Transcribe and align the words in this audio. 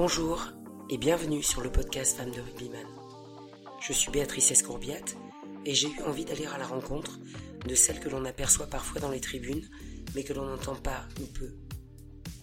Bonjour 0.00 0.52
et 0.90 0.96
bienvenue 0.96 1.42
sur 1.42 1.60
le 1.60 1.72
podcast 1.72 2.16
Femmes 2.16 2.30
de 2.30 2.40
Rugbyman. 2.40 2.86
Je 3.84 3.92
suis 3.92 4.12
Béatrice 4.12 4.52
Escourbiat 4.52 5.02
et 5.66 5.74
j'ai 5.74 5.88
eu 5.88 6.02
envie 6.06 6.24
d'aller 6.24 6.46
à 6.46 6.56
la 6.56 6.68
rencontre 6.68 7.18
de 7.66 7.74
celles 7.74 7.98
que 7.98 8.08
l'on 8.08 8.24
aperçoit 8.24 8.68
parfois 8.68 9.00
dans 9.00 9.10
les 9.10 9.20
tribunes 9.20 9.68
mais 10.14 10.22
que 10.22 10.32
l'on 10.32 10.46
n'entend 10.46 10.76
pas 10.76 11.08
ou 11.20 11.26
peu. 11.26 11.52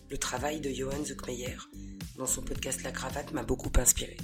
Le 0.10 0.18
travail 0.18 0.60
de 0.60 0.70
Johan 0.70 1.02
Zuckmeyer 1.05 1.55
dans 2.18 2.26
son 2.26 2.41
podcast 2.41 2.83
La 2.83 2.91
Cravate 2.91 3.31
m'a 3.31 3.44
beaucoup 3.44 3.72
inspiré. 3.78 4.17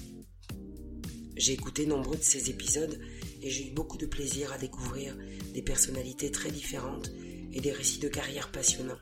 J'ai 1.38 1.54
écouté 1.54 1.86
nombreux 1.86 2.18
de 2.18 2.24
ces 2.24 2.50
épisodes 2.50 3.00
et 3.42 3.50
j'ai 3.50 3.70
eu 3.70 3.72
beaucoup 3.72 3.98
de 3.98 4.08
plaisir 4.08 4.52
à 4.52 4.58
découvrir 4.58 5.16
des 5.54 5.62
personnalités 5.62 6.32
très 6.32 6.52
différentes 6.52 7.10
et 7.54 7.62
des 7.62 7.72
récits 7.72 8.00
de 8.00 8.10
carrière 8.10 8.52
passionnants. 8.52 9.00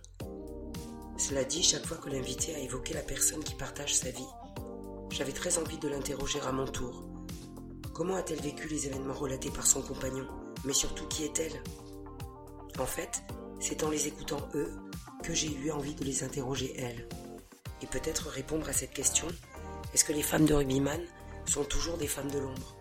Cela 1.20 1.44
dit, 1.44 1.62
chaque 1.62 1.86
fois 1.86 1.98
que 1.98 2.10
l'invité 2.10 2.56
a 2.56 2.60
évoqué 2.60 2.94
la 2.94 3.02
personne 3.02 3.44
qui 3.44 3.54
partage 3.54 3.94
sa 3.94 4.10
vie, 4.10 4.26
j'avais 5.12 5.34
très 5.34 5.58
envie 5.58 5.78
de 5.78 5.90
l'interroger 5.90 6.40
à 6.48 6.54
mon 6.54 6.66
tour. 6.66 7.04
Comment 7.94 8.16
a-t-elle 8.16 8.40
vécu 8.40 8.70
les 8.70 8.88
événements 8.88 9.14
relatés 9.14 9.52
par 9.52 9.68
son 9.68 9.82
compagnon 9.82 10.26
Mais 10.64 10.72
surtout, 10.72 11.06
qui 11.08 11.26
est-elle? 11.26 11.62
En 12.80 12.86
fait, 12.86 13.22
c'est 13.60 13.84
en 13.84 13.90
les 13.90 14.08
écoutant 14.08 14.48
eux 14.56 14.72
que 15.22 15.34
j'ai 15.34 15.54
eu 15.54 15.72
envie 15.72 15.94
de 15.94 16.06
les 16.06 16.24
interroger 16.24 16.74
elles. 16.80 17.10
Et 17.82 17.88
peut-être 17.88 18.30
répondre 18.30 18.70
à 18.70 18.74
cette 18.74 18.94
question, 18.94 19.28
est-ce 19.94 20.06
que 20.06 20.14
les 20.14 20.24
femmes 20.24 20.46
de 20.46 20.54
rugbyman 20.54 21.02
sont 21.46 21.66
toujours 21.66 21.98
des 21.98 22.08
femmes 22.08 22.32
de 22.32 22.40
l'ombre? 22.40 22.78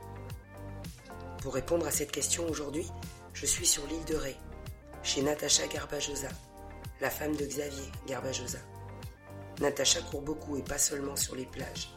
Pour 1.42 1.54
répondre 1.54 1.88
à 1.88 1.90
cette 1.90 2.12
question 2.12 2.48
aujourd'hui, 2.48 2.86
je 3.34 3.46
suis 3.46 3.66
sur 3.66 3.84
l'île 3.88 4.04
de 4.04 4.14
Ré, 4.14 4.36
chez 5.02 5.22
Natacha 5.22 5.66
Garbajosa, 5.66 6.28
la 7.00 7.10
femme 7.10 7.36
de 7.36 7.44
Xavier 7.44 7.90
Garbajosa. 8.06 8.58
Natacha 9.60 10.00
court 10.02 10.22
beaucoup 10.22 10.56
et 10.56 10.62
pas 10.62 10.78
seulement 10.78 11.16
sur 11.16 11.34
les 11.34 11.46
plages. 11.46 11.90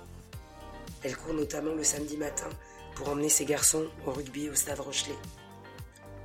Elle 1.03 1.15
court 1.15 1.33
notamment 1.33 1.73
le 1.73 1.83
samedi 1.83 2.17
matin 2.17 2.49
pour 2.95 3.09
emmener 3.09 3.29
ses 3.29 3.45
garçons 3.45 3.87
au 4.05 4.11
rugby 4.11 4.49
au 4.49 4.55
Stade 4.55 4.79
Rochelet. 4.79 5.17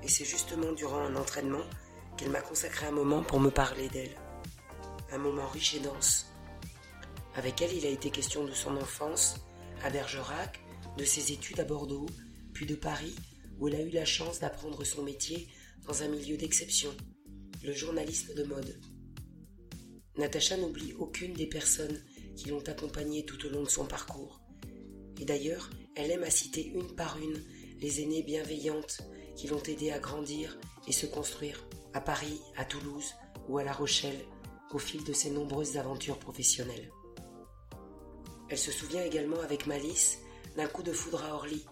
Et 0.03 0.09
c'est 0.09 0.25
justement 0.25 0.73
durant 0.73 1.01
un 1.01 1.17
entraînement 1.17 1.65
qu'elle 2.17 2.31
m'a 2.31 2.41
consacré 2.41 2.87
un 2.87 2.93
moment 2.93 3.23
pour 3.23 3.41
me 3.41 3.51
parler 3.51 3.89
d'elle. 3.89 4.17
Un 5.13 5.19
moment 5.19 5.47
riche 5.49 5.75
et 5.75 5.81
dense. 5.81 6.27
Avec 7.35 7.61
elle, 7.61 7.73
il 7.73 7.87
a 7.87 7.91
été 7.91 8.11
question 8.11 8.45
de 8.45 8.53
son 8.53 8.77
enfance 8.77 9.37
à 9.83 9.91
Bergerac, 9.91 10.61
de 10.97 11.05
ses 11.05 11.33
études 11.33 11.61
à 11.61 11.65
Bordeaux, 11.65 12.07
puis 12.55 12.67
de 12.67 12.75
Paris, 12.75 13.15
où 13.59 13.69
elle 13.69 13.77
a 13.77 13.83
eu 13.83 13.91
la 13.91 14.05
chance 14.05 14.41
d'apprendre 14.41 14.85
son 14.85 15.03
métier 15.03 15.49
dans 15.87 16.03
un 16.03 16.09
milieu 16.09 16.37
d'exception, 16.37 16.91
le 17.63 17.73
journalisme 17.73 18.35
de 18.35 18.45
mode. 18.45 18.81
Natacha 20.17 20.57
n'oublie 20.57 20.95
aucune 20.95 21.35
des 21.35 21.47
personnes 21.47 22.03
qui 22.37 22.49
l'ont 22.49 22.63
accompagnée 22.67 23.25
tout 23.25 23.45
au 23.47 23.51
long 23.51 23.63
de 23.63 23.69
son 23.69 23.87
parcours. 23.87 24.41
Et 25.21 25.25
d'ailleurs, 25.25 25.71
elle 25.95 26.11
aime 26.11 26.25
à 26.25 26.31
citer 26.31 26.67
une 26.67 26.95
par 26.95 27.19
une 27.19 27.43
les 27.81 28.01
aînées 28.01 28.23
bienveillantes 28.23 29.01
qui 29.37 29.49
l'ont 29.49 29.63
aidée 29.63 29.91
à 29.91 29.99
grandir 29.99 30.59
et 30.87 30.93
se 30.93 31.07
construire 31.07 31.67
à 31.93 32.01
Paris, 32.01 32.41
à 32.57 32.65
Toulouse 32.65 33.15
ou 33.49 33.59
à 33.59 33.65
La 33.65 33.73
Rochelle 33.73 34.25
au 34.73 34.79
fil 34.79 35.05
de 35.05 35.13
ses 35.13 35.31
nombreuses 35.31 35.77
aventures 35.77 36.19
professionnelles. 36.19 36.91
Elle 38.49 38.59
se 38.59 38.71
souvient 38.71 39.03
également 39.03 39.41
avec 39.41 39.67
malice 39.67 40.19
d'un 40.57 40.67
coup 40.67 40.83
de 40.83 40.93
foudre 40.93 41.25
à 41.25 41.35
Orly 41.35 41.65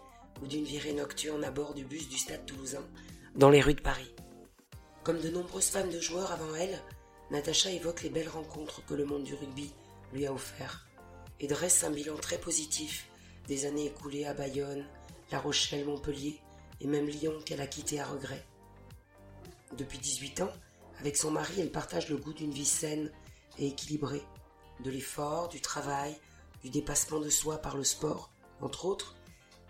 ou 0.43 0.47
d'une 0.47 0.65
virée 0.65 0.93
nocturne 0.93 1.45
à 1.45 1.51
bord 1.51 1.75
du 1.75 1.85
bus 1.85 2.09
du 2.09 2.19
stade 2.19 2.47
toulousain 2.47 2.87
dans 3.37 3.51
les 3.51 3.61
rues 3.61 3.75
de 3.75 3.81
Paris. 3.81 4.14
Comme 5.05 5.21
de 5.21 5.29
nombreuses 5.29 5.69
femmes 5.69 5.91
de 5.91 6.01
joueurs 6.01 6.33
avant 6.33 6.55
elle, 6.55 6.81
Natacha 7.31 7.71
évoque 7.71 8.03
les 8.03 8.09
belles 8.09 8.31
rencontres 8.31 8.83
que 8.87 8.95
le 8.95 9.05
monde 9.05 9.25
du 9.25 9.35
rugby 9.35 9.71
lui 10.15 10.27
a 10.27 10.33
offertes 10.33 10.87
et 11.41 11.47
dresse 11.47 11.85
un 11.85 11.91
bilan 11.91 12.17
très 12.17 12.39
positif 12.39 13.07
des 13.47 13.67
années 13.67 13.87
écoulées 13.87 14.25
à 14.25 14.33
Bayonne, 14.33 14.87
La 15.31 15.41
Rochelle, 15.41 15.85
Montpellier 15.85 16.41
et 16.81 16.87
même 16.87 17.07
Lyon 17.07 17.39
qu'elle 17.45 17.61
a 17.61 17.67
quitté 17.67 18.01
à 18.01 18.07
regret. 18.07 18.47
Depuis 19.77 19.99
18 19.99 20.41
ans, 20.41 20.53
avec 21.01 21.19
son 21.19 21.31
mari, 21.31 21.53
elle 21.59 21.71
partage 21.71 22.09
le 22.09 22.17
goût 22.17 22.33
d'une 22.33 22.53
vie 22.53 22.65
saine 22.65 23.13
et 23.59 23.69
équilibrée, 23.69 24.25
de 24.83 24.91
l'effort, 24.91 25.49
du 25.49 25.61
travail, 25.61 26.17
du 26.63 26.71
dépassement 26.71 27.21
de 27.21 27.29
soi 27.29 27.59
par 27.59 27.77
le 27.77 27.85
sport, 27.85 28.31
entre 28.63 28.87
autres, 28.87 29.17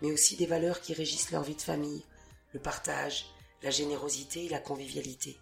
mais 0.01 0.13
aussi 0.13 0.37
des 0.37 0.45
valeurs 0.45 0.79
qui 0.79 0.93
régissent 0.93 1.31
leur 1.31 1.43
vie 1.43 1.55
de 1.55 1.61
famille, 1.61 2.05
le 2.53 2.61
partage, 2.61 3.34
la 3.65 3.71
générosité 3.71 4.45
et 4.45 4.49
la 4.49 4.59
convivialité. 4.59 5.39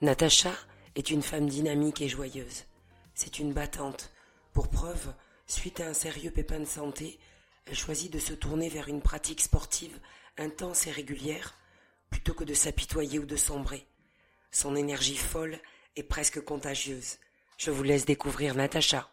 Natacha 0.00 0.52
est 0.96 1.10
une 1.10 1.22
femme 1.22 1.48
dynamique 1.48 2.02
et 2.02 2.08
joyeuse. 2.08 2.64
C'est 3.14 3.38
une 3.38 3.52
battante. 3.52 4.10
Pour 4.52 4.68
preuve, 4.68 5.14
suite 5.46 5.78
à 5.78 5.86
un 5.86 5.94
sérieux 5.94 6.32
pépin 6.32 6.58
de 6.58 6.64
santé, 6.64 7.20
elle 7.66 7.76
choisit 7.76 8.12
de 8.12 8.18
se 8.18 8.32
tourner 8.32 8.68
vers 8.68 8.88
une 8.88 9.00
pratique 9.00 9.42
sportive 9.42 9.96
intense 10.38 10.88
et 10.88 10.90
régulière, 10.90 11.54
plutôt 12.10 12.34
que 12.34 12.42
de 12.42 12.52
s'apitoyer 12.52 13.20
ou 13.20 13.26
de 13.26 13.36
sombrer. 13.36 13.86
Son 14.50 14.74
énergie 14.74 15.16
folle 15.16 15.60
est 15.94 16.02
presque 16.02 16.40
contagieuse. 16.40 17.18
Je 17.58 17.70
vous 17.70 17.84
laisse 17.84 18.06
découvrir 18.06 18.56
Natacha. 18.56 19.08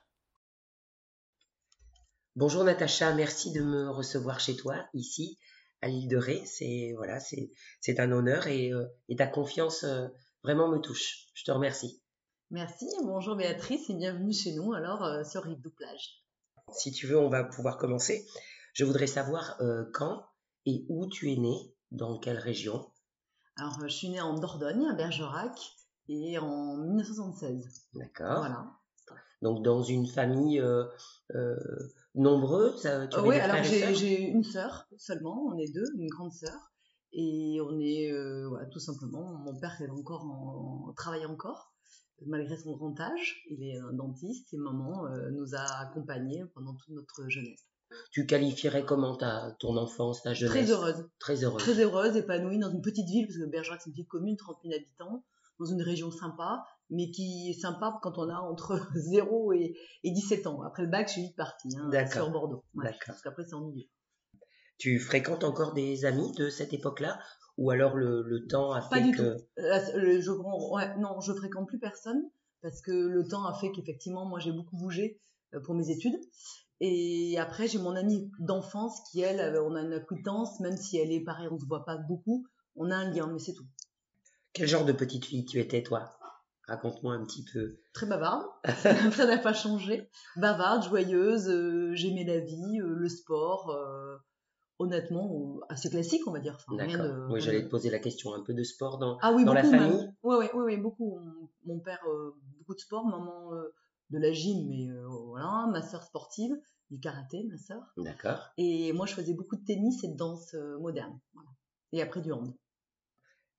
Bonjour 2.35 2.63
Natacha, 2.63 3.13
merci 3.13 3.51
de 3.51 3.61
me 3.61 3.91
recevoir 3.91 4.39
chez 4.39 4.55
toi, 4.55 4.87
ici, 4.95 5.37
à 5.81 5.87
l'île 5.87 6.07
de 6.07 6.17
Ré. 6.17 6.43
C'est 6.45 6.93
voilà, 6.95 7.19
c'est 7.19 7.51
c'est 7.81 7.99
un 7.99 8.11
honneur 8.11 8.47
et, 8.47 8.71
euh, 8.71 8.85
et 9.09 9.15
ta 9.15 9.27
confiance 9.27 9.83
euh, 9.83 10.07
vraiment 10.43 10.67
me 10.67 10.79
touche. 10.79 11.27
Je 11.33 11.43
te 11.43 11.51
remercie. 11.51 12.01
Merci, 12.49 12.87
bonjour 13.03 13.35
Béatrice 13.35 13.89
et 13.89 13.95
bienvenue 13.95 14.33
chez 14.33 14.53
nous 14.53 14.73
alors 14.73 15.03
euh, 15.03 15.23
sur 15.23 15.43
Rive 15.43 15.69
Plage. 15.75 16.23
Si 16.71 16.91
tu 16.91 17.07
veux, 17.07 17.17
on 17.17 17.29
va 17.29 17.43
pouvoir 17.43 17.77
commencer. 17.77 18.25
Je 18.73 18.85
voudrais 18.85 19.07
savoir 19.07 19.57
quand 19.93 20.25
et 20.67 20.85
où 20.89 21.07
tu 21.07 21.31
es 21.31 21.37
née, 21.37 21.73
dans 21.91 22.19
quelle 22.19 22.37
région? 22.37 22.91
Alors, 23.55 23.79
je 23.81 23.87
suis 23.87 24.09
née 24.09 24.21
en 24.21 24.33
Dordogne, 24.33 24.85
à 24.85 24.93
Bergerac, 24.93 25.57
et 26.09 26.37
en 26.37 26.77
1976. 26.77 27.87
D'accord. 27.93 28.39
Voilà. 28.39 28.67
Donc, 29.41 29.63
dans 29.63 29.81
une 29.81 30.07
famille 30.07 30.59
euh, 30.59 30.85
euh, 31.35 31.55
nombreuse 32.17 32.81
tu 32.81 33.19
Oui, 33.19 33.35
alors 33.35 33.63
j'ai 33.63 34.21
une 34.21 34.43
sœur 34.43 34.87
seulement, 34.97 35.45
on 35.47 35.57
est 35.57 35.71
deux, 35.73 35.85
une 35.97 36.07
grande 36.07 36.33
sœur. 36.33 36.71
Et 37.13 37.59
on 37.61 37.79
est, 37.79 38.11
euh, 38.11 38.49
tout 38.71 38.79
simplement, 38.79 39.33
mon 39.33 39.57
père 39.59 39.81
est 39.81 39.89
encore 39.89 40.25
en, 40.25 40.93
travaille 40.93 41.25
encore, 41.25 41.73
malgré 42.25 42.57
son 42.57 42.75
grand 42.75 42.99
âge. 42.99 43.43
Il 43.49 43.63
est 43.63 43.79
un 43.79 43.93
dentiste 43.93 44.53
et 44.53 44.57
maman 44.57 45.07
nous 45.31 45.55
a 45.55 45.81
accompagnés 45.81 46.43
pendant 46.53 46.75
toute 46.75 46.93
notre 46.93 47.27
jeunesse. 47.29 47.65
Tu 48.11 48.25
qualifierais 48.25 48.85
comment 48.85 49.15
ta, 49.15 49.55
ton 49.59 49.77
enfance, 49.77 50.21
ta 50.21 50.33
jeunesse? 50.33 50.53
Très 50.53 50.71
heureuse. 50.71 51.09
Très 51.19 51.43
heureuse. 51.43 51.61
Très 51.61 51.79
heureuse, 51.81 52.15
épanouie 52.15 52.59
dans 52.59 52.69
une 52.69 52.81
petite 52.81 53.07
ville, 53.07 53.27
parce 53.27 53.39
que 53.39 53.45
Bergerac, 53.45 53.81
c'est 53.81 53.89
une 53.89 53.93
petite 53.93 54.09
commune, 54.09 54.35
30 54.35 54.57
000 54.63 54.75
habitants, 54.75 55.23
dans 55.59 55.65
une 55.65 55.81
région 55.81 56.11
sympa, 56.11 56.65
mais 56.89 57.11
qui 57.11 57.49
est 57.49 57.59
sympa 57.59 57.99
quand 58.01 58.17
on 58.17 58.29
a 58.29 58.37
entre 58.37 58.79
0 58.95 59.53
et, 59.53 59.75
17 60.03 60.47
ans. 60.47 60.61
Après 60.63 60.83
le 60.83 60.89
bac, 60.89 61.07
je 61.07 61.13
suis 61.13 61.21
vite 61.23 61.35
partie 61.35 61.69
hein, 61.77 62.07
sur 62.07 62.29
Bordeaux. 62.31 62.63
D'accord. 62.75 62.99
Parce 63.07 63.21
qu'après, 63.21 63.43
c'est 63.45 63.55
ennuyeux. 63.55 63.87
Tu 64.77 64.99
fréquentes 64.99 65.43
encore 65.43 65.73
des 65.73 66.05
amis 66.05 66.31
de 66.33 66.49
cette 66.49 66.73
époque-là? 66.73 67.19
Ou 67.57 67.71
alors 67.71 67.95
le, 67.95 68.45
temps 68.47 68.71
a 68.71 68.81
fait 68.81 68.89
Pas 68.89 69.01
du 69.01 69.11
que... 69.11 69.17
tout. 69.17 69.43
Euh, 69.57 70.21
je, 70.21 70.31
ouais, 70.31 70.95
non, 70.97 71.19
je 71.19 71.33
fréquente 71.33 71.67
plus 71.67 71.79
personne 71.79 72.21
parce 72.61 72.81
que 72.81 72.91
le 72.91 73.27
temps 73.27 73.45
a 73.45 73.53
fait 73.53 73.71
qu'effectivement, 73.71 74.25
moi, 74.25 74.39
j'ai 74.39 74.51
beaucoup 74.51 74.77
bougé 74.77 75.19
euh, 75.53 75.59
pour 75.61 75.73
mes 75.73 75.89
études. 75.89 76.19
Et 76.79 77.37
après, 77.39 77.67
j'ai 77.67 77.79
mon 77.79 77.95
amie 77.95 78.31
d'enfance 78.39 79.01
qui, 79.09 79.21
elle, 79.21 79.39
euh, 79.39 79.63
on 79.63 79.75
a 79.75 79.81
une 79.81 79.93
acquaintance, 79.93 80.59
même 80.59 80.77
si 80.77 80.97
elle 80.97 81.11
est 81.11 81.23
pareille, 81.23 81.47
on 81.51 81.59
se 81.59 81.65
voit 81.65 81.85
pas 81.85 81.97
beaucoup, 81.97 82.45
on 82.75 82.91
a 82.91 82.95
un 82.95 83.11
lien, 83.11 83.27
mais 83.27 83.39
c'est 83.39 83.53
tout. 83.53 83.65
Quel 84.53 84.67
genre 84.67 84.85
de 84.85 84.91
petite 84.91 85.25
fille 85.25 85.45
tu 85.45 85.59
étais, 85.59 85.81
toi? 85.81 86.16
Raconte-moi 86.67 87.13
un 87.13 87.23
petit 87.25 87.45
peu. 87.45 87.77
Très 87.93 88.05
bavarde, 88.05 88.45
ça 89.13 89.25
n'a 89.25 89.37
pas 89.37 89.53
changé. 89.53 90.09
Bavarde, 90.35 90.83
joyeuse, 90.83 91.47
euh, 91.49 91.93
j'aimais 91.93 92.25
la 92.25 92.39
vie, 92.39 92.81
euh, 92.81 92.93
le 92.93 93.07
sport, 93.09 93.73
honnêtement, 94.79 95.59
assez 95.69 95.89
classique, 95.89 96.27
on 96.27 96.31
va 96.31 96.39
dire. 96.39 96.57
D'accord. 96.71 97.29
oui, 97.29 97.39
j'allais 97.39 97.63
te 97.63 97.69
poser 97.69 97.89
la 97.89 97.99
question, 97.99 98.33
un 98.33 98.41
peu 98.41 98.53
de 98.53 98.63
sport 98.63 98.97
dans, 98.97 99.17
ah, 99.21 99.31
oui, 99.33 99.45
dans 99.45 99.53
la 99.53 99.63
famille 99.63 100.09
Oui, 100.23 100.35
oui, 100.39 100.45
oui, 100.53 100.63
oui, 100.65 100.77
beaucoup. 100.77 101.19
Mon 101.65 101.79
père, 101.79 102.03
beaucoup 102.57 102.75
de 102.75 102.79
sport, 102.79 103.05
maman 103.05 103.51
de 104.09 104.17
la 104.19 104.31
gym, 104.31 104.67
mais 104.69 104.89
euh, 104.89 105.07
voilà, 105.07 105.67
ma 105.71 105.81
sœur 105.81 106.03
sportive, 106.03 106.55
du 106.89 106.99
karaté, 106.99 107.43
ma 107.49 107.57
sœur. 107.57 107.83
D'accord. 107.97 108.49
Et 108.57 108.93
moi, 108.93 109.05
je 109.05 109.13
faisais 109.13 109.33
beaucoup 109.33 109.57
de 109.57 109.65
tennis 109.65 110.03
et 110.03 110.09
de 110.09 110.15
danse 110.15 110.53
euh, 110.53 110.77
moderne. 110.79 111.19
Et 111.91 112.01
après 112.01 112.21
du 112.21 112.31
hand. 112.31 112.53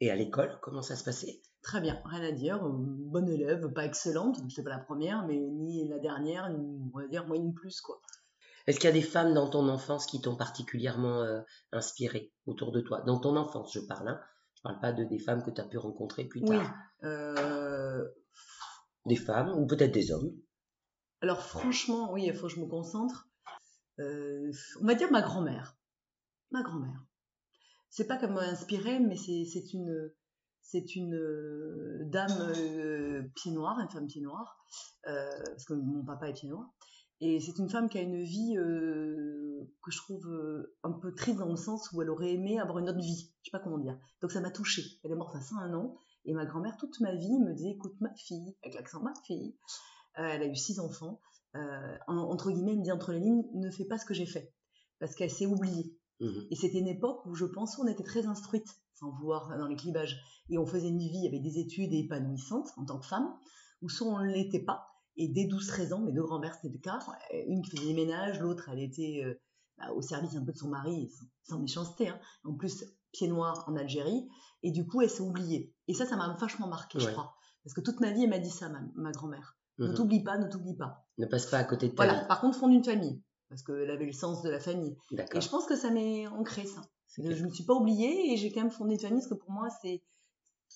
Et 0.00 0.10
à 0.10 0.16
l'école, 0.16 0.58
comment 0.62 0.82
ça 0.82 0.96
se 0.96 1.04
passait? 1.04 1.40
Très 1.62 1.80
bien, 1.80 2.00
rien 2.04 2.22
à 2.22 2.32
dire. 2.32 2.64
Euh, 2.64 2.72
bonne 2.72 3.28
élève, 3.28 3.72
pas 3.72 3.84
excellente, 3.84 4.38
je 4.48 4.54
sais 4.54 4.62
pas 4.62 4.70
la 4.70 4.78
première, 4.78 5.26
mais 5.26 5.36
ni 5.36 5.88
la 5.88 5.98
dernière, 5.98 6.50
on 6.50 6.98
va 6.98 7.06
dire 7.08 7.26
moyenne 7.26 7.54
plus, 7.54 7.80
quoi. 7.80 8.00
Est-ce 8.66 8.78
qu'il 8.78 8.88
y 8.88 8.92
a 8.92 8.94
des 8.94 9.02
femmes 9.02 9.32
dans 9.32 9.48
ton 9.48 9.66
enfance 9.68 10.04
qui 10.04 10.20
t'ont 10.20 10.36
particulièrement 10.36 11.24
inspiré 11.72 12.32
autour 12.44 12.70
de 12.70 12.82
toi? 12.82 13.00
Dans 13.00 13.18
ton 13.18 13.34
enfance, 13.36 13.72
je 13.72 13.80
parle. 13.80 14.08
Hein 14.08 14.20
je 14.58 14.62
parle 14.62 14.80
pas 14.80 14.92
de 14.92 15.04
des 15.04 15.20
femmes 15.20 15.44
que 15.44 15.50
tu 15.50 15.60
as 15.60 15.64
pu 15.64 15.78
rencontrer 15.78 16.24
plus 16.24 16.42
tard. 16.42 16.60
Oui. 16.60 17.08
Euh, 17.08 18.08
des 19.06 19.16
femmes 19.16 19.50
ou 19.50 19.66
peut-être 19.66 19.92
des 19.92 20.10
hommes? 20.10 20.32
Alors 21.20 21.40
franchement, 21.40 22.12
oui, 22.12 22.24
il 22.26 22.34
faut 22.34 22.48
que 22.48 22.54
je 22.54 22.60
me 22.60 22.66
concentre. 22.66 23.28
Euh, 24.00 24.50
on 24.80 24.86
va 24.86 24.94
dire 24.94 25.12
ma 25.12 25.22
grand-mère. 25.22 25.76
Ma 26.50 26.62
grand-mère. 26.62 27.04
C'est 27.88 28.06
pas 28.06 28.16
qu'elle 28.16 28.32
m'a 28.32 28.42
inspirée, 28.42 28.98
mais 28.98 29.16
c'est 29.16 29.72
une, 29.72 30.12
c'est 30.70 30.94
une 30.96 31.14
euh, 31.14 32.04
dame 32.04 32.52
euh, 32.56 33.22
pied 33.34 33.52
noir, 33.52 33.78
une 33.80 33.88
femme 33.88 34.06
pied 34.06 34.20
noir, 34.20 34.58
parce 35.04 35.64
que 35.64 35.72
mon 35.72 36.04
papa 36.04 36.28
est 36.28 36.34
pied 36.34 36.48
noir. 36.48 36.70
Et 37.20 37.40
c'est 37.40 37.58
une 37.58 37.68
femme 37.68 37.88
qui 37.88 37.98
a 37.98 38.02
une 38.02 38.22
vie 38.22 38.54
que 38.54 39.90
je 39.90 39.96
trouve 39.96 40.28
un 40.84 40.92
peu 40.92 41.12
triste 41.14 41.38
dans 41.38 41.48
le 41.48 41.56
sens 41.56 41.90
où 41.92 42.02
elle 42.02 42.10
aurait 42.10 42.32
aimé 42.32 42.60
avoir 42.60 42.78
une 42.78 42.88
autre 42.88 43.00
vie. 43.00 43.32
Je 43.42 43.46
sais 43.46 43.50
pas 43.50 43.58
comment 43.58 43.78
dire. 43.78 43.98
Donc 44.20 44.30
ça 44.30 44.40
m'a 44.40 44.50
touchée. 44.50 44.84
Elle 45.02 45.12
est 45.12 45.16
morte 45.16 45.34
à 45.34 45.40
101 45.40 45.74
ans. 45.74 45.96
Et 46.26 46.34
ma 46.34 46.44
grand-mère, 46.44 46.76
toute 46.76 47.00
ma 47.00 47.14
vie, 47.14 47.38
me 47.38 47.54
disait 47.54 47.70
écoute, 47.70 47.94
ma 48.00 48.14
fille, 48.14 48.54
avec 48.62 48.76
l'accent 48.76 49.02
ma 49.02 49.14
fille, 49.24 49.56
elle 50.14 50.42
a 50.42 50.46
eu 50.46 50.54
six 50.54 50.78
enfants. 50.78 51.20
Euh, 51.56 51.96
entre 52.06 52.50
guillemets, 52.52 52.72
elle 52.72 52.78
me 52.78 52.84
dit 52.84 52.92
entre 52.92 53.12
les 53.12 53.20
lignes, 53.20 53.44
ne 53.54 53.70
fais 53.70 53.84
pas 53.84 53.98
ce 53.98 54.04
que 54.04 54.14
j'ai 54.14 54.26
fait. 54.26 54.52
Parce 55.00 55.14
qu'elle 55.14 55.30
s'est 55.30 55.46
oubliée. 55.46 55.96
Mhm. 56.20 56.46
Et 56.50 56.56
c'était 56.56 56.78
une 56.78 56.88
époque 56.88 57.24
où 57.26 57.34
je 57.34 57.44
pense 57.44 57.78
on 57.78 57.86
était 57.86 58.02
très 58.02 58.26
instruite, 58.26 58.68
sans 58.98 59.10
vouloir 59.10 59.56
dans 59.58 59.66
les 59.66 59.76
clivages. 59.76 60.20
Et 60.50 60.58
on 60.58 60.66
faisait 60.66 60.88
une 60.88 60.98
vie 60.98 61.26
avec 61.26 61.42
des 61.42 61.58
études 61.58 61.92
épanouissantes 61.92 62.68
en 62.76 62.84
tant 62.84 62.98
que 62.98 63.06
femme, 63.06 63.32
ou 63.82 63.88
soit 63.88 64.06
on 64.06 64.18
ne 64.20 64.32
l'était 64.32 64.64
pas. 64.64 64.86
Et 65.16 65.28
dès 65.28 65.44
12-13 65.44 65.94
ans, 65.94 65.98
mes 66.00 66.12
deux 66.12 66.22
grand-mères, 66.22 66.54
c'était 66.54 66.72
le 66.72 66.78
cas. 66.78 66.98
Une 67.48 67.62
qui 67.62 67.70
faisait 67.70 67.88
des 67.88 67.94
ménages, 67.94 68.40
l'autre, 68.40 68.68
elle 68.72 68.80
était 68.80 69.22
euh, 69.24 69.34
bah, 69.76 69.92
au 69.92 70.00
service 70.00 70.36
un 70.36 70.44
peu 70.44 70.52
de 70.52 70.58
son 70.58 70.68
mari, 70.68 71.10
sans, 71.42 71.58
méchanceté. 71.58 72.08
Hein. 72.08 72.20
En 72.44 72.54
plus, 72.54 72.84
pied 73.12 73.28
noir 73.28 73.64
en 73.66 73.76
Algérie. 73.76 74.28
Et 74.62 74.70
du 74.70 74.86
coup, 74.86 75.02
elle 75.02 75.10
s'est 75.10 75.22
oubliée. 75.22 75.74
Et 75.88 75.94
ça, 75.94 76.06
ça 76.06 76.16
m'a 76.16 76.32
vachement 76.34 76.68
marqué, 76.68 77.00
je 77.00 77.10
crois. 77.10 77.34
Parce 77.64 77.74
que 77.74 77.80
toute 77.80 78.00
ma 78.00 78.12
vie, 78.12 78.24
elle 78.24 78.30
m'a 78.30 78.38
dit 78.38 78.50
ça, 78.50 78.70
ma 78.94 79.10
grand-mère. 79.10 79.58
Ne 79.78 79.88
mhm. 79.88 79.94
t'oublie 79.94 80.22
pas, 80.22 80.38
ne 80.38 80.48
t'oublie 80.48 80.76
pas. 80.76 81.06
Ne 81.18 81.26
passe 81.26 81.46
pas 81.46 81.58
à 81.58 81.64
côté 81.64 81.88
de 81.88 81.94
ta 81.94 82.04
voilà. 82.04 82.24
Par 82.24 82.40
contre, 82.40 82.58
fonde 82.58 82.72
une 82.72 82.84
famille, 82.84 83.22
parce 83.48 83.62
qu'elle 83.62 83.90
avait 83.90 84.06
le 84.06 84.12
sens 84.12 84.42
de 84.42 84.50
la 84.50 84.58
famille. 84.58 84.96
Et 85.12 85.40
je 85.40 85.48
pense 85.48 85.66
que 85.66 85.76
ça 85.76 85.90
m'est 85.90 86.26
ancré, 86.26 86.66
ça. 86.66 86.82
Je 87.18 87.42
ne 87.42 87.48
me 87.48 87.54
suis 87.54 87.64
pas 87.64 87.74
oubliée 87.74 88.32
et 88.32 88.36
j'ai 88.36 88.52
quand 88.52 88.62
même 88.62 88.70
fondé 88.70 88.94
une 88.94 89.00
famille, 89.00 89.20
parce 89.20 89.30
que 89.30 89.38
pour 89.38 89.50
moi, 89.50 89.68
c'est 89.82 90.02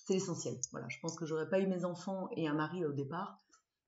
l'essentiel. 0.08 0.58
Voilà, 0.72 0.88
je 0.88 0.98
pense 1.00 1.16
que 1.16 1.26
j'aurais 1.26 1.48
pas 1.48 1.60
eu 1.60 1.66
mes 1.66 1.84
enfants 1.84 2.28
et 2.36 2.48
un 2.48 2.54
mari 2.54 2.84
au 2.84 2.92
départ. 2.92 3.42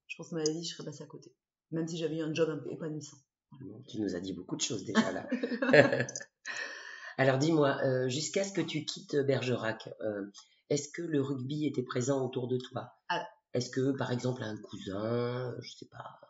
Je 0.06 0.16
pense 0.16 0.30
que 0.30 0.34
ma 0.34 0.44
vie, 0.44 0.64
je 0.64 0.74
serais 0.74 0.84
passée 0.84 1.02
à 1.02 1.06
côté. 1.06 1.34
Même 1.70 1.88
si 1.88 1.96
j'avais 1.96 2.16
eu 2.16 2.22
un 2.22 2.32
job 2.32 2.50
un 2.50 2.58
peu 2.58 2.70
épanouissant. 2.70 3.16
Tu 3.88 4.00
nous 4.00 4.14
as 4.14 4.20
dit 4.20 4.32
beaucoup 4.32 4.56
de 4.56 4.60
choses 4.60 4.84
déjà 4.84 5.12
là. 5.12 5.28
Alors 7.16 7.38
dis-moi, 7.38 7.78
euh, 7.84 8.08
jusqu'à 8.08 8.44
ce 8.44 8.52
que 8.52 8.60
tu 8.60 8.84
quittes 8.84 9.16
Bergerac, 9.16 9.88
euh, 10.00 10.26
est-ce 10.70 10.88
que 10.88 11.02
le 11.02 11.20
rugby 11.20 11.66
était 11.66 11.82
présent 11.82 12.24
autour 12.24 12.48
de 12.48 12.58
toi? 12.58 12.92
Ah, 13.08 13.24
est-ce 13.52 13.70
que, 13.70 13.92
par 13.96 14.10
exemple, 14.10 14.42
un 14.42 14.56
cousin, 14.56 15.54
je 15.60 15.70
sais 15.76 15.86
pas, 15.86 16.20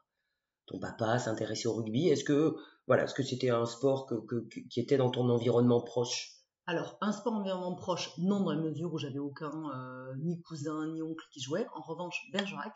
ton 0.66 0.78
papa 0.78 1.18
s'intéressait 1.18 1.68
au 1.68 1.74
rugby? 1.74 2.08
Est-ce 2.08 2.24
que, 2.24 2.56
voilà, 2.86 3.04
est-ce 3.04 3.14
que 3.14 3.22
c'était 3.22 3.50
un 3.50 3.66
sport 3.66 4.10
qui 4.70 4.80
était 4.80 4.96
dans 4.96 5.10
ton 5.10 5.28
environnement 5.28 5.80
proche? 5.80 6.30
Alors, 6.66 6.96
un 7.00 7.12
sport 7.12 7.34
environnement 7.34 7.74
proche, 7.74 8.10
non, 8.18 8.40
dans 8.40 8.52
la 8.52 8.60
mesure 8.60 8.92
où 8.92 8.98
j'avais 8.98 9.18
aucun 9.18 9.52
euh, 9.52 10.14
ni 10.22 10.40
cousin 10.42 10.92
ni 10.92 11.02
oncle 11.02 11.24
qui 11.30 11.40
jouait. 11.40 11.66
En 11.74 11.82
revanche, 11.82 12.26
Bergerac, 12.32 12.74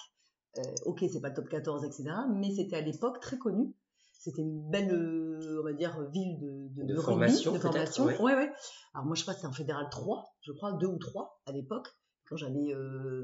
euh, 0.58 0.62
ok, 0.84 1.04
c'est 1.10 1.20
pas 1.20 1.30
le 1.30 1.34
top 1.34 1.48
14, 1.48 1.84
etc., 1.84 2.10
mais 2.34 2.54
c'était 2.54 2.76
à 2.76 2.80
l'époque 2.80 3.20
très 3.20 3.38
connu. 3.38 3.74
C'était 4.12 4.42
une 4.42 4.68
belle, 4.70 4.92
euh, 4.92 5.60
on 5.60 5.64
va 5.64 5.72
dire, 5.72 5.98
ville 6.10 6.38
de, 6.38 6.84
de, 6.84 7.00
formation. 7.00 7.52
de 7.52 7.58
formation. 7.58 8.04
Ouais. 8.04 8.20
ouais, 8.20 8.52
Alors, 8.92 9.06
moi, 9.06 9.14
je 9.14 9.20
sais 9.20 9.26
pas, 9.26 9.34
c'était 9.34 9.46
en 9.46 9.52
fédéral 9.52 9.88
3, 9.90 10.36
je 10.42 10.52
crois, 10.52 10.72
2 10.72 10.86
ou 10.86 10.98
3 10.98 11.40
à 11.46 11.52
l'époque, 11.52 11.88
quand 12.28 12.36
j'avais 12.36 12.74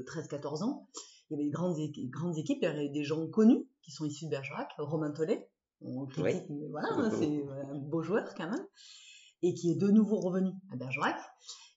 13-14 0.07 0.63
ans 0.63 0.87
il 1.29 1.33
y 1.33 1.35
avait 1.35 1.45
des 1.45 1.51
grandes, 1.51 1.77
grandes 2.09 2.37
équipes, 2.37 2.59
il 2.61 2.65
y 2.65 2.67
avait 2.67 2.89
des 2.89 3.03
gens 3.03 3.27
connus 3.27 3.67
qui 3.81 3.91
sont 3.91 4.05
issus 4.05 4.25
de 4.25 4.31
Bergerac, 4.31 4.69
Romain 4.77 5.11
Tollet, 5.11 5.49
on 5.85 6.05
critique, 6.05 6.49
mais 6.49 6.67
voilà, 6.69 6.89
hein, 6.91 7.11
c'est 7.17 7.43
un 7.69 7.75
beau 7.75 8.01
joueur 8.01 8.33
quand 8.35 8.49
même, 8.49 8.65
et 9.41 9.53
qui 9.53 9.71
est 9.71 9.75
de 9.75 9.89
nouveau 9.89 10.19
revenu 10.19 10.51
à 10.71 10.75
Bergerac. 10.75 11.17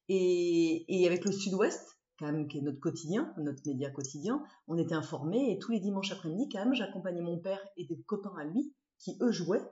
Et, 0.08 0.84
et 0.88 1.06
avec 1.06 1.24
le 1.24 1.32
Sud-Ouest, 1.32 1.98
quand 2.18 2.26
même, 2.26 2.48
qui 2.48 2.58
est 2.58 2.62
notre 2.62 2.80
quotidien, 2.80 3.32
notre 3.38 3.62
média 3.66 3.90
quotidien, 3.90 4.42
on 4.66 4.76
était 4.76 4.94
informés 4.94 5.52
et 5.52 5.58
tous 5.58 5.72
les 5.72 5.80
dimanches 5.80 6.12
après-midi, 6.12 6.48
quand 6.50 6.64
même, 6.64 6.74
j'accompagnais 6.74 7.20
mon 7.20 7.38
père 7.38 7.60
et 7.76 7.86
des 7.86 8.00
copains 8.06 8.34
à 8.38 8.44
lui 8.44 8.74
qui, 8.98 9.16
eux, 9.20 9.30
jouaient 9.30 9.64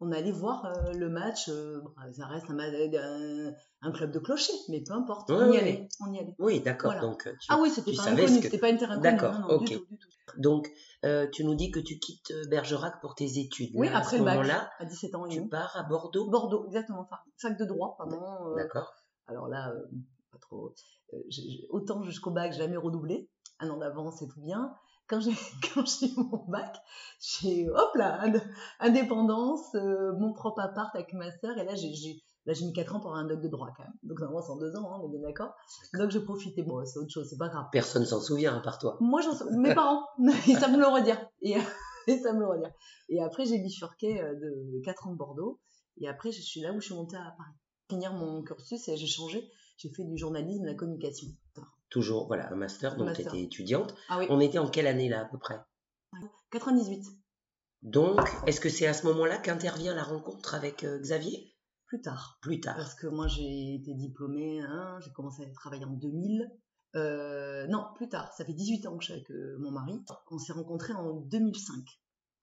on 0.00 0.12
allait 0.12 0.32
voir 0.32 0.64
euh, 0.66 0.92
le 0.92 1.08
match. 1.08 1.48
Euh, 1.48 1.80
ça 2.12 2.26
reste 2.26 2.46
un, 2.50 3.92
club 3.92 4.10
de 4.10 4.18
clocher, 4.18 4.52
mais 4.68 4.82
peu 4.82 4.92
importe. 4.92 5.30
on, 5.30 5.52
y 5.52 5.58
allait, 5.58 5.88
on 6.00 6.12
y 6.12 6.18
allait. 6.18 6.34
Oui, 6.38 6.60
d'accord. 6.60 7.00
Donc, 7.00 7.28
ah 7.48 7.58
oui, 7.60 7.70
c'était 7.70 7.94
pas 7.94 8.08
inconnu, 8.08 8.42
c'était 8.42 8.58
pas 8.58 8.68
inconnu. 8.68 9.00
D'accord, 9.00 9.34
ok. 9.48 9.74
Donc, 10.38 10.70
euh, 11.04 11.26
tu 11.32 11.44
nous 11.44 11.54
dis 11.54 11.70
que 11.70 11.80
tu 11.80 11.98
quittes 11.98 12.32
Bergerac 12.50 13.00
pour 13.00 13.14
tes 13.14 13.38
études. 13.38 13.70
Oui, 13.74 13.88
après 13.88 14.18
le 14.18 14.24
bac, 14.24 14.46
là, 14.46 14.70
à 14.78 14.84
17 14.84 15.14
ans. 15.14 15.26
Tu 15.28 15.48
pars 15.48 15.76
à 15.76 15.84
Bordeaux 15.84 16.28
Bordeaux, 16.28 16.66
exactement. 16.66 17.08
Fac 17.38 17.58
de 17.58 17.64
droit, 17.64 17.96
D'accord. 18.56 18.94
Alors 19.28 19.48
là, 19.48 19.72
pas 20.30 20.38
trop. 20.38 20.74
autant 21.70 22.02
jusqu'au 22.02 22.30
bac, 22.30 22.52
jamais 22.52 22.76
redoublé. 22.76 23.28
Un 23.58 23.70
an 23.70 23.78
d'avance, 23.78 24.16
c'est 24.18 24.28
tout 24.28 24.40
bien 24.40 24.74
quand 25.08 25.20
j'ai 25.20 25.32
j'ai 26.00 26.12
mon 26.16 26.44
bac, 26.48 26.76
j'ai 27.20 27.68
hop 27.68 27.94
là 27.94 28.24
indépendance, 28.80 29.74
euh, 29.74 30.12
mon 30.18 30.32
propre 30.32 30.60
appart 30.60 30.94
avec 30.94 31.12
ma 31.12 31.30
sœur 31.38 31.56
et 31.58 31.64
là 31.64 31.74
j'ai 31.74 31.90
là 32.44 32.52
j'ai 32.52 32.64
mis 32.64 32.72
4 32.72 32.96
ans 32.96 33.00
pour 33.00 33.14
un 33.14 33.24
doc 33.24 33.40
de 33.40 33.48
droit 33.48 33.68
quand 33.76 33.84
même. 33.84 33.92
Donc 34.02 34.20
normalement 34.20 34.42
c'est 34.42 34.52
en 34.52 34.56
2 34.56 34.76
ans, 34.76 34.92
hein, 34.92 35.00
on 35.02 35.08
est 35.08 35.18
bien 35.18 35.28
d'accord. 35.28 35.54
Donc 35.94 36.10
j'ai 36.10 36.20
profité. 36.20 36.62
Bon, 36.62 36.84
c'est 36.84 36.98
autre 36.98 37.10
chose, 37.10 37.28
c'est 37.28 37.38
pas 37.38 37.48
grave. 37.48 37.66
Personne 37.72 38.04
s'en 38.04 38.20
souvient 38.20 38.56
à 38.56 38.60
part 38.60 38.78
toi. 38.78 38.96
Moi 39.00 39.20
j'en 39.20 39.32
mes 39.58 39.74
parents 39.74 40.06
et 40.48 40.54
ça 40.54 40.68
me 40.68 40.78
le 40.78 40.86
redire 40.86 41.20
et, 41.42 41.56
et 42.06 42.18
ça 42.18 42.32
me 42.32 42.40
le 42.40 42.46
redire. 42.46 42.70
Et 43.08 43.22
après 43.22 43.44
j'ai 43.44 43.58
bifurqué 43.58 44.20
euh, 44.20 44.34
de 44.34 44.80
4 44.84 45.08
ans 45.08 45.12
de 45.12 45.16
Bordeaux 45.16 45.60
et 45.98 46.08
après 46.08 46.32
je 46.32 46.40
suis 46.40 46.60
là 46.60 46.72
où 46.72 46.80
je 46.80 46.86
suis 46.86 46.94
montée 46.94 47.16
à 47.16 47.34
Paris. 47.36 47.54
Finir 47.88 48.12
mon 48.12 48.42
cursus 48.42 48.88
et 48.88 48.96
j'ai 48.96 49.06
changé, 49.06 49.48
j'ai 49.76 49.90
fait 49.90 50.02
du 50.02 50.18
journalisme 50.18 50.64
la 50.64 50.74
communication 50.74 51.28
toujours 51.96 52.26
voilà 52.26 52.52
un 52.52 52.56
master, 52.56 52.94
donc 52.96 53.14
tu 53.14 53.22
étais 53.22 53.40
étudiante. 53.40 53.94
Ah 54.10 54.20
On 54.28 54.38
était 54.38 54.58
en 54.58 54.68
quelle 54.68 54.86
année 54.86 55.08
là 55.08 55.22
à 55.22 55.24
peu 55.24 55.38
près? 55.38 55.58
98. 56.50 57.06
Donc, 57.80 58.20
est-ce 58.46 58.60
que 58.60 58.68
c'est 58.68 58.86
à 58.86 58.92
ce 58.92 59.06
moment-là 59.06 59.38
qu'intervient 59.38 59.94
la 59.94 60.02
rencontre 60.02 60.54
avec 60.54 60.84
euh, 60.84 60.98
Xavier? 60.98 61.54
Plus 61.86 62.02
tard. 62.02 62.38
Plus 62.42 62.60
tard. 62.60 62.76
Parce 62.76 62.94
que 62.94 63.06
moi 63.06 63.28
j'ai 63.28 63.76
été 63.76 63.94
diplômée, 63.94 64.60
hein, 64.60 64.98
j'ai 65.02 65.10
commencé 65.12 65.42
à 65.42 65.50
travailler 65.54 65.86
en 65.86 65.92
2000. 65.92 66.46
Euh, 66.96 67.66
non, 67.68 67.86
plus 67.94 68.10
tard. 68.10 68.30
Ça 68.34 68.44
fait 68.44 68.52
18 68.52 68.86
ans 68.86 68.96
que 68.98 69.02
je 69.02 69.06
suis 69.06 69.14
avec 69.14 69.30
euh, 69.30 69.56
mon 69.58 69.70
mari. 69.70 69.98
On 70.30 70.38
s'est 70.38 70.52
rencontrés 70.52 70.92
en 70.92 71.14
2005 71.14 71.82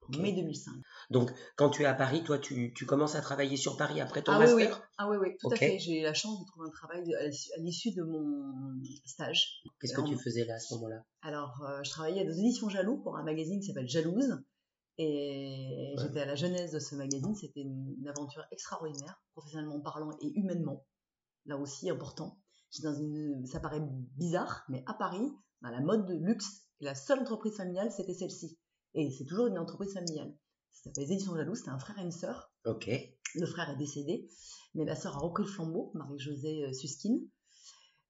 mai 0.09 0.33
2005. 0.33 0.73
Donc, 1.09 1.31
quand 1.55 1.69
tu 1.69 1.83
es 1.83 1.85
à 1.85 1.93
Paris, 1.93 2.23
toi, 2.23 2.37
tu, 2.39 2.73
commences 2.85 3.15
à 3.15 3.21
travailler 3.21 3.57
sur 3.57 3.77
Paris 3.77 4.01
après 4.01 4.21
ton 4.21 4.33
ah, 4.33 4.39
master? 4.39 4.57
oui, 4.57 4.65
oui. 4.65 4.77
Ah 4.97 5.09
oui, 5.09 5.17
oui, 5.19 5.37
tout 5.39 5.49
à 5.51 5.55
fait. 5.55 5.79
J'ai 5.79 5.99
eu 5.99 6.03
la 6.03 6.13
chance 6.13 6.39
de 6.39 6.45
trouver 6.45 6.67
un 6.67 6.71
travail 6.71 7.13
à 7.15 7.59
l'issue 7.59 7.91
de 7.91 8.03
mon 8.03 8.53
stage. 9.05 9.61
Qu'est-ce 9.79 9.93
que 9.93 10.07
tu 10.07 10.17
faisais 10.17 10.45
là 10.45 10.55
à 10.55 10.59
ce 10.59 10.73
moment-là? 10.75 11.03
Alors, 11.21 11.61
euh, 11.63 11.81
je 11.83 11.89
travaillais 11.89 12.21
à 12.21 12.25
des 12.25 12.39
éditions 12.39 12.69
Jaloux 12.69 12.97
pour 12.97 13.17
un 13.17 13.23
magazine 13.23 13.59
qui 13.59 13.67
s'appelle 13.67 13.87
Jalouse. 13.87 14.37
Et 14.97 15.95
j'étais 15.97 16.21
à 16.21 16.25
la 16.25 16.35
jeunesse 16.35 16.71
de 16.71 16.79
ce 16.79 16.95
magazine. 16.95 17.35
C'était 17.35 17.61
une, 17.61 18.07
aventure 18.07 18.45
extraordinaire, 18.51 19.21
professionnellement 19.33 19.79
parlant 19.79 20.11
et 20.21 20.31
humainement. 20.35 20.85
Là 21.45 21.57
aussi, 21.57 21.89
important. 21.89 22.39
Dans 22.81 22.93
une, 22.93 23.45
ça 23.45 23.59
paraît 23.59 23.81
bizarre, 24.17 24.63
mais 24.67 24.83
à 24.87 24.93
Paris, 24.93 25.31
dans 25.61 25.69
la 25.69 25.81
mode 25.81 26.07
de 26.07 26.15
luxe, 26.15 26.63
la 26.79 26.95
seule 26.95 27.19
entreprise 27.19 27.55
familiale, 27.55 27.91
c'était 27.91 28.13
celle-ci. 28.13 28.57
Et 28.95 29.11
c'est 29.11 29.25
toujours 29.25 29.47
une 29.47 29.57
entreprise 29.57 29.93
familiale. 29.93 30.35
Ça 30.71 30.83
s'appelle 30.83 31.05
Les 31.05 31.13
Éditions 31.13 31.35
Jaloux, 31.35 31.55
c'était 31.55 31.69
un 31.69 31.79
frère 31.79 31.97
et 31.99 32.03
une 32.03 32.11
sœur. 32.11 32.51
Ok. 32.65 32.89
Le 33.35 33.45
frère 33.45 33.69
est 33.69 33.77
décédé, 33.77 34.29
mais 34.75 34.85
la 34.85 34.95
sœur 34.95 35.17
a 35.17 35.19
repris 35.19 35.43
le 35.43 35.49
flambeau, 35.49 35.91
Marie-Josée 35.95 36.65
euh, 36.65 36.73
Suskin. 36.73 37.19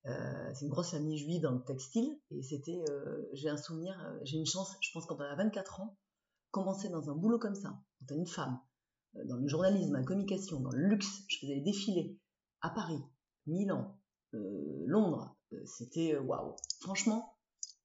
Euh, 0.05 0.51
c'est 0.53 0.65
une 0.65 0.71
grosse 0.71 0.91
famille 0.91 1.17
juive 1.17 1.41
dans 1.41 1.53
le 1.53 1.63
textile, 1.63 2.19
et 2.31 2.41
c'était, 2.41 2.83
euh, 2.89 3.29
j'ai 3.31 3.47
un 3.47 3.55
souvenir, 3.55 3.95
j'ai 4.23 4.37
une 4.37 4.45
chance, 4.45 4.75
je 4.81 4.89
pense 4.91 5.05
quand 5.05 5.15
on 5.15 5.21
a 5.21 5.35
24 5.35 5.79
ans, 5.79 5.97
commencer 6.51 6.89
dans 6.89 7.09
un 7.09 7.15
boulot 7.15 7.39
comme 7.39 7.55
ça, 7.55 7.69
quand 7.99 8.13
on 8.13 8.15
est 8.15 8.19
une 8.19 8.27
femme, 8.27 8.59
dans 9.13 9.37
le 9.37 9.47
journalisme, 9.47 9.93
la 9.93 10.03
communication, 10.03 10.59
dans 10.59 10.71
le 10.71 10.89
luxe, 10.89 11.23
je 11.29 11.37
faisais 11.39 11.55
des 11.55 11.61
défilés 11.61 12.19
à 12.59 12.69
Paris, 12.69 12.99
Milan, 13.47 13.97
Londres, 14.33 15.37
c'était 15.63 16.17
waouh. 16.17 16.55
Franchement, 16.81 17.32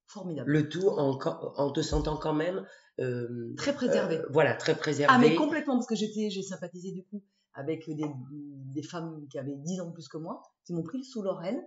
formidable. 0.09 0.51
Le 0.51 0.69
tout 0.69 0.89
en, 0.89 1.19
en 1.19 1.71
te 1.71 1.81
sentant 1.81 2.17
quand 2.17 2.35
même 2.35 2.67
euh, 3.01 3.55
très 3.57 3.73
préservé. 3.73 4.19
Euh, 4.19 4.27
voilà, 4.31 4.55
très 4.55 4.77
préservé. 4.77 5.15
Ah, 5.15 5.19
mais 5.19 5.35
complètement, 5.35 5.75
parce 5.75 5.87
que 5.87 5.95
j'étais, 5.95 6.31
j'ai 6.31 6.43
sympathisé 6.43 6.93
du 6.93 7.05
coup 7.05 7.23
avec 7.55 7.89
des, 7.89 8.07
des, 8.31 8.83
femmes 8.83 9.27
qui 9.31 9.39
avaient 9.39 9.57
10 9.57 9.81
ans 9.81 9.91
plus 9.91 10.09
que 10.09 10.17
moi, 10.17 10.43
qui 10.65 10.75
m'ont 10.75 10.83
pris 10.83 11.05
sous 11.05 11.23
leur 11.23 11.43
aile. 11.43 11.61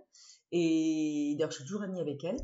Et 0.50 1.34
d'ailleurs, 1.36 1.50
je 1.50 1.56
suis 1.56 1.64
toujours 1.64 1.82
amie 1.82 2.00
avec 2.00 2.24
elles, 2.24 2.40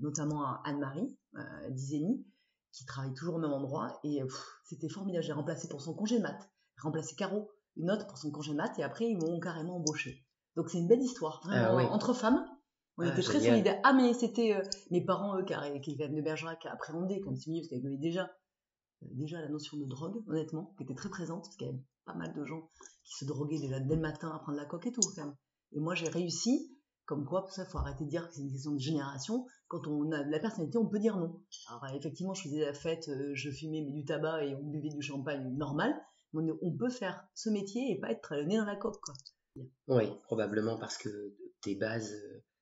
notamment 0.00 0.62
Anne-Marie 0.64 1.14
euh, 1.36 1.70
Dizeni, 1.70 2.24
qui 2.72 2.84
travaille 2.84 3.14
toujours 3.14 3.36
au 3.36 3.38
même 3.38 3.52
endroit. 3.52 3.98
Et 4.04 4.20
c'était 4.64 4.88
formidable. 4.88 5.24
J'ai 5.24 5.32
remplacé 5.32 5.68
pour 5.68 5.80
son 5.80 5.94
congé 5.94 6.18
mat, 6.18 6.38
remplacé 6.80 7.14
Caro, 7.16 7.50
une 7.76 7.90
autre 7.90 8.06
pour 8.06 8.18
son 8.18 8.30
congé 8.30 8.54
mat, 8.54 8.78
et 8.78 8.82
après, 8.82 9.06
ils 9.06 9.18
m'ont 9.18 9.40
carrément 9.40 9.76
embauché. 9.76 10.24
Donc, 10.56 10.70
c'est 10.70 10.78
une 10.78 10.88
belle 10.88 11.02
histoire, 11.02 11.42
ah 11.50 11.74
entre 11.74 12.14
femmes. 12.14 12.46
On 12.98 13.02
ah, 13.02 13.12
était 13.12 13.22
très 13.22 13.40
solidaires. 13.40 13.80
Ah, 13.84 13.92
mais 13.92 14.14
c'était 14.14 14.56
mes 14.90 15.04
parents, 15.04 15.38
eux, 15.38 15.44
qui, 15.44 15.80
qui 15.82 15.96
viennent 15.96 16.14
de 16.14 16.22
Bergerac, 16.22 16.64
appréhendés 16.66 17.20
comme 17.20 17.36
ce 17.36 17.50
milieu, 17.50 17.62
parce 17.62 17.68
qu'ils 17.68 17.86
avaient 17.86 17.98
déjà 17.98 18.30
déjà 19.02 19.40
la 19.40 19.48
notion 19.48 19.76
de 19.76 19.84
drogue, 19.84 20.22
honnêtement, 20.26 20.74
qui 20.76 20.84
était 20.84 20.94
très 20.94 21.10
présente, 21.10 21.44
parce 21.44 21.56
qu'il 21.56 21.66
y 21.66 21.70
avait 21.70 21.82
pas 22.04 22.14
mal 22.14 22.32
de 22.34 22.44
gens 22.44 22.70
qui 23.04 23.14
se 23.14 23.24
droguaient 23.24 23.60
déjà 23.60 23.80
dès 23.80 23.94
le 23.94 24.00
matin 24.00 24.30
à 24.34 24.38
prendre 24.38 24.58
la 24.58 24.64
coque 24.64 24.86
et 24.86 24.92
tout, 24.92 25.00
quand 25.14 25.24
même. 25.24 25.36
Et 25.72 25.80
moi, 25.80 25.94
j'ai 25.94 26.08
réussi, 26.08 26.70
comme 27.04 27.24
quoi, 27.24 27.42
pour 27.42 27.52
ça, 27.52 27.64
il 27.64 27.70
faut 27.70 27.78
arrêter 27.78 28.04
de 28.04 28.10
dire 28.10 28.28
que 28.28 28.34
c'est 28.34 28.42
une 28.42 28.50
question 28.50 28.72
de 28.72 28.80
génération. 28.80 29.46
Quand 29.68 29.86
on 29.86 30.10
a 30.12 30.22
de 30.22 30.30
la 30.30 30.38
personnalité, 30.38 30.78
on 30.78 30.88
peut 30.88 30.98
dire 30.98 31.16
non. 31.16 31.42
Alors, 31.68 31.94
effectivement, 31.94 32.34
je 32.34 32.42
faisais 32.42 32.60
la 32.60 32.72
fête, 32.72 33.08
euh, 33.08 33.30
je 33.34 33.50
fumais 33.50 33.82
mais 33.82 33.92
du 33.92 34.04
tabac 34.04 34.44
et 34.44 34.54
on 34.54 34.62
buvait 34.62 34.88
du 34.88 35.02
champagne 35.02 35.54
normal. 35.56 35.94
Mais 36.32 36.52
on 36.60 36.76
peut 36.76 36.90
faire 36.90 37.26
ce 37.34 37.48
métier 37.48 37.90
et 37.90 37.98
pas 37.98 38.10
être 38.10 38.34
né 38.44 38.58
dans 38.58 38.66
la 38.66 38.76
coque, 38.76 39.00
quoi. 39.00 39.14
Oui, 39.88 40.04
probablement 40.24 40.78
parce 40.78 40.98
que 40.98 41.34
tes 41.62 41.76
bases. 41.76 42.14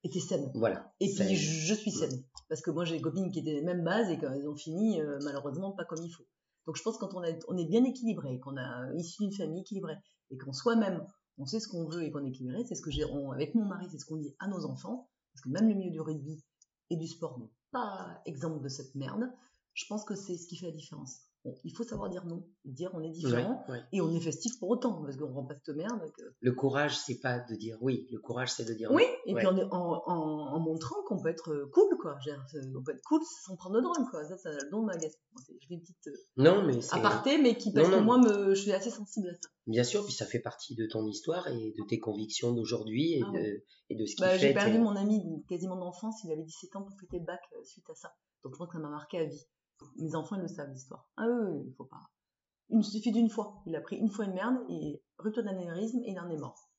Étaient 0.05 0.21
saines. 0.21 0.51
Voilà. 0.55 0.93
Et 1.01 1.09
saines. 1.09 1.27
puis 1.27 1.37
je, 1.37 1.75
suis 1.75 1.91
saine. 1.91 2.23
Parce 2.49 2.61
que 2.61 2.71
moi 2.71 2.85
j'ai 2.85 2.97
des 2.97 3.03
copines 3.03 3.31
qui 3.31 3.41
étaient 3.41 3.55
les 3.55 3.63
mêmes 3.63 3.83
bases 3.83 4.11
et 4.11 4.19
quand 4.19 4.33
elles 4.33 4.49
ont 4.49 4.55
fini, 4.57 5.01
euh, 5.01 5.19
malheureusement 5.25 5.73
pas 5.73 5.85
comme 5.85 6.05
il 6.05 6.11
faut. 6.11 6.25
Donc 6.67 6.77
je 6.77 6.83
pense 6.83 6.97
que 6.97 7.05
quand 7.05 7.15
on, 7.15 7.23
a- 7.23 7.39
on 7.49 7.57
est 7.57 7.67
bien 7.67 7.85
équilibré, 7.85 8.39
qu'on 8.41 8.57
a 8.57 8.93
issu 8.95 9.23
d'une 9.23 9.33
famille 9.33 9.61
équilibrée 9.61 9.97
et 10.31 10.37
qu'en 10.37 10.53
soi-même 10.53 11.07
on 11.39 11.47
sait 11.47 11.59
ce 11.59 11.69
qu'on 11.69 11.89
veut 11.89 12.05
et 12.05 12.11
qu'on 12.11 12.25
est 12.25 12.29
équilibré, 12.29 12.65
c'est 12.65 12.75
ce 12.77 12.83
que 12.83 12.91
j'ai 12.91 13.05
avec 13.33 13.55
mon 13.55 13.65
mari, 13.65 13.89
c'est 13.91 13.99
ce 13.99 14.07
qu'on 14.07 14.17
dit 14.17 14.35
à 14.39 14.47
nos 14.47 14.65
enfants, 14.67 15.11
parce 15.33 15.43
que 15.43 15.49
même 15.49 15.69
le 15.69 15.75
milieu 15.75 15.91
du 15.91 16.01
rugby 16.01 16.45
et 16.91 16.97
du 16.97 17.09
sport 17.09 17.39
n'est 17.41 17.51
pas 17.73 18.21
exemple 18.25 18.63
de 18.63 18.69
cette 18.69 18.95
merde. 18.95 19.25
Je 19.73 19.85
pense 19.87 20.05
que 20.05 20.15
c'est 20.15 20.37
ce 20.37 20.47
qui 20.47 20.57
fait 20.57 20.67
la 20.67 20.73
différence. 20.73 21.23
Il 21.63 21.77
faut 21.77 21.85
savoir 21.85 22.09
dire 22.09 22.25
non, 22.25 22.43
dire 22.65 22.91
on 22.95 23.03
est 23.03 23.11
différent 23.11 23.63
Ouais, 23.69 23.75
ouais. 23.75 23.83
et 23.93 24.01
on 24.01 24.11
est 24.11 24.21
festif 24.21 24.59
pour 24.59 24.71
autant, 24.71 25.03
parce 25.03 25.15
qu'on 25.19 25.31
rend 25.31 25.45
pas 25.45 25.55
cette 25.63 25.77
merde. 25.77 26.01
que- 26.17 26.23
Le 26.41 26.53
courage, 26.53 26.97
c'est 26.97 27.21
pas 27.21 27.39
de 27.39 27.55
dire 27.55 27.77
oui. 27.83 28.07
Le 28.11 28.19
courage, 28.19 28.51
c'est 28.53 28.65
de 28.65 28.73
dire 28.73 28.91
Oui, 28.91 29.03
non. 29.03 29.09
et 29.27 29.35
Ouais. 29.35 29.41
puis 29.41 29.47
en, 29.49 29.59
en, 29.59 30.03
en- 30.07 30.55
en 30.55 30.61
montrant 30.61 30.97
qu'on 31.07 31.21
peut 31.21 31.29
être 31.29 31.51
euh, 31.53 31.71
cool, 31.75 31.99
quoi. 32.01 32.17
On 32.75 32.83
peut 32.83 32.93
être 32.93 33.03
cool 33.05 33.21
sans 33.45 33.57
prendre 33.57 33.77
de 33.77 33.83
drogue, 33.83 34.09
quoi. 34.11 34.25
Ça, 34.25 34.39
c'est 34.39 34.53
le 34.53 34.71
don 34.71 34.81
de 34.81 34.87
ma 34.87 34.97
guest. 34.97 35.19
Bon, 35.35 35.43
c'est- 35.47 35.53
Je 35.61 35.67
fais 35.69 35.75
une 35.75 35.81
petite 35.83 36.07
euh, 36.09 36.13
Non, 36.39 36.65
mais 36.65 36.79
aparté, 36.93 37.37
mais 37.37 37.59
qui, 37.59 37.73
parce 37.75 37.89
Non, 37.89 37.95
que 37.95 37.99
non. 38.01 38.05
moi, 38.05 38.19
me, 38.19 38.55
je 38.55 38.63
suis 38.63 38.73
assez 38.73 38.91
sensible 38.91 39.29
à 39.29 39.35
ça. 39.35 39.49
Bien 39.67 39.85
sûr, 39.85 40.03
puis 40.05 40.15
ça 40.15 40.25
fait 40.25 40.41
partie 40.41 40.75
de 40.75 40.87
ton 40.87 41.07
histoire 41.07 41.47
et 41.49 41.75
de 41.77 41.85
tes 41.87 41.99
convictions 41.99 42.53
d'aujourd'hui 42.53 43.15
et, 43.19 43.23
Ah 43.23 43.31
de, 43.33 43.37
ouais. 43.39 43.65
et 43.91 43.97
de 43.97 44.07
ce 44.07 44.15
qui 44.17 44.23
Bah, 44.23 44.31
fait. 44.31 44.39
j'ai 44.39 44.55
perdu 44.55 44.79
mon 44.79 44.97
ami 44.97 45.45
quasiment 45.47 45.77
d'enfance, 45.77 46.23
il 46.25 46.33
avait 46.33 46.43
17 46.43 46.75
ans 46.77 46.83
pour 46.85 46.99
fêter 46.99 47.19
le 47.19 47.25
bac 47.27 47.41
euh, 47.55 47.63
suite 47.65 47.89
à 47.91 47.95
ça. 47.95 48.15
Donc 48.43 48.55
je 48.55 48.59
pense 48.59 48.69
que 48.69 48.75
ça 48.75 48.79
m'a 48.79 48.89
marqué 48.91 49.19
à 49.19 49.25
vie. 49.25 49.43
Mes 49.97 50.15
enfants, 50.15 50.37
ils 50.37 50.43
le 50.43 50.49
savent, 50.49 50.71
l'histoire. 50.71 51.11
Ah 51.17 51.27
oui, 51.29 51.63
il 51.67 51.75
faut 51.75 51.85
pas. 51.85 52.11
Il 52.71 52.79
me 52.79 52.83
suffit 52.83 53.13
d'une 53.13 53.31
fois. 53.31 53.63
Il 53.67 53.77
a 53.77 53.81
pris 53.81 53.97
une 53.97 54.11
fois 54.11 54.25
une 54.25 54.35
merde, 54.35 54.57
et 54.69 55.03
rupture 55.19 55.45
d'anévrisme, 55.45 56.01
et 56.05 56.13
il 56.13 56.19
en 56.19 56.31
est 56.31 56.39
mort. 56.39 56.71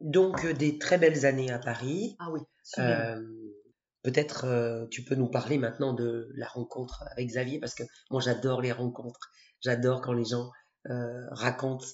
Donc, 0.00 0.44
euh, 0.44 0.52
des 0.52 0.78
très 0.78 0.98
belles 0.98 1.26
années 1.26 1.50
à 1.50 1.58
Paris. 1.58 2.16
Ah 2.18 2.30
oui. 2.30 2.40
Euh, 2.78 3.52
Peut-être 4.02 4.44
euh, 4.44 4.86
tu 4.86 5.02
peux 5.02 5.16
nous 5.16 5.28
parler 5.28 5.58
maintenant 5.58 5.92
de 5.92 6.30
la 6.36 6.46
rencontre 6.46 7.02
avec 7.10 7.26
Xavier 7.26 7.58
parce 7.58 7.74
que 7.74 7.82
moi 8.08 8.20
j'adore 8.20 8.60
les 8.62 8.70
rencontres. 8.70 9.32
J'adore 9.60 10.00
quand 10.00 10.12
les 10.12 10.24
gens 10.24 10.50
euh, 10.88 11.26
racontent 11.30 11.86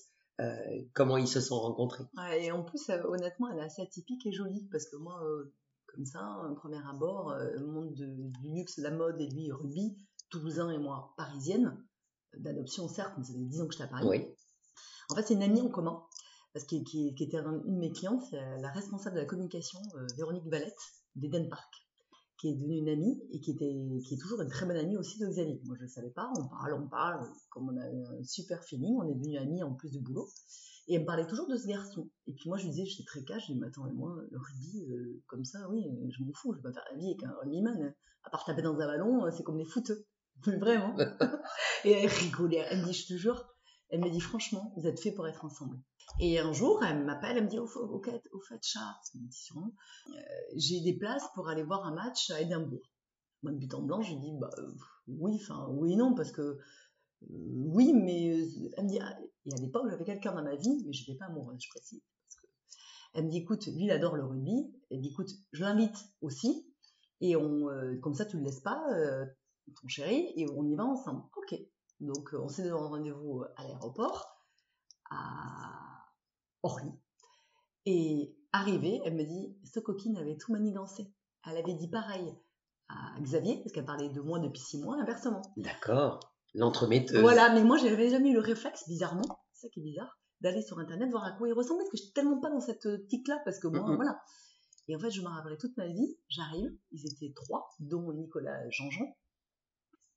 comment 0.93 1.17
ils 1.17 1.29
se 1.29 1.41
sont 1.41 1.61
rencontrés. 1.61 2.03
Ouais, 2.17 2.45
et 2.45 2.53
en 2.53 2.65
plus, 2.65 2.91
honnêtement, 3.05 3.49
elle 3.51 3.61
est 3.61 3.63
assez 3.63 3.81
atypique 3.81 4.27
et 4.27 4.33
jolie 4.33 4.69
parce 4.73 4.87
que 4.87 4.97
moi, 4.97 5.23
comme 5.95 6.05
ça, 6.07 6.21
un 6.23 6.55
premier 6.55 6.81
abord, 6.89 7.31
euh, 7.31 7.51
le 7.55 7.67
monde 7.67 7.95
de- 7.95 8.07
du 8.41 8.55
luxe, 8.55 8.79
la 8.79 8.91
mode 8.91 9.21
et 9.21 9.27
lui, 9.29 9.51
rugby, 9.53 9.97
toulousain 10.31 10.71
et 10.71 10.79
moi, 10.79 11.13
parisienne, 11.17 11.77
d'adoption 12.37 12.89
certes, 12.89 13.13
mais 13.19 13.25
ça 13.25 13.33
fait 13.35 13.39
10 13.41 13.61
ans 13.61 13.67
que 13.67 13.73
j'étais 13.73 13.85
à 13.85 13.89
Paris. 13.89 14.07
Oui. 14.09 14.27
En 15.11 15.15
fait, 15.15 15.23
c'est 15.23 15.35
une 15.35 15.43
amie 15.43 15.61
en 15.61 15.69
commun, 15.69 16.03
parce 16.55 16.65
qui, 16.65 16.83
qui- 16.85 17.15
qui 17.15 17.25
était 17.25 17.37
un- 17.39 17.63
une 17.65 17.75
de 17.75 17.81
mes 17.81 17.93
clientes, 17.93 18.31
la 18.33 18.71
responsable 18.71 19.17
de 19.17 19.21
la 19.21 19.27
communication, 19.27 19.81
euh, 19.97 20.07
Véronique 20.17 20.47
Valette, 20.49 20.79
d'Eden 21.15 21.49
Park, 21.51 21.82
qui 22.43 22.49
est 22.49 22.55
devenue 22.55 22.79
une 22.79 22.89
amie 22.89 23.23
et 23.31 23.39
qui, 23.39 23.53
était, 23.53 23.73
qui 24.05 24.15
est 24.15 24.19
toujours 24.19 24.41
une 24.41 24.49
très 24.49 24.67
bonne 24.67 24.77
amie 24.77 24.97
aussi 24.97 25.17
de 25.21 25.29
Xavier. 25.29 25.61
Moi, 25.65 25.77
je 25.79 25.85
ne 25.85 25.89
savais 25.89 26.11
pas, 26.11 26.29
on 26.37 26.49
parle, 26.49 26.75
on 26.75 26.89
parle, 26.89 27.25
comme 27.51 27.69
on 27.69 27.77
a 27.81 27.89
eu 27.89 28.03
un 28.03 28.25
super 28.25 28.65
feeling, 28.65 28.97
on 28.97 29.07
est 29.07 29.15
devenus 29.15 29.41
amis 29.41 29.63
en 29.63 29.75
plus 29.75 29.93
du 29.93 30.01
boulot. 30.01 30.29
Et 30.89 30.97
elle 30.97 31.03
me 31.03 31.07
parlait 31.07 31.29
toujours 31.29 31.47
de 31.47 31.57
ce 31.57 31.69
garçon. 31.69 32.11
Et 32.27 32.33
puis 32.33 32.49
moi, 32.49 32.59
je 32.59 32.65
lui 32.65 32.71
disais, 32.71 32.85
j'étais 32.85 33.05
très 33.05 33.23
cash, 33.23 33.43
je 33.43 33.53
lui 33.53 33.55
dis, 33.55 33.61
mais 33.61 33.69
attends, 33.69 33.85
mais 33.85 33.93
moi, 33.93 34.17
le 34.29 34.39
rugby, 34.39 34.93
euh, 34.93 35.23
comme 35.29 35.45
ça, 35.45 35.71
oui, 35.71 35.87
je 36.11 36.25
m'en 36.25 36.33
fous, 36.33 36.53
je 36.53 36.57
vais 36.57 36.63
pas 36.65 36.73
faire 36.73 36.85
la 36.91 36.99
vie 36.99 37.07
avec 37.07 37.23
un 37.23 37.33
rugbyman. 37.41 37.95
À 38.25 38.31
part 38.31 38.45
taper 38.45 38.63
dans 38.63 38.75
un 38.75 38.87
ballon, 38.89 39.25
euh, 39.25 39.31
c'est 39.31 39.45
comme 39.45 39.59
les 39.59 39.65
footeux. 39.65 40.05
Vraiment. 40.45 40.97
et 41.85 41.93
elle 41.93 42.11
rigolait, 42.11 42.67
elle 42.69 42.81
me 42.81 42.87
dit, 42.87 42.93
je 42.93 43.07
te 43.07 43.15
jure, 43.17 43.52
elle 43.93 44.01
me 44.01 44.11
dit, 44.11 44.21
franchement, 44.21 44.73
vous 44.77 44.87
êtes 44.87 44.99
faits 44.99 45.15
pour 45.15 45.29
être 45.29 45.45
ensemble. 45.45 45.79
Et 46.19 46.39
un 46.39 46.53
jour, 46.53 46.83
elle 46.85 47.05
m'appelle, 47.05 47.37
elle 47.37 47.45
me 47.45 47.49
dit, 47.49 47.59
au, 47.59 47.67
au, 47.67 48.03
fait- 48.03 48.23
au 48.33 48.41
fait, 48.41 48.59
Charles, 48.63 48.95
euh, 49.15 50.21
j'ai 50.57 50.81
des 50.81 50.95
places 50.95 51.25
pour 51.35 51.49
aller 51.49 51.63
voir 51.63 51.85
un 51.85 51.95
match 51.95 52.31
à 52.31 52.41
Édimbourg. 52.41 52.83
Moi, 53.43 53.53
de 53.53 53.59
but 53.59 53.75
en 53.75 53.83
blanc, 53.83 54.01
je 54.01 54.13
lui 54.15 54.21
dis, 54.21 54.33
bah, 54.41 54.51
oui, 55.09 55.39
enfin, 55.43 55.69
oui 55.71 55.95
non, 55.97 56.15
parce 56.15 56.33
que, 56.33 56.41
euh, 56.43 56.59
oui, 57.31 57.93
mais 57.93 58.31
euh, 58.31 58.71
elle 58.79 58.85
me 58.85 58.89
dit, 58.89 58.99
ah, 59.01 59.17
et 59.45 59.53
à 59.53 59.57
l'époque, 59.59 59.87
j'avais 59.91 60.05
quelqu'un 60.05 60.33
dans 60.35 60.43
ma 60.43 60.57
vie, 60.57 60.83
mais 60.87 60.93
je 60.93 61.03
n'étais 61.03 61.19
pas 61.19 61.27
amoureuse, 61.27 61.61
je 61.61 61.69
précise. 61.69 62.01
Parce 62.25 62.37
que 62.41 62.47
elle 63.15 63.27
me 63.27 63.31
dit, 63.31 63.39
écoute, 63.39 63.67
lui, 63.67 63.85
il 63.85 63.91
adore 63.91 64.17
le 64.17 64.25
rugby. 64.25 64.73
Elle 64.91 64.99
me 64.99 65.03
dit, 65.03 65.11
écoute, 65.11 65.31
je 65.53 65.63
l'invite 65.65 65.97
aussi. 66.23 66.67
Et 67.21 67.37
on, 67.37 67.67
comme 68.01 68.15
ça, 68.15 68.25
tu 68.25 68.39
le 68.39 68.43
laisses 68.45 68.61
pas, 68.61 68.83
ton 69.81 69.87
chéri, 69.89 70.33
et 70.37 70.49
on 70.51 70.65
y 70.65 70.75
va 70.75 70.85
ensemble. 70.85 71.23
Ok. 71.37 71.61
Donc, 72.03 72.35
euh, 72.35 72.39
on 72.43 72.49
s'est 72.49 72.65
donné 72.65 72.75
rendez-vous 72.75 73.45
à 73.57 73.63
l'aéroport, 73.63 74.37
à 75.11 76.05
Orly. 76.65 76.91
Et 77.87 78.37
arrivée, 78.53 79.01
elle 79.05 79.15
me 79.15 79.23
dit, 79.23 79.57
cette 79.63 79.85
coquine 79.85 80.17
avait 80.17 80.37
tout 80.37 80.53
manigancé. 80.53 81.15
Elle 81.47 81.57
avait 81.57 81.75
dit 81.75 81.89
pareil 81.89 82.35
à 82.89 83.15
Xavier, 83.21 83.59
parce 83.63 83.73
qu'elle 83.73 83.85
parlait 83.85 84.09
de 84.09 84.21
moi 84.21 84.41
depuis 84.41 84.61
six 84.61 84.83
mois, 84.83 84.97
inversement. 85.01 85.43
D'accord. 85.57 86.19
L'entremetteuse. 86.55 87.21
Voilà, 87.21 87.55
mais 87.55 87.63
moi, 87.63 87.79
j'avais 87.79 88.11
jamais 88.11 88.31
eu 88.31 88.35
le 88.35 88.41
réflexe, 88.41 88.87
bizarrement, 88.89 89.41
c'est 89.53 89.67
ça 89.67 89.71
qui 89.71 89.79
est 89.79 89.85
bizarre, 89.85 90.19
d'aller 90.41 90.61
sur 90.61 90.81
Internet 90.81 91.09
voir 91.11 91.25
à 91.25 91.33
quoi 91.33 91.49
il 91.49 91.53
ressemblait, 91.53 91.85
parce 91.85 91.93
que 91.93 91.99
je 91.99 92.03
suis 92.03 92.13
tellement 92.13 92.41
pas 92.41 92.51
dans 92.51 92.61
cette 92.61 92.85
optique-là, 92.85 93.41
parce 93.45 93.61
que 93.61 93.69
moi, 93.69 93.95
voilà. 93.95 94.21
Et 94.89 94.97
en 94.97 94.99
fait, 94.99 95.11
je 95.11 95.23
me 95.23 95.29
rappellerai 95.29 95.57
toute 95.57 95.77
ma 95.77 95.87
vie, 95.87 96.19
j'arrive, 96.29 96.77
ils 96.91 97.07
étaient 97.07 97.33
trois, 97.33 97.71
dont 97.79 98.13
Nicolas 98.13 98.69
Jean-Jean, 98.71 99.17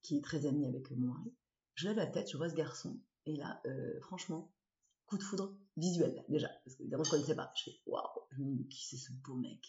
qui 0.02 0.18
est 0.18 0.24
très 0.24 0.48
ami 0.48 0.68
avec 0.68 0.90
mon 0.92 1.14
mari. 1.14 1.32
Je 1.76 1.88
lève 1.88 1.98
la 1.98 2.08
tête, 2.08 2.30
je 2.32 2.38
vois 2.38 2.50
ce 2.50 2.56
garçon, 2.56 3.00
et 3.26 3.36
là, 3.36 3.62
euh, 3.66 4.00
franchement, 4.02 4.52
coup 5.06 5.18
de 5.18 5.24
foudre 5.24 5.56
visuel, 5.78 6.24
déjà, 6.30 6.50
parce 6.64 6.76
que 6.76 6.84
évidemment, 6.84 7.04
je 7.04 7.10
ne 7.10 7.16
connaissais 7.16 7.36
pas. 7.36 7.52
Je 7.56 7.64
fais, 7.66 7.78
waouh, 7.86 8.04
qui 8.70 8.86
c'est 8.86 8.98
ce 8.98 9.12
beau 9.24 9.36
mec? 9.36 9.60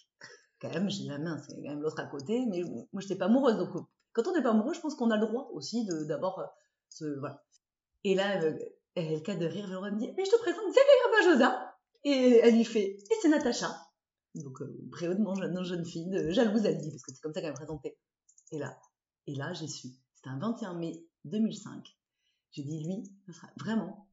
Quand 0.60 0.70
même, 0.70 0.88
j'ai 0.88 1.04
la 1.04 1.18
main, 1.18 1.38
c'est 1.38 1.54
quand 1.56 1.68
même 1.68 1.82
l'autre 1.82 2.00
à 2.00 2.06
côté, 2.06 2.46
mais 2.46 2.62
moi, 2.62 2.86
je 2.94 3.06
n'étais 3.06 3.16
pas 3.16 3.26
amoureuse, 3.26 3.56
donc 3.56 3.86
quand 4.16 4.26
on 4.28 4.32
n'est 4.32 4.42
pas 4.42 4.50
amoureux, 4.50 4.72
je 4.72 4.80
pense 4.80 4.94
qu'on 4.94 5.10
a 5.10 5.16
le 5.16 5.26
droit 5.26 5.50
aussi 5.52 5.86
d'abord 6.06 6.38
euh, 6.38 6.46
se 6.88 7.04
voilà. 7.18 7.44
Et 8.02 8.14
là, 8.14 8.36
elle, 8.36 8.58
elle, 8.94 9.12
elle 9.12 9.22
cas 9.22 9.36
de 9.36 9.44
rire, 9.44 9.68
elle 9.84 9.92
me 9.92 9.98
dit 9.98 10.10
mais 10.16 10.25
je 10.25 10.30
te 10.30 10.38
présente 10.38 10.64
Xavier 10.64 11.26
Rabajosa. 11.28 11.76
Et 12.04 12.40
elle 12.42 12.56
lui 12.56 12.64
fait 12.64 12.96
et 12.98 13.14
c'est 13.20 13.28
Natacha. 13.28 13.76
Donc 14.34 14.62
euh, 14.62 14.90
jeune, 14.98 15.64
jeune 15.64 15.84
fille, 15.84 16.08
de, 16.08 16.30
jalouse 16.30 16.64
elle 16.64 16.78
dit 16.78 16.90
parce 16.90 17.02
que 17.02 17.12
c'est 17.12 17.20
comme 17.20 17.34
ça 17.34 17.42
qu'elle 17.42 17.50
me 17.50 17.56
présentait. 17.56 17.98
Et 18.52 18.58
là, 18.58 18.78
et 19.26 19.34
là 19.34 19.52
j'ai 19.52 19.68
su. 19.68 19.88
C'était 20.14 20.30
un 20.30 20.38
21 20.38 20.75
mai 20.75 21.04
2005. 21.26 21.97
J'ai 22.52 22.62
dit 22.62 22.85
lui, 22.85 23.11
ce 23.26 23.33
sera 23.33 23.49
vraiment, 23.59 24.09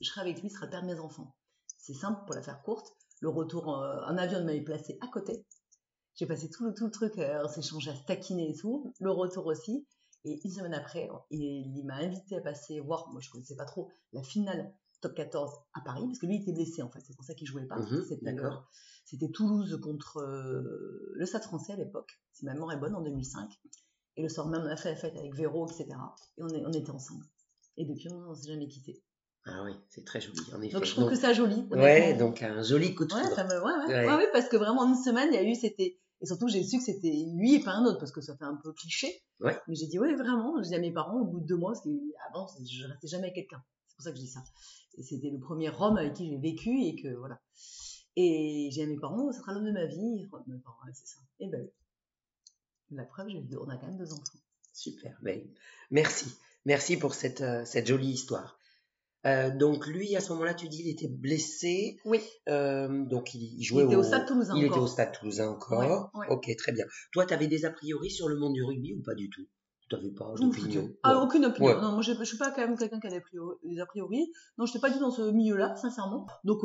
je 0.00 0.08
serai 0.08 0.22
avec 0.22 0.40
lui, 0.40 0.48
ce 0.48 0.56
sera 0.56 0.66
le 0.66 0.70
père 0.70 0.82
de 0.82 0.86
mes 0.86 0.98
enfants. 0.98 1.36
C'est 1.78 1.94
simple 1.94 2.24
pour 2.26 2.34
la 2.34 2.42
faire 2.42 2.62
courte. 2.62 2.96
Le 3.20 3.28
retour 3.28 3.68
en, 3.68 3.80
en 3.80 4.16
avion 4.16 4.44
m'avait 4.44 4.62
placé 4.62 4.98
à 5.00 5.08
côté. 5.08 5.44
J'ai 6.14 6.26
passé 6.26 6.48
tout 6.48 6.64
le, 6.64 6.74
tout 6.74 6.84
le 6.86 6.90
truc, 6.90 7.18
euh, 7.18 7.42
on 7.44 7.48
s'échangeait 7.48 7.90
à 7.90 7.96
se 7.96 8.04
taquiner 8.04 8.50
et 8.50 8.54
tout. 8.56 8.94
Le 9.00 9.10
retour 9.10 9.46
aussi. 9.46 9.86
Et 10.24 10.40
une 10.42 10.50
semaine 10.50 10.74
après, 10.74 11.10
il, 11.30 11.42
il 11.76 11.84
m'a 11.84 11.96
invité 11.96 12.36
à 12.36 12.40
passer 12.40 12.80
voir, 12.80 13.10
moi 13.10 13.20
je 13.20 13.28
connaissais 13.30 13.56
pas 13.56 13.66
trop, 13.66 13.90
la 14.12 14.22
finale 14.22 14.72
top 15.02 15.14
14 15.14 15.52
à 15.74 15.80
Paris, 15.82 16.06
parce 16.06 16.18
que 16.18 16.24
lui 16.24 16.36
il 16.36 16.42
était 16.42 16.52
blessé 16.52 16.80
en 16.80 16.88
fait, 16.90 17.00
c'est 17.06 17.14
pour 17.14 17.26
ça 17.26 17.34
qu'il 17.34 17.46
jouait 17.46 17.66
pas. 17.66 17.76
Euh, 18.56 18.60
c'était 19.04 19.28
Toulouse 19.28 19.78
contre 19.82 20.18
euh, 20.18 21.12
le 21.14 21.26
Stade 21.26 21.42
français 21.42 21.74
à 21.74 21.76
l'époque, 21.76 22.18
si 22.32 22.46
ma 22.46 22.54
mémoire 22.54 22.72
est 22.72 22.78
bonne, 22.78 22.94
en 22.94 23.02
2005. 23.02 23.50
Et 24.16 24.22
le 24.22 24.28
soir 24.28 24.46
même, 24.48 24.62
on 24.62 24.66
a 24.70 24.76
fait 24.76 24.90
la 24.90 24.96
fête 24.96 25.16
avec 25.16 25.34
Véro, 25.34 25.66
etc. 25.66 25.86
Et 26.38 26.42
on, 26.42 26.48
est, 26.48 26.64
on 26.64 26.72
était 26.72 26.90
ensemble. 26.90 27.24
Et 27.76 27.84
depuis, 27.84 28.08
on 28.12 28.30
ne 28.30 28.34
s'est 28.34 28.48
jamais 28.48 28.68
quittés. 28.68 29.02
Ah 29.46 29.62
oui, 29.64 29.72
c'est 29.88 30.04
très 30.06 30.20
joli, 30.20 30.38
en 30.54 30.62
effet. 30.62 30.72
Donc 30.72 30.84
je 30.84 30.92
trouve 30.92 31.10
que 31.10 31.16
ça 31.16 31.32
joli. 31.34 31.66
Ouais, 31.70 32.14
donc 32.14 32.42
un 32.42 32.62
joli 32.62 32.94
coup 32.94 33.04
de 33.04 33.12
Ouais, 33.12 33.22
foudre. 33.22 33.34
ça 33.34 33.44
me... 33.44 33.50
ouais, 33.50 33.58
ouais. 33.62 33.86
Ouais. 33.94 34.06
Ouais, 34.06 34.16
ouais, 34.16 34.28
parce 34.32 34.48
que 34.48 34.56
vraiment 34.56 34.82
en 34.82 34.88
une 34.88 35.02
semaine, 35.02 35.28
il 35.32 35.34
y 35.34 35.38
a 35.38 35.42
eu, 35.42 35.54
c'était. 35.54 35.98
Et 36.20 36.26
surtout, 36.26 36.48
j'ai 36.48 36.62
su 36.62 36.78
que 36.78 36.84
c'était 36.84 37.12
lui 37.36 37.56
et 37.56 37.60
pas 37.60 37.72
un 37.72 37.84
autre, 37.84 37.98
parce 37.98 38.12
que 38.12 38.22
ça 38.22 38.34
fait 38.36 38.44
un 38.44 38.54
peu 38.56 38.72
cliché. 38.72 39.22
Ouais. 39.40 39.58
Mais 39.68 39.74
j'ai 39.74 39.86
dit, 39.86 39.98
ouais, 39.98 40.14
vraiment. 40.14 40.62
J'ai 40.62 40.70
dit 40.70 40.74
à 40.76 40.78
mes 40.78 40.92
parents, 40.92 41.20
au 41.20 41.24
bout 41.26 41.40
de 41.40 41.46
deux 41.46 41.56
mois, 41.56 41.72
parce 41.72 41.84
qu'avant, 41.84 42.46
je 42.64 42.86
restais 42.86 43.08
jamais 43.08 43.24
avec 43.24 43.34
quelqu'un. 43.34 43.62
C'est 43.88 43.96
pour 43.96 44.04
ça 44.04 44.10
que 44.12 44.16
je 44.16 44.22
dis 44.22 44.28
ça. 44.28 44.42
Et 44.96 45.02
c'était 45.02 45.28
le 45.30 45.38
premier 45.40 45.70
homme 45.78 45.98
avec 45.98 46.14
qui 46.14 46.26
j'ai 46.30 46.38
vécu, 46.38 46.80
et 46.82 46.96
que 46.96 47.08
voilà. 47.16 47.38
Et 48.16 48.68
j'ai 48.70 48.86
dit 48.86 48.90
à 48.90 48.94
mes 48.94 48.98
parents, 49.00 49.30
ce 49.32 49.40
sera 49.40 49.52
l'homme 49.52 49.66
de 49.66 49.72
ma 49.72 49.84
vie. 49.84 49.98
Mes 50.46 50.58
parents, 50.60 50.78
ouais, 50.86 50.92
c'est 50.94 51.06
ça. 51.06 51.18
Et 51.40 51.48
ben, 51.48 51.68
la 52.90 53.04
preuve, 53.04 53.28
j'ai 53.28 53.38
eu 53.38 53.42
deux- 53.44 53.58
on 53.58 53.68
a 53.68 53.76
quand 53.76 53.86
même 53.86 53.96
deux 53.98 54.12
enfants. 54.12 54.38
Super. 54.72 55.16
Ben, 55.22 55.42
merci. 55.90 56.34
Merci 56.66 56.96
pour 56.96 57.14
cette, 57.14 57.40
euh, 57.42 57.64
cette 57.64 57.86
jolie 57.86 58.08
histoire. 58.10 58.58
Euh, 59.26 59.50
donc 59.50 59.86
lui, 59.86 60.14
à 60.16 60.20
ce 60.20 60.32
moment-là, 60.32 60.52
tu 60.54 60.68
dis, 60.68 60.82
il 60.84 60.90
était 60.90 61.08
blessé. 61.08 61.98
Oui. 62.04 62.20
Euh, 62.48 63.04
donc 63.06 63.34
il, 63.34 63.42
il 63.42 63.54
Il 63.60 63.62
jouait 63.64 63.84
était 63.84 63.96
au 63.96 64.02
Stade 64.02 64.26
Toulousain 64.26 64.54
Il 64.56 64.64
encore. 64.66 64.76
était 64.76 64.84
au 64.84 64.86
Stade 64.86 65.12
Toulousain 65.12 65.48
encore. 65.48 66.10
Ouais, 66.14 66.20
ouais. 66.20 66.26
Ok, 66.30 66.50
très 66.58 66.72
bien. 66.72 66.84
Toi, 67.12 67.24
tu 67.26 67.32
avais 67.34 67.46
des 67.46 67.64
a 67.64 67.70
priori 67.70 68.10
sur 68.10 68.28
le 68.28 68.36
monde 68.36 68.52
du 68.52 68.62
rugby 68.62 68.94
ou 68.94 69.02
pas 69.02 69.14
du 69.14 69.30
tout? 69.30 69.46
Tu 69.88 69.96
n'avais 69.96 70.10
pas 70.10 70.32
d'opinion. 70.34 70.90
Ah, 71.02 71.18
aucune 71.22 71.44
opinion. 71.46 71.80
Non, 71.80 71.92
moi, 71.92 72.02
je 72.02 72.12
je 72.12 72.24
suis 72.24 72.36
pas 72.38 72.50
quand 72.50 72.62
même 72.62 72.76
quelqu'un 72.76 73.00
qui 73.00 73.06
a 73.06 73.10
des, 73.10 73.80
a 73.80 73.86
priori. 73.86 74.32
Non, 74.58 74.66
je 74.66 74.70
n'étais 74.72 74.80
pas 74.80 74.88
du 74.88 74.94
tout 74.96 75.00
dans 75.00 75.10
ce 75.10 75.30
milieu-là, 75.30 75.76
sincèrement. 75.76 76.26
Donc, 76.44 76.58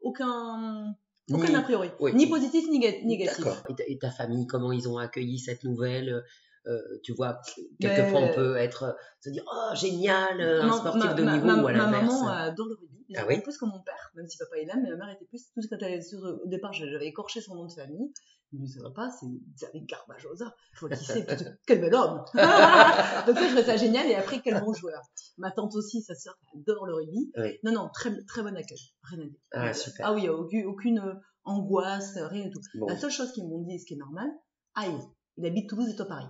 aucun, 0.00 0.94
aucun 1.34 1.54
a 1.54 1.62
priori. 1.62 1.90
oui. 2.00 2.14
Ni 2.14 2.26
positif, 2.26 2.64
ni 2.70 2.78
ga- 2.80 3.02
négatif. 3.04 3.44
Et, 3.68 3.74
ta- 3.74 3.84
et 3.86 3.98
ta 3.98 4.10
famille, 4.10 4.46
comment 4.46 4.72
ils 4.72 4.88
ont 4.88 4.98
accueilli 4.98 5.38
cette 5.38 5.64
nouvelle 5.64 6.24
Euh, 6.66 6.76
Tu 7.02 7.14
vois, 7.14 7.40
quelquefois 7.80 8.20
Mais- 8.20 8.30
on 8.30 8.34
peut 8.34 8.56
être, 8.56 8.82
euh, 8.82 8.92
se 9.20 9.30
dire, 9.30 9.42
oh 9.50 9.74
génial, 9.74 10.38
euh, 10.40 10.60
un 10.62 10.66
Non, 10.66 10.72
sportif 10.74 11.04
ma, 11.04 11.14
de 11.14 11.22
ma- 11.22 11.32
niveau 11.34 11.46
ma- 11.46 11.62
ou 11.62 11.66
à 11.68 11.72
ma 11.72 11.78
l'inverse. 11.78 12.02
maman 12.12 12.28
adore 12.28 12.66
le 12.66 12.74
rugby, 12.74 13.14
Ah 13.16 13.24
oui 13.26 13.40
plus 13.40 13.56
que 13.56 13.64
mon 13.64 13.80
père, 13.80 14.10
même 14.16 14.26
si 14.28 14.36
papa 14.36 14.56
est 14.58 14.66
là, 14.66 14.74
mais 14.76 14.90
ma 14.90 14.96
mère 14.96 15.08
était 15.14 15.24
plus. 15.24 15.44
Tout 15.54 15.62
ce 15.62 15.68
quand 15.68 15.76
elle 15.80 15.94
est 15.94 16.02
sur, 16.02 16.18
au 16.18 16.46
départ, 16.48 16.74
j'avais 16.74 17.06
écorché 17.06 17.40
son 17.40 17.54
nom 17.54 17.64
de 17.64 17.72
famille. 17.72 18.12
Il 18.52 18.60
dit, 18.60 18.68
ça 18.68 18.82
va 18.82 18.90
pas, 18.90 19.10
c'est 19.10 19.26
Xavier 19.54 19.82
Garbajosa. 19.82 20.54
Je 20.72 20.80
vois 20.80 20.88
qui 20.90 21.04
c'est. 21.04 21.26
Quel 21.66 21.80
bel 21.80 21.94
homme 21.94 22.24
Donc 22.34 22.34
ça, 22.34 23.42
je 23.42 23.46
trouvais 23.48 23.64
ça 23.64 23.76
génial. 23.76 24.06
Et 24.06 24.14
après, 24.14 24.40
quel 24.40 24.58
bon 24.60 24.72
joueur. 24.72 25.02
Ma 25.36 25.50
tante 25.50 25.74
aussi, 25.74 26.00
sa 26.00 26.14
sœur, 26.14 26.34
adore 26.54 26.86
le 26.86 26.94
rugby. 26.94 27.30
Oui. 27.36 27.58
Non, 27.62 27.72
non, 27.72 27.90
très, 27.92 28.10
très 28.24 28.42
bon 28.42 28.56
accueil. 28.56 28.78
Rien 29.02 29.20
à 29.20 29.24
dire. 29.24 29.40
Ah, 29.52 29.72
super. 29.74 30.06
Ah 30.06 30.14
oui, 30.14 30.20
il 30.20 30.22
n'y 30.22 30.28
a 30.28 30.34
aucune, 30.34 30.66
aucune, 30.66 30.98
euh, 30.98 31.14
angoisse, 31.44 32.16
rien 32.16 32.44
du 32.44 32.50
tout. 32.50 32.60
Bon. 32.74 32.86
La 32.86 32.96
seule 32.96 33.10
chose 33.10 33.32
qu'ils 33.32 33.46
m'ont 33.46 33.62
dit, 33.62 33.78
ce 33.78 33.86
qui 33.86 33.94
est 33.94 33.98
normal, 33.98 34.28
aïe, 34.74 34.98
il 35.36 35.46
habite 35.46 35.68
Toulouse 35.68 35.88
et 35.88 35.96
toi 35.96 36.06
Paris. 36.06 36.28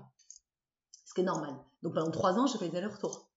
Ce 1.05 1.15
qui 1.15 1.21
est 1.21 1.25
normal. 1.25 1.55
Donc 1.83 1.95
pendant 1.95 2.11
trois 2.11 2.39
ans, 2.39 2.47
j'ai 2.47 2.59
fait 2.59 2.69
des 2.69 2.79
allers-retours. 2.79 3.31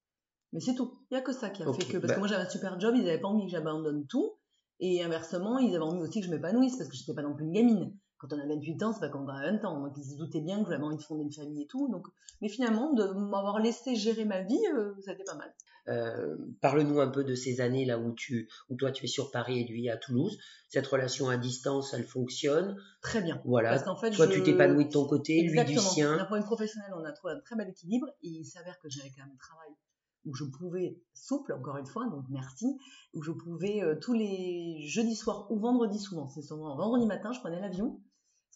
Mais 0.53 0.59
c'est 0.59 0.75
tout. 0.75 0.99
Il 1.09 1.15
n'y 1.15 1.17
a 1.17 1.21
que 1.21 1.33
ça 1.33 1.49
qui 1.49 1.63
a 1.63 1.71
fait 1.71 1.85
que. 1.85 1.97
Parce 1.97 2.07
bah- 2.09 2.13
que 2.15 2.19
moi 2.19 2.27
j'avais 2.27 2.43
un 2.43 2.49
super 2.49 2.79
job, 2.79 2.95
ils 2.95 3.03
n'avaient 3.03 3.21
pas 3.21 3.27
envie 3.27 3.45
que 3.45 3.51
j'abandonne 3.51 4.05
tout. 4.07 4.37
Et 4.79 5.03
inversement, 5.03 5.59
ils 5.59 5.75
avaient 5.75 5.85
envie 5.85 6.01
aussi 6.01 6.21
que 6.21 6.25
je 6.25 6.31
m'épanouisse 6.31 6.75
parce 6.77 6.89
que 6.89 6.95
j'étais 6.95 7.13
pas 7.13 7.21
non 7.21 7.35
plus 7.35 7.45
une 7.45 7.53
gamine. 7.53 7.97
Quand 8.21 8.33
on 8.33 8.39
a 8.39 8.45
28 8.47 8.83
ans, 8.83 8.93
c'est 8.93 8.99
pas 8.99 9.09
quand 9.09 9.23
on 9.25 9.27
a 9.27 9.51
20 9.51 9.65
ans. 9.65 9.81
Donc 9.81 9.93
ils 9.97 10.03
se 10.03 10.15
doutaient 10.15 10.41
bien 10.41 10.63
que 10.63 10.69
j'avais 10.69 10.83
envie 10.83 10.97
de 10.97 11.01
fonder 11.01 11.23
une 11.23 11.33
famille 11.33 11.63
et 11.63 11.67
tout. 11.67 11.89
Donc... 11.89 12.07
Mais 12.41 12.49
finalement, 12.49 12.93
de 12.93 13.03
m'avoir 13.13 13.59
laissé 13.59 13.95
gérer 13.95 14.25
ma 14.25 14.41
vie, 14.41 14.59
euh, 14.75 14.93
ça 15.05 15.11
a 15.11 15.13
été 15.13 15.23
pas 15.23 15.35
mal. 15.35 15.53
Euh, 15.87 16.37
Parle-nous 16.61 16.99
un 16.99 17.07
peu 17.09 17.23
de 17.23 17.33
ces 17.35 17.61
années 17.61 17.85
là 17.85 17.97
où 17.99 18.13
tu, 18.13 18.47
où 18.69 18.75
toi 18.75 18.91
tu 18.91 19.05
es 19.05 19.07
sur 19.07 19.29
Paris 19.31 19.59
et 19.61 19.67
lui 19.67 19.89
à 19.89 19.97
Toulouse. 19.97 20.37
Cette 20.69 20.87
relation 20.87 21.29
à 21.29 21.37
distance, 21.37 21.93
elle 21.93 22.03
fonctionne? 22.03 22.77
Très 23.01 23.21
bien. 23.21 23.41
Voilà. 23.45 23.69
Parce 23.71 23.83
qu'en 23.83 23.95
fait, 23.95 24.11
Toi, 24.11 24.27
je- 24.27 24.33
tu 24.33 24.43
t'épanouis 24.43 24.85
de 24.85 24.91
ton 24.91 25.05
côté, 25.07 25.41
lui 25.41 25.49
du 25.51 25.57
Exactement. 25.59 25.81
D'un 25.83 25.89
sien. 26.17 26.25
point 26.25 26.37
de 26.37 26.43
vue 26.43 26.47
professionnel, 26.47 26.91
on 26.95 27.03
a 27.03 27.11
trouvé 27.11 27.33
un 27.33 27.39
très 27.41 27.55
bel 27.55 27.69
équilibre. 27.69 28.07
Et 28.23 28.29
il 28.29 28.45
s'avère 28.45 28.79
que 28.79 28.89
j'avais 28.89 29.09
quand 29.09 29.23
même 29.23 29.33
un 29.33 29.37
travail 29.37 29.69
où 30.25 30.35
je 30.35 30.43
pouvais, 30.45 30.99
souple 31.15 31.51
encore 31.53 31.77
une 31.77 31.85
fois, 31.87 32.07
donc 32.11 32.25
merci, 32.29 32.77
où 33.15 33.23
je 33.23 33.31
pouvais 33.31 33.81
euh, 33.81 33.95
tous 33.99 34.13
les 34.13 34.77
jeudis 34.85 35.15
soirs 35.15 35.47
ou 35.51 35.59
vendredis 35.59 35.97
souvent, 35.97 36.27
c'est 36.29 36.43
souvent 36.43 36.75
vendredi 36.75 37.07
matin, 37.07 37.31
je 37.31 37.39
prenais 37.39 37.59
l'avion, 37.59 37.99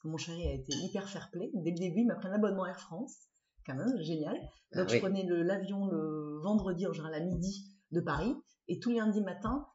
mon 0.06 0.18
chéri 0.18 0.48
a 0.48 0.54
été 0.54 0.74
hyper 0.84 1.10
fair 1.10 1.30
play. 1.32 1.50
Dès 1.54 1.72
le 1.72 1.78
début, 1.78 2.02
il 2.02 2.08
m'a 2.08 2.16
pris 2.16 2.28
un 2.28 2.34
abonnement 2.34 2.66
Air 2.66 2.80
France, 2.80 3.18
quand 3.66 3.76
même, 3.76 4.00
génial. 4.02 4.38
Ah 4.74 4.80
Donc 4.80 4.90
oui. 4.90 4.96
je 4.96 5.00
prenais 5.00 5.24
l'avion 5.24 5.88
le 5.88 6.40
vendredi, 6.44 6.88
en 6.88 6.94
général 6.94 7.16
à 7.16 7.20
midi, 7.20 7.66
de 7.92 8.02
Paris, 8.02 8.36
et 8.68 8.80
tous 8.80 8.92
les 8.92 8.98
lundis 8.98 9.22
matin, 9.22 9.68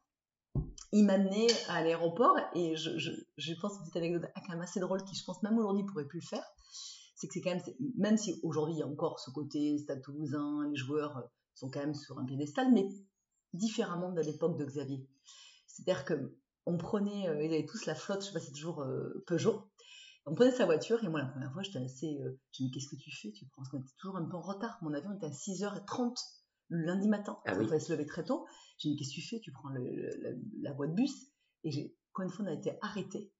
il 0.91 1.05
m'amenait 1.05 1.47
à 1.69 1.83
l'aéroport, 1.83 2.37
et 2.55 2.75
je, 2.75 2.97
je, 2.97 3.11
je 3.37 3.53
pense 3.61 3.73
une 3.73 3.79
petite 3.81 3.97
anecdote 3.97 4.29
ah, 4.35 4.41
quand 4.45 4.53
même 4.53 4.61
assez 4.61 4.79
drôle 4.79 5.03
qui, 5.03 5.15
je 5.15 5.23
pense, 5.23 5.41
même 5.43 5.57
aujourd'hui, 5.57 5.85
pourrait 5.85 6.07
plus 6.07 6.19
le 6.19 6.27
faire. 6.27 6.43
C'est 7.15 7.27
que 7.27 7.33
c'est 7.33 7.41
quand 7.41 7.51
même, 7.51 7.61
même 7.97 8.17
si 8.17 8.39
aujourd'hui 8.43 8.75
il 8.75 8.79
y 8.79 8.83
a 8.83 8.87
encore 8.87 9.19
ce 9.19 9.29
côté 9.29 9.77
stade 9.77 10.01
toulousain, 10.01 10.67
les 10.69 10.75
joueurs 10.75 11.17
euh, 11.17 11.21
sont 11.53 11.69
quand 11.69 11.79
même 11.79 11.93
sur 11.93 12.17
un 12.17 12.25
piédestal, 12.25 12.71
mais 12.73 12.87
différemment 13.53 14.11
de 14.11 14.21
l'époque 14.21 14.57
de 14.57 14.65
Xavier. 14.65 15.07
C'est-à-dire 15.67 16.03
que 16.03 16.35
on 16.65 16.77
prenait, 16.77 17.29
euh, 17.29 17.43
ils 17.43 17.53
avaient 17.53 17.65
tous 17.65 17.85
la 17.85 17.95
flotte, 17.95 18.21
je 18.21 18.27
sais 18.27 18.33
pas 18.33 18.39
si 18.39 18.47
c'est 18.47 18.53
toujours 18.53 18.81
euh, 18.81 19.23
Peugeot, 19.27 19.70
on 20.25 20.35
prenait 20.35 20.51
sa 20.51 20.65
voiture 20.65 21.03
et 21.03 21.09
moi 21.09 21.21
la 21.21 21.27
première 21.27 21.51
fois 21.53 21.63
j'étais 21.63 21.79
assez, 21.79 22.19
euh, 22.21 22.29
me 22.31 22.37
dis 22.59 22.71
qu'est-ce 22.71 22.89
que 22.89 22.95
tu 22.95 23.11
fais? 23.11 23.31
Tu 23.31 23.45
prends, 23.47 23.61
parce 23.63 23.69
qu'on 23.69 23.79
était 23.79 23.93
toujours 23.97 24.17
un 24.17 24.25
peu 24.25 24.35
en 24.37 24.41
retard, 24.41 24.77
mon 24.81 24.93
avion 24.93 25.13
était 25.13 25.25
à 25.27 25.31
6h30 25.31 26.15
le 26.69 26.85
lundi 26.85 27.09
matin, 27.09 27.37
Ah 27.45 27.51
il 27.53 27.59
oui. 27.59 27.67
fallait 27.67 27.79
se 27.81 27.91
lever 27.91 28.05
très 28.05 28.23
tôt. 28.23 28.45
J'ai 28.77 28.89
dit 28.89 28.95
qu'est-ce 28.95 29.09
que 29.09 29.15
tu 29.15 29.27
fais? 29.27 29.39
Tu 29.41 29.51
prends 29.51 29.69
le- 29.69 29.83
le- 29.83 30.21
la, 30.21 30.29
la 30.61 30.73
voie 30.73 30.87
de 30.87 30.93
bus. 30.93 31.11
Et 31.63 31.71
j'ai, 31.71 31.95
quand 32.13 32.23
une 32.23 32.29
fois 32.29 32.45
on 32.45 32.47
a 32.47 32.53
été 32.53 32.77
arrêté 32.81 33.33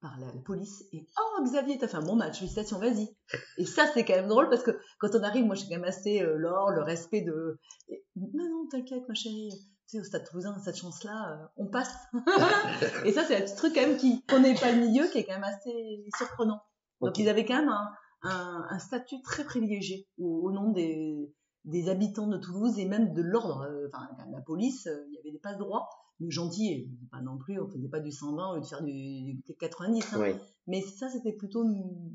par 0.00 0.18
la, 0.20 0.26
la 0.32 0.40
police 0.42 0.84
et 0.92 1.08
oh 1.18 1.42
Xavier 1.44 1.76
t'as 1.78 1.88
fait 1.88 1.96
un 1.96 2.02
bon 2.04 2.14
match. 2.14 2.38
Félicitations 2.38 2.78
vas-y. 2.78 3.08
Et 3.56 3.64
ça 3.66 3.84
c'est 3.92 4.04
quand 4.04 4.14
même 4.14 4.28
drôle 4.28 4.48
parce 4.48 4.62
que 4.62 4.70
quand 5.00 5.08
on 5.14 5.22
arrive 5.24 5.44
moi 5.44 5.56
suis 5.56 5.68
quand 5.68 5.74
même 5.74 5.84
assez 5.84 6.22
euh, 6.22 6.36
l'or 6.36 6.70
le 6.70 6.82
respect 6.82 7.22
de 7.22 7.58
et, 7.88 8.04
non 8.16 8.48
non 8.48 8.68
t'inquiète 8.70 9.08
ma 9.08 9.14
chérie 9.14 9.50
tu 9.88 9.96
sais 9.96 10.00
au 10.00 10.04
stade 10.04 10.24
toulousain 10.28 10.56
cette 10.58 10.76
chance 10.76 11.02
là 11.04 11.50
on 11.56 11.66
passe. 11.66 11.92
Et 13.04 13.12
ça 13.12 13.24
c'est 13.24 13.36
un 13.36 13.40
petit 13.40 13.56
truc 13.56 13.74
quand 13.74 13.80
même 13.80 13.96
qui 13.96 14.22
connaît 14.26 14.54
pas 14.54 14.70
le 14.72 14.86
milieu 14.86 15.06
qui 15.08 15.18
est 15.18 15.24
quand 15.24 15.34
même 15.34 15.44
assez 15.44 16.04
surprenant. 16.16 16.60
Donc 17.00 17.18
ils 17.18 17.28
avaient 17.28 17.44
quand 17.44 17.58
même 17.58 17.68
un, 17.70 17.90
un, 18.22 18.66
un 18.68 18.78
statut 18.78 19.20
très 19.22 19.44
privilégié 19.44 20.08
au, 20.18 20.48
au 20.48 20.52
nom 20.52 20.72
des, 20.72 21.32
des 21.64 21.88
habitants 21.88 22.26
de 22.26 22.36
Toulouse 22.36 22.78
et 22.78 22.84
même 22.86 23.14
de 23.14 23.22
l'ordre. 23.22 23.62
Euh, 23.62 23.88
enfin 23.92 24.08
la 24.30 24.40
police 24.40 24.86
euh, 24.86 25.04
il 25.08 25.14
y 25.14 25.18
avait 25.18 25.32
des 25.32 25.38
passe 25.38 25.58
droits. 25.58 25.88
Mais 26.20 26.30
gentils 26.32 26.72
et 26.72 26.90
pas 27.12 27.20
non 27.22 27.38
plus 27.38 27.60
on 27.60 27.68
faisait 27.68 27.88
pas 27.88 28.00
du 28.00 28.10
120 28.10 28.50
au 28.50 28.54
lieu 28.56 28.60
de 28.60 28.66
faire 28.66 28.82
du, 28.82 29.34
du 29.34 29.54
90 29.60 30.14
hein. 30.14 30.18
Oui. 30.20 30.34
mais 30.66 30.80
ça 30.82 31.08
c'était 31.08 31.32
plutôt 31.32 31.64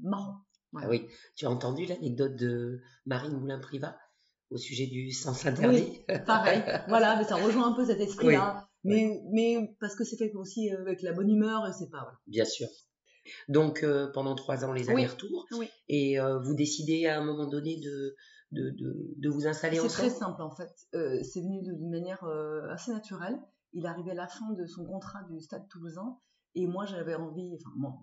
marrant. 0.04 0.42
Ah 0.76 0.90
oui. 0.90 1.08
Tu 1.36 1.46
as 1.46 1.50
entendu 1.50 1.86
l'anecdote 1.86 2.36
de 2.36 2.82
Marine 3.06 3.40
Moulin-Privat 3.40 3.96
au 4.54 4.58
sujet 4.58 4.88
du 4.88 5.12
sens 5.12 5.46
interdit 5.46 6.02
pareil 6.26 6.62
voilà 6.88 7.16
mais 7.18 7.24
ça 7.24 7.36
rejoint 7.36 7.68
un 7.72 7.74
peu 7.74 7.86
cet 7.86 8.00
esprit 8.00 8.32
là 8.34 8.68
mais 8.84 9.22
mais 9.32 9.76
parce 9.80 9.96
que 9.96 10.04
c'est 10.04 10.18
fait 10.18 10.34
aussi 10.36 10.72
euh, 10.72 10.82
avec 10.82 11.02
la 11.02 11.14
bonne 11.14 11.30
humeur 11.30 11.74
c'est 11.74 11.90
pas 11.90 12.02
voilà. 12.02 12.20
Bien 12.28 12.46
sûr. 12.46 12.68
Donc 13.48 13.84
euh, 13.84 14.12
pendant 14.12 14.36
trois 14.36 14.66
ans 14.66 14.74
les 14.74 14.90
allers-retours 14.90 15.48
et 15.88 16.20
euh, 16.20 16.40
vous 16.40 16.54
décidez 16.54 17.08
à 17.08 17.18
un 17.20 17.24
moment 17.24 17.48
donné 17.48 17.80
de 17.80 18.16
de, 18.52 18.70
de, 18.72 19.14
de 19.18 19.30
vous 19.30 19.48
installer 19.48 19.78
C'est 19.78 19.86
ensemble. 19.86 20.10
très 20.10 20.20
simple 20.20 20.42
en 20.42 20.52
fait. 20.52 20.70
Euh, 20.94 21.24
c'est 21.24 21.42
venu 21.42 21.62
d'une 21.64 21.90
manière 21.90 22.24
assez 22.70 22.92
naturelle. 22.92 23.40
Il 23.72 23.88
arrivait 23.88 24.12
à 24.12 24.16
la 24.16 24.28
fin 24.28 24.52
de 24.52 24.66
son 24.68 24.86
contrat 24.86 25.24
du 25.32 25.40
Stade 25.40 25.68
Toulousain 25.70 26.18
et 26.54 26.68
moi 26.68 26.86
j'avais 26.86 27.16
envie, 27.16 27.56
enfin 27.56 27.72
moi, 27.78 27.96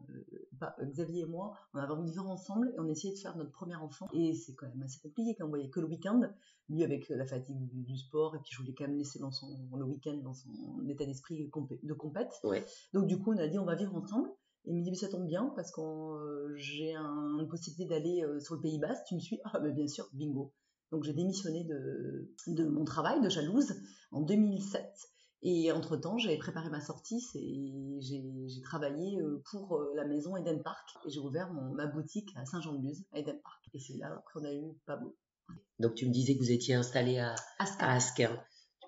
pas, 0.61 0.77
Xavier 0.83 1.23
et 1.23 1.27
moi, 1.27 1.55
on 1.75 1.79
avait 1.79 1.93
envie 1.93 2.05
de 2.07 2.11
vivre 2.13 2.29
ensemble 2.29 2.69
et 2.77 2.79
on 2.79 2.87
essayait 2.89 3.15
de 3.15 3.19
faire 3.19 3.37
notre 3.37 3.51
premier 3.51 3.75
enfant. 3.77 4.07
Et 4.13 4.35
c'est 4.35 4.55
quand 4.55 4.69
même 4.69 4.83
assez 4.83 5.01
compliqué 5.01 5.35
quand 5.37 5.47
on 5.47 5.49
voyait 5.49 5.69
que 5.71 5.81
le 5.81 5.87
week-end, 5.87 6.21
lui 6.69 6.85
avec 6.85 7.09
la 7.09 7.27
fatigue 7.27 7.67
du, 7.67 7.83
du 7.83 7.97
sport 7.97 8.37
et 8.37 8.39
puis 8.39 8.53
je 8.53 8.59
voulais 8.61 8.75
quand 8.75 8.85
même 8.87 8.97
laisser 8.97 9.19
dans 9.19 9.33
son 9.33 9.49
le 9.77 9.85
week-end 9.85 10.17
dans 10.23 10.35
son 10.35 10.51
état 10.89 11.05
d'esprit 11.05 11.51
de 11.83 11.95
compète. 11.95 12.31
Ouais. 12.45 12.65
Donc 12.93 13.09
du 13.09 13.19
coup 13.19 13.33
on 13.33 13.39
a 13.39 13.49
dit 13.49 13.59
on 13.59 13.65
va 13.65 13.75
vivre 13.75 13.97
ensemble. 13.97 14.31
Et 14.67 14.73
il 14.73 14.77
me 14.77 14.83
dit, 14.85 14.91
mais 14.91 14.97
ça 14.97 15.09
tombe 15.09 15.27
bien 15.27 15.51
parce 15.57 15.71
que 15.73 15.81
euh, 15.81 16.55
j'ai 16.55 16.95
un- 16.95 17.39
une 17.41 17.49
possibilité 17.49 17.87
d'aller 17.89 18.23
euh, 18.23 18.39
sur 18.41 18.55
le 18.57 18.61
Pays 18.61 18.79
Basque. 18.79 19.03
Tu 19.09 19.15
me 19.15 19.21
suis? 19.21 19.41
Ah, 19.45 19.59
mais 19.59 19.73
bien 19.73 19.89
sûr, 19.89 20.07
bingo. 20.13 20.53
Donc 20.93 21.03
j'ai 21.05 21.15
démissionné 21.15 21.65
de, 21.65 22.31
de 22.49 22.65
mon 22.67 22.85
travail 22.85 23.23
de 23.23 23.31
jalouse 23.31 23.73
en 24.13 24.21
2007. 24.21 24.85
Et 25.43 25.73
entre-temps, 25.73 26.19
j'avais 26.19 26.37
préparé 26.37 26.69
ma 26.69 26.81
sortie 26.83 27.27
et 27.35 27.99
j'ai 28.01 28.61
travaillé 28.63 29.19
euh, 29.21 29.43
pour 29.51 29.77
euh, 29.77 29.93
la 29.97 30.05
maison 30.05 30.37
Eden 30.37 30.63
Park. 30.63 30.91
Et 31.07 31.11
j'ai 31.11 31.21
ouvert 31.21 31.51
mon- 31.53 31.73
ma 31.75 31.87
boutique 31.87 32.29
à 32.37 32.45
Saint-Jean-de-Luz, 32.45 33.05
à 33.13 33.21
Eden 33.21 33.41
Park. 33.43 33.63
Et 33.73 33.79
c'est 33.79 33.97
là 33.97 34.23
qu'on 34.33 34.45
a 34.45 34.53
eu 34.53 34.75
Pablo. 34.85 35.17
Donc 35.79 35.95
tu 35.95 36.07
me 36.07 36.13
disais 36.13 36.35
que 36.35 36.41
vous 36.41 36.51
étiez 36.51 36.75
installé 36.75 37.19
à 37.19 37.35
Asquin. 37.95 38.39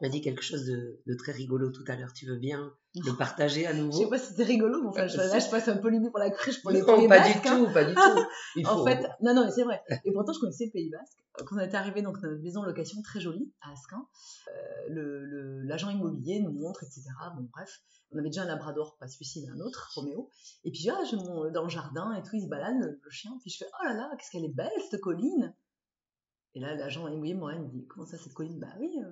M'as 0.02 0.08
dit 0.08 0.20
quelque 0.20 0.42
chose 0.42 0.64
de, 0.66 1.00
de 1.06 1.14
très 1.14 1.30
rigolo 1.32 1.70
tout 1.70 1.84
à 1.86 1.94
l'heure. 1.96 2.12
Tu 2.12 2.26
veux 2.26 2.36
bien 2.36 2.74
le 2.96 3.10
Non. 3.12 3.16
partager 3.16 3.66
à 3.68 3.72
Je 3.72 3.80
nouveau 3.82 3.92
sais 4.02 4.08
pas 4.08 4.18
si 4.18 4.26
c'était 4.30 4.42
rigolo, 4.42 4.82
mais 4.82 4.88
enfin, 4.88 5.06
je- 5.06 5.16
là, 5.16 5.38
je 5.38 5.48
passe 5.48 5.68
un 5.68 5.76
peu 5.76 5.88
limite 5.90 6.10
pour 6.10 6.18
la 6.18 6.30
cruche 6.30 6.60
pour 6.60 6.72
les 6.72 6.80
Non, 6.80 6.96
Pays 6.98 7.06
pas 7.08 7.18
Basques, 7.20 7.40
du 7.42 7.48
hein. 7.48 7.64
tout, 7.66 7.72
pas 7.72 7.84
du 7.84 7.94
tout. 7.94 8.00
Il 8.56 8.66
En 8.66 8.78
faut- 8.78 8.84
fait, 8.84 9.00
non, 9.22 9.32
non, 9.34 9.44
mais 9.46 9.52
c'est 9.52 9.62
vrai. 9.62 9.80
Et 10.04 10.12
pourtant, 10.12 10.32
je 10.32 10.40
connaissais 10.40 10.66
le 10.66 10.72
Pays 10.72 10.90
Basque. 10.90 11.18
Quand 11.46 11.56
on 11.56 11.60
est 11.60 11.74
arrivé 11.74 12.02
dans 12.02 12.12
notre 12.12 12.26
maison 12.42 12.62
de 12.62 12.66
location 12.66 13.00
très 13.02 13.20
jolie 13.20 13.52
à 13.62 13.70
Asquin, 13.72 14.04
euh, 14.48 14.52
le- 14.90 15.24
le- 15.24 15.62
l'agent 15.62 15.88
immobilier 15.88 16.40
nous 16.42 16.50
montre, 16.52 16.82
etc. 16.82 17.04
Bon, 17.36 17.48
bref, 17.52 17.70
on 18.10 18.18
avait 18.18 18.28
déjà 18.28 18.42
un 18.42 18.46
Labrador, 18.46 18.96
pas 18.98 19.06
celui-ci, 19.06 19.42
mais 19.46 19.52
un 19.52 19.60
autre, 19.64 19.92
Roméo. 19.94 20.28
Et 20.64 20.72
puis, 20.72 20.90
ah, 20.90 20.98
j'ai 21.08 21.16
mon, 21.16 21.48
dans 21.52 21.62
le 21.62 21.68
jardin 21.70 22.12
et 22.14 22.22
tout, 22.22 22.34
il 22.34 22.42
se 22.42 22.48
balade, 22.48 22.74
le, 22.80 23.00
chien. 23.10 23.30
Puis 23.40 23.50
je 23.52 23.58
fais, 23.58 23.70
oh 23.80 23.84
là 23.86 23.94
là, 23.94 24.10
qu'est-ce 24.18 24.30
qu'elle 24.32 24.44
est 24.44 24.52
belle, 24.54 24.68
cette 24.90 25.00
colline. 25.00 25.54
Et 26.54 26.60
là, 26.60 26.74
l'agent 26.74 27.06
immobilier 27.08 27.34
regarde, 27.34 27.62
il 27.62 27.66
me 27.68 27.70
dit, 27.70 27.86
comment 27.86 28.04
ça, 28.04 28.18
cette 28.18 28.34
colline? 28.34 28.58
Bah 28.58 28.74
oui. 28.80 28.90
euh, 29.02 29.10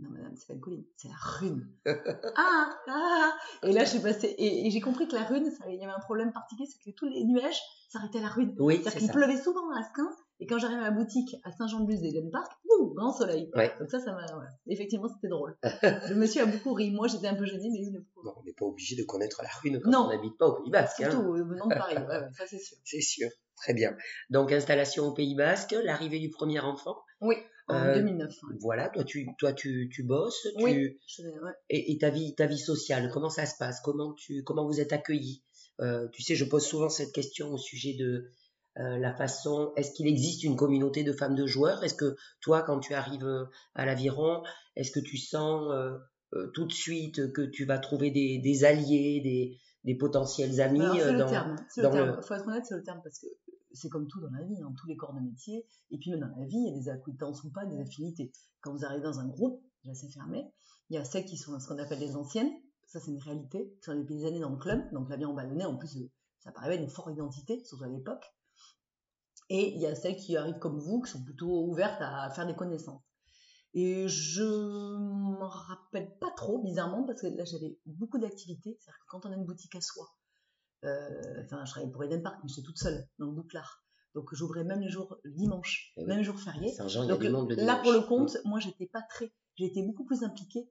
Non, 0.00 0.10
madame, 0.10 0.34
c'est 0.36 0.46
pas 0.46 0.54
une 0.54 0.60
colline, 0.60 0.84
c'est 0.96 1.08
la 1.08 1.14
rune. 1.18 1.68
ah, 2.36 2.70
ah, 2.88 3.32
et 3.62 3.72
là, 3.72 3.84
j'ai 3.84 4.00
passé, 4.00 4.26
et, 4.38 4.66
et 4.66 4.70
j'ai 4.70 4.80
compris 4.80 5.06
que 5.08 5.14
la 5.14 5.24
rune, 5.24 5.50
ça- 5.50 5.68
il 5.68 5.78
y 5.78 5.84
avait 5.84 5.92
un 5.92 6.00
problème 6.00 6.32
particulier, 6.32 6.66
c'est 6.70 6.78
que 6.90 6.94
tous 6.96 7.06
les 7.08 7.24
nuages 7.24 7.60
s'arrêtaient 7.88 8.18
à 8.18 8.22
la 8.22 8.28
rune. 8.28 8.54
Oui, 8.58 8.74
C'est-à-dire 8.76 8.92
c'est 8.92 8.98
qu'il 9.00 9.10
pleuvait 9.10 9.36
souvent 9.36 9.68
à 9.74 9.80
Asquin, 9.80 10.08
et 10.38 10.46
quand 10.46 10.58
j'arrivais 10.58 10.80
à 10.80 10.90
ma 10.90 10.96
boutique 10.96 11.36
à 11.44 11.52
Saint-Jean-de-Luz 11.52 12.00
d'Eden 12.00 12.30
Park, 12.30 12.50
boum, 12.66 12.94
grand 12.94 13.12
soleil. 13.12 13.50
Ouais. 13.54 13.70
Donc 13.78 13.90
ça, 13.90 14.00
ça 14.00 14.12
m'a. 14.12 14.24
Effectivement, 14.68 15.08
c'était 15.08 15.28
drôle. 15.28 15.54
le 15.62 16.14
monsieur 16.14 16.42
a 16.42 16.46
beaucoup 16.46 16.72
ri. 16.72 16.90
Moi, 16.92 17.08
j'étais 17.08 17.26
un 17.28 17.34
peu 17.34 17.44
gênée, 17.44 17.68
mais 17.70 17.78
il 17.80 17.96
a 17.96 18.00
beaucoup 18.00 18.20
ri. 18.20 18.24
Bon, 18.24 18.34
on 18.40 18.44
n'est 18.44 18.54
pas 18.54 18.64
obligé 18.64 18.96
de 18.96 19.02
connaître 19.04 19.42
la 19.42 19.50
rune 19.62 19.80
quand 19.84 19.90
Non. 19.90 20.06
on 20.06 20.08
n'habite 20.08 20.38
pas 20.38 20.46
au 20.46 20.62
Pays 20.62 20.70
Basque. 20.70 21.00
hein. 21.02 21.10
Surtout 21.10 21.26
au 21.28 21.34
venant 21.34 21.66
de 21.66 21.74
Paris, 21.74 21.96
ouais, 21.98 22.28
ça 22.38 22.44
c'est 22.46 22.58
sûr. 22.58 22.78
C'est 22.84 23.02
sûr. 23.02 23.28
Très 23.56 23.74
bien. 23.74 23.94
Donc 24.30 24.50
installation 24.52 25.04
au 25.08 25.12
Pays 25.12 25.34
Basque, 25.34 25.76
l'arrivée 25.84 26.18
du 26.20 26.30
premier 26.30 26.60
enfant. 26.60 26.96
Oui, 27.20 27.36
en 27.70 27.84
Euh, 27.86 27.94
2009. 27.94 28.28
ouais. 28.28 28.56
Voilà, 28.60 28.88
toi 28.88 29.04
tu, 29.04 29.26
toi 29.38 29.52
tu, 29.52 29.88
tu 29.92 30.02
bosses, 30.02 30.42
tu, 30.56 30.62
Oui. 30.64 30.98
Je 31.06 31.22
ouais. 31.22 31.52
et, 31.68 31.92
et 31.92 31.98
ta 31.98 32.10
vie, 32.10 32.34
ta 32.34 32.46
vie 32.46 32.58
sociale, 32.58 33.10
comment 33.12 33.30
ça 33.30 33.46
se 33.46 33.54
passe? 33.58 33.80
Comment 33.82 34.12
tu, 34.14 34.42
comment 34.44 34.66
vous 34.66 34.80
êtes 34.80 34.92
accueillis? 34.92 35.42
Euh, 35.80 36.08
Tu 36.12 36.22
sais, 36.22 36.34
je 36.34 36.44
pose 36.44 36.64
souvent 36.64 36.88
cette 36.90 37.12
question 37.12 37.52
au 37.52 37.58
sujet 37.58 37.94
de 37.94 38.30
euh, 38.78 38.98
la 38.98 39.14
façon, 39.14 39.72
est-ce 39.76 39.92
qu'il 39.92 40.06
existe 40.06 40.44
une 40.44 40.56
communauté 40.56 41.02
de 41.04 41.12
femmes 41.12 41.34
de 41.34 41.46
joueurs? 41.46 41.82
Est-ce 41.82 41.94
que 41.94 42.16
toi, 42.40 42.62
quand 42.62 42.78
tu 42.80 42.94
arrives 42.94 43.24
euh, 43.26 43.44
à 43.74 43.84
l'aviron, 43.86 44.42
est-ce 44.76 44.90
que 44.92 45.00
tu 45.00 45.16
sens 45.16 45.72
tout 46.54 46.64
de 46.64 46.72
suite 46.72 47.32
que 47.32 47.42
tu 47.42 47.64
vas 47.64 47.78
trouver 47.78 48.10
des, 48.12 48.64
alliés, 48.64 49.20
des, 49.24 49.58
des, 49.84 49.96
potentiels 49.98 50.60
amis 50.60 50.80
C'est 50.98 51.12
le 51.12 51.26
terme. 51.26 51.56
Il 51.76 51.82
faut 52.22 52.34
être 52.34 52.46
honnête, 52.46 52.64
c'est 52.64 52.76
le 52.76 52.84
terme 52.84 53.00
parce 53.02 53.18
que 53.18 53.26
c'est 53.72 53.88
comme 53.88 54.06
tout 54.06 54.20
dans 54.20 54.30
la 54.30 54.44
vie, 54.44 54.58
dans 54.60 54.72
tous 54.72 54.86
les 54.86 54.96
corps 54.96 55.14
de 55.14 55.20
métier. 55.20 55.66
Et 55.90 55.98
puis 55.98 56.10
même 56.10 56.20
dans 56.20 56.36
la 56.36 56.46
vie, 56.46 56.56
il 56.56 56.66
y 56.66 56.70
a 56.70 56.78
des 56.78 56.88
acquaintances 56.88 57.42
ou 57.44 57.50
pas, 57.50 57.64
des 57.66 57.80
affinités. 57.80 58.32
Quand 58.60 58.72
vous 58.72 58.84
arrivez 58.84 59.02
dans 59.02 59.20
un 59.20 59.28
groupe, 59.28 59.62
déjà 59.84 59.94
c'est 59.94 60.10
fermé, 60.10 60.50
il 60.88 60.94
y 60.94 60.98
a 60.98 61.04
celles 61.04 61.24
qui 61.24 61.36
sont 61.36 61.58
ce 61.58 61.68
qu'on 61.68 61.78
appelle 61.78 62.00
les 62.00 62.16
anciennes, 62.16 62.50
ça 62.86 63.00
c'est 63.00 63.10
une 63.10 63.18
réalité, 63.18 63.72
qui 63.80 63.84
sont 63.84 63.94
depuis 63.94 64.16
des 64.16 64.26
années 64.26 64.40
dans 64.40 64.50
le 64.50 64.58
club, 64.58 64.92
donc 64.92 65.08
la 65.08 65.16
vie 65.16 65.24
en 65.24 65.34
ballonnet, 65.34 65.64
en 65.64 65.76
plus 65.76 65.98
ça 66.40 66.52
paraît 66.52 66.76
une 66.76 66.88
forte 66.88 67.12
identité, 67.12 67.62
surtout 67.64 67.84
à 67.84 67.88
l'époque. 67.88 68.24
Et 69.48 69.74
il 69.74 69.80
y 69.80 69.86
a 69.86 69.94
celles 69.94 70.16
qui 70.16 70.36
arrivent 70.36 70.58
comme 70.58 70.78
vous, 70.78 71.02
qui 71.02 71.10
sont 71.10 71.22
plutôt 71.22 71.66
ouvertes 71.66 72.00
à 72.00 72.30
faire 72.30 72.46
des 72.46 72.54
connaissances. 72.54 73.02
Et 73.74 74.08
je 74.08 74.42
me 74.42 75.44
rappelle 75.44 76.16
pas 76.18 76.30
trop, 76.32 76.62
bizarrement, 76.62 77.04
parce 77.04 77.20
que 77.20 77.28
là 77.28 77.44
j'avais 77.44 77.78
beaucoup 77.86 78.18
d'activités. 78.18 78.76
C'est-à-dire 78.80 79.00
que 79.00 79.06
quand 79.08 79.26
on 79.26 79.32
a 79.32 79.36
une 79.36 79.44
boutique 79.44 79.74
à 79.76 79.80
soi, 79.80 80.06
euh, 80.06 80.19
enfin 80.82 81.64
je 81.64 81.70
travaillais 81.70 81.92
pour 81.92 82.04
Eden 82.04 82.22
Park, 82.22 82.38
mais 82.42 82.48
j'étais 82.48 82.62
toute 82.66 82.78
seule 82.78 83.06
dans 83.18 83.26
le 83.26 83.32
bouclard. 83.32 83.84
Donc 84.14 84.28
j'ouvrais 84.32 84.64
même 84.64 84.80
les 84.80 84.88
jours 84.88 85.18
dimanche, 85.24 85.92
eh 85.96 86.04
même 86.04 86.18
les 86.18 86.24
jours 86.24 86.38
fériés. 86.38 86.74
Donc 87.08 87.22
là 87.56 87.76
pour 87.76 87.92
le 87.92 88.06
compte, 88.06 88.36
moi 88.44 88.58
j'étais 88.58 88.86
pas 88.86 89.02
très, 89.02 89.32
été 89.64 89.82
beaucoup 89.82 90.04
plus 90.04 90.22
impliquée 90.22 90.70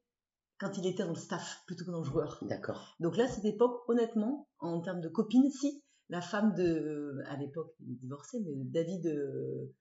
quand 0.60 0.78
il 0.78 0.86
était 0.86 1.04
dans 1.04 1.10
le 1.10 1.16
staff 1.16 1.64
plutôt 1.66 1.86
que 1.86 1.92
dans 1.92 2.00
le 2.00 2.06
joueur. 2.06 2.38
D'accord. 2.42 2.96
Donc 3.00 3.16
là, 3.18 3.28
cette 3.28 3.46
époque, 3.46 3.82
honnêtement, 3.88 4.50
en 4.60 4.82
termes 4.82 5.00
de 5.00 5.08
copine, 5.08 5.50
si 5.50 5.84
la 6.10 6.22
femme 6.22 6.54
de, 6.54 7.22
à 7.28 7.38
l'époque, 7.38 7.74
il 7.80 7.94
est 7.94 7.96
divorcé, 7.96 8.40
mais 8.42 8.54
David, 8.66 9.06
euh, 9.08 9.74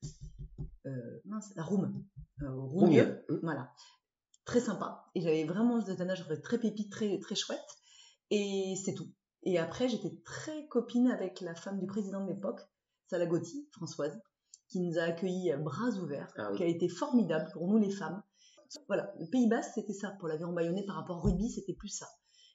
euh 0.86 1.20
mince, 1.24 1.52
la 1.56 1.64
Roum, 1.64 2.04
euh, 2.42 3.38
voilà, 3.42 3.72
très 4.44 4.60
sympa. 4.60 5.10
Et 5.14 5.20
j'avais 5.20 5.44
vraiment 5.44 5.80
cet 5.80 6.00
âge 6.00 6.24
très 6.42 6.58
pépite, 6.58 6.92
très 6.92 7.18
très 7.18 7.34
chouette. 7.34 7.58
Et 8.30 8.74
c'est 8.84 8.94
tout. 8.94 9.10
Et 9.42 9.58
après, 9.58 9.88
j'étais 9.88 10.14
très 10.24 10.66
copine 10.68 11.08
avec 11.08 11.40
la 11.40 11.54
femme 11.54 11.78
du 11.78 11.86
président 11.86 12.24
de 12.24 12.30
l'époque, 12.30 12.60
Salagotti, 13.06 13.68
Françoise, 13.72 14.20
qui 14.68 14.80
nous 14.80 14.98
a 14.98 15.02
accueillis 15.02 15.50
à 15.52 15.56
bras 15.56 15.90
ouverts, 15.90 16.32
ah 16.36 16.50
qui 16.56 16.62
a 16.62 16.66
été 16.66 16.88
formidable 16.88 17.50
pour 17.52 17.66
nous 17.68 17.78
les 17.78 17.90
femmes. 17.90 18.22
Voilà, 18.86 19.12
le 19.18 19.26
Pays 19.26 19.48
Basque, 19.48 19.72
c'était 19.74 19.94
ça. 19.94 20.10
Pour 20.18 20.28
l'avion 20.28 20.52
bayonnais 20.52 20.84
par 20.84 20.96
rapport 20.96 21.18
au 21.18 21.20
rugby, 21.20 21.50
c'était 21.50 21.72
plus 21.72 21.88
ça. 21.88 22.06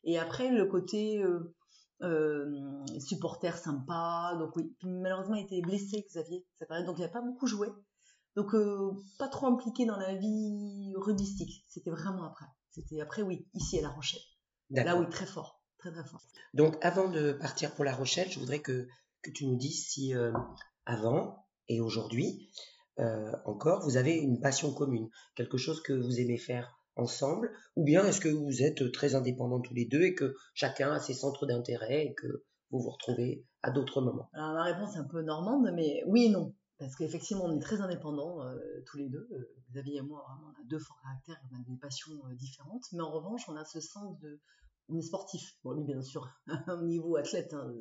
Et 0.03 0.19
après, 0.19 0.51
le 0.51 0.65
côté 0.65 1.23
euh, 1.23 1.55
euh, 2.03 2.85
supporter 2.99 3.57
sympa. 3.57 4.35
Donc 4.37 4.55
oui, 4.55 4.75
malheureusement, 4.83 5.35
il 5.35 5.45
était 5.45 5.61
blessé, 5.61 6.05
Xavier. 6.07 6.45
Ça 6.59 6.65
paraît, 6.65 6.83
donc 6.83 6.97
il 6.99 7.01
n'a 7.01 7.07
pas 7.07 7.21
beaucoup 7.21 7.47
joué. 7.47 7.69
Donc 8.35 8.53
euh, 8.53 8.91
pas 9.17 9.27
trop 9.27 9.47
impliqué 9.47 9.85
dans 9.85 9.97
la 9.97 10.15
vie 10.15 10.93
rugbystique. 10.97 11.65
C'était 11.67 11.91
vraiment 11.91 12.25
après. 12.25 12.45
C'était 12.71 13.01
après, 13.01 13.21
oui, 13.21 13.47
ici 13.53 13.79
à 13.79 13.83
La 13.83 13.89
Rochelle. 13.89 14.21
Là, 14.69 14.97
oui, 14.97 15.07
très 15.09 15.25
fort. 15.25 15.62
Donc 16.53 16.77
avant 16.81 17.09
de 17.09 17.33
partir 17.33 17.73
pour 17.75 17.85
La 17.85 17.95
Rochelle, 17.95 18.29
je 18.29 18.39
voudrais 18.39 18.59
que, 18.59 18.87
tu 19.33 19.45
nous 19.45 19.55
dises 19.55 19.87
si 19.87 20.13
avant 20.85 21.45
et 21.67 21.79
aujourd'hui, 21.79 22.49
euh, 22.99 23.31
encore, 23.45 23.81
vous 23.83 23.97
avez 23.97 24.15
une 24.15 24.39
passion 24.39 24.73
commune, 24.73 25.09
quelque 25.35 25.57
chose 25.57 25.81
que 25.81 25.93
vous 25.93 26.19
aimez 26.19 26.37
faire 26.37 26.77
ensemble, 26.95 27.51
ou 27.75 27.83
bien 27.83 28.05
est-ce 28.05 28.21
que 28.21 28.29
vous 28.29 28.61
êtes 28.61 28.91
très 28.91 29.15
indépendants 29.15 29.61
tous 29.61 29.73
les 29.73 29.85
deux 29.85 30.03
et 30.03 30.13
que 30.13 30.35
chacun 30.53 30.91
a 30.91 30.99
ses 30.99 31.15
centres 31.15 31.47
d'intérêt 31.47 32.05
et 32.05 32.13
que 32.13 32.27
vous 32.69 32.81
vous 32.81 32.91
retrouvez 32.91 33.45
à 33.63 33.71
d'autres 33.71 34.01
moments? 34.01 34.29
Alors 34.33 34.53
ma 34.53 34.63
réponse 34.63 34.95
est 34.95 34.99
un 34.99 35.07
peu 35.07 35.21
normande, 35.21 35.71
mais 35.73 36.03
oui 36.05 36.25
et 36.25 36.29
non. 36.29 36.53
Parce 36.77 36.95
qu'effectivement, 36.95 37.45
on 37.45 37.55
est 37.55 37.61
très 37.61 37.81
indépendants 37.81 38.41
euh, 38.41 38.57
tous 38.85 38.97
les 38.97 39.09
deux. 39.09 39.27
Euh, 39.31 39.55
Xavier 39.71 39.97
et 39.97 40.01
moi, 40.01 40.23
vraiment, 40.27 40.53
on 40.55 40.61
a 40.61 40.65
deux 40.65 40.79
forts 40.79 40.99
caractères, 41.01 41.39
on 41.51 41.55
a 41.55 41.63
des 41.63 41.77
passions 41.77 42.11
différentes. 42.33 42.83
Mais 42.91 43.01
en 43.01 43.11
revanche, 43.11 43.47
on 43.47 43.55
a 43.55 43.63
ce 43.63 43.79
sens 43.79 44.19
de. 44.19 44.39
On 44.89 44.97
est 44.97 45.01
sportif. 45.01 45.57
Bon, 45.63 45.71
lui, 45.71 45.83
bien 45.83 46.01
sûr, 46.01 46.29
au 46.67 46.83
niveau 46.83 47.15
athlète, 47.15 47.53
hein, 47.53 47.73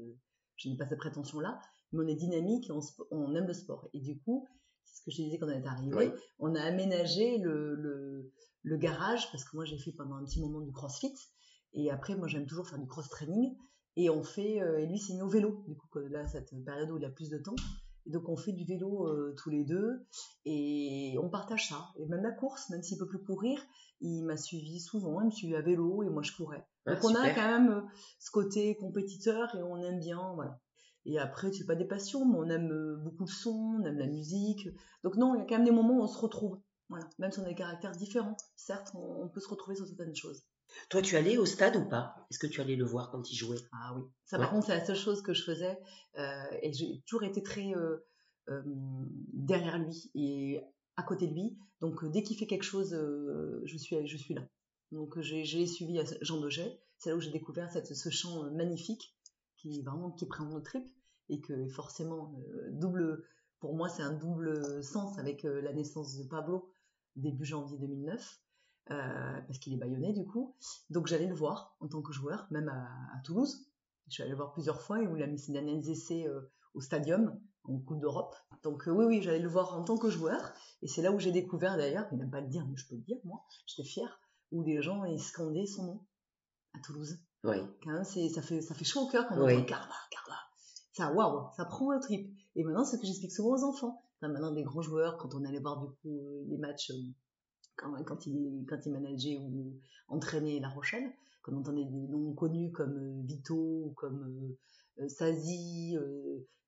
je 0.56 0.68
n'ai 0.68 0.76
pas 0.76 0.86
cette 0.88 0.98
prétention-là. 0.98 1.60
Mais 1.92 2.04
on 2.04 2.08
est 2.08 2.14
dynamique 2.14 2.68
et 2.68 2.72
on, 2.72 2.80
on 3.10 3.34
aime 3.34 3.46
le 3.46 3.52
sport. 3.52 3.88
Et 3.92 4.00
du 4.00 4.18
coup, 4.18 4.48
ce 4.92 5.02
que 5.04 5.10
je 5.10 5.22
disais 5.22 5.38
quand 5.38 5.46
on 5.46 5.50
est 5.50 5.66
arrivé, 5.66 6.12
on 6.38 6.54
a 6.54 6.60
aménagé 6.60 7.38
le, 7.38 8.30
le, 8.62 8.76
garage, 8.76 9.30
parce 9.30 9.44
que 9.44 9.56
moi 9.56 9.64
j'ai 9.64 9.78
fait 9.78 9.92
pendant 9.92 10.16
un 10.16 10.24
petit 10.24 10.40
moment 10.40 10.60
du 10.60 10.72
crossfit, 10.72 11.14
et 11.72 11.90
après 11.90 12.14
moi 12.14 12.28
j'aime 12.28 12.46
toujours 12.46 12.68
faire 12.68 12.78
du 12.78 12.86
cross 12.86 13.08
training, 13.08 13.56
et 13.96 14.10
on 14.10 14.22
fait, 14.22 14.60
euh, 14.62 14.80
et 14.80 14.86
lui 14.86 14.98
s'est 14.98 15.14
mis 15.14 15.22
au 15.22 15.28
vélo, 15.28 15.64
du 15.66 15.76
coup 15.76 15.98
là 15.98 16.26
cette 16.26 16.50
période 16.64 16.90
où 16.90 16.98
il 16.98 17.04
a 17.04 17.10
plus 17.10 17.30
de 17.30 17.38
temps, 17.38 17.56
et 18.06 18.10
donc 18.10 18.28
on 18.28 18.36
fait 18.36 18.52
du 18.52 18.64
vélo 18.64 19.06
euh, 19.06 19.34
tous 19.36 19.50
les 19.50 19.64
deux, 19.64 20.06
et 20.44 21.16
on 21.22 21.28
partage 21.28 21.68
ça, 21.68 21.88
et 21.96 22.06
même 22.06 22.22
la 22.22 22.32
course, 22.32 22.70
même 22.70 22.82
s'il 22.82 22.98
peut 22.98 23.08
plus 23.08 23.22
courir, 23.22 23.60
il 24.00 24.24
m'a 24.24 24.36
suivi 24.36 24.80
souvent, 24.80 25.20
il 25.20 25.26
me 25.26 25.30
suivait 25.30 25.56
à 25.56 25.62
vélo, 25.62 26.02
et 26.02 26.08
moi 26.08 26.22
je 26.22 26.32
courais. 26.32 26.66
donc 26.86 26.98
on 27.04 27.14
a 27.14 27.30
quand 27.30 27.48
même 27.48 27.70
euh, 27.70 27.82
ce 28.18 28.30
côté 28.30 28.76
compétiteur, 28.76 29.54
et 29.54 29.62
on 29.62 29.76
aime 29.82 30.00
bien, 30.00 30.32
voilà. 30.34 30.60
Et 31.04 31.18
après, 31.18 31.52
c'est 31.52 31.66
pas 31.66 31.74
des 31.74 31.84
passions, 31.84 32.24
mais 32.24 32.38
on 32.38 32.48
aime 32.48 32.70
euh, 32.70 32.96
beaucoup 32.96 33.24
le 33.24 33.30
son, 33.30 33.80
on 33.80 33.84
aime 33.84 33.98
la 33.98 34.06
musique. 34.06 34.68
Donc 35.02 35.16
non, 35.16 35.34
il 35.34 35.38
y 35.38 35.42
a 35.42 35.46
quand 35.46 35.56
même 35.56 35.64
des 35.64 35.72
moments 35.72 35.98
où 35.98 36.02
on 36.02 36.06
se 36.06 36.18
retrouve. 36.18 36.60
Voilà. 36.88 37.08
Même 37.18 37.32
si 37.32 37.40
on 37.40 37.44
a 37.44 37.48
des 37.48 37.54
caractères 37.54 37.92
différents, 37.92 38.36
certes, 38.54 38.92
on, 38.94 39.28
peut 39.28 39.40
se 39.40 39.48
retrouver 39.48 39.76
sur 39.76 39.86
certaines 39.86 40.14
choses. 40.14 40.44
Toi, 40.88 41.02
tu 41.02 41.16
allais 41.16 41.36
au 41.36 41.46
stade 41.46 41.76
ou 41.76 41.88
pas? 41.88 42.14
Est-ce 42.30 42.38
que 42.38 42.46
tu 42.46 42.60
allais 42.60 42.76
le 42.76 42.84
voir 42.84 43.10
quand 43.10 43.30
il 43.30 43.36
jouait? 43.36 43.58
Ah 43.72 43.94
oui. 43.96 44.02
Ça, 44.24 44.38
par 44.38 44.50
contre, 44.50 44.66
c'est 44.66 44.76
la 44.76 44.84
seule 44.84 44.96
chose 44.96 45.22
que 45.22 45.34
je 45.34 45.44
faisais. 45.44 45.78
Euh, 46.18 46.44
et 46.62 46.72
j'ai 46.72 47.02
toujours 47.06 47.24
été 47.24 47.42
très 47.42 47.72
euh, 47.74 48.62
derrière 49.32 49.78
lui 49.78 50.10
et 50.14 50.62
à 50.96 51.02
côté 51.02 51.26
de 51.26 51.34
lui. 51.34 51.56
Donc, 51.80 52.04
dès 52.10 52.22
qu'il 52.22 52.36
fait 52.36 52.46
quelque 52.46 52.64
chose, 52.64 52.90
je, 53.64 53.76
suis, 53.76 54.06
je 54.06 54.16
suis 54.16 54.34
là. 54.34 54.42
Donc, 54.92 55.20
j'ai 55.20 55.66
suivi 55.66 56.00
Jean 56.20 56.40
Doget. 56.40 56.80
C'est 56.98 57.10
là 57.10 57.16
où 57.16 57.20
j'ai 57.20 57.30
découvert 57.32 57.70
cette, 57.70 57.94
ce 57.94 58.10
chant 58.10 58.50
magnifique 58.52 59.16
qui 59.62 59.82
vraiment 59.82 60.10
qui 60.10 60.26
prend 60.26 60.44
nos 60.44 60.60
tripes 60.60 60.92
et 61.28 61.40
que 61.40 61.66
forcément 61.68 62.34
euh, 62.48 62.70
double 62.72 63.24
pour 63.60 63.74
moi 63.74 63.88
c'est 63.88 64.02
un 64.02 64.12
double 64.12 64.82
sens 64.82 65.18
avec 65.18 65.44
euh, 65.44 65.60
la 65.62 65.72
naissance 65.72 66.16
de 66.16 66.24
Pablo 66.24 66.68
début 67.16 67.44
janvier 67.44 67.78
2009 67.78 68.40
euh, 68.90 69.40
parce 69.46 69.58
qu'il 69.58 69.72
est 69.72 69.76
baïonné 69.76 70.12
du 70.12 70.24
coup 70.24 70.56
donc 70.90 71.06
j'allais 71.06 71.26
le 71.26 71.34
voir 71.34 71.76
en 71.80 71.88
tant 71.88 72.02
que 72.02 72.12
joueur 72.12 72.46
même 72.50 72.68
à, 72.68 73.20
Toulouse 73.24 73.66
je 74.08 74.14
suis 74.14 74.22
allée 74.22 74.32
le 74.32 74.36
voir 74.36 74.52
plusieurs 74.52 74.80
fois 74.80 75.00
et 75.00 75.06
où 75.06 75.16
il 75.16 75.22
a 75.22 75.26
mis 75.26 75.38
ses 75.38 75.52
derniers 75.52 75.88
essais 75.88 76.26
au 76.74 76.80
stadium 76.80 77.38
en 77.64 77.78
Coupe 77.78 78.00
d'Europe 78.00 78.34
donc 78.64 78.84
oui 78.86 79.04
oui 79.04 79.22
j'allais 79.22 79.38
le 79.38 79.48
voir 79.48 79.74
en 79.78 79.84
tant 79.84 79.96
que 79.96 80.10
joueur 80.10 80.52
et 80.82 80.88
c'est 80.88 81.02
là 81.02 81.12
où 81.12 81.18
j'ai 81.20 81.30
découvert 81.30 81.76
d'ailleurs 81.76 82.06
il 82.10 82.18
n'aime 82.18 82.30
pas 82.30 82.40
le 82.40 82.48
dire 82.48 82.66
mais 82.66 82.76
je 82.76 82.88
peux 82.88 82.96
le 82.96 83.02
dire 83.02 83.18
moi 83.24 83.44
j'étais 83.66 83.88
fière 83.88 84.20
où 84.50 84.62
les 84.62 84.82
gens 84.82 85.04
ils 85.04 85.20
scandaient 85.20 85.66
son 85.66 85.86
nom 85.86 86.06
à 86.74 86.80
Toulouse 86.80 87.18
oui. 87.44 87.56
Quand 87.82 87.90
même, 87.90 88.04
ça 88.04 88.42
fait, 88.42 88.60
ça 88.60 88.74
fait 88.74 88.84
chaud 88.84 89.02
au 89.02 89.08
cœur 89.08 89.26
quand 89.28 89.36
on 89.36 89.44
oui. 89.44 89.54
entend 89.54 89.64
Carva, 89.64 89.94
Carva. 90.10 90.36
Ça, 90.92 91.12
waouh, 91.12 91.48
ça 91.56 91.64
prend 91.64 91.92
le 91.92 92.00
trip. 92.00 92.30
Et 92.54 92.64
maintenant, 92.64 92.84
c'est 92.84 92.96
ce 92.96 93.00
que 93.00 93.06
j'explique 93.06 93.32
souvent 93.32 93.56
aux 93.56 93.64
enfants. 93.64 94.02
maintenant, 94.20 94.52
des 94.52 94.62
grands 94.62 94.82
joueurs, 94.82 95.16
quand 95.16 95.34
on 95.34 95.44
allait 95.44 95.58
voir 95.58 95.80
du 95.80 95.88
coup 95.88 96.20
euh, 96.20 96.44
les 96.48 96.58
matchs, 96.58 96.90
euh, 96.90 97.14
quand, 98.06 98.26
ils 98.26 98.64
quand 98.68 98.78
il 98.86 98.92
manageaient 98.92 99.38
ou 99.38 99.78
entraînaient 100.08 100.60
La 100.60 100.68
Rochelle, 100.68 101.12
quand 101.42 101.52
on 101.52 101.58
entendait 101.58 101.84
des 101.84 102.08
noms 102.08 102.34
connus 102.34 102.72
comme 102.72 102.96
euh, 102.96 103.22
Vito 103.26 103.92
comme 103.96 104.56
Sazi, 105.08 105.96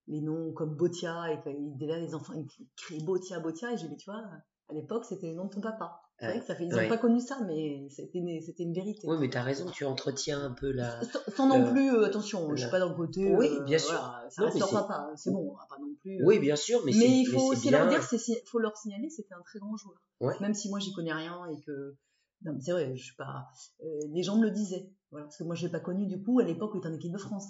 les 0.07 0.21
noms 0.21 0.53
comme 0.53 0.75
Botia, 0.75 1.33
et 1.33 1.87
là, 1.87 1.99
les 1.99 2.15
enfants 2.15 2.35
ils 2.35 2.47
crient 2.77 3.05
Botia, 3.05 3.41
Botia, 3.41 3.73
et 3.73 3.77
j'ai 3.77 3.89
dit, 3.89 3.97
tu 3.97 4.11
vois, 4.11 4.23
à 4.69 4.75
l'époque, 4.75 5.05
c'était 5.05 5.29
le 5.29 5.35
nom 5.35 5.45
de 5.45 5.51
ton 5.51 5.61
papa. 5.61 6.04
C'est 6.25 6.31
vrai 6.33 6.41
que 6.41 6.47
ça 6.47 6.55
fait, 6.55 6.65
ils 6.65 6.71
n'ont 6.71 6.89
pas 6.89 6.99
connu 6.99 7.21
ça, 7.21 7.39
mais 7.47 7.89
c'était 7.91 8.19
une, 8.19 8.41
c'était 8.41 8.63
une 8.63 8.73
vérité. 8.73 9.07
Oui, 9.09 9.17
mais 9.21 9.29
tu 9.29 9.37
as 9.37 9.43
raison, 9.43 9.71
tu 9.71 9.85
entretiens 9.85 10.43
un 10.43 10.53
peu 10.53 10.73
la. 10.73 11.01
Sans, 11.37 11.49
non 11.49 11.71
plus, 11.71 11.91
euh, 11.91 12.07
attention, 12.07 12.49
je 12.51 12.57
je 12.57 12.63
suis 12.63 12.71
pas 12.71 12.79
dans 12.79 12.89
le 12.89 12.95
côté. 12.95 13.35
Oui, 13.35 13.51
bien 13.65 13.79
sûr. 13.79 13.99
ça 14.31 14.45
reste 14.45 14.59
leur 14.59 14.71
papa, 14.71 15.13
c'est 15.17 15.31
bon, 15.31 15.55
pas 15.69 15.79
non 15.81 15.95
plus. 16.01 16.21
Euh, 16.21 16.27
oui, 16.27 16.39
bien 16.39 16.57
sûr, 16.57 16.81
mais, 16.85 16.93
mais 16.93 17.21
il 17.21 17.27
faut 17.27 17.53
aussi 17.53 17.71
leur 17.71 17.89
dire, 17.89 18.01
il 18.13 18.43
faut 18.47 18.59
leur 18.59 18.77
signaler, 18.77 19.11
c'était 19.11 19.35
un 19.35 19.43
très 19.43 19.59
grand 19.59 19.77
joueur. 19.77 20.01
Même 20.41 20.55
si 20.55 20.69
moi 20.71 20.79
j'y 20.79 20.93
connais 20.93 21.13
rien 21.13 21.45
et 21.47 21.61
que. 21.61 21.97
Non, 22.43 22.59
c'est 22.61 22.73
vrai, 22.73 22.95
je 22.95 23.03
suis 23.03 23.17
pas. 23.17 23.47
Euh, 23.83 23.87
les 24.13 24.23
gens 24.23 24.37
me 24.37 24.45
le 24.45 24.51
disaient, 24.51 24.93
voilà, 25.11 25.25
parce 25.25 25.39
que 25.39 25.45
moi 25.45 25.55
je 25.55 25.65
l'ai 25.65 25.73
pas 25.73 25.81
connu 25.81 26.07
du 26.07 26.23
coup 26.23 26.41
à 26.41 26.45
l'époque 26.45 26.75
où 26.75 26.77
il 26.77 26.81
était 26.81 26.89
en 26.89 26.93
équipe 26.93 27.13
de 27.13 27.19
France. 27.19 27.47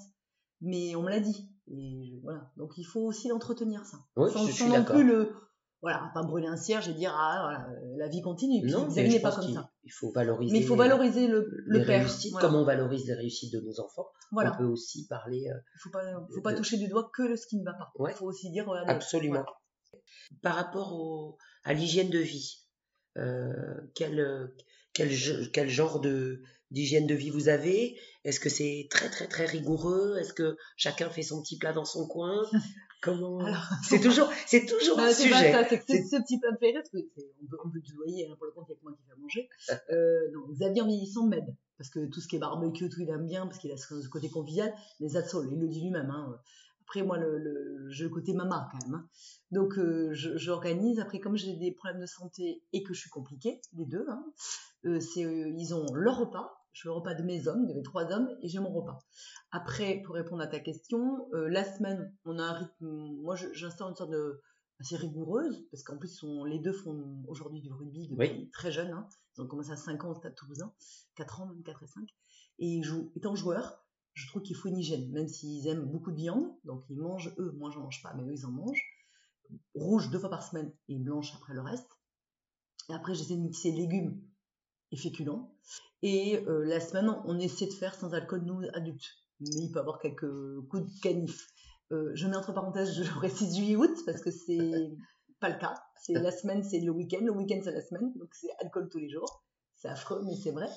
Mais 0.60 0.94
on 0.94 1.02
me 1.02 1.10
l'a 1.10 1.20
dit. 1.20 1.50
Et 1.66 2.20
voilà. 2.22 2.50
Donc 2.56 2.78
il 2.78 2.84
faut 2.84 3.00
aussi 3.00 3.28
l'entretenir 3.28 3.84
ça. 3.84 3.98
Oui, 4.16 4.30
sans, 4.32 4.46
je 4.46 4.52
suis 4.52 4.68
non 4.68 4.84
plus 4.84 5.04
le 5.04 5.32
voilà, 5.84 6.10
pas 6.14 6.22
brûler 6.22 6.46
un 6.46 6.56
cierge 6.56 6.88
et 6.88 6.94
dire 6.94 7.14
ah 7.14 7.40
voilà, 7.42 7.68
la 7.98 8.08
vie 8.08 8.22
continue. 8.22 8.62
Puis 8.62 8.72
non, 8.72 8.88
n'est 8.88 9.20
pas 9.20 9.32
comme 9.32 9.52
ça. 9.52 9.70
Il 9.84 9.92
faut 9.92 10.10
valoriser. 10.12 10.54
Mais 10.54 10.60
il 10.60 10.66
faut 10.66 10.76
valoriser 10.76 11.26
le, 11.26 11.46
le 11.66 11.78
les 11.78 11.84
réussites, 11.84 12.34
comme 12.36 12.54
on 12.54 12.64
valorise 12.64 13.06
les 13.06 13.12
réussites 13.12 13.52
de 13.52 13.60
nos 13.60 13.80
enfants. 13.80 14.06
Voilà. 14.32 14.54
On 14.54 14.58
peut 14.58 14.64
aussi 14.64 15.06
parler. 15.06 15.46
Euh, 15.46 15.58
il 15.74 15.80
faut 15.82 15.90
pas, 15.90 16.02
faut 16.34 16.40
pas 16.40 16.54
toucher 16.54 16.78
du 16.78 16.88
doigt 16.88 17.10
que 17.12 17.22
le 17.22 17.36
ce 17.36 17.46
qui 17.46 17.58
ne 17.58 17.64
va 17.66 17.74
pas. 17.74 17.92
Il 18.08 18.14
faut 18.14 18.24
aussi 18.24 18.50
dire. 18.50 18.66
Absolument. 18.86 19.44
Par 20.40 20.54
rapport 20.54 20.94
au, 20.94 21.36
à 21.64 21.74
l'hygiène 21.74 22.08
de 22.08 22.18
vie, 22.18 22.64
euh, 23.18 23.52
quel, 23.94 24.54
quel, 24.94 25.10
quel 25.52 25.68
genre 25.68 26.00
de 26.00 26.40
d'hygiène 26.70 27.06
de 27.06 27.14
vie 27.14 27.28
vous 27.28 27.50
avez? 27.50 28.00
Est-ce 28.24 28.40
que 28.40 28.48
c'est 28.48 28.88
très 28.90 29.10
très 29.10 29.28
très 29.28 29.44
rigoureux? 29.44 30.16
Est-ce 30.18 30.32
que 30.32 30.56
chacun 30.78 31.10
fait 31.10 31.22
son 31.22 31.42
petit 31.42 31.58
plat 31.58 31.74
dans 31.74 31.84
son 31.84 32.08
coin? 32.08 32.42
Comment 33.04 33.38
C'est 33.82 34.00
toujours, 34.00 34.30
c'est 34.46 34.66
toujours 34.66 34.98
un 34.98 35.08
c'est 35.12 35.22
sujet. 35.24 35.52
C'est 35.86 36.02
ce 36.04 36.16
petit 36.22 36.38
plat 36.40 36.50
me 36.52 36.56
fait 36.56 36.66
rire, 36.72 36.80
parce 36.82 36.90
que 36.90 36.98
c'est- 37.14 37.30
on 37.42 37.46
peut, 37.46 37.56
on 37.64 37.70
peut 37.70 37.80
te 37.80 37.92
voyer, 37.94 38.26
hein, 38.28 38.34
pour 38.36 38.46
le 38.46 38.52
compte, 38.52 38.66
il 38.68 38.72
y 38.72 38.74
a 38.74 38.78
que 38.78 38.82
moi 38.82 38.92
qui 38.92 39.02
fais 39.06 39.12
à 39.12 39.16
manger. 39.16 39.48
Euh, 39.90 40.30
non, 40.32 40.46
Xavier 40.52 40.82
en 40.82 40.86
vieillissant 40.86 41.26
m'aide, 41.26 41.54
parce 41.78 41.90
que 41.90 42.06
tout 42.06 42.20
ce 42.20 42.28
qui 42.28 42.36
est 42.36 42.38
barbecue, 42.38 42.88
tout 42.88 43.00
il 43.00 43.10
aime 43.10 43.26
bien, 43.26 43.46
parce 43.46 43.58
qu'il 43.58 43.70
a 43.72 43.76
ce 43.76 44.08
côté 44.08 44.28
convivial, 44.30 44.72
mais 45.00 45.08
Zatzol, 45.08 45.48
il 45.52 45.60
le 45.60 45.68
dit 45.68 45.80
lui-même. 45.82 46.10
Hein. 46.10 46.38
Après, 46.82 47.02
moi, 47.02 47.16
le, 47.18 47.38
le, 47.38 47.86
j'ai 47.90 48.04
le 48.04 48.10
côté 48.10 48.32
maman 48.34 48.62
quand 48.70 48.78
même. 48.86 48.94
hein. 48.94 49.08
Donc, 49.50 49.78
euh, 49.78 50.10
j'organise. 50.12 51.00
Après, 51.00 51.18
comme 51.18 51.36
j'ai 51.36 51.54
des 51.56 51.72
problèmes 51.72 52.00
de 52.00 52.06
santé 52.06 52.62
et 52.72 52.82
que 52.82 52.92
je 52.94 53.00
suis 53.00 53.10
compliquée, 53.10 53.60
les 53.74 53.86
deux, 53.86 54.04
hein, 54.08 54.24
euh, 54.84 55.00
c'est, 55.00 55.24
euh, 55.24 55.48
ils 55.56 55.74
ont 55.74 55.86
leur 55.94 56.18
repas. 56.18 56.52
Je 56.74 56.82
fais 56.82 56.88
le 56.88 56.92
repas 56.92 57.14
de 57.14 57.22
mes 57.22 57.46
hommes, 57.46 57.66
de 57.66 57.72
mes 57.72 57.82
trois 57.82 58.10
hommes, 58.12 58.28
et 58.42 58.48
j'ai 58.48 58.58
mon 58.58 58.70
repas. 58.72 58.98
Après, 59.52 60.02
pour 60.04 60.16
répondre 60.16 60.42
à 60.42 60.46
ta 60.48 60.58
question, 60.58 61.28
euh, 61.32 61.48
la 61.48 61.64
semaine, 61.64 62.12
on 62.24 62.38
a 62.38 62.42
un 62.42 62.52
rythme. 62.52 62.86
Moi, 63.22 63.36
je- 63.36 63.52
j'instaure 63.54 63.88
une 63.88 63.96
sorte 63.96 64.10
de 64.10 64.42
assez 64.80 64.96
rigoureuse, 64.96 65.68
parce 65.70 65.84
qu'en 65.84 65.96
plus, 65.96 66.08
sont- 66.08 66.44
les 66.44 66.58
deux 66.58 66.72
font 66.72 67.22
aujourd'hui 67.28 67.60
du 67.60 67.72
rugby 67.72 68.08
depuis 68.08 68.28
Oui. 68.28 68.50
très 68.50 68.72
jeunes. 68.72 68.90
Hein. 68.90 69.08
Ils 69.36 69.42
ont 69.42 69.46
commencé 69.46 69.70
à 69.70 69.76
5 69.76 70.04
ans 70.04 70.10
au 70.10 70.14
Stade 70.16 70.34
Toulousain, 70.34 70.72
4 71.14 71.40
ans, 71.40 71.46
même 71.46 71.62
4 71.62 71.84
et 71.84 71.86
5. 71.86 72.08
Et 72.58 72.66
ils 72.66 72.82
jouent, 72.82 73.12
étant 73.14 73.36
joueurs, 73.36 73.86
je 74.14 74.26
trouve 74.26 74.42
qu'il 74.42 74.56
faut 74.56 74.68
une 74.68 74.78
hygiène, 74.78 75.10
même 75.12 75.28
s'ils 75.28 75.66
aiment 75.68 75.86
beaucoup 75.86 76.10
de 76.10 76.16
viande, 76.16 76.52
donc 76.64 76.84
ils 76.90 76.98
mangent, 76.98 77.32
eux, 77.38 77.52
moi 77.52 77.70
j'en 77.70 77.80
mange 77.82 78.02
pas, 78.02 78.14
mais 78.14 78.24
eux 78.24 78.32
ils 78.32 78.46
en 78.46 78.50
mangent. 78.50 78.82
Rouge 79.76 80.10
deux 80.10 80.18
fois 80.18 80.30
par 80.30 80.42
semaine 80.42 80.72
et 80.88 80.98
blanche 80.98 81.32
après 81.36 81.54
le 81.54 81.60
reste. 81.60 81.88
Et 82.90 82.94
après, 82.94 83.14
j'essaie 83.14 83.36
de 83.36 83.42
mixer 83.42 83.70
légumes 83.70 84.20
et 84.94 84.96
féculents. 84.96 85.50
Et 86.02 86.44
euh, 86.46 86.64
la 86.64 86.80
semaine, 86.80 87.10
on 87.26 87.38
essaie 87.38 87.66
de 87.66 87.72
faire 87.72 87.94
sans 87.94 88.14
alcool, 88.14 88.42
nous, 88.44 88.60
adultes. 88.72 89.10
Mais 89.40 89.48
il 89.50 89.70
peut 89.70 89.78
y 89.78 89.80
avoir 89.80 89.98
quelques 89.98 90.30
coups 90.68 90.84
de 90.84 91.00
canif. 91.00 91.48
Euh, 91.92 92.12
je 92.14 92.26
mets 92.26 92.36
entre 92.36 92.54
parenthèses, 92.54 92.94
je 92.94 93.02
précise 93.14 93.56
juillet-août, 93.56 93.96
parce 94.06 94.20
que 94.20 94.30
c'est 94.30 94.92
pas 95.40 95.50
le 95.50 95.58
cas. 95.58 95.74
C'est 96.00 96.14
la 96.14 96.30
semaine, 96.30 96.62
c'est 96.62 96.80
le 96.80 96.92
week-end. 96.92 97.20
Le 97.22 97.32
week-end, 97.32 97.60
c'est 97.62 97.72
la 97.72 97.80
semaine. 97.80 98.12
Donc 98.16 98.28
c'est 98.34 98.50
alcool 98.60 98.88
tous 98.90 98.98
les 98.98 99.10
jours. 99.10 99.44
C'est 99.76 99.88
affreux, 99.88 100.22
mais 100.24 100.36
c'est 100.36 100.52
vrai. 100.52 100.68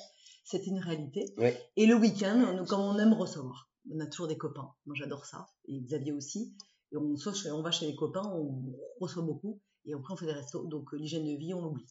C'est 0.44 0.66
une 0.66 0.80
réalité. 0.80 1.34
Ouais. 1.38 1.62
Et 1.76 1.86
le 1.86 1.96
week-end, 1.96 2.66
comme 2.68 2.82
on 2.82 2.98
aime 2.98 3.14
recevoir, 3.14 3.70
on 3.94 4.00
a 4.00 4.08
toujours 4.08 4.28
des 4.28 4.38
copains. 4.38 4.74
Moi, 4.86 4.96
j'adore 4.98 5.26
ça. 5.26 5.48
Et 5.66 5.80
Xavier 5.82 6.14
aussi. 6.14 6.56
Et 6.94 6.98
on, 6.98 7.16
on 7.52 7.62
va 7.62 7.72
chez 7.72 7.86
les 7.86 7.96
copains, 7.96 8.24
on 8.24 8.74
reçoit 9.02 9.24
beaucoup. 9.24 9.62
Et 9.86 9.94
après, 9.94 10.14
on 10.14 10.18
fait 10.18 10.26
des 10.26 10.32
restos. 10.32 10.66
Donc, 10.66 10.94
euh, 10.94 10.98
l'hygiène 10.98 11.26
de 11.26 11.38
vie, 11.38 11.54
on 11.54 11.62
l'oublie. 11.62 11.86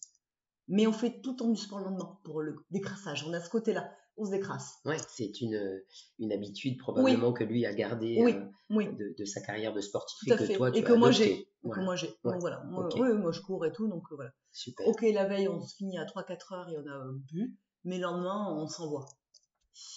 Mais 0.68 0.86
on 0.86 0.92
fait 0.92 1.20
tout 1.20 1.36
du 1.52 1.56
sport 1.60 1.78
le 1.78 1.84
lendemain 1.86 2.18
pour 2.24 2.42
le 2.42 2.56
décrassage. 2.70 3.24
On 3.28 3.32
a 3.32 3.40
ce 3.40 3.48
côté-là. 3.50 3.90
On 4.18 4.24
se 4.24 4.30
décrasse. 4.30 4.78
Ouais, 4.86 4.96
c'est 5.10 5.40
une, 5.42 5.82
une 6.18 6.32
habitude 6.32 6.78
probablement 6.78 7.32
que 7.34 7.44
lui 7.44 7.66
a 7.66 7.74
gardée 7.74 8.16
Oui, 8.22 8.32
euh, 8.32 8.46
oui. 8.70 8.86
de, 8.96 9.14
de 9.18 9.24
sa 9.26 9.42
carrière 9.42 9.74
de 9.74 9.80
sportif 9.82 10.18
Tout 10.26 10.32
à 10.32 10.36
et 10.36 10.38
que 10.38 10.44
fait. 10.46 10.54
toi 10.56 10.70
tu 10.70 10.78
Et 10.78 10.82
as 10.82 10.86
que 10.86 10.92
moi, 10.94 11.08
adopté. 11.08 11.24
j'ai. 11.26 11.52
Voilà, 11.62 11.80
Que 11.80 11.84
moi, 11.84 11.96
j'ai. 11.96 12.06
Ouais. 12.24 12.32
Donc, 12.32 12.40
voilà. 12.40 12.64
Moi, 12.64 12.88
moi, 13.14 13.30
je 13.32 13.40
cours 13.42 13.66
et 13.66 13.72
tout. 13.72 13.86
Donc, 13.88 14.04
euh, 14.10 14.14
voilà. 14.16 14.30
super. 14.52 14.86
Ok, 14.88 15.02
la 15.02 15.26
veille, 15.26 15.48
on 15.48 15.60
se 15.60 15.76
finit 15.76 15.98
à 15.98 16.04
3-4 16.06 16.54
heures 16.54 16.68
et 16.70 16.78
on 16.78 16.86
a 16.86 16.96
euh, 17.06 17.12
bu. 17.30 17.58
Mais 17.84 17.96
le 17.98 18.02
lendemain, 18.04 18.54
on 18.56 18.66
s'envoie. 18.66 19.06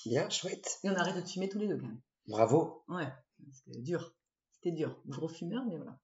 Bien, 0.05 0.29
chouette. 0.29 0.79
Et 0.83 0.89
on 0.89 0.95
arrête 0.95 1.15
de 1.15 1.27
fumer 1.27 1.47
tous 1.47 1.57
les 1.59 1.67
deux, 1.67 1.77
quand 1.77 1.87
même. 1.87 2.01
Bravo. 2.27 2.83
Ouais. 2.89 3.07
C'était 3.53 3.79
dur. 3.79 4.13
C'était 4.51 4.75
dur. 4.75 5.01
Gros 5.07 5.29
fumeur, 5.29 5.63
mais 5.65 5.77
voilà. 5.77 5.97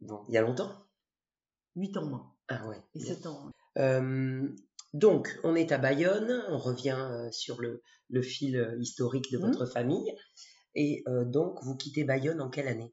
Bon, 0.00 0.24
il 0.28 0.34
y 0.34 0.38
a 0.38 0.42
longtemps? 0.42 0.72
8 1.76 1.96
ans 1.98 2.06
moins. 2.06 2.34
Ah 2.48 2.66
ouais. 2.66 2.82
Et 2.94 2.98
bien. 2.98 3.14
7 3.14 3.26
ans. 3.26 3.48
Euh, 3.78 4.48
donc, 4.92 5.38
on 5.44 5.54
est 5.54 5.72
à 5.72 5.78
Bayonne, 5.78 6.42
on 6.48 6.58
revient 6.58 6.96
euh, 6.98 7.30
sur 7.30 7.60
le, 7.60 7.82
le 8.08 8.22
fil 8.22 8.56
euh, 8.56 8.76
historique 8.80 9.30
de 9.32 9.38
Mhm. 9.38 9.46
votre 9.46 9.66
famille. 9.66 10.14
Et 10.74 11.02
euh, 11.08 11.24
donc, 11.24 11.58
vous 11.62 11.76
quittez 11.76 12.04
Bayonne 12.04 12.40
en 12.40 12.50
quelle 12.50 12.68
année? 12.68 12.92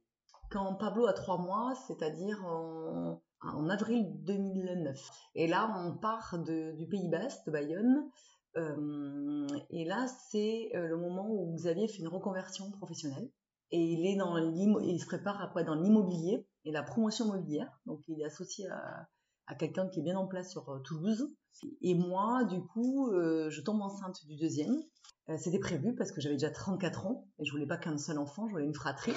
Quand 0.52 0.76
Pablo 0.76 1.08
a 1.08 1.14
3 1.14 1.38
mois, 1.40 1.74
c'est-à-dire 1.88 2.44
en, 2.46 3.22
en 3.42 3.70
avril 3.70 4.06
2009. 4.24 5.10
Et 5.36 5.48
là, 5.48 5.74
on 5.78 5.98
part 5.98 6.38
de- 6.40 6.72
du 6.78 6.88
Pays 6.88 7.10
Basque, 7.10 7.46
de 7.48 7.52
Bayonne. 7.52 8.10
Euh, 8.56 9.48
et 9.70 9.86
là, 9.86 10.08
c'est 10.32 10.70
le 10.74 10.98
moment 10.98 11.28
où 11.30 11.54
Xavier 11.56 11.88
fait 11.88 12.00
une 12.00 12.08
reconversion 12.08 12.72
professionnelle. 12.72 13.30
Et 13.72 13.80
il, 13.82 14.06
est 14.06 14.16
dans 14.16 14.38
il 14.38 15.00
se 15.00 15.06
prépare 15.06 15.42
après 15.42 15.66
dans 15.66 15.76
l'immobilier 15.76 16.48
et 16.64 16.72
la 16.72 16.82
promotion 16.84 17.26
immobilière. 17.26 17.70
Donc, 17.86 18.02
il 18.08 18.22
est 18.22 18.26
associé 18.26 18.68
à, 18.70 19.08
à 19.48 19.56
quelqu'un 19.56 19.88
qui 19.88 20.00
est 20.00 20.04
bien 20.04 20.18
en 20.18 20.28
place 20.28 20.52
sur 20.52 20.70
euh, 20.70 20.80
Toulouse. 20.80 21.34
Et 21.82 21.96
moi, 21.96 22.44
du 22.44 22.62
coup, 22.62 23.10
euh, 23.12 23.50
je 23.50 23.62
tombe 23.62 23.82
enceinte 23.82 24.26
du 24.28 24.36
deuxième. 24.36 24.84
Euh, 25.30 25.38
C'était 25.38 25.60
prévu 25.60 25.96
parce 25.96 26.12
que 26.12 26.22
j'avais 26.22 26.36
déjà 26.36 26.52
34 26.52 27.08
ans 27.08 27.28
et 27.40 27.46
je 27.46 27.52
voulais 27.52 27.66
pas 27.66 27.78
qu'un 27.78 27.98
seul 27.98 28.20
enfant, 28.20 28.48
je 28.48 28.52
voulais 28.52 28.66
une 28.66 28.76
fratrie. 28.76 29.14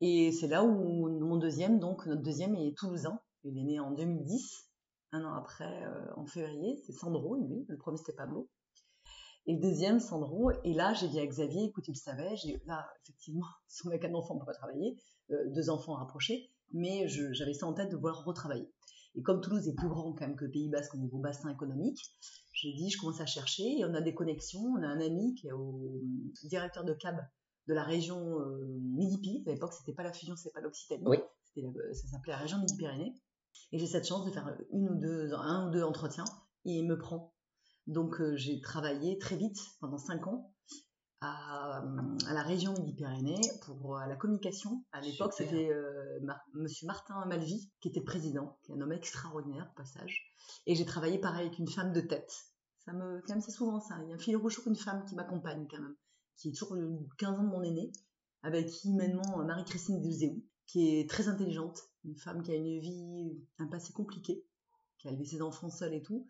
Et 0.00 0.30
c'est 0.30 0.46
là 0.46 0.62
où 0.62 1.18
mon 1.18 1.36
deuxième, 1.36 1.80
donc 1.80 2.06
notre 2.06 2.22
deuxième 2.22 2.54
est 2.54 2.76
toulousain. 2.76 3.18
Il 3.42 3.58
est 3.58 3.64
né 3.64 3.80
en 3.80 3.90
2010, 3.90 4.70
un 5.12 5.24
an 5.24 5.34
après, 5.34 5.84
en 6.16 6.24
février. 6.26 6.80
C'est 6.86 6.92
Sandro, 6.92 7.34
lui. 7.34 7.64
Le 7.68 7.76
premier, 7.76 7.96
c'était 7.96 8.12
Pablo. 8.12 8.48
Et 9.46 9.54
le 9.54 9.60
deuxième, 9.60 9.98
Sandro. 9.98 10.52
Et 10.62 10.72
là, 10.72 10.94
j'ai 10.94 11.08
dit 11.08 11.18
à 11.18 11.26
Xavier, 11.26 11.64
écoute, 11.64 11.88
il 11.88 11.92
le 11.92 11.96
savait. 11.96 12.36
J'ai, 12.36 12.62
là, 12.66 12.86
effectivement, 13.02 13.46
si 13.66 13.84
on 13.86 13.90
n'a 13.90 13.98
qu'un 13.98 14.14
enfant, 14.14 14.36
on 14.36 14.38
peut 14.38 14.46
pas 14.46 14.54
travailler. 14.54 14.96
Deux 15.28 15.68
enfants 15.68 15.94
rapprochés. 15.94 16.48
Mais 16.72 17.08
j'avais 17.08 17.54
ça 17.54 17.66
en 17.66 17.72
tête 17.72 17.90
de 17.90 17.96
vouloir 17.96 18.24
retravailler. 18.24 18.70
Et 19.14 19.22
comme 19.22 19.40
Toulouse 19.40 19.66
est 19.68 19.74
plus 19.74 19.88
grand 19.88 20.12
quand 20.12 20.26
même 20.26 20.36
que 20.36 20.44
le 20.44 20.50
Pays 20.50 20.68
Basque 20.68 20.94
au 20.94 20.98
niveau 20.98 21.18
bassin 21.18 21.50
économique, 21.50 21.98
j'ai 22.52 22.72
dit, 22.72 22.90
je 22.90 22.98
commence 22.98 23.20
à 23.20 23.26
chercher. 23.26 23.78
Et 23.78 23.84
on 23.84 23.94
a 23.94 24.00
des 24.00 24.14
connexions. 24.14 24.60
On 24.60 24.82
a 24.82 24.86
un 24.86 25.00
ami 25.00 25.34
qui 25.34 25.48
est 25.48 25.52
au 25.52 26.00
directeur 26.44 26.84
de 26.84 26.92
CAB 26.92 27.16
de 27.66 27.74
la 27.74 27.84
région 27.84 28.40
euh, 28.40 28.78
Midi-Pyrénées. 28.94 29.44
À 29.46 29.52
l'époque, 29.52 29.72
c'était 29.72 29.92
pas 29.92 30.02
la 30.02 30.12
fusion, 30.12 30.36
c'était 30.36 30.52
pas 30.52 30.60
l'Occitanie. 30.60 31.04
Oui. 31.06 31.18
La- 31.56 31.94
ça 31.94 32.06
s'appelait 32.08 32.32
la 32.32 32.38
région 32.38 32.58
Midi-Pyrénées. 32.58 33.14
Et 33.72 33.78
j'ai 33.78 33.86
cette 33.86 34.06
chance 34.06 34.24
de 34.24 34.30
faire 34.30 34.56
une 34.72 34.88
ou 34.88 34.94
deux, 34.94 35.32
un 35.34 35.68
ou 35.68 35.70
deux 35.72 35.82
entretiens. 35.82 36.24
Et 36.64 36.72
il 36.78 36.86
me 36.86 36.96
prend. 36.98 37.34
Donc, 37.86 38.20
euh, 38.20 38.36
j'ai 38.36 38.60
travaillé 38.60 39.18
très 39.18 39.36
vite, 39.36 39.58
pendant 39.80 39.98
cinq 39.98 40.26
ans, 40.26 40.52
à, 41.20 41.82
à 42.28 42.34
la 42.34 42.42
région 42.42 42.72
Midi-Pyrénées 42.74 43.40
pour 43.62 43.96
euh, 43.96 44.06
la 44.06 44.16
communication. 44.16 44.84
À 44.92 45.00
l'époque, 45.00 45.32
c'était 45.34 45.70
euh, 45.72 46.20
Mar- 46.22 46.44
Monsieur 46.54 46.86
Martin 46.86 47.24
Malvy 47.26 47.70
qui 47.80 47.88
était 47.88 48.00
président, 48.00 48.58
qui 48.62 48.72
est 48.72 48.74
un 48.76 48.80
homme 48.80 48.92
extraordinaire 48.92 49.68
au 49.72 49.76
passage. 49.76 50.22
Et 50.66 50.74
j'ai 50.74 50.84
travaillé 50.84 51.18
pareil 51.18 51.46
avec 51.46 51.58
une 51.58 51.68
femme 51.68 51.92
de 51.92 52.00
tête. 52.00 52.32
Ça 52.84 52.92
me, 52.92 53.20
quand 53.20 53.34
même, 53.34 53.40
c'est 53.42 53.50
souvent 53.50 53.80
ça. 53.80 53.98
Il 54.04 54.08
y 54.10 54.12
a 54.12 54.14
un 54.14 54.18
fil 54.18 54.36
rouge 54.36 54.54
sur 54.54 54.66
une 54.68 54.76
femme 54.76 55.04
qui 55.04 55.14
m'accompagne 55.14 55.66
quand 55.70 55.80
même, 55.80 55.96
qui 56.36 56.48
est 56.48 56.52
toujours 56.52 56.74
euh, 56.76 56.98
15 57.18 57.38
ans 57.40 57.44
de 57.44 57.48
mon 57.48 57.62
aîné, 57.62 57.90
avec 58.42 58.68
qui 58.68 58.88
humainement 58.90 59.38
Marie-Christine 59.44 60.00
Delzéou, 60.00 60.42
qui 60.66 60.98
est 61.00 61.10
très 61.10 61.28
intelligente, 61.28 61.82
une 62.04 62.16
femme 62.16 62.42
qui 62.42 62.52
a 62.52 62.54
une 62.54 62.78
vie, 62.80 63.38
un 63.58 63.66
passé 63.66 63.92
compliqué, 63.92 64.44
qui 64.98 65.08
a 65.08 65.10
élevé 65.10 65.24
ses 65.24 65.42
enfants 65.42 65.70
seule 65.70 65.94
et 65.94 66.02
tout, 66.02 66.26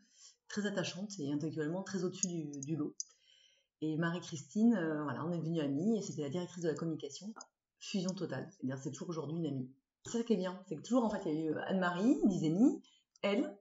très 0.48 0.64
attachante 0.66 1.12
et 1.18 1.30
intellectuellement 1.30 1.82
très 1.82 2.04
au-dessus 2.04 2.26
du, 2.28 2.60
du 2.60 2.76
lot. 2.76 2.94
Et 3.80 3.96
Marie-Christine, 3.96 4.74
euh, 4.74 5.02
voilà, 5.04 5.24
on 5.24 5.32
est 5.32 5.38
devenus 5.38 5.62
amies 5.62 5.98
et 5.98 6.02
c'était 6.02 6.22
la 6.22 6.30
directrice 6.30 6.62
de 6.62 6.68
la 6.68 6.74
communication. 6.74 7.32
Fusion 7.80 8.10
totale, 8.10 8.48
c'est-à-dire 8.50 8.76
c'est 8.78 8.90
toujours 8.90 9.10
aujourd'hui 9.10 9.36
une 9.36 9.46
amie. 9.46 9.70
C'est 10.04 10.18
ça 10.18 10.24
qui 10.24 10.32
est 10.32 10.36
bien, 10.36 10.60
c'est 10.68 10.76
que 10.76 10.82
toujours 10.82 11.04
en 11.04 11.10
fait 11.10 11.20
il 11.26 11.32
y 11.32 11.48
a 11.48 11.50
eu 11.50 11.54
Anne-Marie, 11.66 12.18
Dizeni, 12.24 12.82
elle. 13.22 13.56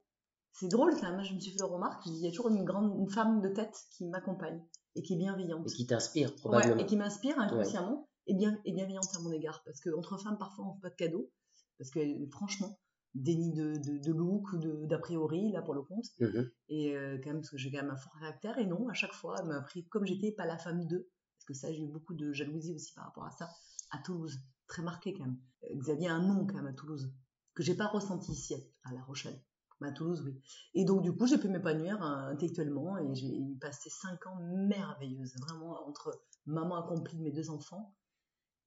C'est 0.53 0.69
drôle 0.69 0.95
quand 0.99 1.11
même, 1.11 1.23
je 1.23 1.35
me 1.35 1.39
suis 1.39 1.51
fait 1.51 1.59
la 1.59 1.67
remarque, 1.67 2.01
je 2.05 2.09
dis, 2.09 2.17
il 2.17 2.25
y 2.25 2.27
a 2.27 2.31
toujours 2.31 2.49
une 2.49 2.63
grande 2.63 2.97
une 2.99 3.09
femme 3.09 3.41
de 3.41 3.49
tête 3.49 3.77
qui 3.91 4.05
m'accompagne 4.05 4.59
et 4.95 5.03
qui 5.03 5.13
est 5.13 5.17
bienveillante. 5.17 5.69
Et 5.69 5.73
qui 5.73 5.85
t'inspire 5.85 6.29
Ouais, 6.29 6.35
probablement. 6.37 6.77
et 6.81 6.85
qui 6.87 6.95
m'inspire 6.95 7.39
inconsciemment 7.39 8.09
et, 8.25 8.33
bien, 8.33 8.59
et 8.65 8.71
bienveillante 8.71 9.09
à 9.15 9.19
mon 9.19 9.31
égard. 9.31 9.61
Parce 9.65 9.79
qu'entre 9.81 10.17
femmes, 10.17 10.37
parfois, 10.39 10.65
on 10.65 10.69
ne 10.69 10.73
fait 10.75 10.81
pas 10.81 10.89
de 10.89 10.95
cadeaux. 10.95 11.29
Parce 11.77 11.91
que, 11.91 11.99
franchement, 12.31 12.79
déni 13.21 13.53
de, 13.53 13.73
de, 13.77 13.97
de 13.97 14.11
look 14.13 14.51
ou 14.53 14.87
d'a 14.87 14.97
priori, 14.97 15.51
là, 15.51 15.61
pour 15.61 15.73
le 15.73 15.81
compte. 15.81 16.05
Mhm. 16.19 16.49
Et 16.69 16.95
euh, 16.95 17.17
quand 17.23 17.29
même, 17.29 17.39
parce 17.39 17.49
que 17.49 17.57
j'ai 17.57 17.71
quand 17.71 17.81
même 17.81 17.91
un 17.91 17.97
fort 17.97 18.13
caractère. 18.19 18.57
Et 18.57 18.65
non, 18.65 18.87
à 18.89 18.93
chaque 18.93 19.13
fois, 19.13 19.35
elle 19.39 19.47
m'a 19.47 19.61
pris 19.61 19.87
comme 19.87 20.05
j'étais, 20.05 20.31
pas 20.31 20.45
la 20.45 20.57
femme 20.57 20.85
d'eux. 20.87 21.09
Parce 21.37 21.45
que 21.45 21.53
ça, 21.53 21.71
j'ai 21.71 21.83
eu 21.83 21.87
beaucoup 21.87 22.13
de 22.13 22.31
jalousie 22.33 22.73
aussi 22.73 22.93
par 22.93 23.05
rapport 23.05 23.25
à 23.25 23.31
ça. 23.31 23.49
À 23.91 23.99
Toulouse. 23.99 24.39
Très 24.67 24.81
marqué 24.81 25.13
quand 25.13 25.25
même. 25.25 25.39
Euh, 25.63 25.75
Xavier 25.75 26.09
a 26.09 26.13
un 26.13 26.25
nom 26.25 26.45
quand 26.45 26.55
même 26.55 26.67
à 26.67 26.73
Toulouse. 26.73 27.13
Que 27.53 27.63
j'ai 27.63 27.75
pas 27.75 27.87
ressenti 27.87 28.31
ici, 28.31 28.55
à 28.83 28.93
La 28.93 29.01
Rochelle. 29.03 29.41
Mais 29.79 29.89
à 29.89 29.91
Toulouse, 29.91 30.23
oui. 30.25 30.41
Et 30.73 30.85
donc, 30.85 31.03
du 31.03 31.15
coup, 31.15 31.27
j'ai 31.27 31.37
pu 31.37 31.49
m'épanouir 31.49 32.03
euh, 32.03 32.31
intellectuellement 32.31 32.97
et 32.97 33.15
j'ai 33.15 33.39
passé 33.61 33.89
cinq 33.89 34.25
ans 34.27 34.39
merveilleuses, 34.41 35.35
vraiment, 35.39 35.87
entre 35.87 36.19
maman 36.45 36.77
accomplie 36.77 37.17
de 37.17 37.23
mes 37.23 37.31
deux 37.31 37.49
enfants 37.49 37.95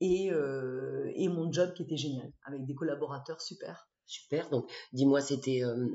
et, 0.01 0.33
euh, 0.33 1.11
et 1.15 1.29
mon 1.29 1.53
job 1.53 1.73
qui 1.75 1.83
était 1.83 1.97
génial, 1.97 2.33
avec 2.45 2.65
des 2.65 2.75
collaborateurs 2.75 3.41
super. 3.41 3.90
Super. 4.11 4.51
Donc, 4.51 4.69
dis-moi, 4.93 5.21
c'était. 5.21 5.63
euh, 5.63 5.87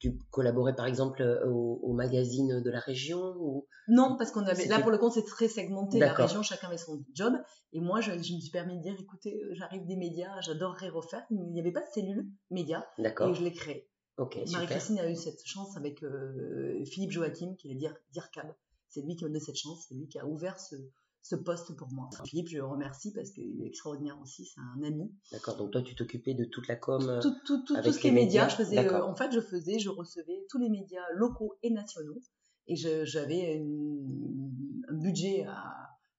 tu 0.00 0.18
collaborais 0.30 0.74
par 0.74 0.86
exemple 0.86 1.22
euh, 1.22 1.46
au, 1.48 1.78
au 1.82 1.92
magazine 1.92 2.60
de 2.60 2.70
la 2.70 2.80
région 2.80 3.34
ou... 3.38 3.66
Non, 3.86 4.16
parce 4.18 4.32
qu'on 4.32 4.44
avait, 4.44 4.66
là 4.66 4.80
pour 4.80 4.90
le 4.90 4.98
compte, 4.98 5.12
c'est 5.12 5.24
très 5.24 5.46
segmenté, 5.46 5.98
la 6.00 6.12
région, 6.12 6.42
chacun 6.42 6.66
avait 6.66 6.78
son 6.78 7.04
job. 7.14 7.32
Et 7.72 7.80
moi, 7.80 8.00
je, 8.00 8.10
je 8.10 8.34
me 8.34 8.40
suis 8.40 8.50
permis 8.50 8.76
de 8.78 8.82
dire, 8.82 8.96
écoutez, 8.98 9.34
euh, 9.44 9.54
j'arrive 9.54 9.86
des 9.86 9.96
médias, 9.96 10.40
j'adorerais 10.40 10.88
refaire. 10.88 11.24
Il 11.30 11.52
n'y 11.52 11.60
avait 11.60 11.70
pas 11.72 11.82
de 11.82 11.90
cellule 11.94 12.26
média 12.50 12.84
D'accord. 12.98 13.28
et 13.30 13.34
je 13.34 13.44
l'ai 13.44 13.52
créé. 13.52 13.88
Ok. 14.18 14.36
Marie-Christine 14.52 14.98
a 14.98 15.08
eu 15.08 15.14
cette 15.16 15.44
chance 15.46 15.76
avec 15.76 16.02
euh, 16.02 16.84
Philippe 16.86 17.12
Joachim, 17.12 17.54
qui 17.56 17.70
est 17.70 17.74
le 17.74 17.78
dir- 17.78 17.96
DIRCAB. 18.12 18.52
C'est 18.88 19.02
lui 19.02 19.14
qui 19.16 19.24
a 19.24 19.28
donné 19.28 19.40
cette 19.40 19.56
chance, 19.56 19.86
c'est 19.88 19.94
lui 19.94 20.08
qui 20.08 20.18
a 20.18 20.26
ouvert 20.26 20.58
ce, 20.58 20.74
ce 21.24 21.36
poste 21.36 21.74
pour 21.74 21.90
moi. 21.90 22.10
Philippe, 22.26 22.48
je 22.48 22.58
le 22.58 22.66
remercie 22.66 23.10
parce 23.10 23.30
qu'il 23.30 23.62
est 23.62 23.66
extraordinaire 23.66 24.18
aussi, 24.22 24.44
c'est 24.44 24.60
un 24.60 24.82
ami. 24.82 25.10
D'accord, 25.32 25.56
donc 25.56 25.72
toi 25.72 25.80
tu 25.80 25.94
t'occupais 25.94 26.34
de 26.34 26.44
toute 26.44 26.68
la 26.68 26.76
com 26.76 27.02
euh, 27.08 27.20
Tout, 27.22 27.30
tout, 27.46 27.62
tout, 27.62 27.64
tout 27.64 27.76
avec 27.76 27.94
ce 27.94 27.98
qui 27.98 28.08
est 28.08 28.12
médias, 28.12 28.46
je 28.48 28.56
faisais, 28.56 28.78
euh, 28.86 29.02
en 29.02 29.14
fait, 29.16 29.32
je 29.32 29.40
faisais, 29.40 29.78
je 29.78 29.88
recevais 29.88 30.44
tous 30.50 30.58
les 30.58 30.68
médias 30.68 31.02
locaux 31.14 31.56
et 31.62 31.70
nationaux 31.70 32.20
et 32.66 32.76
j'avais 32.76 33.58
un 34.88 34.94
budget 34.94 35.44
à, 35.48 35.72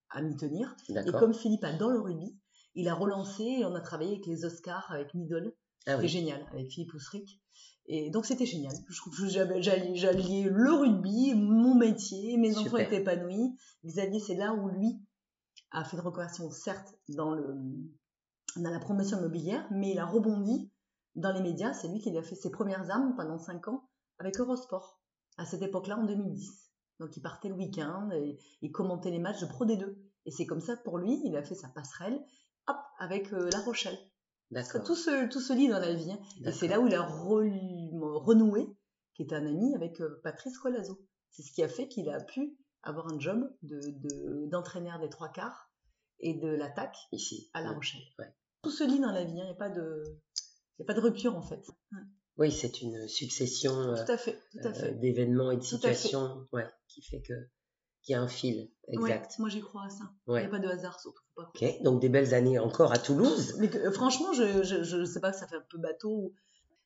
à 0.10 0.24
m'y 0.24 0.36
tenir. 0.36 0.76
Et 0.89 1.12
comme 1.12 1.36
Philippe 1.36 1.63
adore 1.63 1.91
le 1.91 2.00
rugby, 2.00 2.36
il 2.74 2.88
a 2.88 2.96
relancé 2.96 3.44
et 3.44 3.65
on 3.65 3.76
a 3.76 3.82
travaillé 3.82 4.13
avec 4.13 4.26
les 4.26 4.44
Oscars, 4.44 4.91
avec 4.91 5.13
Middle. 5.13 5.54
Ah 5.86 5.98
oui. 5.98 6.08
génial, 6.08 6.44
avec 6.52 6.72
Philippe 6.72 6.96
Ousric. 6.96 7.39
Et 7.88 8.10
donc 8.10 8.26
c'était 8.26 8.45
génial. 8.45 8.74
Je 8.89 8.98
trouve 8.98 9.15
que 9.15 9.28
j'alliais 9.28 10.50
le 10.50 10.74
rugby, 10.74 11.34
mon 11.36 11.76
métier, 11.76 12.38
mes 12.38 12.58
enfants 12.58 12.78
étaient 12.78 13.02
épanouis. 13.02 13.56
Xavier, 13.86 14.19
c'est 14.19 14.36
là 14.36 14.54
où 14.54 14.69
lui 14.69 15.00
a 15.71 15.84
fait 15.84 15.98
une 15.98 16.04
reconversion, 16.04 16.50
certes, 16.50 16.95
dans, 17.10 17.32
le, 17.32 17.56
dans 18.56 18.69
la 18.69 18.80
promotion 18.80 19.19
immobilière, 19.19 19.67
mais 19.71 19.91
il 19.91 20.00
a 20.00 20.06
rebondi 20.06 20.71
dans 21.15 21.32
les 21.32 21.41
médias. 21.41 21.74
C'est 21.74 21.88
lui 21.88 22.00
qui 22.00 22.15
a 22.17 22.24
fait 22.24 22.36
ses 22.36 22.50
premières 22.50 22.89
armes 22.89 23.13
pendant 23.15 23.38
5 23.38 23.67
ans 23.67 23.88
avec 24.17 24.39
Eurosport, 24.39 25.00
à 25.38 25.45
cette 25.45 25.62
époque-là, 25.62 25.98
en 25.98 26.06
2010. 26.06 26.71
Donc 27.00 27.15
il 27.17 27.21
partait 27.21 27.50
le 27.50 27.56
week-end 27.56 28.10
et 28.12 28.39
il 28.62 28.71
commentait 28.71 29.12
les 29.12 29.19
matchs 29.19 29.41
de 29.41 29.48
Pro 29.48 29.65
D2. 29.65 29.95
Et 30.26 30.32
c'est 30.32 30.45
comme 30.45 30.62
ça, 30.62 30.76
pour 30.78 30.98
lui, 30.98 31.21
il 31.26 31.36
a 31.36 31.43
fait 31.43 31.56
sa 31.56 31.67
passerelle, 31.67 32.19
hop, 32.67 32.78
avec 32.98 33.32
euh, 33.34 33.50
La 33.52 33.60
Rochelle. 33.60 33.98
Tout 34.86 34.96
se, 34.96 35.28
tout 35.30 35.39
se 35.41 35.54
lit 35.54 35.68
dans 35.68 35.80
la 35.80 35.94
vie. 35.94 36.12
hein. 36.12 36.20
Et 36.46 36.52
c'est 36.52 36.68
là 36.68 36.80
où 36.80 36.88
il 36.88 36.96
a 36.96 37.02
re- 37.02 38.18
renoué, 38.24 38.68
qui 39.15 39.24
est 39.24 39.34
un 39.34 39.46
ami, 39.46 39.74
avec 39.76 40.02
euh, 40.02 40.20
Patrice 40.24 40.58
Colazo. 40.58 41.00
C'est 41.32 41.44
ce 41.44 41.52
qui 41.52 41.63
a 41.63 41.68
fait 41.68 41.88
qu'il 41.88 42.10
a 42.10 42.22
pu 42.24 42.58
avoir 42.84 43.12
un 43.12 43.20
job 43.20 43.50
de- 43.63 43.80
de- 43.80 44.46
d'entraîneur 44.50 45.00
des 45.00 45.10
trois 45.10 45.30
quarts 45.30 45.70
et 46.20 46.34
de 46.36 46.48
l'attaque 46.48 46.96
Ici. 47.12 47.50
à 47.54 47.62
La. 47.62 47.72
Rochelle. 47.72 48.02
Ouais. 48.20 48.34
Tout 48.62 48.72
se 48.72 48.84
lit 48.84 49.00
dans 49.00 49.12
la 49.12 49.24
vie, 49.24 49.39
hein. 49.41 49.44
il 49.44 49.46
n'y 49.46 49.52
a, 49.52 49.56
pas 49.56 49.70
de- 49.70 50.04
y 50.80 50.84
a 50.84 50.86
pas 50.86 50.94
de 50.94 51.02
rupture 51.02 51.36
en 51.36 51.41
fait. 51.41 51.62
Oui, 52.38 52.52
c'est 52.52 52.82
une 52.82 53.08
succession 53.08 53.74
euh, 53.80 54.91
d'événements 54.94 55.52
et 55.52 55.58
de 55.58 55.62
situations 55.63 56.48
ouais, 56.54 56.68
qui 56.88 57.02
fait 57.02 57.22
que 57.22 57.34
qu'il 58.06 58.13
y 58.13 58.15
a 58.15 58.22
un 58.22 58.28
fil 58.28 58.70
Ouais, 58.88 58.94
exact. 59.12 59.39
moi 59.39 59.50
j'y 59.50 59.62
crois 59.62 59.86
à 59.86 59.89
ça. 59.89 60.04
Il 60.28 60.32
Ouais. 60.34 60.41
n'y 60.41 60.48
a 60.48 60.50
pas 60.50 60.60
de 60.60 60.68
hasard 60.68 61.00
surtout. 61.00 61.24
pas 61.36 61.50
Ok, 61.56 61.82
donc 61.84 62.00
des 62.02 62.10
belles 62.10 62.34
années 62.34 62.60
encore 62.60 62.91
à 62.94 62.98
Toulouse. 63.00 63.56
Mais 63.60 63.70
que, 63.70 63.89
franchement, 63.91 64.32
je, 64.34 64.63
je, 64.63 64.84
je 64.84 65.04
sais 65.06 65.20
pas 65.20 65.32
que 65.32 65.38
ça 65.38 65.48
fait 65.48 65.56
un 65.58 65.65
peu 65.70 65.80
bateau, 65.80 66.34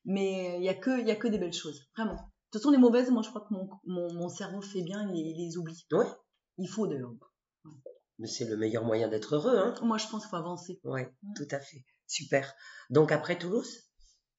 mais 0.04 0.56
il 0.58 0.64
y 0.64 0.68
a 0.70 0.74
que 0.74 0.98
il 1.00 1.06
y 1.06 1.10
a 1.10 1.16
que 1.16 1.28
des 1.28 1.38
belles 1.38 1.52
choses, 1.52 1.88
vraiment. 1.96 2.14
De 2.14 2.18
toute 2.58 2.62
façon, 2.62 2.70
les 2.72 2.78
mauvaises, 2.78 3.10
moi, 3.10 3.22
je 3.22 3.28
crois 3.28 3.42
que 3.42 3.52
mon, 3.54 3.68
mon, 3.84 4.12
mon 4.14 4.28
cerveau 4.28 4.60
fait 4.62 4.82
bien, 4.82 5.08
il, 5.12 5.16
il 5.16 5.36
les 5.46 5.56
oublie. 5.56 5.86
Ouais. 5.92 6.06
Il 6.58 6.68
faut 6.68 6.86
d'ailleurs. 6.86 7.12
Mais 8.18 8.26
c'est 8.26 8.44
le 8.46 8.56
meilleur 8.56 8.84
moyen 8.84 9.08
d'être 9.08 9.36
heureux, 9.36 9.56
hein. 9.58 9.74
Moi, 9.82 9.98
je 9.98 10.06
pense 10.08 10.22
qu'il 10.22 10.30
faut 10.30 10.36
avancer. 10.36 10.80
Ouais, 10.84 11.14
Mm. 11.22 11.32
tout 11.36 11.48
à 11.50 11.60
fait. 11.60 11.84
Super. 12.06 12.52
Donc 12.90 13.12
après 13.12 13.38
Toulouse? 13.38 13.82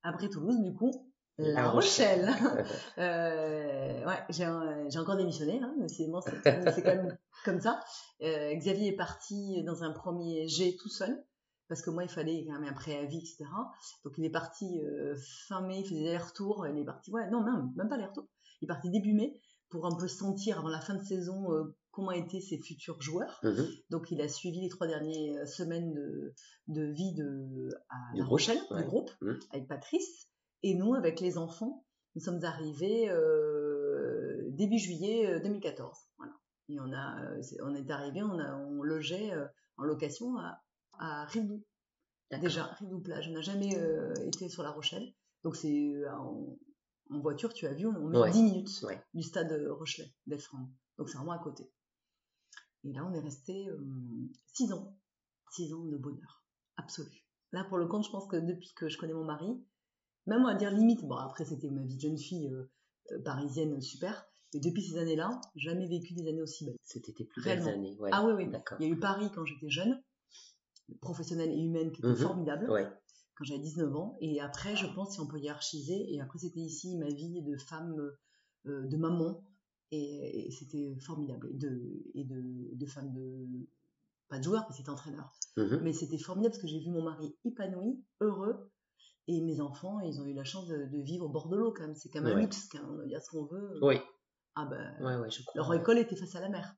Après 0.03 0.27
Toulouse, 0.29 0.57
du 0.61 0.73
coup, 0.73 1.10
La, 1.37 1.69
Rochelle. 1.69 2.29
Euh, 2.97 4.05
ouais, 4.05 4.17
j'ai 4.29 4.99
encore 4.99 5.15
démissionné, 5.17 5.59
hein, 5.61 5.73
mais 5.79 5.87
c'est 5.87 6.07
bon, 6.07 6.21
c'est 6.21 6.31
c'est 6.75 6.83
quand 6.83 6.95
même 6.95 7.17
comme 7.45 7.59
ça. 7.61 7.79
Euh, 8.21 8.53
Xavier 8.55 8.87
est 8.89 8.95
parti 8.95 9.63
dans 9.63 9.83
un 9.83 9.91
premier 9.91 10.47
jet 10.47 10.75
tout 10.79 10.89
seul, 10.89 11.23
parce 11.67 11.81
que 11.81 11.89
moi, 11.89 12.03
il 12.03 12.09
fallait 12.09 12.45
quand 12.45 12.59
même 12.59 12.69
un 12.69 12.73
préavis, 12.73 13.17
etc. 13.19 13.45
Donc, 14.03 14.13
il 14.17 14.25
est 14.25 14.29
parti 14.31 14.81
euh, 14.81 15.15
fin 15.47 15.61
mai, 15.61 15.79
il 15.79 15.83
faisait 15.85 16.01
des 16.01 16.07
allers-retours, 16.09 16.67
il 16.67 16.77
est 16.77 16.85
parti, 16.85 17.11
ouais, 17.11 17.29
non, 17.31 17.41
même, 17.43 17.71
même 17.75 17.87
pas 17.89 17.95
allers-retours. 17.95 18.27
Il 18.61 18.65
est 18.65 18.67
parti 18.67 18.89
début 18.89 19.13
mai 19.13 19.39
pour 19.69 19.85
un 19.85 19.95
peu 19.95 20.07
sentir 20.07 20.59
avant 20.59 20.67
la 20.69 20.81
fin 20.81 20.95
de 20.95 21.03
saison 21.03 21.47
comment 21.91 22.11
étaient 22.11 22.41
ses 22.41 22.57
futurs 22.59 23.01
joueurs. 23.01 23.39
Mhm. 23.43 23.65
Donc, 23.89 24.11
il 24.11 24.21
a 24.21 24.27
suivi 24.27 24.61
les 24.61 24.69
trois 24.69 24.85
dernières 24.87 25.47
semaines 25.47 25.93
de, 25.93 26.33
de 26.67 26.83
vie 26.83 27.13
de, 27.13 27.69
à 27.89 28.13
Du 28.13 28.19
La 28.19 28.25
Rochelle, 28.25 28.59
ouais. 28.71 28.81
du 28.83 28.87
groupe, 28.87 29.11
Mhm. 29.21 29.39
avec 29.51 29.67
Patrice. 29.67 30.27
Et 30.63 30.75
nous, 30.75 30.93
avec 30.93 31.19
les 31.19 31.37
enfants, 31.37 31.85
nous 32.15 32.21
sommes 32.21 32.43
arrivés 32.43 33.09
euh, 33.09 34.47
début 34.51 34.77
juillet 34.77 35.27
euh, 35.27 35.39
2014. 35.39 35.97
Voilà. 36.17 36.33
Et 36.69 36.79
on, 36.79 36.91
a, 36.93 37.21
euh, 37.23 37.41
on 37.63 37.73
est 37.75 37.89
arrivé, 37.89 38.21
on, 38.23 38.37
a, 38.39 38.55
on 38.55 38.81
logeait 38.83 39.33
euh, 39.33 39.45
en 39.77 39.83
location 39.83 40.37
à, 40.37 40.61
à. 40.99 41.25
D'accord. 42.29 42.43
Déjà, 42.43 42.63
Rivedoux 42.79 43.01
plage. 43.01 43.27
On 43.29 43.33
n'a 43.33 43.41
jamais 43.41 43.77
euh, 43.77 44.13
été 44.25 44.47
sur 44.49 44.63
La 44.63 44.71
Rochelle. 44.71 45.13
Donc, 45.43 45.55
c'est 45.55 45.93
euh, 45.95 46.09
en, 46.13 46.57
en 47.09 47.19
voiture, 47.19 47.53
tu 47.53 47.65
as 47.65 47.73
vu, 47.73 47.85
on 47.87 48.07
met 48.07 48.17
Ouais. 48.19 48.31
10 48.31 48.43
minutes 48.43 48.81
Ouais. 48.83 49.01
du 49.13 49.23
stade 49.23 49.51
Rochelet 49.69 50.13
d'Elfrand. 50.27 50.69
Donc, 50.97 51.09
c'est 51.09 51.17
vraiment 51.17 51.31
à 51.33 51.39
côté. 51.39 51.69
Et 52.83 52.93
là, 52.93 53.05
on 53.05 53.13
est 53.13 53.19
resté 53.19 53.67
6 54.53 54.71
ans. 54.73 54.95
6 55.51 55.73
ans 55.73 55.83
de 55.85 55.97
bonheur. 55.97 56.45
Absolu. 56.77 57.11
Là, 57.51 57.65
pour 57.65 57.77
le 57.77 57.87
compte, 57.87 58.05
je 58.05 58.11
pense 58.11 58.27
que 58.27 58.37
depuis 58.37 58.71
que 58.75 58.87
je 58.87 58.97
connais 58.97 59.13
mon 59.13 59.25
mari, 59.25 59.61
même 60.27 60.45
à 60.45 60.55
dire 60.55 60.71
limite, 60.71 61.03
bon, 61.05 61.15
après, 61.15 61.45
c'était 61.45 61.69
ma 61.69 61.81
vie 61.83 61.95
de 61.95 62.01
jeune 62.01 62.17
fille 62.17 62.47
euh, 62.49 62.69
euh, 63.11 63.21
parisienne 63.23 63.79
super. 63.81 64.25
Mais 64.53 64.59
depuis 64.59 64.81
ces 64.83 64.97
années-là, 64.97 65.39
jamais 65.55 65.87
vécu 65.87 66.13
des 66.13 66.27
années 66.27 66.41
aussi 66.41 66.65
belles. 66.65 66.75
C'était 66.83 67.13
tes 67.13 67.23
plus 67.25 67.41
belles 67.43 67.67
années. 67.67 67.95
Ouais. 67.99 68.09
Ah 68.13 68.25
oui, 68.25 68.33
oui. 68.35 68.49
D'accord. 68.49 68.77
Il 68.81 68.87
y 68.87 68.89
a 68.89 68.93
eu 68.93 68.99
Paris 68.99 69.29
quand 69.33 69.45
j'étais 69.45 69.69
jeune, 69.69 70.01
professionnelle 70.99 71.49
et 71.51 71.57
humaine, 71.57 71.91
qui 71.91 71.99
était 72.01 72.09
Mhm. 72.09 72.15
formidable, 72.17 72.69
Ouais. 72.69 72.87
quand 73.35 73.45
j'avais 73.45 73.61
19 73.61 73.95
ans. 73.95 74.17
Et 74.19 74.41
après, 74.41 74.75
je 74.75 74.87
pense, 74.87 75.13
si 75.13 75.19
on 75.21 75.27
peut 75.27 75.39
hiérarchiser, 75.39 76.13
et 76.13 76.19
après, 76.21 76.39
c'était 76.39 76.59
ici 76.59 76.97
ma 76.97 77.07
vie 77.07 77.41
de 77.41 77.55
femme, 77.57 77.95
euh, 78.67 78.87
de 78.87 78.97
maman, 78.97 79.43
et, 79.91 80.47
et 80.47 80.51
c'était 80.51 80.95
formidable. 80.99 81.49
Et 81.51 81.57
de, 81.57 82.03
et 82.13 82.23
de, 82.25 82.75
de 82.75 82.85
femme 82.85 83.13
de. 83.13 83.47
Pas 84.29 84.37
de 84.39 84.43
joueur, 84.43 84.65
mais 84.69 84.75
c'était 84.75 84.89
entraîneur. 84.89 85.31
Mhm. 85.57 85.79
Mais 85.83 85.91
c'était 85.93 86.17
formidable 86.17 86.51
parce 86.53 86.61
que 86.61 86.67
j'ai 86.67 86.79
vu 86.79 86.89
mon 86.89 87.01
mari 87.03 87.35
épanoui, 87.43 88.01
heureux, 88.21 88.71
et 89.37 89.41
mes 89.41 89.61
enfants, 89.61 89.99
ils 90.01 90.19
ont 90.21 90.25
eu 90.25 90.33
la 90.33 90.43
chance 90.43 90.67
de, 90.67 90.85
de 90.85 91.01
vivre 91.01 91.25
au 91.25 91.29
bord 91.29 91.47
de 91.47 91.55
l'eau 91.55 91.71
quand 91.71 91.83
même. 91.83 91.95
C'est 91.95 92.09
quand 92.09 92.21
même 92.21 92.33
un 92.33 92.35
Ouais. 92.35 92.41
luxe, 92.41 92.67
quand 92.71 92.79
même. 92.79 92.89
on 92.91 92.97
va 92.97 93.05
dire 93.05 93.21
ce 93.21 93.29
qu'on 93.31 93.45
veut. 93.45 93.79
Oui. 93.81 93.97
Ah 94.55 94.65
ben, 94.65 94.95
Ouais, 94.99 95.15
ouais, 95.15 95.29
je 95.31 95.43
crois. 95.43 95.53
leur 95.61 95.73
école 95.73 95.97
était 95.99 96.15
face 96.15 96.35
à 96.35 96.41
la 96.41 96.49
mer. 96.49 96.75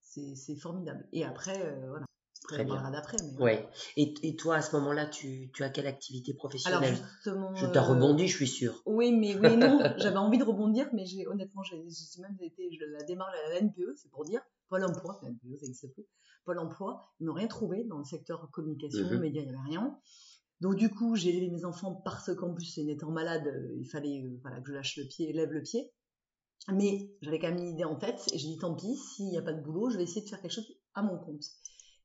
C'est 0.00 0.56
formidable. 0.56 1.08
Et 1.12 1.24
après, 1.24 1.60
euh, 1.66 1.88
voilà. 1.88 2.04
Après, 2.44 2.56
Très 2.56 2.64
on 2.64 2.66
bien. 2.80 2.90
d'après. 2.90 3.16
Mais 3.22 3.42
Ouais. 3.42 3.68
Et, 3.96 4.14
et 4.22 4.36
toi, 4.36 4.56
à 4.56 4.62
ce 4.62 4.76
moment-là, 4.76 5.06
tu, 5.06 5.50
tu 5.52 5.64
as 5.64 5.70
quelle 5.70 5.86
activité 5.86 6.32
Alors 6.32 6.38
professionnelle? 6.38 6.94
justement. 6.94 7.54
Je 7.54 7.66
t'ai 7.66 7.78
euh, 7.78 7.82
rebondi, 7.82 8.28
je 8.28 8.36
suis 8.36 8.46
sûre. 8.46 8.82
Oui, 8.86 9.12
mais 9.12 9.34
oui, 9.34 9.56
non. 9.56 9.80
J'avais 9.98 10.18
envie 10.18 10.38
de 10.38 10.44
rebondir, 10.44 10.88
mais 10.92 11.06
j'ai 11.06 11.26
honnêtement, 11.26 11.62
j'ai 11.62 11.78
même 12.20 12.36
été 12.40 12.68
je 12.70 12.84
la 12.84 13.02
démarche 13.04 13.34
à 13.46 13.48
la 13.54 13.60
NPE, 13.60 13.94
c'est 13.96 14.10
pour 14.10 14.24
dire 14.24 14.42
Pôle 14.68 14.84
Emploi, 14.84 15.18
la 15.22 15.30
NPE, 15.30 15.58
ça 15.58 15.66
n'existe 15.66 15.92
plus. 15.94 16.04
Pôle 16.44 16.58
Emploi, 16.58 17.14
ils 17.18 17.26
n'ont 17.26 17.32
rien 17.32 17.46
trouvé 17.48 17.84
dans 17.84 17.98
le 17.98 18.04
secteur 18.04 18.50
communication, 18.50 19.06
Mhm. 19.06 19.18
médias, 19.20 19.40
il 19.40 19.48
n'y 19.48 19.54
avait 19.54 19.64
rien. 19.70 19.98
Donc 20.64 20.76
du 20.76 20.88
coup, 20.88 21.14
j'ai 21.14 21.28
élevé 21.28 21.50
mes 21.50 21.66
enfants 21.66 21.94
parce 22.06 22.34
qu'en 22.34 22.54
plus, 22.54 22.78
étant 22.78 23.10
malade, 23.10 23.46
euh, 23.46 23.76
il 23.76 23.84
fallait 23.84 24.22
euh, 24.24 24.38
voilà, 24.40 24.62
que 24.62 24.68
je 24.68 24.72
lâche 24.72 24.96
le 24.96 25.04
pied, 25.04 25.30
lève 25.34 25.52
le 25.52 25.60
pied. 25.60 25.92
Mais 26.72 27.10
j'avais 27.20 27.38
quand 27.38 27.48
même 27.50 27.58
une 27.58 27.68
idée 27.74 27.84
en 27.84 27.96
tête 27.96 28.22
et 28.32 28.38
j'ai 28.38 28.48
dit 28.48 28.56
tant 28.56 28.74
pis, 28.74 28.96
s'il 28.96 29.26
n'y 29.26 29.36
a 29.36 29.42
pas 29.42 29.52
de 29.52 29.60
boulot, 29.60 29.90
je 29.90 29.98
vais 29.98 30.04
essayer 30.04 30.22
de 30.22 30.26
faire 30.30 30.40
quelque 30.40 30.54
chose 30.54 30.74
à 30.94 31.02
mon 31.02 31.18
compte. 31.18 31.44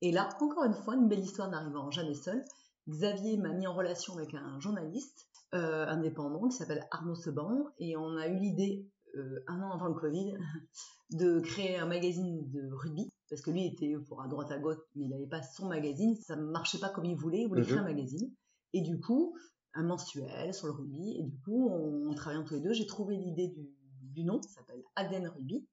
Et 0.02 0.12
là, 0.12 0.28
encore 0.41 0.65
une 0.65 0.74
fois, 0.74 0.95
une 0.95 1.08
belle 1.08 1.22
histoire 1.22 1.50
n'arrivant 1.50 1.89
jamais 1.89 2.15
seule. 2.15 2.43
Xavier 2.89 3.38
m'a 3.38 3.54
mis 3.54 3.65
en 3.65 3.74
relation 3.74 4.17
avec 4.17 4.34
un 4.34 4.60
journaliste 4.60 5.30
euh, 5.54 5.88
indépendant 5.88 6.50
qui 6.50 6.58
s'appelle 6.58 6.86
Arnaud 6.91 7.15
Seban 7.15 7.63
et 7.78 7.95
on 7.95 8.17
a 8.17 8.28
eu 8.28 8.36
l'idée 8.36 8.89
euh, 9.15 9.39
un 9.48 9.62
an 9.62 9.72
avant 9.72 9.88
le 9.88 9.93
Covid 9.93 10.34
de 11.12 11.39
créer 11.39 11.78
un 11.78 11.86
magazine 11.86 12.52
de 12.52 12.69
rugby 12.74 13.10
parce 13.30 13.41
que 13.41 13.52
lui 13.52 13.65
était 13.67 13.95
pour 14.08 14.22
à 14.22 14.28
droite 14.28 14.52
à 14.52 14.60
gauche 14.60 14.78
mais 14.95 15.06
il 15.06 15.10
n'avait 15.10 15.28
pas 15.28 15.41
son 15.41 15.67
magazine 15.67 16.15
ça 16.17 16.36
ne 16.36 16.43
marchait 16.43 16.78
pas 16.78 16.89
comme 16.89 17.06
il 17.06 17.15
voulait 17.15 17.41
il 17.41 17.48
voulait 17.48 17.62
Mhm. 17.62 17.67
créer 17.67 17.80
un 17.80 17.84
magazine 17.84 18.32
et 18.73 18.82
du 18.82 18.99
coup 18.99 19.36
un 19.73 19.84
mensuel 19.84 20.53
sur 20.53 20.67
le 20.67 20.73
rugby. 20.73 21.17
Et 21.19 21.23
du 21.23 21.38
coup 21.39 21.69
on, 21.69 22.10
en 22.10 22.13
travaillant 22.13 22.43
tous 22.43 22.55
les 22.55 22.62
deux 22.62 22.73
j'ai 22.73 22.88
trouvé 22.88 23.15
l'idée 23.17 23.47
du, 23.47 23.69
du 24.01 24.23
nom 24.23 24.41
ça 24.41 24.49
s'appelle 24.62 24.84
Aden 24.95 25.27
Rugby 25.27 25.67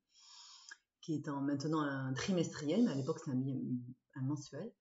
qui 1.03 1.15
est 1.15 1.29
en- 1.29 1.41
maintenant 1.41 1.81
un 1.81 2.13
trimestriel 2.15 2.83
mais 2.85 2.91
à 2.91 2.95
l'époque 2.95 3.19
c'était 3.21 3.31
un, 3.37 3.43
un 4.17 4.23
mensuel. 4.23 4.73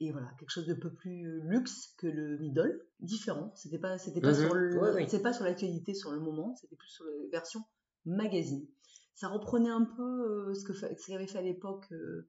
Et 0.00 0.10
voilà 0.10 0.28
quelque 0.38 0.50
chose 0.50 0.66
de 0.66 0.74
peu 0.74 0.92
plus 0.92 1.40
luxe 1.42 1.94
que 1.98 2.08
le 2.08 2.36
middle 2.38 2.84
différent. 2.98 3.52
C'était 3.54 3.78
pas 3.78 3.96
c'était 3.96 4.20
pas 4.20 4.32
Mhm. 4.32 4.40
sur 4.46 4.54
le 4.54 4.78
Ouais, 4.80 4.90
oui. 4.94 5.04
c'est 5.08 5.22
pas 5.22 5.32
sur 5.32 5.44
l'actualité 5.44 5.94
sur 5.94 6.10
le 6.10 6.18
moment 6.20 6.54
c'était 6.56 6.74
plus 6.76 6.88
sur 6.88 7.04
la 7.04 7.12
version 7.30 7.62
magazine. 8.04 8.66
Ça 9.14 9.28
reprenait 9.28 9.70
un 9.70 9.84
peu 9.84 10.02
euh, 10.50 10.54
ce 10.54 10.64
que 10.64 10.72
ce 10.72 11.06
qu'avait 11.06 11.28
fait 11.28 11.38
à 11.38 11.42
l'époque 11.42 11.86
euh, 11.92 12.28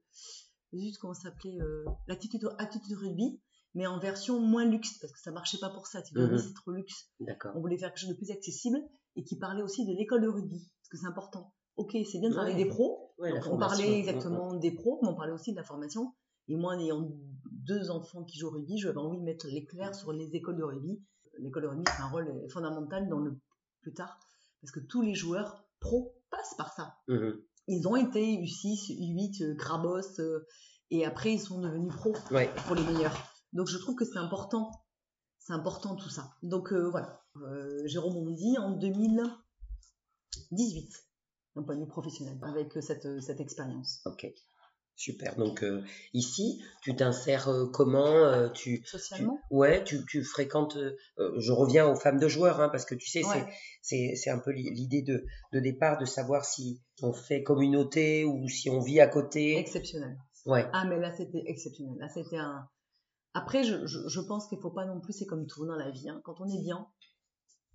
zut 0.74 0.96
comment 0.98 1.12
ça 1.14 1.22
s'appelait 1.30 1.60
euh, 1.60 1.84
l'attitude 2.06 2.48
attitude 2.58 2.96
rugby 2.96 3.40
mais 3.76 3.86
en 3.86 3.98
version 4.00 4.40
moins 4.40 4.64
luxe 4.64 4.98
parce 5.00 5.12
que 5.12 5.20
ça 5.20 5.30
marchait 5.30 5.58
pas 5.58 5.70
pour 5.70 5.86
ça 5.86 6.02
tu 6.02 6.18
Mhm. 6.18 6.36
c'est 6.38 6.54
trop 6.54 6.72
luxe 6.72 7.10
on 7.54 7.60
voulait 7.60 7.78
faire 7.78 7.90
quelque 7.90 8.00
chose 8.00 8.10
de 8.10 8.14
plus 8.16 8.30
accessible 8.32 8.78
et 9.14 9.22
qui 9.22 9.38
parlait 9.38 9.62
aussi 9.62 9.86
de 9.86 9.92
l'école 9.92 10.22
de 10.22 10.28
rugby 10.28 10.58
parce 10.80 10.88
que 10.90 10.96
c'est 10.96 11.06
important 11.06 11.52
ok 11.76 11.96
c'est 12.10 12.18
bien 12.18 12.30
de 12.30 12.34
parler 12.34 12.52
Ouais. 12.54 12.64
des 12.64 12.68
pros 12.68 13.02
Ouais, 13.18 13.32
donc, 13.32 13.46
on 13.50 13.56
parlait 13.56 13.98
exactement 13.98 14.52
des 14.54 14.72
pros, 14.72 14.98
mais 15.02 15.08
on 15.08 15.14
parlait 15.14 15.32
aussi 15.32 15.52
de 15.52 15.56
la 15.56 15.62
formation. 15.62 16.12
Et 16.48 16.54
moi, 16.54 16.74
en 16.74 16.78
ayant 16.78 17.08
deux 17.50 17.90
enfants 17.90 18.24
qui 18.24 18.38
jouent 18.38 18.48
au 18.48 18.50
rugby, 18.50 18.76
j'avais 18.76 18.98
envie 18.98 19.16
de 19.18 19.22
mettre 19.24 19.46
l'éclair 19.46 19.94
sur 19.94 20.12
les 20.12 20.28
écoles 20.36 20.58
de 20.58 20.64
rugby. 20.64 21.02
L'école 21.38 21.62
de 21.62 21.68
rugby, 21.68 21.84
c'est 21.96 22.02
un 22.02 22.08
rôle 22.10 22.30
fondamental 22.50 23.08
dans 23.08 23.20
le 23.20 23.40
plus 23.80 23.94
tard, 23.94 24.18
parce 24.60 24.70
que 24.70 24.80
tous 24.80 25.00
les 25.00 25.14
joueurs 25.14 25.64
pros 25.80 26.12
passent 26.30 26.52
par 26.58 26.74
ça. 26.74 26.94
Mhm. 27.08 27.40
ils 27.68 27.88
ont 27.88 27.96
été 27.96 28.20
U6, 28.36 28.90
U8, 29.00 29.54
Grabos, 29.56 30.20
et 30.90 31.06
après 31.06 31.32
ils 31.32 31.40
sont 31.40 31.58
devenus 31.58 31.94
pros 31.94 32.12
pour 32.66 32.74
les 32.76 32.84
meilleurs. 32.84 33.16
Donc 33.52 33.68
je 33.68 33.78
trouve 33.78 33.94
que 33.94 34.04
c'est 34.04 34.18
important, 34.18 34.70
c'est 35.38 35.52
important 35.52 35.94
tout 35.96 36.10
ça. 36.10 36.34
Donc 36.42 36.72
voilà, 36.72 37.22
Jérôme 37.84 38.34
dit 38.34 38.58
en 38.58 38.72
2018, 38.72 41.06
d'un 41.56 41.62
point 41.62 41.76
de 41.76 41.80
vue 41.80 41.88
professionnel, 41.88 42.38
avec 42.42 42.72
cette, 42.82 43.20
cette 43.20 43.40
expérience. 43.40 44.02
Ok. 44.04 44.26
Super. 44.96 45.36
Donc 45.36 45.62
euh, 45.62 45.84
ici, 46.14 46.64
tu 46.80 46.96
t'insères 46.96 47.48
euh, 47.48 47.66
comment 47.66 48.06
euh, 48.06 48.48
tu, 48.48 48.82
Socialement? 48.86 49.38
Ouais, 49.50 49.84
tu, 49.84 50.04
tu 50.06 50.24
fréquentes. 50.24 50.78
je 51.18 51.52
reviens 51.52 51.86
aux 51.86 51.96
femmes 51.96 52.18
de 52.18 52.28
joueurs, 52.28 52.62
hein, 52.62 52.70
parce 52.70 52.86
que 52.86 52.94
tu 52.94 53.06
sais, 53.06 53.20
c'est, 53.82 54.14
c'est, 54.16 54.30
un 54.30 54.38
peu 54.38 54.52
l'idée 54.52 55.02
de, 55.02 55.26
de 55.52 55.60
départ 55.60 55.98
de 55.98 56.06
savoir 56.06 56.46
si 56.46 56.80
on 57.02 57.12
fait 57.12 57.42
communauté 57.42 58.24
ou 58.24 58.48
si 58.48 58.70
on 58.70 58.80
vit 58.80 59.00
à 59.00 59.06
côté. 59.06 59.58
Exceptionnel. 59.58 60.16
Ouais. 60.46 60.66
Ah, 60.72 60.86
mais 60.86 60.98
là, 60.98 61.12
c'était 61.14 61.42
exceptionnel. 61.46 61.98
Là, 61.98 62.08
c'était 62.08 62.38
un. 62.38 62.66
Après, 63.36 63.64
je, 63.64 64.20
pense 64.20 64.48
qu'il 64.48 64.58
faut 64.58 64.70
pas 64.70 64.86
non 64.86 64.98
plus, 64.98 65.12
c'est 65.12 65.26
comme 65.26 65.46
tout 65.46 65.66
dans 65.66 65.76
la 65.76 65.90
vie. 65.90 66.08
Hein. 66.08 66.22
Quand 66.24 66.40
on 66.40 66.48
est 66.48 66.62
bien, 66.62 66.88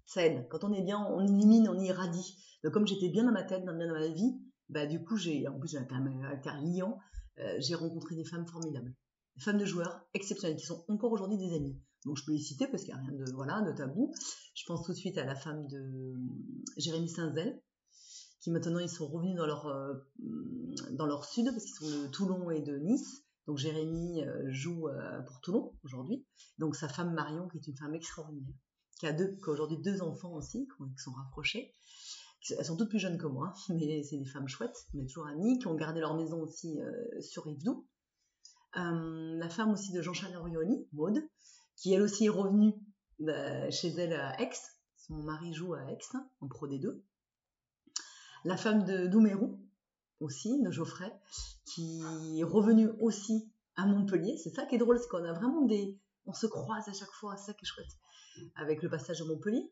ça 0.08 0.26
aide. 0.26 0.48
Quand 0.50 0.64
on 0.64 0.74
est 0.74 0.82
bien, 0.82 1.00
on 1.00 1.22
élimine, 1.22 1.70
on 1.70 1.80
irradie. 1.80 2.36
Donc, 2.64 2.74
comme 2.74 2.88
j'étais 2.88 3.10
bien 3.10 3.26
dans 3.26 3.32
ma 3.32 3.44
tête, 3.44 3.64
bien 3.64 3.74
dans 3.74 3.94
ma 3.94 4.08
vie, 4.08 4.42
bah, 4.70 4.88
du 4.88 5.04
coup, 5.04 5.18
j'ai, 5.18 5.48
en 5.48 5.60
plus, 5.60 5.70
j'ai 5.70 5.78
un 5.78 5.86
caractère 5.86 6.60
liant. 6.62 6.98
J'ai 7.60 7.76
rencontré 7.76 8.16
des 8.16 8.26
femmes 8.26 8.48
formidables, 8.48 8.92
des 9.36 9.42
femmes 9.44 9.60
de 9.60 9.66
joueurs 9.66 10.02
exceptionnelles 10.16 10.58
qui 10.58 10.66
sont 10.66 10.84
encore 10.88 11.12
aujourd'hui 11.12 11.38
des 11.38 11.56
amies. 11.56 11.80
Donc 12.06 12.18
je 12.18 12.26
peux 12.26 12.32
les 12.32 12.40
citer 12.40 12.68
parce 12.68 12.84
qu'il 12.84 12.94
n'y 12.96 13.00
a 13.00 13.04
rien 13.04 13.62
de, 13.62 13.72
tabou. 13.72 14.14
Je 14.56 14.64
pense 14.66 14.84
tout 14.84 14.94
de 14.94 14.98
suite 14.98 15.18
à 15.20 15.26
la 15.26 15.36
femme 15.36 15.68
de 15.68 16.16
Jérémy 16.78 17.08
Saint-Zel, 17.08 17.62
qui 18.40 18.50
maintenant 18.50 18.80
ils 18.80 18.90
sont 18.90 19.08
revenus 19.08 19.36
dans 19.36 19.46
leur, 19.46 19.68
euh, 19.68 19.94
dans 20.92 21.06
leur 21.06 21.26
sud 21.26 21.46
parce 21.46 21.64
qu'ils 21.64 21.76
sont 21.76 22.02
de 22.02 22.08
Toulon 22.08 22.50
et 22.50 22.62
de 22.62 22.78
Nice. 22.78 23.24
Donc 23.48 23.58
Jérémy 23.58 24.24
joue 24.50 24.88
pour 25.28 25.42
Toulon 25.42 25.74
aujourd'hui. 25.84 26.26
Donc 26.58 26.76
sa 26.76 26.88
femme 26.88 27.14
Marion, 27.14 27.48
qui 27.48 27.58
est 27.58 27.68
une 27.68 27.76
femme 27.76 27.96
extraordinaire, 27.96 28.56
qui 29.00 29.08
a 29.08 29.14
deux, 29.14 29.38
aujourd'hui 29.48 29.78
deux 29.80 30.02
enfants 30.02 30.34
aussi, 30.34 30.68
qui 30.68 31.04
sont 31.04 31.12
rapprochés. 31.12 31.74
Elles 32.50 32.66
sont 32.66 32.76
toutes 32.76 32.90
plus 32.90 33.00
jeunes 33.00 33.18
que 33.18 33.28
moi, 33.28 33.54
mais 33.70 34.04
c'est 34.04 34.18
des 34.18 34.26
femmes 34.26 34.48
chouettes, 34.48 34.88
mais 34.94 35.06
toujours 35.06 35.28
amies, 35.28 35.60
qui 35.60 35.68
ont 35.68 35.76
gardé 35.76 36.00
leur 36.00 36.16
maison 36.16 36.42
aussi 36.42 36.80
euh, 36.82 37.22
sur 37.22 37.48
Yvedoux. 37.48 37.88
Euh, 38.78 39.38
la 39.38 39.50
femme 39.50 39.72
aussi 39.72 39.92
de 39.92 40.02
Jean-Charles 40.02 40.36
Orioli, 40.36 40.88
Maude, 40.94 41.22
qui 41.76 41.94
elle 41.94 42.02
aussi 42.02 42.26
est 42.26 42.30
revenue 42.30 42.74
bah, 43.20 43.70
chez 43.70 43.90
elle 43.90 44.14
à 44.14 44.42
Aix. 44.42 44.52
Son 44.96 45.16
mari 45.16 45.54
joue 45.54 45.74
à 45.74 45.84
Aix, 45.92 45.98
en 46.40 46.48
Pro 46.48 46.68
D2. 46.68 47.02
La 48.44 48.58
femme 48.58 48.86
de 48.86 49.08
Doumerou, 49.08 49.60
aussi, 50.22 50.62
de 50.62 50.72
Geoffrey, 50.72 51.12
qui 51.66 52.02
est 52.38 52.44
revenue 52.44 52.90
aussi 53.00 53.52
à 53.76 53.86
Montpellier. 53.86 54.38
C'est 54.38 54.52
ça 54.52 54.66
qui 54.66 54.76
est 54.76 54.80
drôle, 54.80 55.00
c'est 55.00 55.08
qu'on 55.08 55.24
a 55.24 55.34
vraiment 55.34 55.66
des. 55.66 56.00
On 56.26 56.34
se 56.34 56.48
croise 56.48 56.88
à 56.88 56.94
chaque 56.94 57.12
fois, 57.12 57.36
c'est 57.36 57.48
ça 57.48 57.54
qui 57.54 57.66
est 57.66 57.68
chouette. 57.68 57.92
Avec 58.56 58.82
le 58.84 58.90
passage 58.90 59.22
à 59.22 59.26
Montpellier, 59.26 59.72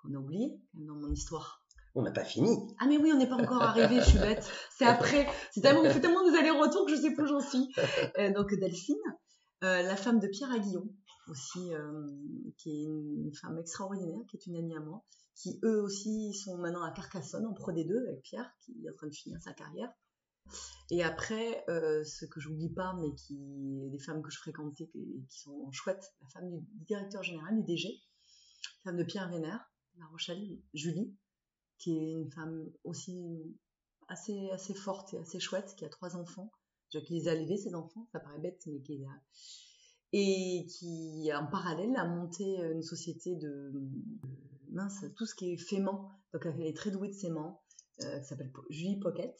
qu'on 0.00 0.14
a 0.14 0.18
oublié 0.18 0.60
dans 0.74 0.94
mon 0.94 1.10
histoire 1.10 1.62
on 1.94 2.02
n'a 2.02 2.12
pas 2.12 2.24
fini. 2.24 2.56
Ah 2.78 2.86
mais 2.86 2.96
oui, 2.96 3.10
on 3.12 3.16
n'est 3.16 3.28
pas 3.28 3.36
encore 3.36 3.62
arrivé, 3.62 4.00
je 4.00 4.10
suis 4.10 4.18
bête. 4.18 4.48
C'est 4.70 4.84
après. 4.84 5.26
C'est 5.50 5.60
tellement, 5.60 5.80
on 5.82 5.90
fait 5.90 6.00
tellement 6.00 6.28
des 6.28 6.36
allers-retours 6.36 6.86
que 6.86 6.94
je 6.94 7.00
sais 7.00 7.12
plus 7.12 7.24
où 7.24 7.26
j'en 7.26 7.40
suis. 7.40 7.72
Euh, 8.18 8.32
donc 8.32 8.54
Delphine, 8.54 8.96
euh, 9.64 9.82
la 9.82 9.96
femme 9.96 10.20
de 10.20 10.28
Pierre 10.28 10.52
Aguillon, 10.52 10.88
aussi, 11.28 11.72
euh, 11.74 12.06
qui 12.56 12.70
est 12.70 12.84
une 12.84 13.32
femme 13.34 13.58
extraordinaire, 13.58 14.18
qui 14.28 14.36
est 14.36 14.46
une 14.46 14.56
amie 14.56 14.76
à 14.76 14.80
moi, 14.80 15.02
qui 15.38 15.60
eux 15.62 15.80
aussi 15.80 16.34
sont 16.34 16.58
maintenant 16.58 16.82
à 16.82 16.90
Carcassonne 16.90 17.46
en 17.46 17.54
Pro 17.54 17.70
D2 17.70 17.96
avec 18.08 18.22
Pierre, 18.22 18.50
qui 18.60 18.84
est 18.84 18.90
en 18.90 18.94
train 18.94 19.06
de 19.06 19.14
finir 19.14 19.40
sa 19.40 19.52
carrière. 19.52 19.90
Et 20.90 21.02
après, 21.02 21.64
ce 21.68 22.24
que 22.26 22.40
je 22.40 22.48
n'oublie 22.48 22.72
pas, 22.72 22.94
mais 22.94 23.14
qui 23.14 23.88
des 23.90 23.98
femmes 23.98 24.22
que 24.22 24.30
je 24.30 24.38
fréquentais 24.38 24.86
qui, 24.86 25.24
qui 25.28 25.38
sont 25.38 25.70
chouettes, 25.70 26.12
la 26.20 26.28
femme 26.28 26.50
du 26.50 26.84
directeur 26.86 27.22
général 27.22 27.56
du 27.56 27.62
DG, 27.62 27.88
la 28.84 28.90
femme 28.90 28.98
de 28.98 29.04
Pierre 29.04 29.30
Vénère, 29.30 29.70
La 29.98 30.06
Rochelle, 30.06 30.58
Julie, 30.74 31.14
qui 31.78 31.96
est 31.96 32.12
une 32.12 32.30
femme 32.32 32.66
aussi 32.82 33.56
assez, 34.08 34.50
assez 34.50 34.74
forte 34.74 35.14
et 35.14 35.18
assez 35.18 35.38
chouette, 35.38 35.74
qui 35.76 35.84
a 35.84 35.88
trois 35.88 36.16
enfants, 36.16 36.50
qui 36.90 37.14
les 37.14 37.28
a 37.28 37.34
élevés, 37.34 37.58
ses 37.58 37.74
enfants, 37.74 38.08
ça 38.10 38.18
paraît 38.18 38.40
bête, 38.40 38.62
mais 38.66 38.80
qui. 38.80 39.04
Et 40.12 40.66
qui, 40.66 41.30
en 41.34 41.46
parallèle, 41.46 41.94
a 41.96 42.06
monté 42.06 42.56
une 42.56 42.82
société 42.82 43.36
de, 43.36 43.70
mince, 44.70 45.04
tout 45.16 45.26
ce 45.26 45.34
qui 45.34 45.52
est 45.52 45.56
fément. 45.56 46.10
Donc, 46.32 46.46
elle 46.46 46.60
est 46.62 46.76
très 46.76 46.90
douée 46.90 47.08
de 47.08 47.14
séments, 47.14 47.62
euh, 48.02 48.20
qui 48.20 48.26
s'appelle 48.26 48.52
Julie 48.70 48.98
Pocket. 48.98 49.34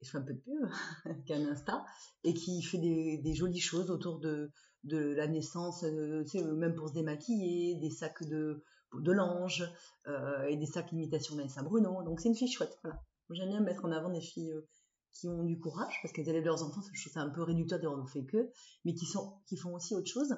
Et 0.00 0.04
je 0.04 0.10
fais 0.10 0.18
un 0.18 0.22
peu 0.22 0.34
de 0.34 0.40
pub, 0.40 0.68
qui 1.26 1.32
a 1.32 1.36
un 1.36 1.46
Insta, 1.46 1.84
et 2.24 2.34
qui 2.34 2.62
fait 2.62 2.78
des, 2.78 3.34
jolies 3.34 3.60
choses 3.60 3.90
autour 3.90 4.18
de, 4.18 4.50
de 4.84 4.98
la 4.98 5.26
naissance, 5.26 5.84
euh, 5.84 6.24
sais, 6.26 6.42
même 6.42 6.74
pour 6.74 6.88
se 6.88 6.94
démaquiller, 6.94 7.76
des 7.76 7.90
sacs 7.90 8.22
de, 8.24 8.62
de 9.00 9.12
l'ange 9.12 9.64
euh, 10.06 10.44
et 10.44 10.56
des 10.56 10.66
sacs 10.66 10.92
imitation 10.92 11.36
d'Anissa 11.36 11.62
Bruno. 11.62 12.02
Donc 12.02 12.20
c'est 12.20 12.28
une 12.28 12.36
fille 12.36 12.50
chouette. 12.50 12.78
Voilà. 12.82 13.00
J'aime 13.30 13.48
bien 13.48 13.60
mettre 13.60 13.84
en 13.84 13.92
avant 13.92 14.10
des 14.10 14.20
filles 14.20 14.52
euh, 14.52 14.68
qui 15.12 15.28
ont 15.28 15.44
du 15.44 15.58
courage 15.58 15.94
parce 16.02 16.12
qu'elles 16.12 16.28
élèvent 16.28 16.44
leurs 16.44 16.62
enfants. 16.62 16.82
Je 16.92 17.00
trouve 17.00 17.12
ça 17.12 17.20
un 17.20 17.30
peu 17.30 17.42
réducteur 17.42 17.80
de 17.80 17.86
ne 17.86 18.06
fait 18.06 18.24
que, 18.24 18.50
mais 18.84 18.94
qui, 18.94 19.06
sont, 19.06 19.38
qui 19.46 19.56
font 19.56 19.74
aussi 19.74 19.94
autre 19.94 20.10
chose. 20.10 20.34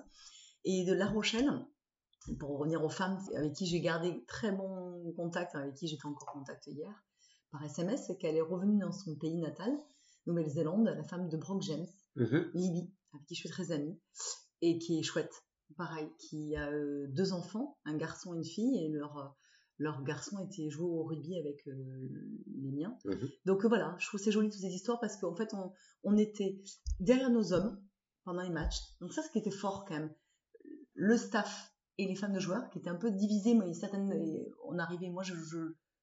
Et 0.64 0.84
de 0.84 0.92
La 0.92 1.06
Rochelle, 1.06 1.48
pour 2.34 2.58
revenir 2.58 2.84
aux 2.84 2.88
femmes 2.88 3.18
avec 3.36 3.52
qui 3.52 3.66
j'ai 3.66 3.80
gardé 3.80 4.24
très 4.26 4.52
bon 4.52 5.12
contact, 5.16 5.54
avec 5.54 5.74
qui 5.74 5.86
j'étais 5.86 6.06
encore 6.06 6.28
en 6.34 6.38
contact 6.40 6.66
hier 6.66 6.92
par 7.50 7.64
SMS, 7.64 8.06
c'est 8.06 8.16
qu'elle 8.16 8.36
est 8.36 8.42
revenue 8.42 8.78
dans 8.78 8.92
son 8.92 9.14
pays 9.16 9.40
natal, 9.40 9.72
Nouvelle-Zélande, 10.26 10.84
la 10.84 11.04
femme 11.04 11.28
de 11.28 11.36
Brock 11.36 11.62
James, 11.62 11.86
mm-hmm. 12.16 12.50
Libby, 12.54 12.92
avec 13.12 13.26
qui 13.26 13.34
je 13.34 13.40
suis 13.40 13.48
très 13.48 13.72
amie, 13.72 13.98
et 14.60 14.78
qui 14.78 14.98
est 14.98 15.02
chouette 15.02 15.32
pareil, 15.76 16.08
qui 16.18 16.54
a 16.56 16.70
euh, 16.70 17.06
deux 17.08 17.32
enfants, 17.32 17.78
un 17.84 17.96
garçon 17.96 18.34
et 18.34 18.38
une 18.38 18.44
fille, 18.44 18.84
et 18.84 18.88
leur, 18.88 19.18
euh, 19.18 19.28
leur 19.78 20.02
garçon 20.04 20.38
était 20.38 20.70
joué 20.70 20.86
au 20.86 21.02
rugby 21.04 21.38
avec 21.38 21.66
euh, 21.66 22.08
les 22.46 22.72
miens. 22.72 22.96
Mhm. 23.04 23.28
Donc 23.44 23.64
voilà, 23.64 23.96
je 23.98 24.06
trouve 24.06 24.20
c'est 24.20 24.32
joli 24.32 24.48
toutes 24.48 24.60
ces 24.60 24.74
histoires 24.74 25.00
parce 25.00 25.16
qu'en 25.16 25.34
fait, 25.34 25.52
on, 25.54 25.72
on, 26.04 26.16
était 26.16 26.62
derrière 27.00 27.30
nos 27.30 27.52
hommes 27.52 27.82
pendant 28.24 28.42
les 28.42 28.50
matchs. 28.50 28.80
Donc 29.00 29.12
ça, 29.12 29.22
ce 29.22 29.30
qui 29.30 29.38
était 29.38 29.50
fort 29.50 29.84
quand 29.86 29.94
même. 29.94 30.14
Le 30.94 31.16
staff 31.16 31.72
et 31.98 32.06
les 32.06 32.14
femmes 32.14 32.32
de 32.32 32.40
joueurs 32.40 32.68
qui 32.70 32.78
étaient 32.78 32.90
un 32.90 32.96
peu 32.96 33.10
divisés, 33.10 33.54
mais 33.54 33.72
certaines, 33.74 34.12
on 34.64 34.78
arrivait, 34.78 35.08
moi, 35.10 35.22
je, 35.22 35.34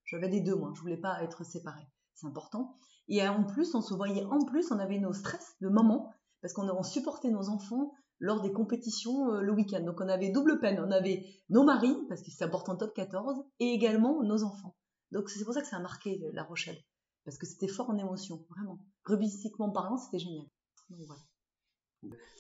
j'avais 0.06 0.30
les 0.30 0.42
deux, 0.42 0.56
moi, 0.56 0.72
je 0.76 0.82
voulais 0.82 0.98
pas 0.98 1.24
être 1.24 1.46
séparée. 1.46 1.88
C'est 2.16 2.28
important. 2.28 2.78
Et 3.08 3.28
en 3.28 3.44
plus, 3.44 3.76
on 3.76 3.82
se 3.82 3.94
voyait 3.94 4.24
en 4.26 4.46
plus, 4.46 4.72
on 4.72 4.80
avait 4.80 5.00
nos 5.00 5.14
stress 5.14 5.56
de 5.62 5.70
maman 5.70 6.14
parce 6.42 6.54
qu'on 6.54 6.70
on 6.70 6.84
supportait 6.84 7.30
nos 7.30 7.50
enfants 7.50 7.94
lors 8.20 8.42
des 8.42 8.52
compétitions 8.52 9.34
euh, 9.34 9.42
le 9.42 9.52
week-end. 9.52 9.82
Donc 9.82 10.00
on 10.00 10.08
avait 10.08 10.30
double 10.30 10.60
peine. 10.60 10.80
On 10.80 10.92
avait 10.92 11.26
nos 11.50 11.64
maris, 11.64 11.96
parce 12.10 12.22
que 12.22 12.32
c'est 12.32 12.44
important 12.44 12.76
top 12.76 12.94
14, 12.94 13.44
et 13.60 13.72
également 13.72 14.24
nos 14.24 14.44
enfants. 14.44 14.76
Donc 15.12 15.30
c'est 15.30 15.44
pour 15.44 15.54
ça 15.54 15.62
que 15.62 15.68
ça 15.68 15.78
a 15.78 15.82
marqué 15.82 16.22
La 16.34 16.44
Rochelle. 16.44 16.78
Parce 17.26 17.38
que 17.38 17.46
c'était 17.46 17.68
fort 17.68 17.90
en 17.90 17.98
émotion, 17.98 18.46
vraiment. 18.50 18.80
Rubistiquement 19.06 19.72
parlant, 19.72 19.98
c'était 19.98 20.20
génial. 20.20 20.46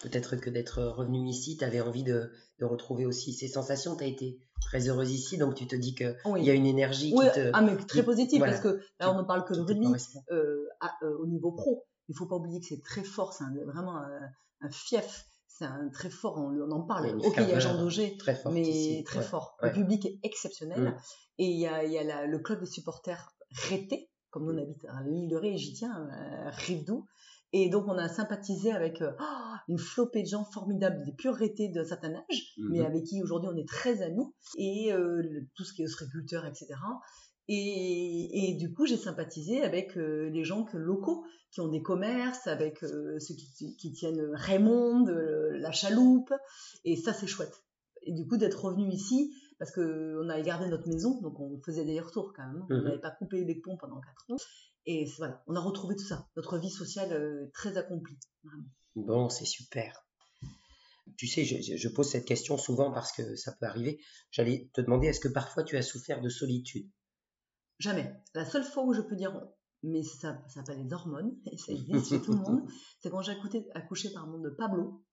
Peut-être 0.01 0.35
que 0.35 0.49
d'être 0.49 0.83
revenu 0.83 1.27
ici, 1.27 1.57
tu 1.57 1.63
avais 1.63 1.81
envie 1.81 2.03
de, 2.03 2.31
retrouver 2.61 3.05
aussi 3.05 3.33
ces 3.33 3.49
sensations. 3.49 3.97
Tu 3.97 4.03
as 4.05 4.07
été 4.07 4.39
très 4.61 4.87
heureuse 4.87 5.11
ici, 5.11 5.37
donc 5.37 5.55
tu 5.55 5.67
te 5.67 5.75
dis 5.75 5.95
qu'il 5.95 6.15
il 6.37 6.45
y 6.45 6.49
a 6.49 6.53
une 6.53 6.65
énergie 6.65 7.11
qui 7.11 7.31
te. 7.33 7.51
Ah, 7.53 7.61
mais 7.61 7.75
très 7.75 8.03
positive, 8.03 8.39
parce 8.39 8.61
que 8.61 8.79
là, 8.99 9.13
on 9.13 9.17
ne 9.17 9.23
parle 9.23 9.45
que 9.45 9.53
de 9.53 9.61
rugby 9.61 9.87
euh, 10.31 10.67
au 11.19 11.27
niveau 11.27 11.51
pro. 11.51 11.85
Il 12.09 12.13
ne 12.13 12.17
faut 12.17 12.25
pas 12.25 12.35
oublier 12.35 12.59
que 12.59 12.65
c'est 12.65 12.81
très 12.81 13.03
fort, 13.03 13.33
c'est 13.33 13.45
vraiment 13.65 13.97
un 13.97 14.69
fief 14.69 15.25
c'est 15.57 15.65
un 15.65 15.89
très 15.89 16.09
fort, 16.09 16.37
on, 16.37 16.71
en 16.71 16.81
parle. 16.81 17.15
ok, 17.23 17.35
il 17.37 17.49
y 17.49 17.53
a 17.53 17.59
Jean 17.59 17.77
Daugé, 17.77 18.17
mais 18.51 19.03
très 19.05 19.21
fort. 19.21 19.55
Le 19.61 19.71
public 19.71 20.05
est 20.05 20.19
exceptionnel. 20.23 20.81
Mm. 20.81 20.97
Et 21.39 21.45
il 21.45 21.59
y 21.59 21.67
a, 21.67 21.83
y 21.83 21.97
a 21.97 22.25
le 22.25 22.39
club 22.39 22.59
des 22.59 22.65
supporters 22.65 23.33
Rété, 23.69 24.09
comme 24.31 24.45
nous 24.45 24.53
on 24.53 24.61
habite 24.63 24.83
à 24.85 25.03
l'île 25.03 25.29
de 25.29 25.35
Ré, 25.35 25.53
et 25.53 25.57
j'y 25.57 25.73
tiens, 25.73 26.09
euh, 26.11 26.49
Rivedou. 26.49 27.05
Et 27.55 27.69
donc 27.69 27.85
on 27.87 27.97
a 27.97 28.09
sympathisé 28.09 28.71
avec 28.71 29.01
euh, 29.01 29.11
oh, 29.19 29.55
une 29.67 29.77
flopée 29.77 30.23
de 30.23 30.27
gens 30.27 30.43
formidables, 30.43 31.05
des 31.05 31.13
purs 31.13 31.35
Rétés 31.35 31.69
d'un 31.69 31.85
certain 31.85 32.15
âge, 32.15 32.53
mais 32.57 32.79
mm-hmm. 32.79 32.85
avec 32.85 33.03
qui 33.03 33.21
aujourd'hui 33.21 33.49
on 33.53 33.55
est 33.55 33.67
très 33.67 34.01
amis. 34.01 34.25
Et 34.57 34.91
euh, 34.91 35.21
tout 35.55 35.63
ce 35.63 35.73
qui 35.73 35.83
est 35.83 35.85
ostréiculteur, 35.85 36.45
etc. 36.45 36.67
Et, 37.49 38.55
du 38.57 38.73
coup, 38.73 38.85
j'ai 38.85 38.95
sympathisé 38.95 39.63
avec 39.63 39.97
euh, 39.97 40.29
les 40.29 40.45
gens 40.45 40.63
que, 40.63 40.77
locaux 40.77 41.25
qui 41.51 41.59
ont 41.59 41.67
des 41.67 41.81
commerces, 41.81 42.47
avec 42.47 42.79
ceux 42.79 43.35
qui, 43.77 43.91
tiennent 43.91 44.31
Raymond, 44.33 45.05
la 45.05 45.71
chaloupe. 45.71 46.33
Et 46.85 46.95
ça, 46.95 47.13
c'est 47.13 47.27
chouette. 47.27 47.63
Et 48.03 48.13
du 48.13 48.25
coup, 48.25 48.37
d'être 48.37 48.63
revenu 48.63 48.89
ici, 48.89 49.33
parce 49.59 49.71
qu'on 49.71 50.29
avait 50.29 50.41
gardé 50.41 50.67
notre 50.67 50.87
maison, 50.87 51.21
donc 51.21 51.39
on 51.39 51.61
faisait 51.63 51.85
des 51.85 51.99
retours 51.99 52.33
quand 52.35 52.45
même. 52.45 52.61
Hein. 52.61 52.67
On 52.69 52.75
mhm. 52.75 52.83
n'avait 52.83 52.99
pas 52.99 53.11
coupé 53.11 53.43
les 53.43 53.55
ponts 53.55 53.77
pendant 53.77 53.99
4 54.01 54.31
ans. 54.31 54.35
Et 54.85 55.05
voilà, 55.17 55.43
on 55.47 55.55
a 55.55 55.59
retrouvé 55.59 55.95
tout 55.95 56.05
ça. 56.05 56.27
Notre 56.35 56.57
vie 56.57 56.69
sociale 56.69 57.49
très 57.53 57.77
accomplie. 57.77 58.17
Bon, 58.95 59.29
c'est 59.29 59.45
super. 59.45 60.05
Tu 61.17 61.27
sais, 61.27 61.45
je, 61.45 61.87
pose 61.89 62.09
cette 62.09 62.25
question 62.25 62.57
souvent 62.57 62.91
parce 62.91 63.11
que 63.11 63.35
ça 63.35 63.53
peut 63.53 63.65
arriver. 63.65 63.99
J'allais 64.31 64.69
te 64.73 64.81
demander, 64.81 65.07
est-ce 65.07 65.19
que 65.19 65.27
parfois 65.27 65.63
tu 65.63 65.77
as 65.77 65.81
souffert 65.81 66.21
de 66.21 66.29
solitude? 66.29 66.89
Jamais. 67.79 68.13
La 68.33 68.45
seule 68.45 68.63
fois 68.63 68.83
où 68.83 68.93
je 68.93 69.01
peux 69.01 69.15
dire 69.15 69.39
mais 69.83 70.01
ça, 70.01 70.41
ça 70.47 70.61
s'appelle 70.61 70.81
les 70.83 70.93
hormones, 70.93 71.35
et 71.51 71.57
ça 71.57 71.73
existe 71.73 72.09
chez 72.09 72.21
tout 72.21 72.31
le 72.31 72.39
monde. 72.39 72.67
C'est 73.01 73.09
quand 73.09 73.21
j'ai 73.21 73.33
accouché, 73.33 73.65
accouché 73.75 74.13
pardon, 74.13 74.39
de 74.39 74.49
Pablo, 74.49 75.03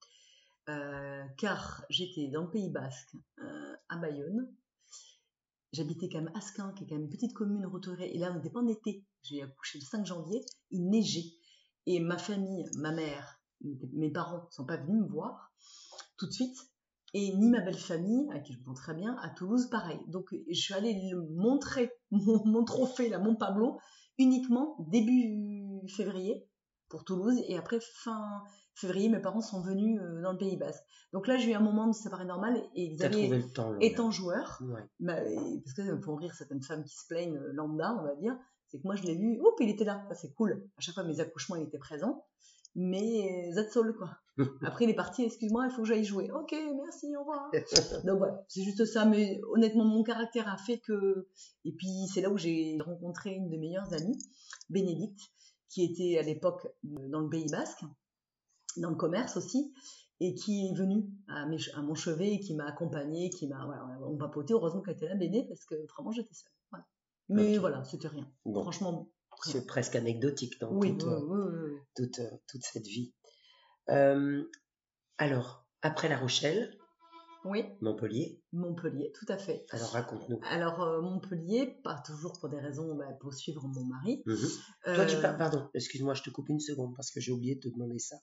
euh, 0.69 1.25
car 1.37 1.85
j'étais 1.91 2.29
dans 2.29 2.43
le 2.43 2.51
Pays 2.51 2.71
Basque, 2.71 3.17
euh, 3.41 3.75
à 3.89 3.97
Bayonne. 3.97 4.49
J'habitais 5.73 6.09
quand 6.09 6.21
même 6.21 6.33
Asquin, 6.35 6.73
qui 6.73 6.85
est 6.85 6.87
quand 6.89 6.97
même 6.97 7.05
une 7.05 7.11
petite 7.11 7.33
commune 7.33 7.65
retirée, 7.67 8.11
et 8.13 8.19
là 8.19 8.33
on 8.33 8.37
n'était 8.37 8.51
pas 8.51 8.61
en 8.61 8.67
été. 8.67 9.05
J'ai 9.23 9.43
accouché 9.43 9.79
le 9.79 9.85
5 9.85 10.05
janvier, 10.05 10.45
il 10.71 10.89
neigeait. 10.89 11.33
Et 11.87 12.01
ma 12.01 12.19
famille, 12.19 12.65
ma 12.77 12.93
mère, 12.93 13.41
mes 13.93 14.11
parents 14.11 14.45
ne 14.47 14.51
sont 14.51 14.67
pas 14.67 14.77
venus 14.77 15.03
me 15.03 15.09
voir 15.09 15.53
tout 16.17 16.27
de 16.27 16.33
suite, 16.33 16.57
et 17.15 17.35
ni 17.37 17.51
ma 17.51 17.61
belle 17.61 17.79
famille, 17.79 18.29
à 18.33 18.41
qui 18.41 18.53
je 18.53 18.59
me 18.59 18.75
très 18.75 18.95
bien, 18.95 19.17
à 19.23 19.31
Toulouse, 19.31 19.69
pareil. 19.71 19.99
Donc 20.09 20.35
je 20.49 20.61
suis 20.61 20.75
allée 20.75 21.13
montrer 21.31 21.91
mon, 22.11 22.45
mon 22.45 22.65
trophée, 22.65 23.09
là, 23.09 23.19
mon 23.19 23.37
Pablo, 23.37 23.79
uniquement 24.19 24.77
début 24.91 25.87
février 25.89 26.47
pour 26.89 27.05
Toulouse, 27.05 27.41
et 27.49 27.57
après 27.57 27.79
fin 27.81 28.43
février, 28.75 29.09
mes 29.09 29.21
parents 29.21 29.41
sont 29.41 29.61
venus 29.61 30.01
euh, 30.01 30.23
dans 30.23 30.33
le 30.33 30.39
Pays 30.39 30.57
Basque. 30.57 30.83
Donc 31.13 31.27
là, 31.27 31.37
j'ai 31.37 31.51
eu 31.51 31.55
un 31.55 31.61
moment 31.61 31.89
où 31.89 31.93
ça 31.93 32.11
paraît 32.11 32.25
normal, 32.25 32.63
et 32.75 32.95
Xavier, 32.95 33.45
étant 33.81 34.11
joueur, 34.11 34.63
bah, 35.01 35.17
parce 35.65 35.75
que 35.75 35.95
pour 35.97 36.19
rire 36.19 36.35
certaines 36.35 36.63
femmes 36.63 36.85
qui 36.85 36.97
se 36.97 37.07
plaignent 37.07 37.39
euh, 37.39 37.53
lambda, 37.53 37.97
on 38.01 38.05
va 38.05 38.15
dire, 38.17 38.37
c'est 38.69 38.79
que 38.79 38.85
moi 38.85 38.95
je 38.95 39.03
l'ai 39.03 39.17
vu, 39.17 39.41
oups, 39.41 39.57
il 39.61 39.71
était 39.71 39.85
là, 39.85 40.07
c'est 40.15 40.33
cool. 40.35 40.63
À 40.77 40.81
chaque 40.81 40.95
fois 40.95 41.05
mes 41.05 41.21
accouchements, 41.21 41.57
il 41.57 41.65
était 41.65 41.79
présent 41.79 42.25
mais 42.75 43.51
that's 43.55 43.77
all, 43.77 43.95
quoi. 43.95 44.11
Après, 44.63 44.85
il 44.85 44.91
est 44.91 44.95
parti, 44.95 45.25
excuse-moi, 45.25 45.67
il 45.67 45.73
faut 45.73 45.83
que 45.83 45.89
j'aille 45.89 46.05
jouer. 46.05 46.31
Ok, 46.31 46.55
merci, 46.77 47.15
au 47.17 47.21
revoir. 47.21 47.51
Donc 48.05 48.19
voilà, 48.19 48.45
c'est 48.49 48.63
juste 48.63 48.85
ça, 48.85 49.05
mais 49.05 49.41
honnêtement, 49.53 49.85
mon 49.85 50.03
caractère 50.03 50.49
a 50.49 50.57
fait 50.57 50.79
que. 50.79 51.29
Et 51.65 51.73
puis, 51.73 52.07
c'est 52.13 52.21
là 52.21 52.31
où 52.31 52.39
j'ai 52.39 52.79
rencontré 52.81 53.35
une 53.35 53.47
de 53.47 53.51
mes 53.51 53.59
meilleures 53.59 53.93
amies, 53.93 54.19
Bénédicte, 54.69 55.21
qui 55.69 55.85
était 55.85 56.19
à 56.19 56.23
l'époque 56.23 56.67
dans 56.83 57.21
le 57.21 57.29
Pays 57.29 57.51
Basque, 57.51 57.83
dans 58.79 58.91
le 58.91 58.97
commerce 58.97 59.37
aussi, 59.37 59.73
et 60.21 60.35
qui 60.35 60.69
est 60.69 60.75
venue 60.75 61.09
à, 61.29 61.47
mon 61.83 61.95
chevet 61.95 62.35
et 62.35 62.41
qui 62.41 62.55
m'a 62.55 62.67
accompagnée, 62.67 63.31
qui 63.31 63.49
m'a. 63.49 63.65
Voilà, 63.65 63.87
on 64.07 64.17
papoté, 64.17 64.53
heureusement 64.53 64.83
qu'elle 64.83 64.97
était 64.97 65.09
là, 65.09 65.15
Béné, 65.15 65.47
parce 65.49 65.65
que 65.65 65.75
vraiment, 65.95 66.13
j'étais 66.13 66.35
seule. 66.35 66.53
Mais 67.31 67.59
voilà, 67.59 67.85
c'était 67.85 68.09
rien. 68.09 68.29
Franchement, 68.45 69.09
c'est 69.45 69.67
presque 69.67 69.97
anecdotique 69.97 70.61
dans 70.61 70.79
toute, 70.79 71.05
euh, 71.05 71.79
toute, 71.95 72.19
euh, 72.19 72.31
toute, 72.49 72.65
cette 72.65 72.87
vie. 72.87 73.15
Euh, 73.89 74.43
alors, 75.17 75.65
après 75.83 76.09
La 76.09 76.19
Rochelle, 76.19 76.77
oui. 77.45 77.65
Montpellier. 77.81 78.43
Montpellier, 78.53 79.13
tout 79.15 79.25
à 79.29 79.39
fait. 79.39 79.65
Alors 79.71 79.91
raconte-nous. 79.93 80.41
Alors 80.51 81.01
Montpellier, 81.01 81.81
pas 81.83 82.03
toujours 82.05 82.39
pour 82.39 82.51
des 82.51 82.59
raisons 82.59 82.97
bah, 82.97 83.07
pour 83.19 83.33
suivre 83.33 83.67
mon 83.67 83.85
mari. 83.85 84.23
Mhm. 84.27 84.95
Toi, 84.95 85.07
tu 85.07 85.17
pardon, 85.17 85.71
excuse-moi, 85.73 86.13
je 86.13 86.23
te 86.23 86.29
coupe 86.29 86.51
une 86.51 86.61
seconde 86.61 86.95
parce 86.97 87.11
que 87.11 87.21
j'ai 87.21 87.33
oublié 87.33 87.55
de 87.55 87.61
te 87.61 87.69
demander 87.69 87.99
ça. 87.99 88.17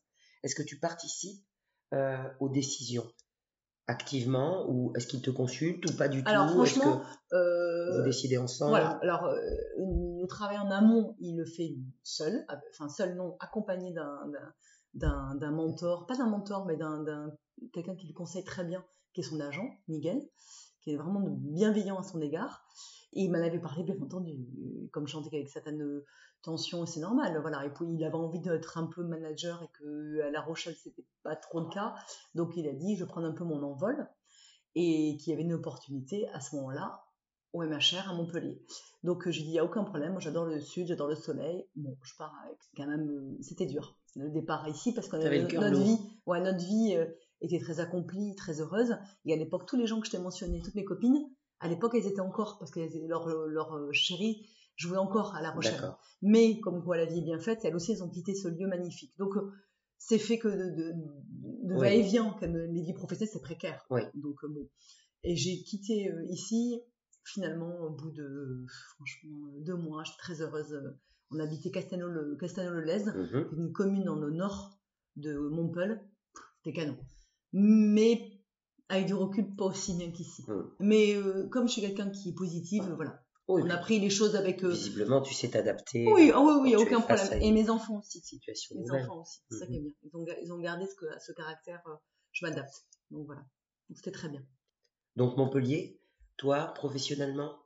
Est-ce 0.44 0.56
que 0.56 0.64
tu 0.64 0.80
participes 0.80 1.46
aux 2.40 2.50
décisions 2.50 3.08
activement 3.90 4.66
ou 4.70 4.92
est-ce 4.98 5.08
qu'il 5.08 5.22
te 5.22 5.30
consulte 5.30 5.90
ou 5.90 5.96
pas 5.96 6.10
du 6.10 6.22
tout? 6.24 6.30
Alors 6.30 6.50
franchement, 6.50 7.02
vous 7.32 8.04
décidez 8.04 8.38
ensemble? 8.38 8.72
Voilà. 8.72 9.00
Alors 9.02 9.30
le 9.30 10.28
travail 10.28 10.58
en 10.58 10.70
amont, 10.72 11.16
il 11.20 11.38
le 11.38 11.46
fait 11.46 11.78
seul, 12.04 12.46
enfin 12.72 12.90
seul 12.90 13.16
non, 13.16 13.38
accompagné 13.40 13.94
d'un 14.94 15.52
mentor, 15.52 16.06
pas 16.06 16.18
d'un 16.18 16.30
mentor, 16.30 16.66
mais 16.66 16.76
d'un 16.76 17.32
quelqu'un 17.74 17.96
qui 17.96 18.08
le 18.08 18.14
conseille 18.14 18.44
très 18.44 18.66
bien, 18.66 18.84
qui 19.14 19.22
est 19.22 19.24
son 19.24 19.40
agent, 19.40 19.68
Miguel, 19.88 20.22
qui 20.82 20.92
est 20.92 20.98
vraiment 20.98 21.22
bienveillant 21.22 21.98
à 21.98 22.04
son 22.04 22.22
égard. 22.22 22.66
Et 23.14 23.22
il 23.22 23.32
m'en 23.32 23.40
avait 23.40 23.60
parlé, 23.60 23.84
bien 23.84 23.96
entendu, 24.02 24.38
comme 24.92 25.08
je 25.08 25.14
chantais 25.14 25.34
avec 25.34 25.48
certaines 25.50 26.04
tensions, 26.42 26.86
c'est 26.86 27.00
normal. 27.00 27.38
Voilà, 27.42 27.66
et 27.66 27.70
puis 27.70 27.86
il 27.90 28.04
avait 28.04 28.16
envie 28.16 28.40
d'être 28.40 28.78
un 28.78 28.88
peu 28.88 29.04
manager 29.04 29.64
et 29.64 29.70
que 29.80 30.22
à 30.22 30.32
La 30.32 30.42
Rochelle 30.42 30.76
c'était 30.76 31.06
pas 31.24 31.36
trop 31.36 31.60
le 31.60 31.70
cas, 31.70 31.96
donc 32.36 32.56
il 32.56 32.68
a 32.68 32.74
dit 32.74 32.96
je 32.96 33.04
vais 33.04 33.10
prendre 33.10 33.28
un 33.28 33.34
peu 33.34 33.44
mon 33.44 33.62
envol 33.64 34.08
et 34.76 35.18
qu'il 35.18 35.32
y 35.32 35.34
avait 35.34 35.44
une 35.44 35.54
opportunité 35.54 36.28
à 36.30 36.40
ce 36.40 36.56
moment-là 36.56 37.04
au 37.54 37.64
MHR 37.64 38.10
à 38.10 38.14
Montpellier. 38.14 38.62
Donc 39.04 39.28
j'ai 39.30 39.42
dit, 39.42 39.48
il 39.48 39.52
n'y 39.54 39.60
a 39.60 39.66
aucun 39.66 39.84
problème, 39.84 40.12
moi 40.12 40.20
j'adore 40.20 40.46
le 40.46 40.60
sud, 40.60 40.88
j'adore 40.88 41.08
le 41.08 41.16
soleil. 41.16 41.66
Bon, 41.76 41.98
je 42.04 42.14
pars 42.18 42.34
avec 42.46 42.58
quand 42.76 42.86
même, 42.86 43.38
c'était 43.42 43.66
dur, 43.66 43.98
le 44.16 44.30
départ 44.30 44.68
ici, 44.68 44.94
parce 44.94 45.08
qu'on 45.08 45.22
avait 45.22 45.42
notre 45.42 45.80
vie, 45.80 45.98
ouais, 46.26 46.42
notre 46.42 46.64
vie 46.64 46.96
euh, 46.96 47.06
était 47.42 47.60
très 47.60 47.80
accomplie, 47.80 48.36
très 48.36 48.60
heureuse. 48.62 48.98
Et 49.26 49.34
à 49.34 49.36
l'époque, 49.36 49.66
tous 49.66 49.78
les 49.78 49.88
gens 49.88 50.00
que 50.00 50.08
je 50.08 50.12
t'ai 50.12 50.20
mentionnés, 50.20 50.62
toutes 50.62 50.76
mes 50.76 50.86
copines, 50.86 51.26
à 51.60 51.68
l'époque, 51.68 51.94
elles 51.96 52.08
étaient 52.08 52.22
encore, 52.22 52.60
parce 52.60 52.72
que 52.72 52.80
leur, 53.08 53.28
leur 53.28 53.74
euh, 53.74 53.92
chérie 54.78 54.90
jouait 54.90 54.98
encore 54.98 55.36
à 55.36 55.42
La 55.42 55.52
Rochelle. 55.52 55.94
Mais 56.22 56.60
comme 56.60 56.84
quoi 56.84 56.98
la 56.98 57.06
vie 57.06 57.20
est 57.20 57.24
bien 57.24 57.40
faite, 57.40 57.66
elles 57.66 57.76
aussi, 57.76 57.92
elles 57.92 58.04
ont 58.04 58.10
quitté 58.10 58.34
ce 58.36 58.48
lieu 58.48 58.68
magnifique. 58.68 59.14
Donc 59.18 59.34
c'est 59.98 60.20
fait 60.20 60.40
que 60.40 60.48
de, 60.48 60.94
de, 61.64 61.76
va-et-vient, 61.76 62.36
comme 62.40 62.56
les 62.56 62.82
vies 62.82 62.94
professionnelles, 62.94 63.34
c'est 63.34 63.42
précaire. 63.42 63.86
Donc 64.16 64.38
bon. 64.44 64.70
Et 65.24 65.36
j'ai 65.36 65.64
quitté 65.64 66.12
ici 66.30 66.80
finalement, 67.28 67.82
au 67.82 67.90
bout 67.90 68.12
de 68.12 68.66
franchement 68.96 69.48
deux 69.60 69.76
mois, 69.76 70.04
j'étais 70.04 70.18
très 70.18 70.42
heureuse. 70.42 70.80
On 71.32 71.40
habitait 71.40 71.72
Castelnau-le-Lez, 71.72 73.06
mhm. 73.06 73.50
une 73.58 73.72
commune 73.74 74.06
dans 74.06 74.16
le 74.16 74.32
nord 74.32 74.80
de 75.18 75.38
Montpellier. 75.38 75.98
C'était 76.64 76.78
canon. 76.78 76.98
Mais 77.52 78.42
avec 78.90 79.08
du 79.08 79.14
recul, 79.14 79.56
pas 79.56 79.66
aussi 79.66 79.96
bien 79.96 80.12
qu'ici. 80.12 80.46
Mhm. 80.48 80.70
Mais 80.80 81.16
euh, 81.16 81.48
comme 81.50 81.68
je 81.68 81.74
suis 81.74 81.82
quelqu'un 81.82 82.10
qui 82.10 82.30
est 82.30 82.36
positive, 82.36 82.90
voilà. 82.96 83.24
On 83.48 83.70
a 83.70 83.78
pris 83.78 84.00
les 84.00 84.10
choses 84.10 84.36
avec. 84.36 84.64
Euh, 84.64 84.70
visiblement, 84.70 85.22
tu 85.22 85.34
sais 85.34 85.50
t'adapter. 85.50 86.06
Oui, 86.12 86.32
oh, 86.36 86.60
oui, 86.62 86.62
oui, 86.62 86.76
aucun 86.76 87.02
problème. 87.02 87.42
Et 87.42 87.52
mes 87.52 87.70
enfants 87.70 88.00
aussi. 88.00 88.20
Situation 88.22 88.76
mes 88.76 88.92
enfants 88.92 89.22
aussi, 89.22 89.42
c'est 89.50 89.60
ça 89.60 89.66
qui 89.68 89.76
est 89.76 89.80
mhm. 89.80 90.24
bien. 90.26 90.36
Ils 90.44 90.52
ont, 90.52 90.60
gardé 90.60 90.86
ce, 90.86 91.06
ce 91.26 91.32
caractère, 91.32 91.82
euh, 91.88 91.96
je 92.32 92.46
m'adapte. 92.46 92.86
Donc 93.12 93.26
voilà. 93.26 93.42
Donc 93.90 93.98
c'était 93.98 94.12
très 94.12 94.30
bien. 94.30 94.44
Donc 95.16 95.38
Montpellier, 95.38 96.00
toi, 96.38 96.74
professionnellement? 96.76 97.58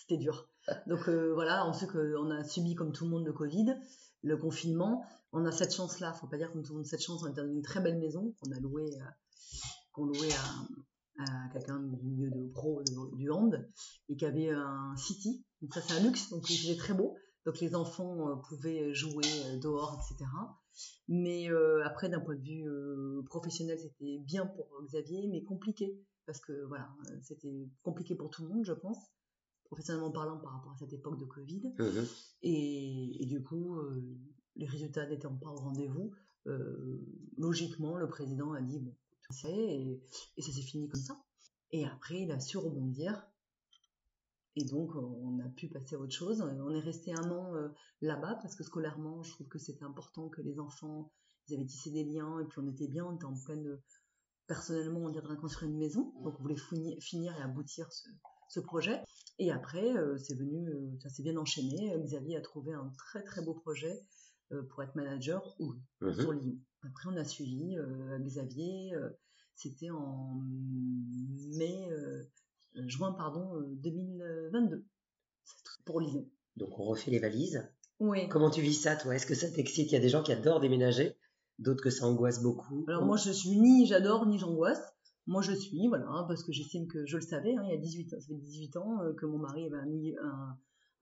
C'était 0.00 0.18
dur. 0.18 0.48
Donc 0.86 1.08
euh, 1.08 1.32
voilà, 1.34 1.66
on 1.66 1.72
sait 1.72 1.86
qu'on 1.86 2.30
a 2.30 2.44
subi 2.44 2.74
comme 2.74 2.92
tout 2.92 3.04
le 3.04 3.10
monde 3.10 3.24
le 3.24 3.32
Covid, 3.32 3.74
le 4.22 4.36
confinement. 4.36 5.04
On 5.32 5.44
a 5.46 5.52
cette 5.52 5.74
chance-là, 5.74 6.12
faut 6.12 6.26
pas 6.26 6.36
dire 6.36 6.52
comme 6.52 6.62
tout 6.62 6.72
le 6.72 6.78
monde 6.78 6.86
cette 6.86 7.02
chance, 7.02 7.22
on 7.22 7.28
est 7.28 7.36
dans 7.36 7.46
une 7.46 7.62
très 7.62 7.80
belle 7.80 7.98
maison 7.98 8.34
qu'on 8.40 8.52
a 8.52 8.60
louée, 8.60 8.90
euh, 9.00 9.04
qu'on 9.92 10.04
louait 10.04 10.32
à, 10.32 10.66
quelqu'un 11.52 11.78
du 11.78 12.04
milieu 12.04 12.30
de 12.30 12.48
pro 12.48 12.82
du 13.14 13.30
hand 13.30 13.68
et 14.08 14.16
qui 14.16 14.24
avait 14.24 14.50
un 14.50 14.96
city. 14.96 15.44
Donc 15.60 15.74
ça 15.74 15.80
c'est 15.80 15.94
un 15.94 16.00
luxe, 16.00 16.30
donc 16.30 16.48
il 16.50 16.70
était 16.70 16.78
très 16.78 16.94
beau. 16.94 17.16
Donc 17.44 17.60
les 17.60 17.74
enfants 17.74 18.28
euh, 18.28 18.36
pouvaient 18.36 18.94
jouer 18.94 19.24
dehors, 19.60 20.00
etc. 20.00 20.30
Mais 21.08 21.48
après, 21.84 22.08
d'un 22.08 22.20
point 22.20 22.36
de 22.36 22.40
vue 22.40 22.66
professionnel, 23.26 23.78
c'était 23.78 24.18
bien 24.20 24.46
pour 24.46 24.66
Xavier, 24.86 25.28
mais 25.28 25.42
compliqué 25.42 26.02
parce 26.26 26.40
que 26.40 26.64
voilà, 26.64 26.88
euh, 27.10 27.18
c'était 27.20 27.68
compliqué 27.82 28.14
pour 28.14 28.30
tout 28.30 28.42
le 28.42 28.48
monde, 28.48 28.64
je 28.64 28.72
pense, 28.72 28.98
professionnellement 29.64 30.10
parlant 30.10 30.38
par 30.38 30.52
rapport 30.52 30.72
à 30.72 30.76
cette 30.76 30.92
époque 30.92 31.18
de 31.18 31.24
Covid. 31.24 31.74
Mmh 31.78 32.04
et, 32.44 33.24
du 33.26 33.42
coup, 33.42 33.76
euh, 33.76 34.18
les 34.56 34.66
résultats 34.66 35.06
n'étant 35.06 35.34
pas 35.36 35.48
au 35.48 35.56
rendez-vous, 35.56 36.10
euh, 36.48 37.00
logiquement, 37.38 37.96
le 37.96 38.08
président 38.08 38.52
a 38.52 38.60
dit 38.60 38.80
bon, 38.80 38.94
et, 39.44 40.02
ça 40.38 40.52
s'est 40.52 40.62
fini 40.62 40.88
comme 40.88 41.00
ça. 41.00 41.16
Et 41.70 41.84
après, 41.86 42.20
il 42.22 42.30
a 42.30 42.40
su 42.40 42.58
rebondir. 42.58 43.26
Et 44.56 44.64
donc, 44.64 44.94
on 44.94 45.38
a 45.40 45.48
pu 45.48 45.68
passer 45.68 45.96
à 45.96 45.98
autre 45.98 46.12
chose. 46.12 46.42
On 46.42 46.74
est 46.74 46.80
resté 46.80 47.12
un 47.14 47.30
an 47.30 47.54
là-bas 48.02 48.38
parce 48.42 48.54
que 48.54 48.64
scolairement, 48.64 49.22
je 49.22 49.30
trouve 49.30 49.48
que 49.48 49.58
c'était 49.58 49.84
important 49.84 50.28
que 50.28 50.42
les 50.42 50.58
enfants, 50.60 51.10
ils 51.48 51.54
avaient 51.54 51.64
tissé 51.64 51.90
des 51.90 52.04
liens 52.04 52.38
et 52.40 52.44
puis 52.44 52.58
on 52.58 52.68
était 52.68 52.88
bien, 52.88 53.06
on 53.06 53.14
était 53.14 53.24
en 53.24 53.34
pleine 53.34 53.78
personnellement, 54.46 55.00
on 55.00 55.08
dirait 55.08 55.36
construire 55.36 55.70
une 55.70 55.78
maison. 55.78 56.12
Donc, 56.22 56.38
on 56.38 56.42
voulait 56.42 56.56
finir 57.00 57.36
et 57.38 57.42
aboutir 57.42 57.88
ce, 58.48 58.60
projet. 58.60 59.02
Et 59.38 59.50
après, 59.50 59.96
euh, 59.96 60.18
c'est 60.18 60.34
venu, 60.34 60.68
euh, 60.68 60.98
ça 61.02 61.08
s'est 61.08 61.22
bien 61.22 61.36
enchaîné. 61.38 61.96
Xavier 62.04 62.36
a 62.36 62.42
trouvé 62.42 62.74
un 62.74 62.92
très 62.98 63.24
très 63.24 63.42
beau 63.42 63.54
projet 63.54 63.92
euh, 63.92 64.21
pour 64.70 64.82
être 64.82 64.94
manager 64.94 65.54
ou 65.58 65.74
mhm. 66.00 66.14
sur 66.14 66.32
Lyon. 66.32 66.56
Après, 66.82 67.08
on 67.08 67.16
a 67.16 67.24
suivi 67.24 67.76
Xavier. 68.20 68.92
C'était 69.54 69.90
en 69.90 70.40
mai, 71.56 71.88
juin 72.86 73.12
pardon, 73.12 73.60
2022 73.82 74.84
pour 75.84 76.00
Lyon. 76.00 76.28
Donc, 76.56 76.78
on 76.78 76.84
refait 76.84 77.10
les 77.10 77.18
valises. 77.18 77.68
Oui. 78.00 78.28
Comment 78.28 78.50
tu 78.50 78.60
vis 78.60 78.74
ça, 78.74 78.96
toi? 78.96 79.14
Est-ce 79.14 79.26
que 79.26 79.34
ça 79.34 79.50
t'excite? 79.50 79.90
Il 79.90 79.94
y 79.94 79.98
a 79.98 80.00
des 80.00 80.08
gens 80.08 80.22
qui 80.22 80.32
adorent 80.32 80.60
déménager 80.60 81.16
d'autres 81.58 81.82
que 81.82 81.90
ça 81.90 82.06
angoisse 82.06 82.42
beaucoup. 82.42 82.84
Alors 82.88 83.04
moi 83.04 83.16
je 83.16 83.30
suis 83.30 83.56
ni 83.56 83.86
j'adore 83.86 84.26
ni 84.26 84.38
j'angoisse. 84.38 84.82
Moi 85.26 85.42
je 85.42 85.52
suis, 85.52 85.86
voilà, 85.86 86.06
hein, 86.08 86.24
parce 86.26 86.42
que 86.42 86.52
j'estime 86.52 86.88
que 86.88 87.06
je 87.06 87.16
le 87.16 87.22
savais, 87.22 87.54
hein, 87.54 87.62
il 87.64 87.70
y 87.70 87.74
a 87.74 87.76
18 87.76 88.14
ans, 88.14 88.20
ça 88.20 88.26
fait 88.26 88.34
18 88.34 88.76
ans 88.76 89.02
euh, 89.02 89.12
que 89.12 89.24
mon 89.24 89.38
mari 89.38 89.66
avait 89.66 89.76
un, 89.76 90.26
un, 90.26 90.58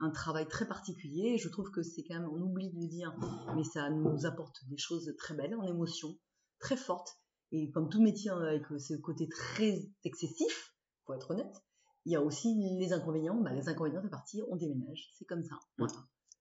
travail 0.08 0.48
très 0.48 0.66
particulier. 0.66 1.36
je 1.36 1.48
trouve 1.50 1.70
que 1.70 1.82
c'est 1.82 2.02
quand 2.02 2.14
même, 2.14 2.28
on 2.30 2.40
oublie 2.40 2.70
de 2.70 2.80
le 2.80 2.86
dire, 2.86 3.14
mais 3.54 3.64
ça 3.64 3.90
nous 3.90 4.24
apporte 4.24 4.64
des 4.68 4.78
choses 4.78 5.14
très 5.18 5.34
belles 5.34 5.54
en 5.54 5.62
émotion, 5.64 6.16
très 6.58 6.78
fortes. 6.78 7.18
Et 7.52 7.70
comme 7.70 7.90
tout 7.90 8.00
métier 8.00 8.30
hein, 8.30 8.40
avec 8.40 8.64
ce 8.78 8.94
côté 8.94 9.28
très 9.28 9.90
excessif, 10.04 10.74
pour 11.04 11.14
être 11.14 11.32
honnête, 11.32 11.62
il 12.06 12.12
y 12.12 12.16
a 12.16 12.22
aussi 12.22 12.54
les 12.78 12.94
inconvénients. 12.94 13.38
Bah, 13.42 13.52
les 13.52 13.68
inconvénients, 13.68 14.00
c'est 14.02 14.08
parti, 14.08 14.42
on 14.48 14.56
déménage. 14.56 15.10
C'est 15.18 15.26
comme 15.26 15.42
ça. 15.44 15.58
Voilà. 15.76 15.92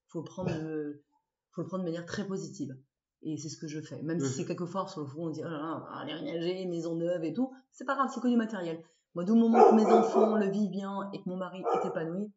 Faut 0.08 0.20
le 0.20 0.26
prendre, 0.26 0.52
euh, 0.54 1.04
faut 1.52 1.62
le 1.62 1.68
prendre 1.68 1.84
de 1.84 1.90
manière 1.90 2.06
très 2.06 2.26
positive. 2.26 2.78
Et 3.24 3.36
c'est 3.38 3.50
ce 3.50 3.58
que 3.58 3.68
je 3.68 3.82
fais. 3.82 4.02
Même 4.04 4.20
si 4.22 4.26
Mhm. 4.28 4.32
c'est 4.32 4.46
quelquefois, 4.46 4.88
sur 4.88 5.02
le 5.02 5.08
fond, 5.08 5.26
on 5.26 5.30
dit, 5.32 5.44
aller 5.44 6.14
aménager, 6.14 6.66
maison 6.68 6.96
neuve 6.96 7.26
et 7.26 7.34
tout. 7.34 7.52
C'est 7.74 7.84
pas 7.84 7.96
grave, 7.96 8.10
c'est 8.14 8.22
que 8.22 8.30
du 8.30 8.38
matériel. 8.38 8.82
Moi, 9.16 9.26
du 9.26 9.34
moment 9.34 9.70
que 9.70 9.76
mes 9.76 9.86
enfants 9.86 10.38
le 10.38 10.50
vivent 10.50 10.70
bien 10.70 11.10
et 11.12 11.22
que 11.22 11.28
mon 11.28 11.36
mari 11.36 11.62
est 11.62 11.88
épanoui, 11.88 12.32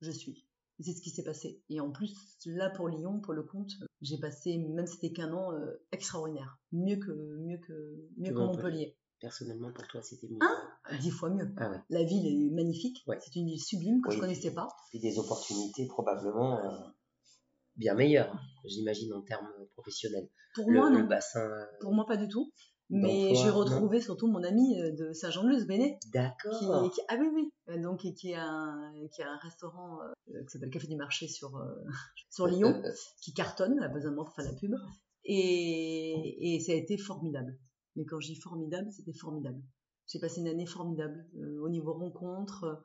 je 0.00 0.10
suis. 0.10 0.44
Et 0.78 0.82
c'est 0.82 0.92
ce 0.92 1.02
qui 1.02 1.10
s'est 1.10 1.22
passé. 1.22 1.62
Et 1.68 1.80
en 1.80 1.90
plus, 1.92 2.12
là, 2.46 2.68
pour 2.70 2.88
Lyon, 2.88 3.20
pour 3.20 3.32
le 3.32 3.44
compte, 3.44 3.70
j'ai 4.00 4.18
passé, 4.18 4.58
même 4.58 4.86
si 4.86 4.94
c'était 4.94 5.12
qu'un 5.12 5.32
an, 5.32 5.52
euh, 5.52 5.80
extraordinaire. 5.92 6.58
Mieux 6.72 6.96
que, 6.96 7.12
mieux 7.38 7.58
que, 7.58 8.08
mieux 8.16 8.30
Que 8.30 8.34
que 8.34 8.38
Montpellier. 8.40 8.96
Personnellement, 9.20 9.72
pour 9.72 9.86
toi, 9.86 10.02
c'était 10.02 10.26
mieux. 10.28 10.38
Hein? 10.40 10.98
Dix 11.00 11.10
fois 11.10 11.30
mieux. 11.30 11.48
Ah 11.56 11.70
ouais. 11.70 11.78
La 11.90 12.02
ville 12.02 12.26
est 12.26 12.50
magnifique. 12.54 13.04
Ouais. 13.06 13.18
C'est 13.20 13.36
une 13.36 13.46
ville 13.46 13.62
sublime 13.62 14.00
que 14.02 14.08
Oui. 14.08 14.16
je 14.16 14.20
connaissais 14.20 14.52
pas. 14.52 14.68
Et 14.92 14.98
des 14.98 15.18
opportunités 15.18 15.86
probablement 15.86 16.58
euh, 16.58 16.88
bien 17.76 17.94
meilleures, 17.94 18.36
j'imagine, 18.64 19.12
en 19.14 19.22
termes 19.22 19.48
professionnels. 19.74 20.28
Pour 20.56 20.68
Le, 20.70 20.78
moi, 20.80 20.90
le 20.90 21.02
non. 21.02 21.06
bassin. 21.06 21.40
euh, 21.40 21.64
Pour 21.80 21.94
moi, 21.94 22.04
pas 22.04 22.16
du 22.16 22.28
tout. 22.28 22.52
Mais 22.90 23.34
j'ai 23.34 23.50
retrouvé 23.50 24.00
surtout 24.00 24.26
mon 24.26 24.42
ami 24.44 24.78
euh, 24.80 24.90
de 24.92 25.12
Saint-Jean-de-Luz, 25.12 25.66
Béné, 25.66 25.98
qui, 26.02 26.10
D'accord. 26.10 26.90
qui- 26.92 27.00
ah 27.08 27.16
oui 27.18 27.28
oui, 27.34 27.50
Euh, 27.70 27.80
donc 27.82 28.00
qui, 28.00 28.14
qui 28.14 28.34
a 28.34 28.44
un, 28.46 28.92
qui 29.08 29.22
a 29.22 29.30
un 29.30 29.38
restaurant 29.38 30.00
euh, 30.02 30.42
qui 30.44 30.50
s'appelle 30.50 30.70
Café 30.70 30.86
du 30.86 30.96
Marché 30.96 31.26
sur 31.26 31.56
euh, 31.56 31.74
sur 32.30 32.46
Lyon, 32.46 32.82
qui 33.22 33.32
cartonne, 33.32 33.78
a 33.80 33.88
besoin 33.88 34.10
de 34.10 34.16
pour 34.16 34.30
faire 34.34 34.44
la 34.44 34.52
pub, 34.52 34.74
et, 35.24 36.54
et 36.56 36.60
ça 36.60 36.72
a 36.72 36.74
été 36.74 36.96
formidable. 36.98 37.58
Mais 37.96 38.04
quand 38.04 38.20
je 38.20 38.28
dis 38.28 38.36
formidable, 38.40 38.90
c'était 38.92 39.12
formidable. 39.12 39.60
J'ai 40.06 40.18
passé 40.18 40.40
une 40.40 40.48
année 40.48 40.66
formidable 40.66 41.26
euh, 41.38 41.60
au 41.62 41.68
niveau 41.68 41.94
rencontre, 41.94 42.84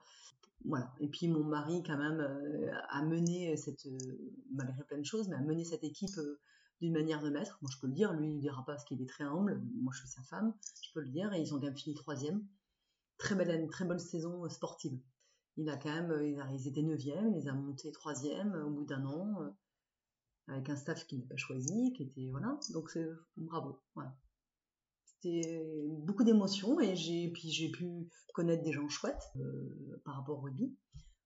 voilà. 0.66 0.92
Et 1.02 1.08
puis 1.10 1.28
mon 1.28 1.44
mari 1.44 1.84
quand 1.84 1.98
même 1.98 2.22
a 2.90 3.04
mené 3.04 3.56
cette, 3.58 3.86
malgré 4.54 4.84
plein 4.86 4.98
de 5.00 5.06
choses, 5.06 5.28
mais 5.30 5.36
a 5.36 5.42
mené 5.42 5.66
cette 5.66 5.84
équipe 5.84 6.16
d'une 6.82 6.94
manière 6.94 7.22
de 7.22 7.30
maître. 7.30 7.58
Moi 7.62 7.70
je 7.74 7.80
peux 7.80 7.88
le 7.88 7.94
dire, 7.94 8.14
lui 8.14 8.30
il 8.30 8.36
ne 8.36 8.42
dira 8.42 8.66
pas 8.66 8.74
parce 8.74 8.86
qu'il 8.86 9.02
est 9.02 9.10
très 9.10 9.24
humble. 9.24 9.62
Moi 9.82 9.94
je 9.94 10.00
suis 10.00 10.10
sa 10.10 10.24
femme, 10.24 10.54
je 10.82 10.92
peux 10.94 11.02
le 11.02 11.10
dire. 11.10 11.34
Et 11.34 11.42
ils 11.42 11.54
ont 11.54 11.60
quand 11.60 11.66
même 11.66 11.78
fini 11.78 11.96
troisième. 11.96 12.46
Très 13.18 13.36
belle 13.36 13.68
très 13.70 13.86
bonne 13.86 14.00
saison 14.00 14.46
euh, 14.46 14.50
sportive. 14.50 14.98
Il 15.58 15.70
a 15.70 15.76
quand 15.76 15.94
même, 15.94 16.12
euh, 16.12 16.26
ils 16.26 16.42
ils 16.54 16.68
étaient 16.68 16.82
neuvième, 16.82 17.34
il 17.34 17.42
les 17.42 17.48
a 17.48 17.54
montés 17.54 17.92
troisième 17.92 18.54
euh, 18.54 18.66
au 18.66 18.70
bout 18.70 18.86
d'un 18.86 19.06
an, 19.06 19.54
avec 20.48 20.70
un 20.70 20.76
staff 20.76 21.06
qu'il 21.06 21.20
n'a 21.20 21.26
pas 21.28 21.38
choisi, 21.38 21.94
qui 21.94 22.04
était 22.04 22.30
voilà. 22.32 22.58
Donc 22.72 22.90
c'est 22.90 23.08
bravo. 23.36 23.82
C'était 25.04 25.62
beaucoup 25.90 26.24
d'émotions 26.24 26.80
et 26.80 26.96
j'ai 26.96 27.30
puis 27.30 27.50
j'ai 27.50 27.70
pu 27.70 28.08
connaître 28.34 28.64
des 28.64 28.72
gens 28.72 28.88
chouettes 28.88 29.34
par 30.06 30.16
rapport 30.16 30.38
au 30.38 30.42
rugby, 30.44 30.74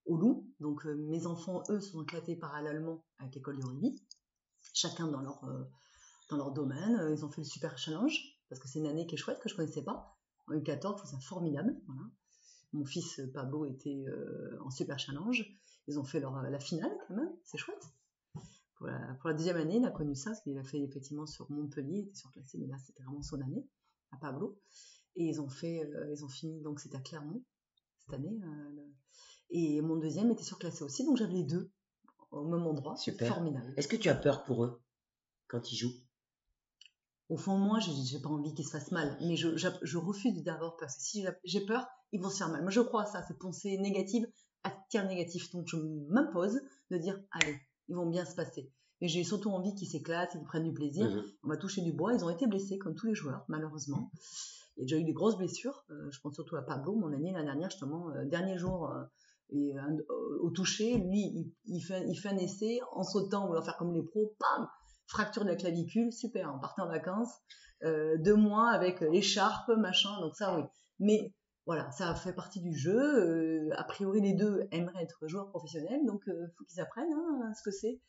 au 0.05 0.17
loup. 0.17 0.51
Donc 0.59 0.83
mes 0.85 1.27
enfants 1.27 1.61
eux 1.69 1.79
sont 1.79 2.01
éclatés 2.01 2.35
parallèlement 2.35 3.05
avec 3.19 3.35
l'école 3.35 3.59
de 3.59 3.65
rugby, 3.65 4.03
chacun 4.73 5.07
dans 5.07 5.21
leur 5.21 5.43
euh, 5.45 5.63
dans 6.29 6.37
leur 6.37 6.51
domaine. 6.51 6.99
Euh, 6.99 7.13
Ils 7.13 7.23
ont 7.23 7.29
fait 7.29 7.41
le 7.41 7.47
super 7.47 7.77
challenge 7.77 8.19
parce 8.49 8.59
que 8.59 8.67
c'est 8.67 8.79
une 8.79 8.87
année 8.87 9.07
qui 9.07 9.15
est 9.15 9.17
chouette 9.17 9.39
que 9.39 9.47
je 9.47 9.55
connaissais 9.55 9.83
pas. 9.83 10.17
En 10.47 10.53
U14, 10.53 11.01
je 11.03 11.07
trouve 11.07 11.21
formidable. 11.21 11.79
Voilà. 11.87 12.01
Mon 12.73 12.85
fils 12.85 13.19
euh, 13.19 13.31
Pablo 13.31 13.65
était 13.65 14.05
en 14.61 14.69
super 14.69 14.99
challenge. 14.99 15.45
Ils 15.87 15.99
ont 15.99 16.03
fait 16.03 16.19
leur, 16.19 16.41
la 16.41 16.59
finale 16.59 16.91
quand 17.07 17.15
même, 17.15 17.31
c'est 17.43 17.57
chouette. 17.57 17.83
Pour 18.75 18.87
la, 18.87 19.33
deuxième 19.33 19.57
année, 19.57 19.77
il 19.77 19.85
a 19.85 19.91
connu 19.91 20.15
ça, 20.15 20.31
parce 20.31 20.41
qu'il 20.41 20.57
a 20.57 20.63
fait 20.63 20.81
effectivement 20.81 21.25
sur 21.25 21.49
Montpellier, 21.51 21.99
il 21.99 22.07
était 22.07 22.15
surclassé, 22.15 22.57
mais 22.57 22.67
là 22.67 22.77
c'était 22.77 23.03
vraiment 23.03 23.21
son 23.21 23.39
année, 23.41 23.65
à 24.11 24.17
Pablo. 24.17 24.59
Et 25.15 25.25
ils 25.25 25.41
ont 25.41 25.47
fait, 25.47 25.89
ils 26.11 26.23
ont 26.23 26.29
fini, 26.29 26.61
donc 26.61 26.79
c'était 26.79 26.97
à 26.97 27.01
Clermont, 27.01 27.43
cette 27.99 28.13
année. 28.13 28.39
et 29.51 29.81
mon 29.81 29.97
deuxième 29.97 30.31
était 30.31 30.43
surclassé 30.43 30.83
aussi, 30.83 31.05
donc 31.05 31.17
j'avais 31.17 31.33
les 31.33 31.43
deux 31.43 31.71
au 32.33 32.43
même 32.45 32.65
endroit. 32.67 32.95
Super. 32.97 33.27
Formidable. 33.33 33.73
Est-ce 33.77 33.87
que 33.87 33.95
tu 33.95 34.09
as 34.09 34.15
peur 34.15 34.43
pour 34.43 34.63
eux 34.63 34.81
quand 35.47 35.71
ils 35.71 35.75
jouent? 35.75 35.93
Au 37.29 37.37
fond 37.37 37.57
moi, 37.57 37.79
j'ai 37.79 37.91
j'ai 38.05 38.19
pas 38.19 38.29
envie 38.29 38.53
qu'ils 38.53 38.65
se 38.65 38.71
fassent 38.71 38.91
mal, 38.91 39.17
mais 39.21 39.35
je, 39.35 39.55
je 39.55 39.97
refuse 39.97 40.43
d'avoir 40.43 40.71
peur, 40.71 40.77
parce 40.87 40.97
que 40.97 41.03
si 41.03 41.25
j'ai- 41.45 41.65
peur, 41.65 41.87
ils 42.11 42.21
vont 42.21 42.29
se 42.29 42.37
faire 42.37 42.49
mal. 42.49 42.61
Moi 42.61 42.69
je 42.71 42.81
crois 42.81 43.03
à 43.03 43.05
ça, 43.05 43.23
cette 43.23 43.39
pensée 43.39 43.77
négative 43.77 44.27
attire 44.63 45.05
négatif, 45.07 45.51
donc 45.51 45.67
je 45.67 45.77
m'impose 46.09 46.61
de 46.91 46.97
dire, 46.97 47.19
allez, 47.31 47.57
ils 47.87 47.95
vont 47.95 48.05
bien 48.05 48.25
se 48.25 48.35
passer. 48.35 48.71
Mais 49.01 49.07
j'ai 49.07 49.23
surtout 49.23 49.49
envie 49.49 49.73
qu'ils 49.75 49.87
s'éclatent, 49.89 50.31
qu'ils 50.31 50.43
prennent 50.43 50.63
du 50.63 50.73
plaisir. 50.73 51.09
Mhm. 51.09 51.23
On 51.43 51.47
va 51.49 51.57
toucher 51.57 51.81
du 51.81 51.91
bois. 51.91 52.13
Ils 52.13 52.23
ont 52.23 52.29
été 52.29 52.47
blessés 52.47 52.77
comme 52.77 52.95
tous 52.95 53.07
les 53.07 53.15
joueurs, 53.15 53.43
malheureusement. 53.49 54.11
Il 54.77 54.81
y 54.81 54.83
a 54.83 54.85
déjà 54.85 54.97
eu 54.97 55.03
des 55.03 55.11
grosses 55.13 55.37
blessures. 55.37 55.83
Euh, 55.89 56.09
je 56.11 56.19
pense 56.21 56.35
surtout 56.35 56.55
à 56.55 56.61
Pablo, 56.61 56.95
mon 56.95 57.11
ami, 57.11 57.31
l'année 57.33 57.45
dernière, 57.45 57.69
justement, 57.69 58.09
euh, 58.11 58.23
dernier 58.25 58.57
jour, 58.57 58.89
euh, 58.91 59.03
et, 59.53 59.77
un- 59.77 59.95
euh, 59.97 60.39
au 60.41 60.49
toucher, 60.49 60.97
lui, 60.97 61.21
il, 61.35 61.51
il 61.65 61.81
fait, 61.81 62.05
il 62.07 62.15
fait 62.15 62.29
un 62.29 62.37
essai 62.37 62.79
en 62.91 63.03
sautant, 63.03 63.47
voulant 63.47 63.61
faire 63.61 63.77
comme 63.77 63.93
les 63.93 64.03
pros, 64.03 64.35
pam, 64.39 64.67
fracture 65.07 65.43
de 65.43 65.49
la 65.49 65.55
clavicule, 65.55 66.11
super, 66.11 66.51
on 66.55 66.59
partait 66.59 66.81
en 66.81 66.87
vacances, 66.89 67.33
euh, 67.83 68.17
deux 68.17 68.35
mois 68.35 68.69
avec 68.71 69.01
l'écharpe, 69.01 69.69
machin, 69.77 70.19
donc 70.21 70.35
ça, 70.35 70.55
oui. 70.57 70.63
Mais 70.99 71.33
voilà, 71.65 71.89
ça 71.91 72.13
fait 72.15 72.33
partie 72.33 72.61
du 72.61 72.75
jeu. 72.77 72.97
euh, 72.99 73.69
a 73.77 73.83
priori, 73.83 74.21
les 74.21 74.33
deux 74.33 74.67
aimeraient 74.71 75.03
être 75.03 75.27
joueurs 75.27 75.49
professionnels, 75.49 76.05
donc 76.05 76.21
il 76.27 76.51
faut 76.57 76.65
qu'ils 76.65 76.81
apprennent 76.81 77.11
hein, 77.13 77.51
ce 77.57 77.63
que 77.63 77.71
c'est 77.71 78.01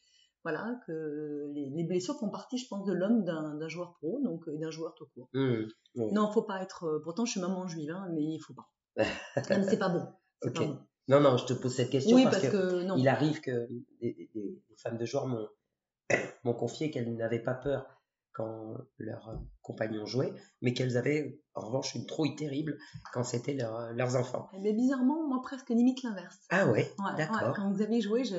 voilà, 0.42 0.78
que 0.86 1.50
les, 1.54 1.70
les 1.70 1.84
blessures 1.84 2.18
font 2.18 2.28
partie, 2.28 2.58
je 2.58 2.68
pense, 2.68 2.84
de 2.84 2.92
l'homme 2.92 3.24
d'un 3.24 3.66
joueur 3.68 3.94
pro, 3.94 4.20
donc 4.22 4.44
et 4.52 4.58
d'un 4.58 4.70
joueur 4.70 4.94
tout 4.94 5.06
court. 5.14 5.30
Mhm. 5.32 5.66
Oui. 5.96 6.12
Non, 6.12 6.30
faut 6.30 6.42
pas 6.42 6.60
être. 6.62 6.84
euh, 6.84 7.00
pourtant, 7.02 7.24
je 7.24 7.30
suis 7.32 7.40
maman 7.40 7.66
juive, 7.66 7.90
hein, 7.90 8.08
mais 8.12 8.22
il 8.22 8.38
faut 8.40 8.52
pas. 8.52 8.68
C'est 9.70 9.78
pas 9.78 9.88
bon. 9.88 10.06
C'est 10.42 10.52
pas 10.52 10.60
bon. 10.66 10.78
Non, 11.08 11.20
non, 11.20 11.36
je 11.36 11.44
te 11.46 11.52
pose 11.52 11.74
cette 11.74 11.90
question 11.90 12.16
Oui, 12.16 12.24
parce, 12.24 12.40
parce 12.40 12.48
que, 12.52 12.98
il 12.98 13.08
arrive 13.08 13.40
que 13.40 13.68
des, 14.00 14.14
des- 14.14 14.30
des 14.34 14.76
femmes 14.76 14.96
de 14.98 15.04
joueurs 15.04 15.26
m'ont 16.44 16.54
confié 16.54 16.90
qu'elles 16.90 17.14
n'avaient 17.14 17.42
pas 17.42 17.54
peur 17.54 17.86
quand 18.32 18.74
leurs 18.98 19.40
compagnons 19.62 20.06
jouaient, 20.06 20.32
mais 20.60 20.72
qu'elles 20.74 20.96
avaient 20.96 21.40
en 21.54 21.66
revanche 21.66 21.94
une 21.94 22.04
trouille 22.06 22.34
terrible 22.34 22.78
quand 23.12 23.22
c'était 23.22 23.54
leur- 23.54 23.92
leurs 23.92 24.16
enfants. 24.16 24.48
Mais 24.60 24.72
bizarrement, 24.72 25.28
moi 25.28 25.40
presque 25.42 25.68
limite 25.70 26.02
l'inverse. 26.02 26.38
Ah 26.50 26.66
ouais, 26.66 26.72
Ouais, 26.98 27.04
ouais, 27.04 27.16
d'accord. 27.16 27.54
quand 27.54 27.70
Xavier 27.70 28.00
jouait, 28.00 28.24
je... 28.24 28.36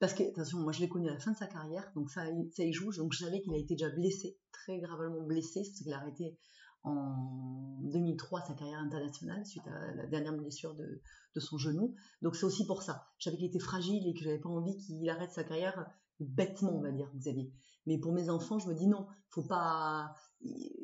parce 0.00 0.12
que 0.14 0.24
attention, 0.24 0.58
moi 0.58 0.72
je 0.72 0.80
l'ai 0.80 0.88
connu 0.88 1.08
à 1.08 1.12
la 1.12 1.20
fin 1.20 1.30
de 1.32 1.36
sa 1.36 1.46
carrière, 1.46 1.88
donc 1.94 2.10
ça, 2.10 2.24
ça 2.56 2.64
y 2.64 2.72
joue. 2.72 2.92
Donc 2.96 3.12
je 3.12 3.24
savais 3.24 3.40
qu'il 3.40 3.54
a 3.54 3.58
été 3.58 3.74
déjà 3.76 3.90
blessé, 3.90 4.36
très 4.50 4.78
gravement 4.80 5.22
blessé, 5.22 5.62
c'est 5.62 5.84
qu'il 5.84 5.92
a 5.92 5.98
arrêté 5.98 6.36
en 6.84 7.78
2003 7.82 8.42
sa 8.42 8.54
carrière 8.54 8.78
internationale 8.80 9.44
suite 9.46 9.66
à 9.66 9.94
la 9.94 10.06
dernière 10.06 10.34
blessure 10.34 10.74
de, 10.74 11.00
de 11.34 11.40
son 11.40 11.58
genou. 11.58 11.94
Donc 12.22 12.36
c'est 12.36 12.44
aussi 12.46 12.66
pour 12.66 12.82
ça. 12.82 13.06
Je 13.18 13.24
savais 13.24 13.36
qu'il 13.36 13.46
était 13.46 13.58
fragile 13.58 14.06
et 14.06 14.14
que 14.14 14.20
j'avais 14.24 14.38
pas 14.40 14.48
envie 14.48 14.76
qu'il 14.78 15.08
arrête 15.08 15.30
sa 15.32 15.44
carrière 15.44 15.86
bêtement, 16.20 16.72
on 16.74 16.82
va 16.82 16.90
dire, 16.90 17.10
Xavier. 17.16 17.52
Mais 17.86 17.98
pour 17.98 18.12
mes 18.12 18.28
enfants, 18.28 18.58
je 18.58 18.68
me 18.68 18.74
dis 18.74 18.86
non, 18.86 19.06
faut 19.30 19.44
pas. 19.44 20.12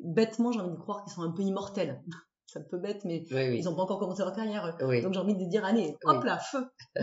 Bêtement, 0.03 0.51
j'ai 0.51 0.59
envie 0.59 0.71
de 0.75 0.79
croire 0.79 1.03
qu'ils 1.03 1.13
sont 1.13 1.21
un 1.23 1.31
peu 1.31 1.43
immortels. 1.43 2.01
C'est 2.47 2.59
un 2.59 2.63
peu 2.63 2.77
bête, 2.79 3.03
mais 3.05 3.23
Oui, 3.31 3.49
oui. 3.49 3.57
ils 3.59 3.65
n'ont 3.65 3.75
pas 3.75 3.83
encore 3.83 3.99
commencé 3.99 4.21
leur 4.23 4.33
carrière. 4.33 4.77
Oui. 4.81 5.01
Donc 5.01 5.13
j'ai 5.13 5.19
envie 5.19 5.35
de 5.35 5.45
dire, 5.49 5.65
allez, 5.65 5.95
hop 6.05 6.23
là, 6.23 6.37
feu 6.39 6.65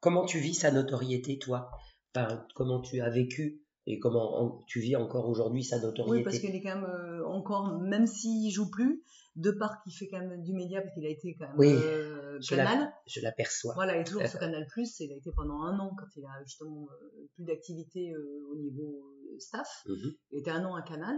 Comment 0.00 0.24
tu 0.24 0.38
vis 0.38 0.54
sa 0.54 0.70
notoriété, 0.70 1.38
toi? 1.38 1.70
Enfin, 2.14 2.44
Comment 2.54 2.80
tu 2.80 3.00
as 3.00 3.10
vécu 3.10 3.60
et 3.86 3.98
comment 3.98 4.40
en- 4.42 4.64
tu 4.66 4.80
vis 4.80 4.96
encore 4.96 5.28
aujourd'hui 5.28 5.62
sa 5.64 5.76
Oui, 5.76 5.82
notoriété 5.84 6.24
parce 6.24 6.38
qu'il 6.38 6.54
est 6.54 6.62
quand 6.62 6.74
même 6.74 6.84
euh, 6.90 7.24
encore, 7.26 7.78
même 7.80 8.06
s'il 8.06 8.50
joue 8.50 8.70
plus, 8.70 9.02
de 9.36 9.50
part 9.50 9.82
qu'il 9.82 9.92
fait 9.92 10.08
quand 10.08 10.18
même 10.18 10.42
du 10.42 10.52
média, 10.54 10.80
parce 10.80 10.94
qu'il 10.94 11.04
a 11.06 11.08
été 11.10 11.36
quand 11.38 11.46
même 11.46 11.58
Oui, 11.58 11.68
euh, 11.72 12.38
je 12.40 12.48
canal. 12.56 12.92
Je 13.06 13.20
l'aperçois. 13.20 13.74
Voilà, 13.74 13.96
il 13.96 14.00
est 14.00 14.04
toujours 14.04 14.26
sur 14.26 14.38
Canal+, 14.40 14.66
il 14.76 15.12
a 15.12 15.16
été 15.16 15.30
pendant 15.36 15.60
un 15.62 15.78
an, 15.78 15.94
quand 15.96 16.06
il 16.16 16.24
a 16.24 16.42
justement 16.44 16.88
euh, 16.90 17.28
plus 17.34 17.44
d'activité 17.44 18.14
au 18.16 18.56
niveau 18.56 19.04
staff. 19.38 19.84
Mhm. 19.86 20.12
Il 20.32 20.38
était 20.40 20.50
un 20.50 20.64
an 20.64 20.74
à 20.74 20.82
Canal, 20.82 21.16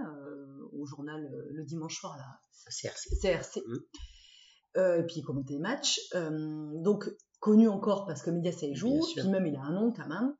au 0.72 0.84
journal 0.86 1.30
le 1.50 1.64
dimanche 1.64 1.98
soir, 2.00 2.16
là, 2.16 2.40
CRC. 2.70 3.16
CRC. 3.20 3.62
Mhm. 3.66 3.78
Et 4.98 5.02
puis 5.06 5.16
il 5.20 5.22
commentait 5.22 5.54
les 5.54 5.58
matchs. 5.60 6.00
Donc 6.82 7.08
connu 7.40 7.68
encore 7.68 8.04
parce 8.06 8.22
que 8.22 8.30
Média 8.30 8.52
ça 8.52 8.66
y 8.66 8.74
joue. 8.74 9.00
Puis 9.16 9.28
même 9.28 9.46
il 9.46 9.56
a 9.56 9.62
un 9.62 9.72
nom 9.72 9.92
quand 9.92 10.06
même. 10.08 10.34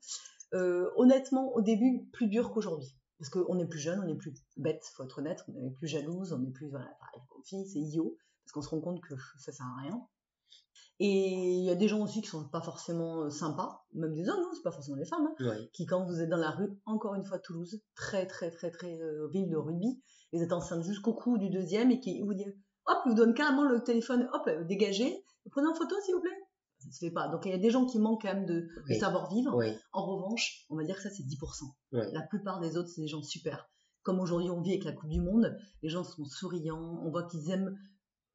Euh, 0.54 0.90
honnêtement, 0.96 1.52
au 1.54 1.60
début, 1.60 2.08
plus 2.12 2.28
dur 2.28 2.50
qu'aujourd'hui. 2.52 2.88
Parce 3.18 3.30
qu'on 3.30 3.58
est 3.58 3.66
plus 3.66 3.80
jeune, 3.80 4.00
on 4.00 4.08
est 4.08 4.14
plus 4.16 4.32
bête, 4.56 4.84
faut 4.94 5.02
être 5.04 5.18
honnête, 5.18 5.44
on 5.48 5.66
est 5.66 5.72
plus 5.72 5.88
jalouse, 5.88 6.32
on 6.32 6.42
est 6.44 6.52
plus, 6.52 6.68
voilà, 6.70 6.86
pareil, 7.00 7.20
aux 7.36 7.42
filles, 7.42 7.66
c'est 7.66 7.80
idiot, 7.80 8.16
parce 8.44 8.52
qu'on 8.52 8.62
se 8.62 8.68
rend 8.68 8.80
compte 8.80 9.00
que 9.00 9.14
ça 9.38 9.50
sert 9.52 9.66
à 9.66 9.82
rien. 9.82 10.06
Et 11.00 11.58
il 11.58 11.64
y 11.64 11.70
a 11.70 11.74
des 11.76 11.86
gens 11.88 12.00
aussi 12.02 12.22
qui 12.22 12.28
sont 12.28 12.48
pas 12.48 12.60
forcément 12.60 13.22
euh, 13.24 13.30
sympas, 13.30 13.84
même 13.92 14.14
des 14.14 14.28
hommes, 14.28 14.40
hein, 14.40 14.50
c'est 14.54 14.62
pas 14.62 14.72
forcément 14.72 14.96
des 14.96 15.04
femmes, 15.04 15.26
hein, 15.26 15.44
Ouais. 15.46 15.68
qui 15.72 15.86
quand 15.86 16.04
vous 16.04 16.20
êtes 16.20 16.28
dans 16.28 16.36
la 16.38 16.50
rue, 16.50 16.70
encore 16.86 17.14
une 17.14 17.24
fois 17.24 17.38
Toulouse, 17.38 17.80
très 17.94 18.26
très 18.26 18.50
très 18.50 18.70
très 18.70 19.00
euh, 19.00 19.28
ville 19.28 19.48
de 19.48 19.56
rugby, 19.56 20.00
vous 20.32 20.42
êtes 20.42 20.52
enceinte 20.52 20.82
jusqu'au 20.82 21.14
cou 21.14 21.38
du 21.38 21.50
deuxième 21.50 21.90
et 21.92 22.00
qui 22.00 22.20
vous 22.22 22.34
dit 22.34 22.46
hop, 22.86 22.98
vous 23.06 23.14
donne 23.14 23.34
carrément 23.34 23.64
le 23.64 23.82
téléphone, 23.82 24.28
hop, 24.32 24.48
dégagez, 24.66 25.24
prenez 25.50 25.68
en 25.68 25.74
photo 25.74 25.94
s'il 26.04 26.14
vous 26.14 26.20
plaît. 26.20 26.38
Ça 26.90 26.98
se 26.98 27.06
fait 27.06 27.10
pas. 27.10 27.28
Donc 27.28 27.46
il 27.46 27.50
y 27.50 27.54
a 27.54 27.58
des 27.58 27.70
gens 27.70 27.86
qui 27.86 27.98
manquent 27.98 28.22
quand 28.22 28.34
même 28.34 28.46
de, 28.46 28.68
de 28.88 28.94
savoir-vivre. 28.94 29.54
Oui. 29.56 29.72
En 29.92 30.06
revanche, 30.06 30.64
on 30.70 30.76
va 30.76 30.84
dire 30.84 30.96
que 30.96 31.02
ça 31.02 31.10
c'est 31.10 31.22
10%. 31.22 31.36
Ouais. 31.92 32.12
La 32.12 32.22
plupart 32.22 32.60
des 32.60 32.76
autres, 32.76 32.88
c'est 32.88 33.00
des 33.00 33.08
gens 33.08 33.22
super. 33.22 33.68
Comme 34.02 34.20
aujourd'hui 34.20 34.50
on 34.50 34.60
vit 34.60 34.70
avec 34.72 34.84
la 34.84 34.92
Coupe 34.92 35.10
du 35.10 35.20
Monde, 35.20 35.56
les 35.82 35.88
gens 35.88 36.04
sont 36.04 36.24
souriants, 36.24 37.00
on 37.04 37.10
voit 37.10 37.24
qu'ils 37.24 37.50
aiment 37.50 37.78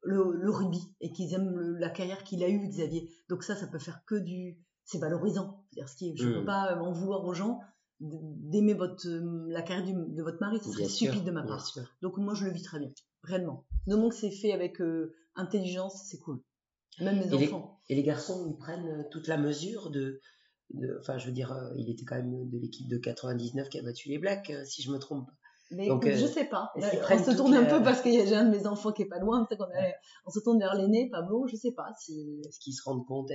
le, 0.02 0.50
rugby 0.50 0.80
et 1.00 1.10
qu'ils 1.10 1.32
aiment 1.34 1.76
la 1.78 1.90
carrière 1.90 2.24
qu'il 2.24 2.44
a 2.44 2.48
eue, 2.48 2.68
Xavier. 2.68 3.10
Donc 3.28 3.42
ça, 3.42 3.56
ça 3.56 3.66
peut 3.66 3.78
faire 3.78 4.04
que 4.04 4.14
du... 4.16 4.58
C'est 4.84 4.98
valorisant. 4.98 5.64
-dire, 5.72 5.88
ce 5.88 5.96
qui, 5.96 6.14
je 6.14 6.28
ne 6.28 6.34
peux 6.34 6.42
mm. 6.42 6.46
pas 6.46 6.78
en 6.78 6.92
vouloir 6.92 7.24
aux 7.24 7.32
gens 7.32 7.60
d'aimer 8.00 8.74
votre 8.74 9.06
la 9.48 9.62
carrière 9.62 9.96
de 9.96 10.22
votre 10.22 10.38
mari, 10.40 10.58
ce 10.62 10.70
serait 10.70 10.88
stupide 10.88 11.24
de 11.24 11.30
ma 11.30 11.42
part. 11.42 11.66
Donc 12.02 12.18
moi, 12.18 12.34
je 12.34 12.44
le 12.44 12.52
vis 12.52 12.62
très 12.62 12.78
bien, 12.78 12.90
réellement. 13.22 13.64
Du 13.86 13.94
moment 13.94 14.08
que 14.08 14.14
c'est 14.14 14.30
fait 14.30 14.52
avec 14.52 14.80
euh, 14.80 15.14
intelligence, 15.36 16.02
c'est 16.06 16.18
cool. 16.18 16.42
Même 17.00 17.18
mes 17.18 17.34
enfants. 17.34 17.80
et 17.88 17.94
les 17.94 18.02
garçons, 18.02 18.46
ils 18.48 18.56
prennent 18.56 18.88
euh, 18.88 19.02
toute 19.10 19.26
la 19.26 19.36
mesure 19.36 19.90
de... 19.90 20.20
Enfin, 21.00 21.18
je 21.18 21.26
veux 21.26 21.32
dire, 21.32 21.52
euh, 21.52 21.70
il 21.76 21.90
était 21.90 22.04
quand 22.04 22.16
même 22.16 22.48
de 22.48 22.58
l'équipe 22.58 22.88
de 22.88 22.96
99 22.96 23.68
qui 23.68 23.78
a 23.78 23.82
battu 23.82 24.08
les 24.08 24.18
Blacks, 24.18 24.52
si 24.64 24.82
je 24.82 24.90
me 24.90 24.98
trompe 24.98 25.28
mais 25.70 25.88
Donc, 25.88 26.08
je 26.08 26.26
sais 26.26 26.44
pas. 26.44 26.72
on 26.76 26.80
se 27.18 27.36
tourne 27.36 27.54
un 27.54 27.64
peu 27.64 27.82
parce 27.82 28.00
que 28.02 28.10
j'ai 28.10 28.34
un 28.34 28.44
de 28.44 28.50
mes 28.50 28.66
enfants 28.66 28.92
qui 28.92 29.02
est 29.02 29.08
pas 29.08 29.18
loin. 29.18 29.46
On, 29.50 29.66
on 30.26 30.30
se 30.30 30.40
tourne 30.40 30.58
vers 30.58 30.74
l'aîné, 30.74 31.08
Pablo. 31.10 31.46
Je 31.48 31.56
sais 31.56 31.72
pas 31.72 31.88
si. 31.98 32.42
Est-ce 32.46 32.60
qu'ils 32.60 32.74
se 32.74 32.82
rendent 32.84 33.06
compte 33.06 33.30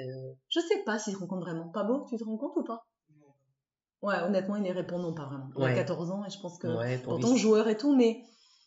Je 0.47 0.59
sais 0.59 0.83
pas 0.85 0.99
s'ils 0.99 1.13
se 1.13 1.19
rendent 1.19 1.29
compte 1.29 1.41
vraiment. 1.41 1.69
Pablo, 1.69 2.05
tu 2.07 2.17
te 2.17 2.23
rends 2.23 2.37
compte 2.37 2.55
ou 2.55 2.63
pas? 2.63 2.85
Ouais, 4.01 4.15
honnêtement, 4.21 4.55
il 4.55 4.63
les 4.63 4.71
répond 4.71 4.99
non, 4.99 5.13
pas 5.13 5.25
vraiment. 5.25 5.49
Il 5.57 5.63
a 5.63 5.73
14 5.73 6.11
ans 6.11 6.23
et 6.25 6.29
je 6.29 6.39
pense 6.39 6.57
que. 6.57 7.03
pourtant, 7.03 7.35
joueur 7.35 7.67
et 7.67 7.77
tout, 7.77 7.95
mais 7.95 8.21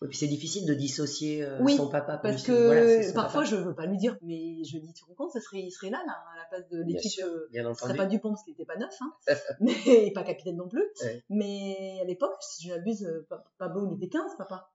et 0.04 0.08
puis 0.08 0.18
c'est 0.18 0.26
difficile 0.26 0.66
de 0.66 0.74
dissocier 0.74 1.44
euh, 1.44 1.66
son 1.68 1.88
papa. 1.88 2.18
Parce 2.18 2.42
que 2.42 3.12
parfois 3.14 3.44
je 3.44 3.56
veux 3.56 3.74
pas 3.74 3.86
lui 3.86 3.96
dire, 3.96 4.16
mais 4.22 4.62
je 4.64 4.78
dis, 4.78 4.92
tu 4.92 5.02
te 5.02 5.08
rends 5.08 5.14
compte, 5.14 5.32
ça 5.32 5.40
serait, 5.40 5.60
il 5.60 5.70
serait 5.70 5.90
là, 5.90 6.02
là 6.06 6.12
à 6.32 6.36
la 6.36 6.44
place 6.44 6.68
de 6.68 6.82
l'équipe. 6.82 7.24
Euh, 7.24 7.48
ne 7.52 7.74
serait 7.74 7.96
pas 7.96 8.06
Dupont 8.06 8.30
parce 8.30 8.44
qu'il 8.44 8.52
n'était 8.52 8.64
pas 8.64 8.76
neuf, 8.76 8.94
hein, 9.00 9.12
mais 9.60 10.10
pas 10.12 10.22
capitaine 10.22 10.56
non 10.56 10.68
plus. 10.68 10.84
Mais 11.28 11.98
à 12.00 12.04
l'époque, 12.04 12.36
si 12.40 12.68
je 12.68 12.74
m'abuse, 12.74 13.04
euh, 13.04 13.26
Pablo 13.58 13.86
il 13.86 13.96
était 13.96 14.08
15, 14.08 14.36
papa. 14.36 14.72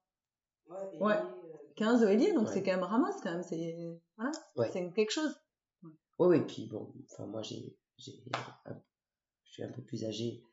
Ouais. 0.69 0.99
ouais. 0.99 1.15
15 1.75 2.03
Elie, 2.03 2.34
donc 2.34 2.49
c'est 2.49 2.63
quand 2.63 2.71
même 2.71 2.84
Ramos, 2.84 3.13
quand 3.21 3.32
même. 3.32 3.43
C'est 3.43 4.01
voilà, 4.17 4.32
c'est 4.71 4.91
quelque 4.93 5.11
chose. 5.11 5.34
Oui, 6.19 6.38
oui, 6.38 6.41
puis 6.47 6.67
bon, 6.67 6.91
enfin 7.11 7.28
moi 7.28 7.43
j'ai, 7.43 7.78
je 7.97 8.11
suis 9.43 9.63
un 9.63 9.71
peu 9.71 9.84
plus 9.84 10.03
âgé 10.03 10.43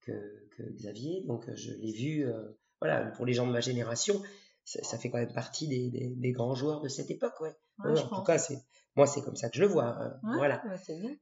que, 0.00 0.48
que 0.56 0.62
Xavier, 0.62 1.22
donc 1.26 1.52
je 1.54 1.72
l'ai 1.72 1.92
vu 1.92 2.26
voilà, 2.82 3.06
pour 3.12 3.26
les 3.26 3.32
gens 3.32 3.46
de 3.46 3.52
ma 3.52 3.60
génération, 3.60 4.20
ça, 4.64 4.98
fait 4.98 5.10
quand 5.10 5.18
même 5.18 5.32
partie 5.32 5.68
des, 5.68 6.32
grands 6.32 6.54
joueurs 6.54 6.80
de 6.80 6.88
cette 6.88 7.10
époque, 7.10 7.40
ouais. 7.40 7.54
en 7.78 7.94
tout 7.94 8.22
cas, 8.22 8.38
c'est 8.38 8.58
moi, 8.96 9.06
c'est 9.06 9.22
comme 9.22 9.36
ça 9.36 9.48
que 9.48 9.56
je 9.56 9.62
le 9.62 9.68
vois. 9.68 9.96
Hein, 9.98 10.20
voilà. 10.36 10.62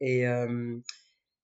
Et, 0.00 0.26
euh, 0.26 0.76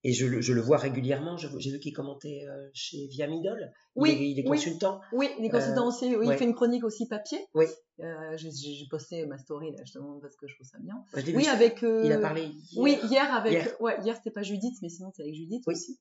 et 0.02 0.12
je, 0.12 0.26
le, 0.26 0.40
je 0.40 0.52
le 0.52 0.60
vois 0.60 0.76
régulièrement. 0.76 1.36
J'ai 1.36 1.70
vu 1.70 1.78
qu'il 1.78 1.92
commentait 1.92 2.44
euh, 2.48 2.68
chez 2.74 3.06
Viamidol. 3.06 3.72
Oui. 3.94 4.32
Il 4.32 4.38
est, 4.38 4.44
consultant. 4.44 5.00
Oui, 5.12 5.28
il 5.38 5.44
est 5.44 5.50
consultant 5.50 5.86
aussi. 5.86 6.16
Oui, 6.16 6.26
il 6.28 6.36
fait 6.36 6.44
une 6.44 6.54
chronique 6.54 6.84
aussi 6.84 7.06
papier. 7.06 7.38
Oui. 7.54 7.66
Euh, 8.00 8.36
j'ai 8.36 8.86
posté 8.90 9.24
ma 9.24 9.38
story 9.38 9.72
là 9.72 9.78
justement 9.82 10.18
parce 10.20 10.36
que 10.36 10.46
je 10.46 10.54
trouve 10.54 10.66
ça 10.66 10.78
bien. 10.80 11.02
oui, 11.34 11.46
avec. 11.46 11.82
il 11.82 12.12
a 12.12 12.18
parlé. 12.18 12.42
Hier. 12.42 12.82
Oui, 12.82 12.98
hier 13.04 13.34
avec. 13.34 13.52
Hier. 13.52 13.80
Ouais, 13.80 13.96
hier 14.02 14.16
c'était 14.16 14.32
pas 14.32 14.42
Judith, 14.42 14.76
mais 14.82 14.88
sinon 14.88 15.12
c'est 15.14 15.22
avec 15.22 15.34
Judith 15.34 15.62
aussi. 15.66 15.98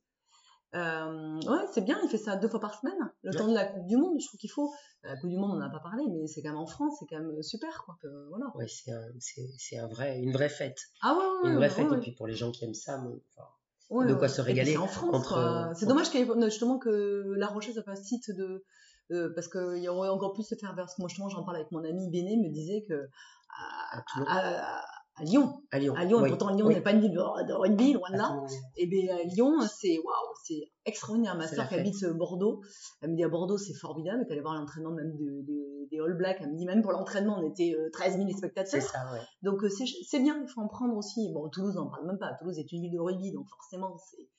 Euh, 0.74 1.40
ouais, 1.42 1.66
c'est 1.72 1.82
bien, 1.82 1.98
il 2.04 2.10
fait 2.10 2.18
ça 2.18 2.36
deux 2.36 2.50
fois 2.50 2.60
par 2.60 2.78
semaine, 2.78 2.98
le 3.24 3.34
temps 3.34 3.48
de 3.48 3.54
la 3.54 3.66
Coupe 3.66 3.86
du 3.86 3.96
Monde. 3.96 4.20
Je 4.20 4.28
trouve 4.28 4.40
qu'il 4.40 4.52
faut. 4.52 4.74
La 5.04 5.16
Coupe 5.16 5.30
du 5.30 5.38
Monde, 5.38 5.52
on 5.52 5.56
n'en 5.56 5.66
a 5.66 5.70
pas 5.70 5.80
parlé, 5.80 6.04
mais 6.10 6.28
c'est 6.28 6.42
quand 6.42 6.50
même 6.50 6.58
en 6.58 6.66
France, 6.66 6.98
c'est 7.00 7.06
quand 7.06 7.22
même 7.22 7.42
super, 7.44 7.84
quoi. 7.86 7.98
voilà. 8.30 8.46
Ouais, 8.56 8.68
c'est 8.68 8.92
un, 8.92 9.84
un 9.84 9.88
vrai, 9.88 10.20
une 10.20 10.34
vraie 10.34 10.50
fête. 10.50 10.80
Ah 11.02 11.16
ouais, 11.16 11.50
Une 11.50 11.56
vraie 11.56 11.70
fête, 11.70 11.92
et 11.92 11.98
puis 11.98 12.12
pour 12.12 12.28
les 12.28 12.36
gens 12.36 12.52
qui 12.52 12.66
aiment 12.66 12.74
ça, 12.74 12.98
de 13.92 14.14
quoi 14.14 14.28
se 14.28 14.42
régaler. 14.42 14.78
en 14.78 14.88
France, 14.88 15.34
c'est 15.76 15.86
dommage 15.86 16.12
justement 16.12 16.78
que 16.78 17.34
La 17.38 17.48
Rochelle 17.48 17.74
soit 17.74 17.84
pas 17.84 17.96
site 17.96 18.32
de. 18.32 18.64
parce 19.34 19.48
qu'il 19.48 19.82
y 19.82 19.88
aurait 19.88 20.10
encore 20.10 20.34
plus 20.34 20.50
de 20.50 20.58
Parce 20.76 20.96
que 20.96 21.02
moi, 21.02 21.08
justement, 21.08 21.30
j'en 21.30 21.44
parle 21.44 21.58
avec 21.58 21.72
mon 21.72 21.84
ami 21.84 22.10
Béné, 22.10 22.38
me 22.38 22.52
disait 22.52 22.84
que. 22.88 23.08
À, 24.28 24.84
à 25.18 25.24
Lyon. 25.24 25.62
À 25.72 25.80
Lyon. 25.80 25.96
À 25.96 26.04
Lyon, 26.04 26.26
et 26.26 26.30
pourtant 26.30 26.50
Lyon 26.54 26.68
n'est 26.68 26.82
pas 26.82 26.92
une 26.92 27.00
ville 27.00 27.14
de, 27.14 27.54
rugby, 27.54 27.94
loin 27.94 28.10
de 28.12 28.18
là. 28.18 28.44
Et 28.76 28.86
bien 28.86 29.18
Lyon, 29.24 29.62
c'est 29.62 29.98
waouh, 29.98 30.35
c'est 30.46 30.72
extraordinaire. 30.86 31.36
Ma 31.36 31.48
soeur 31.48 31.68
qui 31.68 31.76
habite 31.76 32.06
Bordeaux, 32.06 32.62
elle 33.02 33.12
me 33.12 33.16
dit 33.16 33.24
à 33.24 33.30
Bordeaux, 33.30 33.58
c'est 33.58 33.74
formidable. 33.74 34.22
Elle 34.22 34.28
est 34.28 34.32
allée 34.34 34.42
voir 34.42 34.56
l'entraînement 34.56 34.92
même 34.92 35.16
de, 35.16 35.44
des 35.90 36.00
All 36.00 36.16
Blacks. 36.16 36.38
Elle 36.42 36.52
me 36.52 36.58
dit 36.58 36.66
même 36.66 36.82
pour 36.82 36.92
l'entraînement, 36.92 37.40
on 37.40 37.50
était 37.50 37.76
13 37.94 38.18
000 38.18 38.30
spectateurs. 38.30 38.82
C'est 38.82 38.82
ça, 38.82 39.12
ouais. 39.14 39.22
Donc 39.42 39.64
euh, 39.64 39.70
c'est 39.70 40.20
bien, 40.20 40.40
il 40.42 40.48
faut 40.48 40.62
en 40.62 40.68
prendre 40.68 40.96
aussi. 40.96 41.32
Bon, 41.34 41.50
Toulouse, 41.50 41.78
on 41.78 41.90
parle 41.90 42.08
même 42.08 42.20
pas. 42.20 42.34
Toulouse 42.40 42.60
est 42.60 42.72
une 42.72 42.82
ville 42.82 42.94
de 42.94 43.00
rugby, 43.00 43.32
donc 43.32 43.48
forcément, 43.50 43.98
c'est. 43.98 44.30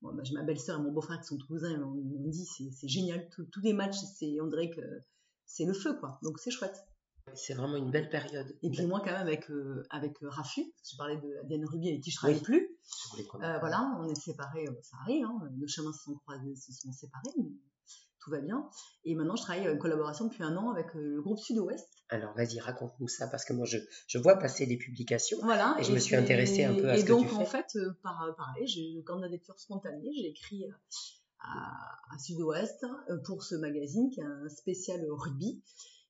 Bon, 0.00 0.14
bah, 0.14 0.22
j'ai 0.22 0.34
ma 0.34 0.44
belle-sœur 0.44 0.78
et 0.78 0.82
mon 0.82 0.92
beau-frère 0.92 1.18
qui 1.20 1.26
sont 1.26 1.38
toulousains, 1.38 1.72
ils 1.72 1.80
m'ont 1.80 2.28
dit 2.28 2.44
c'est 2.44 2.88
génial. 2.88 3.28
tous 3.30 3.60
les 3.62 3.72
matchs, 3.72 3.96
on 4.40 4.46
dirait 4.46 4.70
que 4.70 4.80
c'est 5.44 5.64
le 5.64 5.72
feu, 5.72 5.98
quoi. 5.98 6.20
Donc 6.22 6.38
c'est 6.38 6.50
chouette. 6.50 6.84
C'est 7.34 7.54
vraiment 7.54 7.76
une 7.76 7.90
belle 7.90 8.08
période. 8.08 8.56
Et 8.62 8.70
puis 8.70 8.86
moi, 8.86 9.00
quand 9.00 9.12
même, 9.12 9.22
avec, 9.22 9.50
euh, 9.50 9.82
avec 9.90 10.22
euh, 10.22 10.28
Rafu, 10.28 10.62
je 10.88 10.96
parlais 10.96 11.16
de 11.16 11.46
Diane 11.46 11.64
Ruby 11.64 11.88
avec 11.88 12.00
qui 12.02 12.10
je 12.10 12.16
ne 12.16 12.18
travaille 12.18 12.40
plus. 12.40 12.76
Euh, 13.18 13.58
voilà, 13.60 13.96
on 14.00 14.08
est 14.08 14.14
séparés, 14.14 14.66
ça 14.82 14.96
arrive, 15.02 15.24
hein, 15.24 15.38
nos 15.56 15.66
chemins 15.66 15.92
se 15.92 16.04
sont 16.04 16.14
croisés, 16.16 16.54
se 16.56 16.72
sont 16.72 16.92
séparés, 16.92 17.30
mais 17.36 17.50
tout 18.20 18.30
va 18.30 18.40
bien. 18.40 18.68
Et 19.04 19.14
maintenant, 19.14 19.36
je 19.36 19.42
travaille 19.42 19.68
en 19.68 19.76
collaboration 19.78 20.26
depuis 20.26 20.42
un 20.42 20.56
an 20.56 20.70
avec 20.70 20.92
le 20.94 21.22
groupe 21.22 21.38
Sud-Ouest. 21.38 21.88
Alors, 22.08 22.34
vas-y, 22.34 22.58
raconte-nous 22.58 23.08
ça, 23.08 23.28
parce 23.28 23.44
que 23.44 23.52
moi, 23.52 23.66
je, 23.66 23.78
je 24.06 24.18
vois 24.18 24.36
passer 24.36 24.66
des 24.66 24.76
publications. 24.76 25.38
Voilà. 25.42 25.76
Et 25.78 25.84
je 25.84 25.92
me 25.92 25.98
suis 25.98 26.16
intéressée 26.16 26.64
un 26.64 26.74
peu 26.74 26.88
à 26.88 26.96
ce 26.96 27.02
que 27.02 27.06
tu 27.06 27.12
fais. 27.12 27.20
Et 27.20 27.24
donc, 27.24 27.32
en 27.32 27.44
fait, 27.44 27.78
par, 28.02 28.34
pareil, 28.36 28.66
j'ai 28.66 28.82
une 28.82 29.04
candidature 29.04 29.58
spontanée, 29.58 30.10
j'ai 30.16 30.28
écrit 30.28 30.64
à, 31.40 32.14
à 32.14 32.18
Sud-Ouest 32.18 32.84
pour 33.24 33.42
ce 33.44 33.54
magazine 33.54 34.10
qui 34.10 34.20
est 34.20 34.24
un 34.24 34.48
spécial 34.48 35.06
rugby 35.10 35.62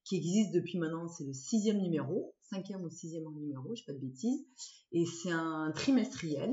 qui 0.08 0.16
existe 0.16 0.52
depuis 0.54 0.78
maintenant, 0.78 1.06
c'est 1.06 1.24
le 1.24 1.34
sixième 1.34 1.78
numéro, 1.82 2.34
cinquième 2.40 2.82
ou 2.82 2.88
sixième 2.88 3.24
numéro, 3.34 3.74
je 3.74 3.82
ne 3.82 3.86
pas 3.86 3.92
de 3.92 3.98
bêtises, 3.98 4.46
et 4.90 5.04
c'est 5.04 5.30
un 5.30 5.70
trimestriel, 5.74 6.50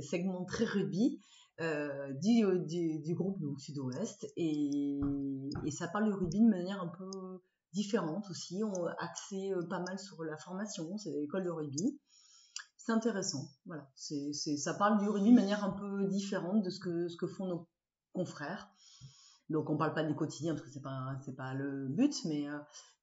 segment 0.00 0.44
très 0.44 0.64
rugby, 0.64 1.20
euh, 1.60 2.12
du, 2.14 3.14
groupe 3.14 3.38
Sud-Ouest, 3.58 4.26
et, 4.36 4.98
ça 5.70 5.86
parle 5.86 6.06
du 6.06 6.12
rugby 6.12 6.40
de 6.40 6.48
manière 6.48 6.82
un 6.82 6.88
peu 6.88 7.40
différente 7.72 8.28
aussi, 8.30 8.62
on 8.64 8.86
axé 8.98 9.52
euh, 9.52 9.62
pas 9.68 9.78
mal 9.78 9.96
sur 10.00 10.24
la 10.24 10.36
formation, 10.36 10.98
c'est 10.98 11.10
l'école 11.10 11.44
de 11.44 11.50
rugby, 11.50 12.00
c'est 12.76 12.90
intéressant, 12.90 13.48
voilà, 13.64 13.88
ça 13.94 14.74
parle 14.74 14.98
du 14.98 15.08
rugby 15.08 15.30
de 15.30 15.36
manière 15.36 15.64
un 15.64 15.70
peu 15.70 16.08
différente 16.08 16.64
de 16.64 16.70
ce 16.70 16.80
que 16.80 17.26
font 17.28 17.46
nos 17.46 17.68
confrères. 18.12 18.71
Donc 19.52 19.70
on 19.70 19.76
parle 19.76 19.94
pas 19.94 20.02
du 20.02 20.14
quotidien 20.14 20.54
parce 20.54 20.66
que 20.66 20.72
c'est 20.72 20.82
pas 20.82 21.14
c'est 21.24 21.36
pas 21.36 21.54
le 21.54 21.88
but, 21.88 22.14
mais 22.24 22.48
euh, 22.48 22.58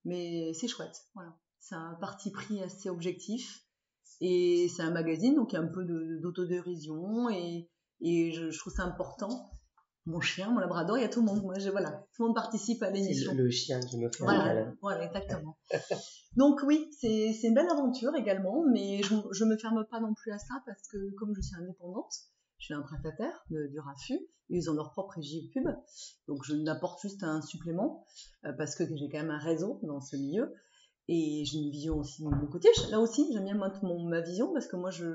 mais 0.06 0.54
c'est 0.54 0.68
chouette. 0.68 1.06
Voilà, 1.14 1.34
c'est 1.60 1.76
un 1.76 1.96
parti 2.02 2.32
pris 2.32 2.62
assez 2.62 2.90
objectif 2.90 3.66
et 4.22 4.68
c'est 4.76 4.82
un 4.82 4.92
magazine 4.92 5.36
donc 5.36 5.54
il 5.54 5.56
y 5.56 5.60
a 5.60 5.62
un 5.62 5.68
peu 5.68 5.86
d'autodérision 6.22 7.30
et 7.30 7.70
et 8.02 8.32
je, 8.32 8.58
trouve 8.58 8.74
ça 8.74 8.84
important. 8.84 9.52
Mon 10.06 10.22
chien, 10.22 10.50
mon 10.50 10.60
labrador, 10.60 10.98
il 10.98 11.02
y 11.02 11.04
a 11.04 11.10
tout 11.10 11.20
le 11.20 11.26
monde. 11.26 11.44
Moi, 11.44 11.56
voilà, 11.72 11.92
tout 12.16 12.24
le 12.24 12.28
monde 12.28 12.36
participe 12.36 12.82
à 12.82 12.90
l'émission. 12.90 13.32
C'est 13.32 13.38
le, 13.38 13.50
chien 13.50 13.80
qui 13.82 13.98
me 13.98 14.10
fait 14.10 14.24
voilà, 14.24 14.72
voilà, 14.82 15.04
exactement. 15.04 15.58
donc 16.38 16.62
oui, 16.66 16.90
c'est 17.00 17.36
une 17.44 17.54
belle 17.54 17.70
aventure 17.70 18.16
également, 18.16 18.64
mais 18.72 19.04
je, 19.04 19.14
je 19.32 19.44
me 19.44 19.58
ferme 19.58 19.86
pas 19.92 20.00
non 20.00 20.14
plus 20.14 20.32
à 20.32 20.40
ça 20.40 20.56
parce 20.66 20.88
que 20.88 21.14
comme 21.16 21.36
je 21.36 21.42
suis 21.42 21.56
indépendante, 21.58 22.14
je 22.60 22.66
suis 22.66 22.74
un 22.74 22.82
prestataire 22.82 23.46
du 23.50 23.80
RAFU, 23.80 24.20
ils 24.50 24.70
ont 24.70 24.74
leur 24.74 24.92
propre 24.92 25.16
régie 25.16 25.50
pub, 25.54 25.68
donc 26.28 26.44
je 26.44 26.56
n'apporte 26.56 27.02
juste 27.02 27.24
un 27.24 27.42
supplément, 27.42 28.06
euh, 28.46 28.54
parce 28.54 28.76
que 28.76 28.84
j'ai 28.96 29.10
quand 29.10 29.20
même 29.20 29.32
un 29.32 29.40
réseau 29.40 29.80
dans 29.84 30.02
ce 30.02 30.16
milieu, 30.16 30.54
et 31.08 31.44
j'ai 31.46 31.58
une 31.58 31.72
vision 31.72 31.98
aussi 31.98 32.24
de 32.24 32.30
mon 32.30 32.48
côté. 32.48 32.70
Là 32.92 33.00
aussi, 33.00 33.28
j'aime 33.34 33.46
bien 33.46 33.56
mon, 33.82 34.08
ma 34.08 34.22
vision, 34.22 34.54
parce 34.54 34.68
que 34.68 34.76
moi, 34.76 34.92
je, 34.92 35.06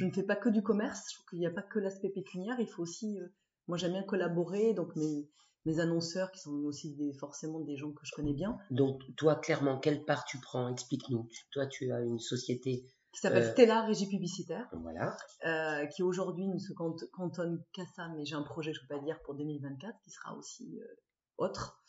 ne 0.00 0.10
fais 0.10 0.22
pas 0.22 0.36
que 0.36 0.48
du 0.48 0.62
commerce, 0.62 1.02
je 1.10 1.14
trouve 1.14 1.26
qu'il 1.30 1.38
n'y 1.38 1.46
a 1.46 1.50
pas 1.50 1.62
que 1.62 1.78
l'aspect 1.78 2.10
pécuniaire, 2.10 2.56
il 2.58 2.68
faut 2.68 2.82
aussi, 2.82 3.18
euh, 3.18 3.28
moi 3.68 3.78
j'aime 3.78 3.92
bien 3.92 4.02
collaborer, 4.02 4.74
donc 4.74 4.94
mes, 4.96 5.28
mes 5.66 5.80
annonceurs 5.80 6.30
qui 6.30 6.40
sont 6.40 6.54
aussi 6.64 6.94
des, 6.94 7.12
forcément 7.14 7.60
des 7.60 7.76
gens 7.76 7.92
que 7.92 8.04
je 8.04 8.12
connais 8.12 8.34
bien. 8.34 8.58
Donc 8.70 9.02
toi, 9.16 9.36
clairement, 9.36 9.78
quelle 9.78 10.04
part 10.04 10.24
tu 10.24 10.38
prends? 10.38 10.68
Explique-nous. 10.68 11.28
Toi, 11.52 11.66
tu 11.66 11.90
as 11.92 12.00
une 12.00 12.18
société 12.18 12.86
qui 13.14 13.20
s'appelle 13.20 13.44
euh, 13.44 13.52
Stella 13.52 13.82
Régie 13.82 14.08
Publicitaire, 14.08 14.68
voilà. 14.82 15.16
Euh, 15.46 15.86
qui 15.86 16.02
aujourd'hui 16.02 16.48
ne 16.48 16.58
se 16.58 16.72
cantonne 16.72 17.62
qu'à 17.72 17.86
ça, 17.94 18.08
mais 18.08 18.24
j'ai 18.24 18.34
un 18.34 18.42
projet, 18.42 18.72
je 18.72 18.80
ne 18.80 18.86
peux 18.86 18.96
pas 18.96 19.04
dire, 19.04 19.20
pour 19.24 19.34
2024, 19.36 19.96
qui 20.02 20.10
sera 20.10 20.36
aussi 20.36 20.80
euh, 20.80 20.86
autre. 21.38 21.80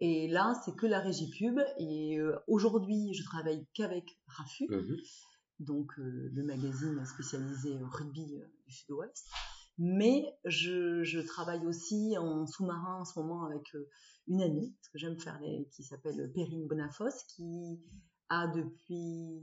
Et 0.00 0.26
là, 0.28 0.54
c'est 0.64 0.74
que 0.74 0.86
la 0.86 1.00
régie 1.00 1.30
pub. 1.30 1.60
Et 1.78 2.18
aujourd'hui, 2.48 3.14
je 3.14 3.22
travaille 3.24 3.64
qu'avec 3.74 4.04
Rafu, 4.26 4.66
mhm. 4.68 4.96
donc 5.60 5.92
le 5.96 6.42
magazine 6.42 7.04
spécialisé 7.06 7.78
rugby 7.80 8.42
du 8.66 8.72
Sud-Ouest. 8.72 9.26
Mais 9.78 10.24
je, 10.44 11.04
je, 11.04 11.20
travaille 11.20 11.64
aussi 11.66 12.16
en 12.18 12.46
sous-marin 12.46 13.00
en 13.00 13.04
ce 13.04 13.18
moment 13.18 13.44
avec 13.44 13.76
une 14.26 14.42
amie, 14.42 14.74
ce 14.82 14.90
que 14.90 14.98
j'aime 14.98 15.18
faire, 15.18 15.38
les, 15.40 15.68
qui 15.72 15.84
s'appelle 15.84 16.32
Perrine 16.34 16.66
Bonafos, 16.66 17.24
qui 17.36 17.80
a 18.28 18.46
depuis 18.48 19.42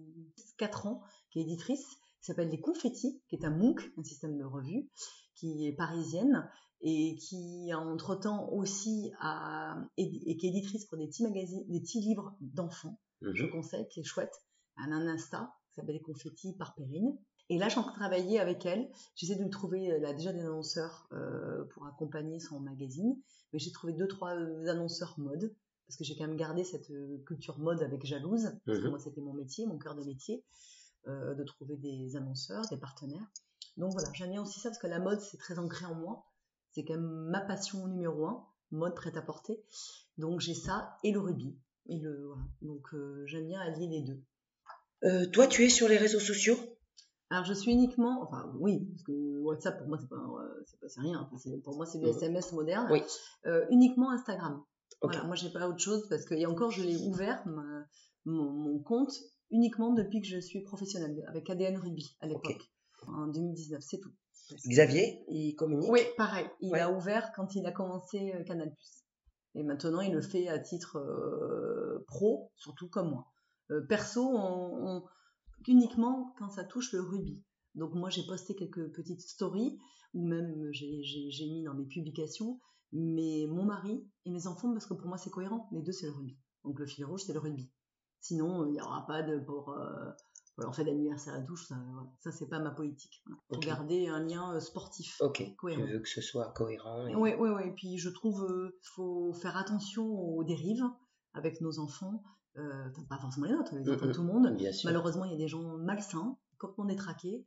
4 0.57 0.87
ans, 0.87 1.01
qui 1.31 1.39
est 1.39 1.43
éditrice, 1.43 1.85
qui 2.19 2.25
s'appelle 2.25 2.49
Les 2.49 2.59
Confettis, 2.59 3.21
qui 3.27 3.35
est 3.35 3.45
un 3.45 3.51
MOOC, 3.51 3.81
un 3.97 4.03
système 4.03 4.37
de 4.37 4.43
revue, 4.43 4.89
qui 5.35 5.67
est 5.67 5.73
parisienne 5.73 6.47
et 6.81 7.15
qui, 7.17 7.71
entre-temps, 7.73 8.49
aussi 8.51 9.11
a, 9.19 9.75
et, 9.97 10.37
qui 10.37 10.47
est 10.47 10.49
éditrice 10.49 10.85
pour 10.85 10.97
des 10.97 11.07
petits 11.07 11.23
magazines, 11.23 11.63
des 11.67 11.79
petits 11.79 12.01
livres 12.01 12.35
d'enfants. 12.41 12.99
je 13.21 13.45
conseille, 13.45 13.87
qui 13.89 14.01
est 14.01 14.03
chouette. 14.03 14.33
Un, 14.77 14.91
un 14.91 15.07
Insta 15.07 15.53
qui 15.69 15.75
s'appelle 15.75 15.95
Les 15.95 16.01
Confettis 16.01 16.53
par 16.57 16.73
Perrine. 16.75 17.17
Et 17.49 17.57
là, 17.57 17.69
j'ai 17.69 17.77
en 17.77 17.83
train 17.83 17.91
de 17.91 17.97
travailler 17.97 18.39
avec 18.39 18.65
elle. 18.65 18.89
J'essaie 19.15 19.35
de 19.35 19.43
lui 19.43 19.49
trouver 19.49 19.99
là, 19.99 20.13
déjà 20.13 20.31
des 20.31 20.41
annonceurs 20.41 21.07
pour 21.73 21.85
accompagner 21.85 22.39
son 22.39 22.59
magazine. 22.59 23.15
Mais 23.51 23.59
j'ai 23.59 23.71
trouvé 23.71 23.93
deux, 23.93 24.07
trois 24.07 24.31
annonceurs 24.31 25.15
mode 25.19 25.53
parce 25.91 25.97
que 25.97 26.05
j'ai 26.05 26.15
quand 26.15 26.25
même 26.25 26.37
gardé 26.37 26.63
cette 26.63 26.91
culture 27.25 27.59
mode 27.59 27.83
avec 27.83 28.05
Jalouse, 28.05 28.53
parce 28.65 28.79
que 28.79 28.85
mhm. 28.85 28.89
moi 28.91 28.99
c'était 28.99 29.21
mon 29.21 29.33
métier, 29.33 29.65
mon 29.67 29.77
cœur 29.77 29.95
de 29.95 30.03
métier, 30.03 30.43
de 31.07 31.43
trouver 31.43 31.75
des 31.75 32.15
annonceurs, 32.15 32.63
des 32.69 32.77
partenaires. 32.77 33.27
Donc 33.77 33.91
voilà, 33.93 34.09
j'aime 34.13 34.31
bien 34.31 34.41
aussi 34.41 34.59
ça 34.59 34.69
parce 34.69 34.79
que 34.79 34.87
la 34.87 34.99
mode, 34.99 35.19
c'est 35.19 35.37
très 35.37 35.59
ancré 35.59 35.85
en 35.85 35.95
moi. 35.95 36.25
C'est 36.71 36.83
quand 36.83 36.93
même 36.93 37.29
ma 37.29 37.41
passion 37.41 37.87
numéro 37.87 38.25
un, 38.25 38.45
mode 38.71 38.95
prêt 38.95 39.15
à 39.17 39.21
porter. 39.21 39.61
Donc 40.17 40.39
j'ai 40.39 40.53
ça 40.53 40.97
et 41.03 41.11
le 41.11 41.19
rubis. 41.19 41.57
Et 41.87 41.99
le, 41.99 42.27
voilà. 42.27 42.43
Donc 42.61 42.93
euh, 42.93 43.25
j'aime 43.25 43.47
bien 43.47 43.59
allier 43.59 43.87
les 43.87 44.01
deux. 44.01 44.23
Euh, 45.03 45.25
toi, 45.31 45.47
tu 45.47 45.65
es 45.65 45.69
sur 45.69 45.87
les 45.87 45.97
réseaux 45.97 46.19
sociaux? 46.19 46.57
Alors 47.29 47.45
je 47.45 47.53
suis 47.53 47.71
uniquement, 47.71 48.21
enfin 48.23 48.51
oui, 48.59 48.85
parce 48.91 49.03
que 49.03 49.39
WhatsApp 49.39 49.77
pour 49.77 49.87
moi 49.87 49.97
c'est 49.97 50.09
pas, 50.09 50.17
euh, 50.17 50.65
c'est 50.87 50.99
rien. 50.99 51.29
pour 51.63 51.75
moi 51.77 51.85
c'est 51.85 51.97
du 51.97 52.05
SMS 52.05 52.51
mhm. 52.51 52.57
moderne. 52.57 52.87
Oui. 52.91 53.01
uniquement 53.69 54.11
Instagram. 54.11 54.61
Voilà, 55.01 55.23
moi 55.23 55.35
j'ai 55.35 55.51
pas 55.51 55.67
autre 55.67 55.79
chose 55.79 56.07
parce 56.09 56.25
que 56.25 56.35
et 56.35 56.45
encore 56.45 56.71
je 56.71 56.83
l'ai 56.83 56.97
ouvert 56.97 57.43
mon, 58.25 58.79
compte 58.79 59.13
uniquement 59.49 59.93
depuis 59.93 60.21
que 60.21 60.27
je 60.27 60.39
suis 60.39 60.61
professionnelle 60.61 61.23
avec 61.27 61.49
ADN 61.49 61.77
Ruby 61.77 62.15
à 62.21 62.27
l'époque 62.27 62.71
en 63.07 63.27
2019, 63.27 63.81
c'est 63.81 63.99
tout. 63.99 64.11
Xavier, 64.67 65.23
il 65.27 65.55
communique 65.55 65.89
Oui, 65.89 66.01
pareil. 66.17 66.47
Il 66.59 66.75
a 66.75 66.91
ouvert 66.91 67.31
quand 67.35 67.55
il 67.55 67.65
a 67.65 67.71
commencé 67.71 68.33
euh, 68.33 68.43
Canal+. 68.43 68.75
Et 69.55 69.63
maintenant, 69.63 70.01
il 70.01 70.13
le 70.13 70.21
fait 70.21 70.47
à 70.47 70.59
titre 70.59 70.97
euh, 70.97 72.03
pro, 72.07 72.51
surtout 72.55 72.89
comme 72.89 73.09
moi. 73.09 73.27
Euh, 73.71 73.81
perso, 73.87 74.23
on, 74.23 75.03
uniquement 75.67 76.33
quand 76.37 76.49
ça 76.49 76.63
touche 76.63 76.93
le 76.93 77.01
rubis. 77.01 77.41
Donc 77.75 77.93
moi, 77.93 78.09
j'ai 78.09 78.25
posté 78.25 78.55
quelques 78.55 78.91
petites 78.93 79.21
stories, 79.21 79.77
ou 80.13 80.27
même 80.27 80.69
j'ai 80.71 81.47
mis 81.47 81.63
dans 81.63 81.73
mes 81.73 81.85
publications, 81.85 82.59
mais 82.91 83.45
mon 83.49 83.65
mari 83.65 84.05
et 84.25 84.31
mes 84.31 84.47
enfants, 84.47 84.71
parce 84.73 84.85
que 84.85 84.93
pour 84.93 85.07
moi, 85.07 85.17
c'est 85.17 85.29
cohérent. 85.29 85.69
Les 85.71 85.81
deux, 85.81 85.91
c'est 85.91 86.07
le 86.07 86.13
rubis. 86.13 86.37
Donc 86.63 86.79
le 86.79 86.85
fil 86.85 87.05
rouge, 87.05 87.21
c'est 87.25 87.33
le 87.33 87.39
rugby. 87.39 87.71
Sinon, 88.19 88.65
il 88.65 88.73
n'y 88.73 88.81
aura 88.81 89.05
pas 89.07 89.23
de 89.23 89.39
pour 89.39 89.75
en 90.65 90.71
fait 90.71 90.83
d'anniversaire 90.83 91.33
à 91.33 91.41
touche, 91.41 91.67
ça, 91.67 91.75
ça 92.19 92.31
c'est 92.31 92.47
pas 92.47 92.59
ma 92.59 92.71
politique. 92.71 93.23
Pour 93.47 93.59
garder 93.59 94.07
un 94.07 94.19
lien 94.19 94.53
euh, 94.53 94.59
sportif. 94.59 95.17
Ok. 95.21 95.43
Cohérent. 95.55 95.85
Tu 95.85 95.93
veux 95.93 95.99
que 95.99 96.09
ce 96.09 96.21
soit 96.21 96.51
cohérent. 96.53 97.05
Oui, 97.15 97.33
oui, 97.37 97.49
oui. 97.49 97.61
Et 97.67 97.71
puis 97.71 97.97
je 97.97 98.09
trouve 98.09 98.45
qu'il 98.45 98.55
euh, 98.55 98.79
faut 98.83 99.33
faire 99.33 99.57
attention 99.57 100.05
aux 100.05 100.43
dérives 100.43 100.83
avec 101.33 101.61
nos 101.61 101.79
enfants. 101.79 102.23
Euh, 102.57 102.89
pas 103.09 103.17
forcément 103.17 103.45
les 103.45 103.53
nôtres, 103.53 103.73
les 103.75 103.87
autres, 103.87 104.07
mm, 104.07 104.11
tout 104.11 104.21
le 104.21 104.27
monde. 104.27 104.57
Malheureusement, 104.83 105.25
il 105.25 105.31
y 105.31 105.35
a 105.35 105.37
des 105.37 105.47
gens 105.47 105.77
malsains, 105.77 106.37
on 106.77 106.89
est 106.89 106.97
traqué, 106.97 107.45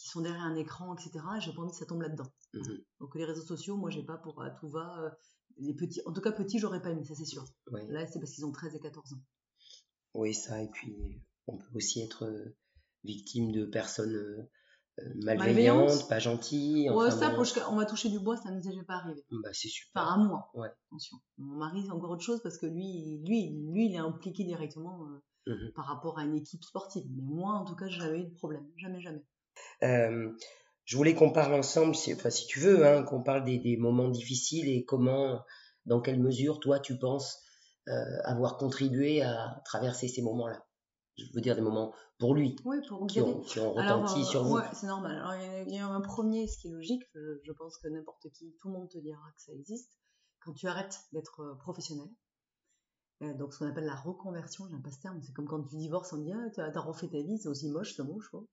qui 0.00 0.08
sont 0.08 0.22
derrière 0.22 0.42
un 0.42 0.56
écran, 0.56 0.94
etc. 0.94 1.24
Et 1.36 1.40
j'ai 1.40 1.52
pas 1.52 1.60
envie 1.60 1.72
que 1.72 1.76
ça 1.76 1.84
tombe 1.84 2.00
là-dedans. 2.00 2.32
Mm-hmm. 2.54 2.84
Donc 3.00 3.14
les 3.16 3.24
réseaux 3.24 3.44
sociaux, 3.44 3.76
moi, 3.76 3.90
j'ai 3.90 4.02
pas 4.02 4.16
pour 4.16 4.42
à 4.42 4.50
tout 4.50 4.68
va. 4.68 5.14
les 5.58 5.74
petits, 5.74 6.00
en 6.06 6.12
tout 6.12 6.22
cas 6.22 6.32
petits, 6.32 6.58
j'aurais 6.58 6.80
pas 6.80 6.94
mis, 6.94 7.04
ça 7.04 7.14
c'est 7.14 7.26
sûr. 7.26 7.44
Là, 7.70 8.06
c'est 8.06 8.18
parce 8.18 8.32
qu'ils 8.32 8.46
ont 8.46 8.52
13 8.52 8.74
et 8.74 8.80
14 8.80 9.12
ans. 9.12 9.22
Oui, 10.14 10.34
ça, 10.34 10.62
et 10.62 10.68
puis 10.68 11.22
on 11.46 11.58
peut 11.58 11.68
aussi 11.74 12.00
être 12.00 12.24
euh, 12.24 12.56
victime 13.04 13.52
de 13.52 13.64
personnes 13.64 14.14
euh, 14.14 14.50
euh, 15.00 15.12
malveillantes, 15.22 16.08
pas 16.08 16.18
gentilles. 16.18 16.88
Ouais, 16.90 17.10
ça, 17.10 17.36
on 17.68 17.76
va 17.76 17.84
toucher 17.84 18.08
du 18.08 18.18
bois, 18.18 18.36
ça 18.36 18.50
ne 18.50 18.56
nous 18.56 18.68
est 18.68 18.72
jamais 18.72 18.84
pas 18.84 18.96
arrivé. 18.96 19.22
Bah, 19.30 19.50
c'est 19.52 19.68
super. 19.68 20.02
Enfin, 20.02 20.14
à 20.14 20.16
moi. 20.16 20.50
Ouais. 20.54 20.68
Attention. 20.88 21.18
Mon 21.36 21.58
mari, 21.58 21.82
c'est 21.84 21.92
encore 21.92 22.10
autre 22.10 22.24
chose 22.24 22.42
parce 22.42 22.56
que 22.58 22.66
lui, 22.66 23.18
lui, 23.26 23.50
lui, 23.70 23.86
il 23.86 23.94
est 23.94 23.98
impliqué 23.98 24.44
directement 24.44 24.98
mmh 25.46 25.72
par 25.74 25.86
rapport 25.86 26.18
à 26.18 26.24
une 26.24 26.36
équipe 26.36 26.62
sportive. 26.62 27.04
Mais 27.10 27.22
moi, 27.22 27.54
en 27.54 27.64
tout 27.64 27.74
cas, 27.74 27.88
j'avais 27.88 28.20
eu 28.20 28.24
de 28.24 28.34
problème. 28.34 28.66
Jamais, 28.76 29.00
jamais. 29.00 29.24
Je 29.80 30.96
voulais 30.96 31.14
qu'on 31.14 31.32
parle 31.32 31.54
ensemble, 31.54 31.94
si, 31.94 32.12
enfin, 32.14 32.30
si 32.30 32.46
tu 32.46 32.60
veux, 32.60 32.86
hein, 32.86 33.02
qu'on 33.02 33.22
parle 33.22 33.44
des, 33.44 33.58
des, 33.58 33.76
moments 33.76 34.08
difficiles 34.08 34.68
et 34.68 34.84
comment, 34.84 35.42
dans 35.86 36.00
quelle 36.00 36.20
mesure, 36.20 36.60
toi, 36.60 36.80
tu 36.80 36.98
penses 36.98 37.42
avoir 38.24 38.56
contribué 38.56 39.22
à 39.22 39.60
traverser 39.64 40.06
ces 40.06 40.22
moments-là 40.22 40.64
je 41.26 41.32
veux 41.34 41.40
dire 41.40 41.54
des 41.54 41.60
moments 41.60 41.92
pour 42.18 42.34
lui 42.34 42.56
oui, 42.64 42.78
pour 42.88 43.06
qui, 43.06 43.20
ont, 43.20 43.40
qui 43.40 43.58
ont 43.60 43.72
retenti 43.72 44.24
sur 44.24 44.44
vous. 44.44 44.56
Ouais, 44.56 44.64
c'est 44.72 44.86
normal. 44.86 45.16
Alors, 45.16 45.34
il 45.66 45.74
y, 45.74 45.78
a, 45.78 45.86
un 45.86 46.00
premier, 46.00 46.46
ce 46.46 46.58
qui 46.58 46.68
est 46.68 46.70
logique, 46.70 47.02
je, 47.14 47.52
pense 47.52 47.78
que 47.78 47.88
n'importe 47.88 48.28
qui, 48.30 48.54
tout 48.60 48.68
le 48.68 48.74
monde 48.74 48.88
te 48.88 48.98
dira 48.98 49.22
que 49.36 49.42
ça 49.42 49.52
existe, 49.52 49.98
quand 50.40 50.52
tu 50.52 50.66
arrêtes 50.66 51.00
d'être 51.12 51.40
euh, 51.40 51.54
professionnel. 51.56 52.08
Euh, 53.22 53.34
donc, 53.34 53.52
ce 53.52 53.58
qu'on 53.58 53.68
appelle 53.68 53.84
la 53.84 53.96
reconversion, 53.96 54.66
j'aime 54.68 54.82
pas 54.82 54.90
ce 54.90 55.00
terme, 55.00 55.20
c'est 55.22 55.32
comme 55.32 55.46
quand 55.46 55.62
tu 55.62 55.76
divorces, 55.76 56.12
on 56.12 56.18
dit 56.18 56.32
Ah, 56.32 56.50
tu 56.54 56.60
as 56.60 56.80
refait 56.80 57.08
ta 57.08 57.18
vie, 57.18 57.38
c'est 57.38 57.48
aussi 57.48 57.68
moche 57.68 57.94
ce 57.94 58.02
mot, 58.02 58.20
je 58.20 58.28
crois. 58.28 58.44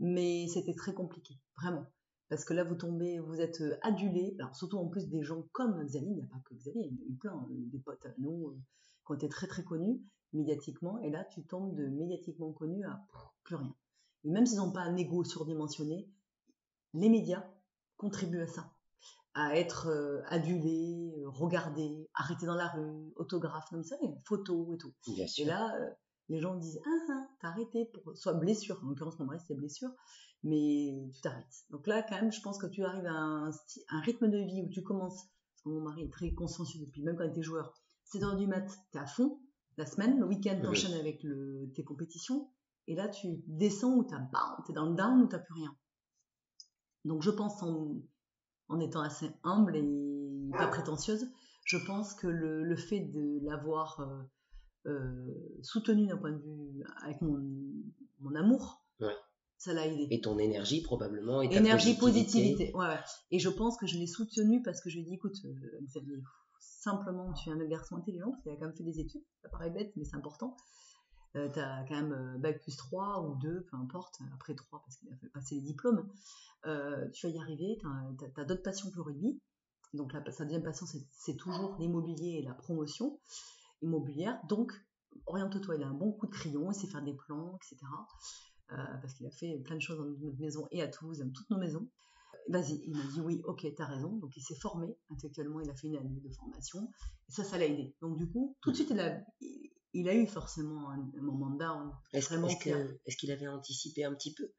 Mais 0.00 0.48
c'était 0.48 0.74
très 0.74 0.94
compliqué, 0.94 1.34
vraiment. 1.56 1.86
Parce 2.28 2.44
que 2.44 2.54
là, 2.54 2.64
vous 2.64 2.74
tombez, 2.74 3.18
vous 3.20 3.40
êtes 3.40 3.60
euh, 3.60 3.78
adulé, 3.82 4.36
alors 4.38 4.54
surtout 4.54 4.78
en 4.78 4.88
plus 4.88 5.08
des 5.08 5.22
gens 5.22 5.42
comme 5.52 5.84
Xavier, 5.84 6.10
il 6.10 6.16
n'y 6.16 6.22
a 6.22 6.26
pas 6.26 6.40
que 6.44 6.54
Xavier, 6.54 6.86
il 6.86 6.98
y 6.98 7.02
a 7.02 7.06
eu 7.06 7.16
plein, 7.16 7.46
des 7.50 7.78
potes 7.78 8.06
à 8.06 8.14
nous, 8.18 8.56
qui 9.04 9.12
ont 9.12 9.14
été 9.14 9.28
très 9.28 9.46
très 9.46 9.64
connus, 9.64 10.00
médiatiquement, 10.32 10.98
et 11.00 11.10
là 11.10 11.24
tu 11.24 11.44
tombes 11.44 11.74
de 11.74 11.86
médiatiquement 11.86 12.52
connu 12.52 12.84
à 12.84 13.04
plus 13.44 13.56
rien. 13.56 13.74
Et 14.24 14.30
même 14.30 14.46
s'ils 14.46 14.58
n'ont 14.58 14.72
pas 14.72 14.82
un 14.82 14.96
ego 14.96 15.24
surdimensionné, 15.24 16.08
les 16.94 17.08
médias 17.08 17.44
contribuent 17.96 18.42
à 18.42 18.46
ça, 18.46 18.72
à 19.34 19.56
être 19.56 19.88
euh, 19.88 20.22
adulés, 20.26 21.14
euh, 21.18 21.28
regardés, 21.28 22.08
arrêtés 22.14 22.46
dans 22.46 22.54
la 22.54 22.68
rue, 22.68 23.12
autographes, 23.16 23.70
comme 23.70 23.84
ça, 23.84 23.96
photos 24.24 24.74
et 24.74 24.78
tout. 24.78 24.94
Et 25.38 25.44
là, 25.44 25.74
euh, 25.76 25.90
les 26.30 26.40
gens 26.40 26.54
disent 26.54 26.80
ah, 26.86 27.06
ah 27.10 27.26
t'as 27.40 27.48
arrêté 27.48 27.84
pour 27.86 28.16
soit 28.16 28.34
blessure, 28.34 28.80
en 28.82 28.88
l'occurrence 28.88 29.18
mon 29.18 29.26
mari 29.26 29.40
c'est 29.46 29.54
blessure, 29.54 29.90
mais 30.42 31.10
tu 31.12 31.20
t'arrêtes. 31.20 31.64
Donc 31.70 31.86
là 31.86 32.02
quand 32.02 32.14
même, 32.14 32.32
je 32.32 32.40
pense 32.40 32.56
que 32.56 32.66
tu 32.66 32.84
arrives 32.84 33.06
à 33.06 33.12
un, 33.12 33.50
un, 33.50 34.00
rythme 34.00 34.30
de 34.30 34.38
vie 34.38 34.62
où 34.62 34.68
tu 34.68 34.82
commences, 34.82 35.24
parce 35.24 35.62
que 35.64 35.68
mon 35.68 35.80
mari 35.80 36.04
est 36.04 36.12
très 36.12 36.32
consciencieux 36.32 36.80
depuis 36.80 37.02
même 37.02 37.16
quand 37.16 37.24
il 37.24 37.30
était 37.30 37.42
joueur, 37.42 37.74
7 38.04 38.22
heures 38.22 38.36
du 38.36 38.46
mat, 38.46 38.66
t'es 38.92 38.98
à 38.98 39.06
fond, 39.06 39.40
la 39.76 39.86
semaine, 39.86 40.18
le 40.18 40.26
week-end, 40.26 40.58
t'enchaînes 40.62 40.98
avec 40.98 41.22
le, 41.22 41.70
tes 41.74 41.84
compétitions, 41.84 42.48
et 42.86 42.94
là 42.94 43.08
tu 43.08 43.42
descends 43.46 43.96
où 43.96 44.04
t'es 44.04 44.72
dans 44.72 44.86
le 44.86 44.94
down 44.94 45.22
où 45.22 45.26
t'as 45.26 45.38
plus 45.40 45.54
rien. 45.54 45.76
Donc 47.04 47.22
je 47.22 47.30
pense 47.30 47.62
en, 47.62 48.80
étant 48.80 49.00
assez 49.00 49.30
humble 49.42 49.76
et 49.76 50.50
pas 50.52 50.68
prétentieuse, 50.68 51.28
je 51.64 51.76
pense 51.76 52.14
que 52.14 52.28
le, 52.28 52.76
fait 52.76 53.00
de 53.00 53.40
l'avoir 53.42 54.00
euh, 54.00 54.22
euh, 54.86 55.58
soutenu 55.62 56.06
d'un 56.06 56.16
point 56.16 56.32
de 56.32 56.38
vue 56.38 56.84
avec 57.02 57.20
mon, 57.20 58.34
amour, 58.34 58.84
ça 59.58 59.74
l'a 59.74 59.86
aidé. 59.86 60.06
Et 60.10 60.20
ton 60.20 60.38
énergie 60.38 60.82
probablement. 60.82 61.42
Et 61.42 61.54
énergie, 61.54 61.96
positivité. 61.96 62.72
Ouais, 62.74 62.98
Et 63.30 63.38
je 63.38 63.48
pense 63.48 63.76
que 63.76 63.86
je 63.86 63.98
l'ai 63.98 64.06
soutenu 64.06 64.62
parce 64.62 64.80
que 64.80 64.88
je 64.88 64.96
lui 64.96 65.02
ai 65.02 65.04
dit, 65.04 65.14
écoute, 65.14 65.36
euh, 65.44 66.22
simplement 66.58 67.32
tu 67.34 67.50
es 67.50 67.52
un 67.52 67.68
garçon 67.68 67.96
intelligent, 67.96 68.30
parce 68.30 68.42
qu'il 68.42 68.52
a 68.52 68.56
quand 68.56 68.66
même 68.66 68.76
fait 68.76 68.84
des 68.84 69.00
études, 69.00 69.22
ça 69.42 69.48
paraît 69.48 69.70
bête, 69.70 69.92
mais 69.96 70.04
c'est 70.04 70.16
important. 70.16 70.56
Euh, 71.36 71.48
tu 71.52 71.60
as 71.60 71.84
quand 71.88 71.94
même 71.94 72.12
euh, 72.12 72.38
bac 72.38 72.60
plus 72.60 72.76
3 72.76 73.22
ou 73.22 73.36
2, 73.36 73.66
peu 73.70 73.76
importe, 73.76 74.18
après 74.34 74.54
3 74.54 74.80
parce 74.80 74.96
qu'il 74.96 75.12
a 75.12 75.16
fait 75.16 75.28
passer 75.28 75.54
les 75.56 75.60
diplômes. 75.60 76.08
Euh, 76.66 77.08
tu 77.12 77.26
vas 77.26 77.32
y 77.32 77.38
arriver, 77.38 77.78
tu 77.80 77.86
as, 78.36 78.44
d'autres 78.44 78.62
passions 78.62 78.90
que 78.90 78.96
le 78.96 79.02
rugby. 79.02 79.40
Donc 79.94 80.12
la, 80.12 80.28
sa 80.32 80.44
deuxième 80.44 80.62
passion, 80.62 80.86
c'est 81.12 81.36
toujours 81.36 81.76
l'immobilier 81.78 82.38
et 82.38 82.42
la 82.42 82.54
promotion 82.54 83.20
immobilière. 83.82 84.40
Donc 84.48 84.72
oriente-toi, 85.26 85.76
il 85.76 85.82
a 85.82 85.88
un 85.88 85.94
bon 85.94 86.12
coup 86.12 86.26
de 86.26 86.32
crayon, 86.32 86.70
il 86.70 86.74
sait 86.74 86.86
faire 86.86 87.02
des 87.02 87.14
plans, 87.14 87.56
etc. 87.56 87.78
parce 88.68 89.14
qu'il 89.14 89.26
a 89.26 89.30
fait 89.30 89.58
plein 89.64 89.76
de 89.76 89.80
choses 89.80 89.98
dans 89.98 90.04
notre 90.04 90.38
maison 90.38 90.66
et 90.70 90.82
à 90.82 90.88
Toulouse, 90.88 91.18
dans 91.18 91.30
toutes 91.30 91.50
nos 91.50 91.58
maisons. 91.58 91.88
Vas-y, 92.48 92.82
il 92.86 92.96
m'a 92.96 93.04
dit 93.12 93.20
oui, 93.20 93.42
ok, 93.44 93.66
t'as 93.76 93.86
raison. 93.86 94.16
Donc 94.16 94.36
il 94.36 94.42
s'est 94.42 94.56
formé 94.56 94.96
intellectuellement, 95.10 95.60
il 95.60 95.70
a 95.70 95.74
fait 95.74 95.88
une 95.88 95.96
année 95.96 96.20
de 96.20 96.30
formation. 96.30 96.90
Et 97.28 97.32
ça, 97.32 97.44
ça 97.44 97.58
l'a 97.58 97.66
aidé. 97.66 97.94
Donc 98.00 98.16
du 98.16 98.28
coup, 98.28 98.56
tout 98.60 98.70
de 98.70 98.76
suite, 98.76 98.90
il 98.90 99.00
a, 99.00 99.20
il 99.92 100.08
a 100.08 100.14
eu 100.14 100.26
forcément 100.26 100.90
un, 100.90 100.98
moment 101.20 101.50
down. 101.50 101.92
Est-ce 102.12 103.16
qu'il 103.16 103.30
avait 103.30 103.48
anticipé 103.48 104.04
un 104.04 104.14
petit 104.14 104.34
peu? 104.34 104.52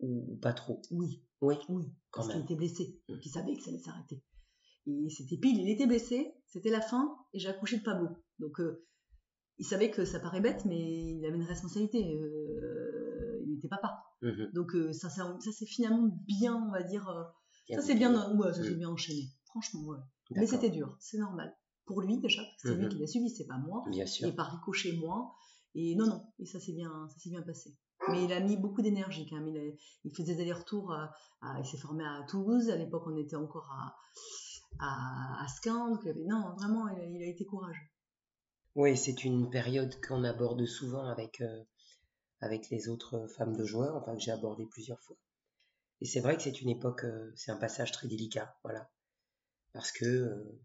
Ou 0.00 0.38
pas 0.40 0.52
trop? 0.52 0.80
Oui. 0.90 1.24
Oui, 1.40 1.56
oui 1.68 1.92
parce 2.12 2.32
qu'il 2.32 2.40
était 2.40 2.56
blessé. 2.56 3.00
Mmh. 3.08 3.14
il 3.24 3.30
savait 3.30 3.56
que 3.56 3.62
ça 3.62 3.70
allait 3.70 3.78
s'arrêter. 3.78 4.22
Et 4.86 5.10
c'était 5.10 5.36
pile, 5.36 5.60
il 5.60 5.70
était 5.70 5.86
blessé, 5.86 6.34
c'était 6.46 6.70
la 6.70 6.80
fin, 6.80 7.14
et 7.32 7.38
j'ai 7.38 7.48
accouché 7.48 7.78
de 7.78 7.82
Pablo. 7.82 8.08
Donc 8.38 8.60
euh, 8.60 8.84
il 9.58 9.66
savait 9.66 9.90
que 9.90 10.04
ça 10.04 10.20
paraît 10.20 10.40
bête, 10.40 10.64
mais 10.64 10.78
il 10.78 11.24
avait 11.24 11.36
une 11.36 11.44
responsabilité. 11.44 12.20
Euh, 12.20 13.42
il 13.46 13.54
était 13.54 13.68
papa. 13.68 14.04
Mhm. 14.22 14.50
Donc 14.54 14.74
euh, 14.74 14.92
ça, 14.92 15.08
ça, 15.10 15.38
c'est 15.52 15.66
finalement 15.66 16.08
bien, 16.26 16.54
on 16.54 16.70
va 16.70 16.82
dire. 16.82 17.32
Ça 17.70 17.82
c'est 17.82 17.94
bien, 17.94 18.12
ouais, 18.36 18.52
ça 18.52 18.62
mhm. 18.62 18.74
bien 18.74 18.88
enchaîné. 18.88 19.28
Franchement, 19.46 19.82
ouais. 19.82 19.98
Mais 20.36 20.46
c'était 20.46 20.70
dur, 20.70 20.96
c'est 21.00 21.18
normal. 21.18 21.54
Pour 21.86 22.02
lui 22.02 22.18
déjà, 22.18 22.42
c'est 22.58 22.74
lui 22.74 22.84
mhm. 22.84 22.90
qui 22.90 22.98
l'a 22.98 23.06
subi, 23.06 23.30
c'est 23.30 23.46
pas 23.46 23.58
moi. 23.58 23.84
Bien 23.88 24.06
sûr. 24.06 24.28
Et 24.28 24.32
par 24.32 24.52
ricochet 24.52 24.92
moi. 24.92 25.34
Et 25.74 25.94
non, 25.96 26.06
non, 26.06 26.22
et 26.38 26.46
ça 26.46 26.58
s'est 26.58 26.72
bien, 26.72 26.90
ça 27.08 27.30
bien 27.30 27.42
passé. 27.42 27.76
Mais 28.10 28.24
il 28.24 28.32
a 28.32 28.40
mis 28.40 28.56
beaucoup 28.56 28.80
d'énergie 28.80 29.26
quand 29.28 29.36
même. 29.36 29.48
Il, 29.48 29.76
il 30.04 30.14
faisait 30.14 30.34
des 30.34 30.42
allers-retours. 30.42 30.96
il 31.58 31.64
s'est 31.64 31.76
formé 31.76 32.04
à 32.04 32.24
Toulouse. 32.28 32.70
À 32.70 32.76
l'époque, 32.76 33.02
on 33.06 33.16
était 33.16 33.36
encore 33.36 33.70
à, 33.70 33.94
à, 34.80 35.44
à 35.44 35.46
non, 36.26 36.54
vraiment, 36.56 36.88
il 36.88 37.00
a, 37.00 37.04
il 37.04 37.22
a 37.22 37.26
été 37.26 37.44
courageux. 37.44 37.88
Oui, 38.78 38.96
c'est 38.96 39.24
une 39.24 39.50
période 39.50 40.00
qu'on 40.06 40.22
aborde 40.22 40.64
souvent 40.64 41.04
avec, 41.08 41.40
euh, 41.40 41.64
avec 42.40 42.70
les 42.70 42.88
autres 42.88 43.26
femmes 43.26 43.56
de 43.56 43.64
joueurs, 43.64 43.96
enfin 43.96 44.14
que 44.14 44.20
j'ai 44.20 44.30
abordé 44.30 44.66
plusieurs 44.66 45.00
fois. 45.00 45.16
Et 46.00 46.04
c'est 46.04 46.20
vrai 46.20 46.36
que 46.36 46.44
c'est 46.44 46.60
une 46.60 46.68
époque, 46.68 47.02
euh, 47.02 47.32
c'est 47.34 47.50
un 47.50 47.56
passage 47.56 47.90
très 47.90 48.06
délicat, 48.06 48.56
voilà. 48.62 48.88
Parce 49.72 49.90
que 49.90 50.04
euh, 50.04 50.60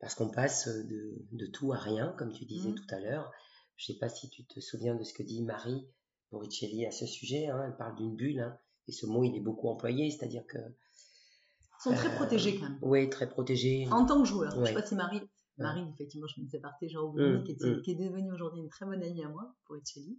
parce 0.00 0.16
qu'on 0.16 0.30
passe 0.30 0.66
de, 0.66 1.14
de, 1.30 1.46
tout 1.46 1.72
à 1.72 1.78
rien, 1.78 2.12
comme 2.18 2.32
tu 2.32 2.44
disais 2.44 2.70
mmh. 2.70 2.74
tout 2.74 2.92
à 2.92 2.98
l'heure. 2.98 3.30
Je 3.76 3.86
sais 3.86 3.98
pas 4.00 4.08
si 4.08 4.28
tu 4.30 4.44
te 4.44 4.58
souviens 4.58 4.96
de 4.96 5.04
ce 5.04 5.14
que 5.14 5.22
dit 5.22 5.44
Marie 5.44 5.86
Boricelli 6.32 6.86
à 6.86 6.90
ce 6.90 7.06
sujet. 7.06 7.46
Hein, 7.46 7.62
elle 7.66 7.76
parle 7.76 7.94
d'une 7.94 8.16
bulle, 8.16 8.40
hein, 8.40 8.58
et 8.88 8.92
ce 8.92 9.06
mot 9.06 9.22
il 9.22 9.36
est 9.36 9.40
beaucoup 9.40 9.68
employé, 9.68 10.10
c'est-à-dire 10.10 10.44
que 10.48 10.58
ils 10.58 11.82
sont 11.84 11.94
très 11.94 12.12
protégés 12.16 12.58
quand 12.58 12.68
même. 12.68 12.78
Oui, 12.82 13.08
très 13.08 13.28
protégés. 13.28 13.86
En 13.92 14.04
tant 14.04 14.20
que 14.22 14.28
joueur. 14.28 14.50
Je 14.58 14.66
sais 14.66 14.74
pas 14.74 14.84
si 14.84 14.96
Marie 14.96 15.22
Marie, 15.58 15.88
effectivement, 15.92 16.26
je 16.26 16.40
me 16.40 16.46
disais 16.46 16.60
partie, 16.60 16.88
Jean 16.88 17.12
mmh, 17.12 17.44
qui, 17.44 17.52
mmh. 17.52 17.82
qui, 17.82 17.90
est 17.92 17.94
devenue 17.94 18.32
aujourd'hui 18.32 18.60
une 18.60 18.68
très 18.68 18.86
bonne 18.86 19.02
amie 19.02 19.24
à 19.24 19.28
moi, 19.28 19.54
pour 19.64 19.76
Etcheli. 19.76 20.18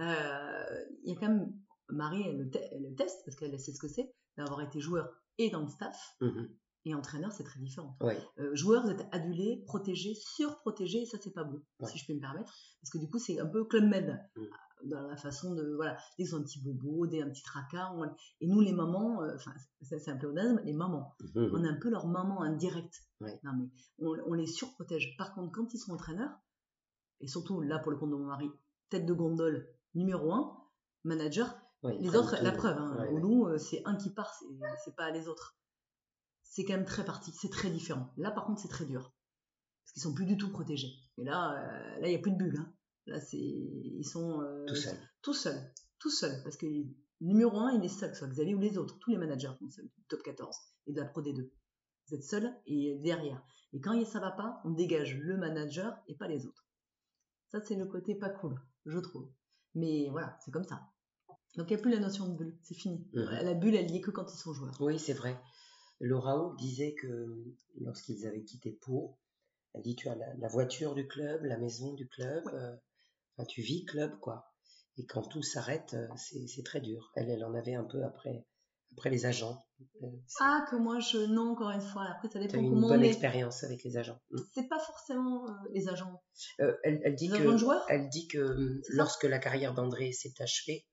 Euh, 0.00 0.84
il 1.04 1.12
y 1.12 1.16
a 1.16 1.20
quand 1.20 1.28
même, 1.28 1.52
Marie, 1.88 2.22
elle 2.26 2.38
le, 2.38 2.94
teste, 2.94 3.22
parce 3.24 3.36
qu'elle 3.36 3.58
sait 3.58 3.72
ce 3.72 3.80
que 3.80 3.88
c'est, 3.88 4.12
d'avoir 4.36 4.60
été 4.60 4.80
joueur 4.80 5.08
et 5.38 5.50
dans 5.50 5.62
le 5.62 5.68
staff, 5.68 6.16
mmh. 6.20 6.46
Et 6.84 6.94
entraîneur, 6.94 7.32
c'est 7.32 7.44
très 7.44 7.60
différent. 7.60 7.98
Euh, 8.38 8.54
joueur, 8.54 8.84
vous 8.84 8.90
êtes 8.90 9.06
adulé, 9.12 9.62
protégé, 9.66 10.14
surprotégé, 10.14 11.02
et 11.02 11.06
ça, 11.06 11.18
c'est 11.20 11.34
pas 11.34 11.44
beau, 11.44 11.60
si 11.84 11.98
je 11.98 12.06
peux 12.06 12.14
me 12.14 12.20
permettre, 12.20 12.50
parce 12.80 12.90
que 12.90 12.98
du 12.98 13.10
coup, 13.10 13.18
c'est 13.18 13.38
un 13.40 13.46
peu 13.46 13.64
Club 13.64 13.84
Med 13.84 14.18
dans 14.84 15.02
la 15.08 15.16
façon 15.16 15.54
de 15.54 15.74
voilà 15.74 15.96
des 16.18 16.34
un 16.34 16.42
petit 16.42 16.60
bobo 16.62 17.06
des 17.06 17.22
un 17.22 17.28
petit 17.28 17.42
tracas 17.42 17.92
et 18.40 18.46
nous 18.46 18.60
les 18.60 18.72
mamans 18.72 19.22
euh, 19.22 19.34
enfin 19.34 19.52
c'est 19.82 20.08
un 20.08 20.16
pléonasme 20.16 20.60
les 20.64 20.72
mamans. 20.72 21.16
Mmh. 21.34 21.48
on 21.52 21.64
est 21.64 21.68
un 21.68 21.78
peu 21.80 21.90
leur 21.90 22.06
maman 22.06 22.42
indirecte 22.42 23.02
non 23.20 23.52
mais 23.58 23.68
on, 24.26 24.34
les 24.34 24.46
surprotège 24.46 25.16
par 25.16 25.34
contre 25.34 25.52
quand 25.52 25.74
ils 25.74 25.78
sont 25.78 25.92
entraîneurs 25.92 26.38
et 27.20 27.28
surtout 27.28 27.60
là 27.60 27.78
pour 27.78 27.90
le 27.90 27.98
compte 27.98 28.10
de 28.10 28.16
mon 28.16 28.26
mari 28.26 28.50
tête 28.90 29.06
de 29.06 29.12
gondole 29.12 29.68
numéro 29.94 30.32
un 30.32 30.56
manager 31.04 31.58
les 31.82 32.14
autres 32.14 32.36
la 32.42 32.52
preuve 32.52 32.78
hein, 32.78 33.08
nous 33.20 33.46
euh, 33.46 33.58
c'est 33.58 33.82
un 33.84 33.96
qui 33.96 34.10
part 34.10 34.32
c'est 34.84 34.94
pas 34.96 35.10
les 35.10 35.28
autres 35.28 35.58
c'est 36.42 36.64
quand 36.64 36.74
même 36.74 36.84
très 36.84 37.04
parti 37.04 37.32
c'est 37.32 37.50
très 37.50 37.70
différent 37.70 38.12
là 38.16 38.30
par 38.30 38.44
contre 38.44 38.60
c'est 38.60 38.68
très 38.68 38.84
dur 38.84 39.12
parce 39.84 39.92
qu'ils 39.92 40.02
sont 40.02 40.14
plus 40.14 40.26
du 40.26 40.36
tout 40.36 40.50
protégés 40.50 40.92
et 41.16 41.24
là 41.24 41.54
euh, 41.54 42.00
là 42.00 42.08
il 42.08 42.12
y 42.12 42.16
a 42.16 42.20
plus 42.20 42.32
de 42.32 42.36
bulles 42.36 42.58
hein. 42.58 42.72
Là, 43.08 43.20
c'est, 43.20 43.38
ils 43.38 44.04
sont 44.04 44.42
euh, 44.42 44.66
tout 44.66 44.74
seuls. 44.74 44.98
Tout 45.22 45.32
seuls. 45.32 45.72
Tout 45.98 46.10
seuls. 46.10 46.42
Parce 46.44 46.56
que 46.58 46.66
numéro 47.20 47.58
un, 47.58 47.72
il 47.72 47.84
est 47.84 47.88
seul, 47.88 48.14
soit 48.14 48.28
Xavier 48.28 48.54
ou 48.54 48.60
les 48.60 48.76
autres. 48.76 48.98
Tous 48.98 49.10
les 49.10 49.16
managers 49.16 49.50
sont 49.58 49.70
seuls, 49.70 49.88
top 50.08 50.22
14 50.22 50.56
et 50.86 50.92
de 50.92 51.00
la 51.00 51.06
Pro 51.06 51.22
D2. 51.22 51.48
Vous 52.08 52.14
êtes 52.14 52.24
seul 52.24 52.54
et 52.66 52.96
derrière. 52.96 53.42
Et 53.72 53.80
quand 53.80 54.02
ça 54.06 54.20
va 54.20 54.30
pas, 54.30 54.60
on 54.64 54.70
dégage 54.70 55.16
le 55.16 55.36
manager 55.36 55.94
et 56.06 56.14
pas 56.14 56.26
les 56.26 56.46
autres. 56.46 56.66
Ça, 57.48 57.60
c'est 57.62 57.76
le 57.76 57.86
côté 57.86 58.14
pas 58.14 58.30
cool, 58.30 58.60
je 58.86 58.98
trouve. 58.98 59.30
Mais 59.74 60.08
voilà, 60.10 60.38
c'est 60.44 60.50
comme 60.50 60.64
ça. 60.64 60.80
Donc 61.56 61.70
il 61.70 61.74
n'y 61.74 61.80
a 61.80 61.82
plus 61.82 61.90
la 61.90 61.98
notion 61.98 62.28
de 62.28 62.36
bulle, 62.36 62.56
c'est 62.62 62.74
fini. 62.74 63.06
Mhm. 63.12 63.24
La 63.42 63.54
bulle, 63.54 63.74
elle 63.74 63.90
n'y 63.90 63.98
est 63.98 64.00
que 64.00 64.10
quand 64.10 64.32
ils 64.32 64.38
sont 64.38 64.52
joueurs. 64.52 64.76
Oui, 64.80 64.98
c'est 64.98 65.12
vrai. 65.12 65.38
Laura 66.00 66.54
disait 66.58 66.94
que 66.94 67.44
lorsqu'ils 67.80 68.26
avaient 68.26 68.44
quitté 68.44 68.72
Pau, 68.72 69.18
elle 69.74 69.82
dit 69.82 69.96
tu 69.96 70.08
as 70.08 70.14
la, 70.14 70.48
voiture 70.48 70.94
du 70.94 71.06
club, 71.06 71.44
la 71.44 71.58
maison 71.58 71.92
du 71.94 72.06
club, 72.08 72.44
euh, 72.52 73.44
tu 73.48 73.60
vis 73.62 73.84
club, 73.84 74.18
quoi. 74.20 74.52
Et 74.96 75.06
quand 75.06 75.22
tout 75.22 75.42
s'arrête, 75.42 75.94
euh, 75.94 76.08
c'est 76.16 76.64
très 76.64 76.80
dur. 76.80 77.10
Elle, 77.14 77.30
elle 77.30 77.44
en 77.44 77.54
avait 77.54 77.74
un 77.74 77.84
peu 77.84 78.04
après, 78.04 78.46
après 78.98 79.10
les 79.10 79.26
agents. 79.26 79.64
Euh, 80.02 80.06
ah, 80.40 80.66
que 80.68 80.76
moi, 80.76 80.98
je. 80.98 81.18
Non, 81.18 81.52
encore 81.52 81.70
une 81.70 81.80
fois. 81.80 82.04
Après, 82.10 82.28
ça 82.28 82.40
dépend 82.40 82.58
as 82.58 82.60
eu 82.60 82.64
une 82.64 82.80
bonne 82.80 83.04
expérience 83.04 83.64
avec 83.64 83.84
les 83.84 83.96
agents. 83.96 84.20
Mm. 84.30 84.38
C'est 84.54 84.68
pas 84.68 84.78
forcément 84.78 85.48
euh, 85.48 85.52
les 85.72 85.88
agents. 85.88 86.20
elle, 86.58 87.00
elle, 87.04 87.14
dit 87.14 87.28
que, 87.28 87.88
elle 87.88 88.08
dit 88.08 88.26
que 88.26 88.80
lorsque 88.90 89.24
la 89.24 89.38
carrière 89.38 89.74
d'André 89.74 90.12
s'est 90.12 90.34
achevée, 90.40 90.84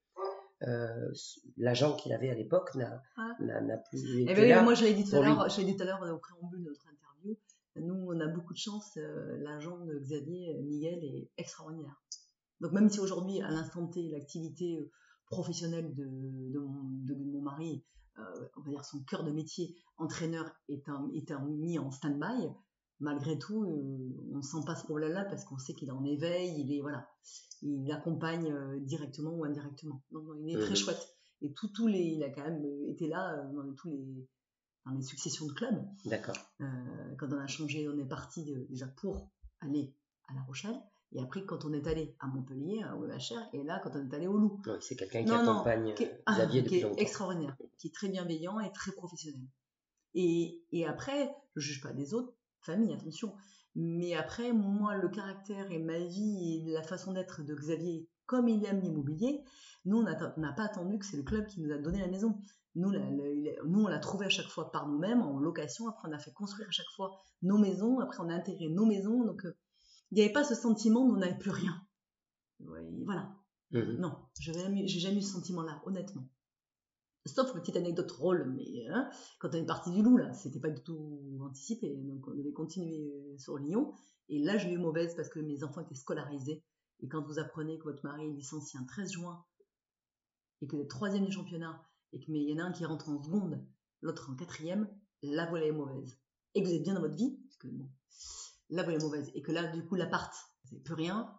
l'agent 1.58 1.96
qu'il 1.96 2.14
avait 2.14 2.30
à 2.30 2.36
l'époque 2.36 2.74
n'a 2.76 3.02
ah. 3.18 3.36
plus. 3.90 4.26
Eh 4.28 4.34
ben, 4.34 4.64
moi, 4.64 4.76
je 4.76 4.86
l'ai 4.86 4.94
dit 4.94 5.04
tout 5.04 5.16
à 5.16 5.22
l'heure, 5.22 5.48
dit 5.48 5.76
tout 5.76 5.84
à 5.84 5.86
l'heure 5.86 6.02
au 6.02 6.20
préambule 6.20 6.64
de 6.64 6.70
notre 6.70 6.88
interview. 6.88 7.38
Nous, 7.78 8.08
on 8.08 8.20
a 8.20 8.28
beaucoup 8.28 8.54
de 8.54 8.60
chance. 8.60 8.98
l'agent 9.40 9.78
de 9.80 10.00
Xavier, 10.00 10.62
Miguel, 10.64 11.04
est 11.04 11.30
extraordinaire. 11.38 12.02
Donc 12.62 12.72
même 12.72 12.90
si 12.90 13.00
aujourd'hui, 13.00 13.42
à 13.42 13.50
l'instant 13.50 13.86
T, 13.88 14.08
l'activité 14.10 14.80
euh, 15.32 15.36
professionnelle 15.36 15.94
de, 15.94 16.60
mon, 16.60 17.42
mari, 17.42 17.84
euh, 18.18 18.22
on 18.58 18.62
va 18.62 18.70
dire 18.70 18.86
son 18.86 19.04
cœur 19.04 19.24
de 19.24 19.32
métier, 19.32 19.76
entraîneur, 19.98 20.52
est, 20.70 20.88
un, 20.90 21.10
est 21.14 21.32
mis 21.48 21.80
en 21.80 21.92
stand-by, 21.92 22.50
malgré 23.00 23.38
tout, 23.38 23.64
euh, 23.64 24.32
on 24.34 24.38
ne 24.38 24.42
sent 24.42 24.66
pas 24.66 24.76
ce 24.76 24.84
problème-là 24.84 25.26
parce 25.26 25.46
qu'on 25.46 25.58
sait 25.58 25.74
qu'il 25.74 25.90
est 25.90 25.94
en 25.94 26.06
éveil, 26.06 26.62
il 26.62 26.74
est 26.74 26.82
voilà, 26.82 27.10
il 27.62 27.92
accompagne 27.92 28.54
directement 28.82 29.32
ou 29.32 29.44
indirectement. 29.46 30.04
Donc 30.12 30.24
il 30.40 30.56
est 30.56 30.60
très 30.60 30.76
chouette. 30.76 31.08
Et 31.42 31.54
tout, 31.54 31.68
tous 31.68 31.88
les, 31.88 32.00
il 32.00 32.24
a 32.24 32.30
quand 32.30 32.44
même 32.44 32.64
été 32.88 33.08
là 33.08 33.44
dans 33.54 33.74
tous 33.74 33.90
les, 33.90 34.28
dans 34.86 34.92
les 34.92 35.04
successions 35.04 35.46
de 35.46 35.52
clubs. 35.52 35.86
D'accord. 36.06 36.38
quand 36.60 37.32
on 37.32 37.38
a 37.38 37.48
changé, 37.48 37.88
on 37.90 37.98
est 37.98 38.08
parti 38.08 38.46
déjà 38.70 38.88
pour 38.88 39.30
aller 39.60 39.94
à 40.28 40.34
La 40.34 40.42
Rochelle. 40.44 40.80
Et 41.16 41.22
après, 41.22 41.46
quand 41.46 41.64
on 41.64 41.72
est 41.72 41.88
allé 41.88 42.14
à 42.20 42.28
Montpellier, 42.28 42.84
à 42.84 42.98
OEHR, 42.98 43.48
et 43.54 43.64
là, 43.64 43.80
quand 43.82 43.92
on 43.96 44.06
est 44.06 44.14
allé 44.14 44.28
au 44.28 44.38
Loup. 44.38 44.62
c'est 44.82 44.98
quelqu'un 44.98 45.24
qui 45.24 45.32
accompagne 45.32 45.94
qui 45.94 46.04
est, 46.04 46.22
ah, 46.26 46.34
Xavier 46.34 46.64
qui 46.66 46.76
est 46.76 47.02
extraordinaire, 47.02 47.56
qui 47.78 47.88
est 47.88 47.94
très 47.94 48.10
bienveillant 48.10 48.60
et 48.60 48.70
très 48.74 48.92
professionnel. 48.92 49.48
Et, 50.14 50.62
et 50.74 50.86
après, 50.86 51.34
je 51.56 51.70
ne 51.70 51.74
juge 51.74 51.82
pas 51.82 51.94
des 51.94 52.14
autres 52.14 52.34
familles, 52.60 52.94
attention. 52.94 53.34
Mais 53.76 54.14
après, 54.14 54.52
moi, 54.52 54.98
le 54.98 55.08
caractère 55.08 55.72
et 55.72 55.80
ma 55.80 56.00
vie 56.00 56.64
et 56.68 56.74
la 56.74 56.84
façon 56.84 57.14
d'être 57.14 57.44
de 57.44 57.56
Xavier, 57.56 58.10
comme 58.26 58.50
il 58.50 58.66
aime 58.66 58.82
l'immobilier, 58.82 59.42
nous, 59.86 59.98
on 59.98 60.04
n'a 60.04 60.54
pas 60.54 60.64
attendu 60.64 61.00
que 61.00 61.06
c'est 61.06 61.18
le 61.18 61.24
club 61.24 61.48
qui 61.48 61.62
nous 61.62 61.72
a 61.74 61.78
donné 61.78 62.00
la 62.00 62.08
maison. 62.08 62.38
Nous, 62.76 62.92
nous 62.92 63.84
on 63.84 63.88
l'a 63.88 64.00
trouvé 64.00 64.26
à 64.26 64.30
chaque 64.30 64.48
fois 64.48 64.70
par 64.70 64.88
nous-mêmes, 64.88 65.22
en 65.22 65.40
location. 65.40 65.88
Après, 65.88 66.10
on 66.10 66.12
a 66.12 66.20
fait 66.20 66.34
construire 66.34 66.68
à 66.68 66.72
chaque 66.72 66.90
fois 66.96 67.12
nos 67.42 67.58
maisons. 67.58 68.00
Après, 68.00 68.18
on 68.22 68.30
a 68.30 68.34
intégré 68.34 68.68
nos 68.68 68.86
maisons. 68.86 69.24
Donc, 69.24 69.46
euh, 69.46 69.56
il 70.12 70.16
n'y 70.16 70.22
avait 70.22 70.34
pas 70.34 70.44
ce 70.44 70.56
sentiment 70.56 71.02
on 71.02 71.18
n'avait 71.18 71.38
plus 71.38 71.52
rien. 71.52 71.82
Voilà. 72.60 73.36
Mhm. 73.72 73.98
Non, 73.98 74.16
je 74.40 74.52
n'ai 74.52 74.88
jamais 74.88 75.20
eu 75.20 75.22
ce 75.22 75.34
sentiment-là, 75.34 75.82
honnêtement. 75.86 76.28
Sauf 77.26 77.54
petite 77.54 77.76
anecdote 77.76 78.08
drôle, 78.08 78.54
mais 78.56 78.88
hein, 78.88 79.10
quand 79.40 79.50
on 79.56 79.58
est 79.58 79.66
parti 79.66 79.92
du 79.92 80.04
loup, 80.04 80.18
là, 80.18 80.32
c'était 80.34 80.60
pas 80.60 80.70
du 80.70 80.84
tout 80.84 81.40
anticipé. 81.42 81.96
Donc 81.96 82.28
on 82.28 82.36
devait 82.36 82.54
continuer 82.54 83.12
euh, 83.16 83.38
sur 83.38 83.58
Lyon. 83.58 83.94
Et 84.30 84.40
là, 84.40 84.58
j'ai 84.58 84.72
eu 84.72 84.78
mauvaise 84.78 85.16
parce 85.16 85.30
que 85.30 85.40
mes 85.40 85.64
enfants 85.64 85.82
étaient 85.82 85.96
scolarisés. 85.96 86.64
Et 87.00 87.08
quand 87.08 87.24
vous 87.24 87.40
apprenez 87.40 87.80
que 87.80 87.86
votre 87.86 88.06
mari 88.06 88.28
est 88.28 88.34
licencié 88.34 88.80
un 88.80 88.86
13 88.86 89.12
juin 89.12 89.44
et 90.62 90.68
que 90.68 90.76
vous 90.76 90.82
êtes 90.84 90.90
troisième 90.90 91.26
du 91.26 91.32
championnat 91.32 91.82
et 92.14 92.20
qu'il 92.20 92.36
y 92.38 92.54
en 92.54 92.64
a 92.64 92.68
un 92.68 92.72
qui 92.72 92.86
rentre 92.86 93.10
en 93.10 93.22
seconde, 93.22 93.60
l'autre 94.02 94.30
en 94.32 94.36
quatrième, 94.36 94.88
la 95.24 95.48
voilà 95.48 95.66
est 95.66 95.72
mauvaise. 95.72 96.20
Et 96.54 96.62
que 96.62 96.68
vous 96.68 96.74
êtes 96.74 96.84
bien 96.84 96.94
dans 96.94 97.02
votre 97.02 97.16
vie, 97.16 97.38
parce 97.44 97.58
que 97.58 97.68
bon, 97.68 97.90
là 98.70 98.84
vous 98.84 98.92
est 98.92 99.02
mauvaise. 99.02 99.32
Et 99.36 99.42
que 99.42 99.52
là, 99.52 99.68
du 99.68 99.86
coup, 99.86 99.96
l'appart, 99.96 100.34
c'est 100.70 100.82
plus 100.84 100.94
rien. 100.94 101.32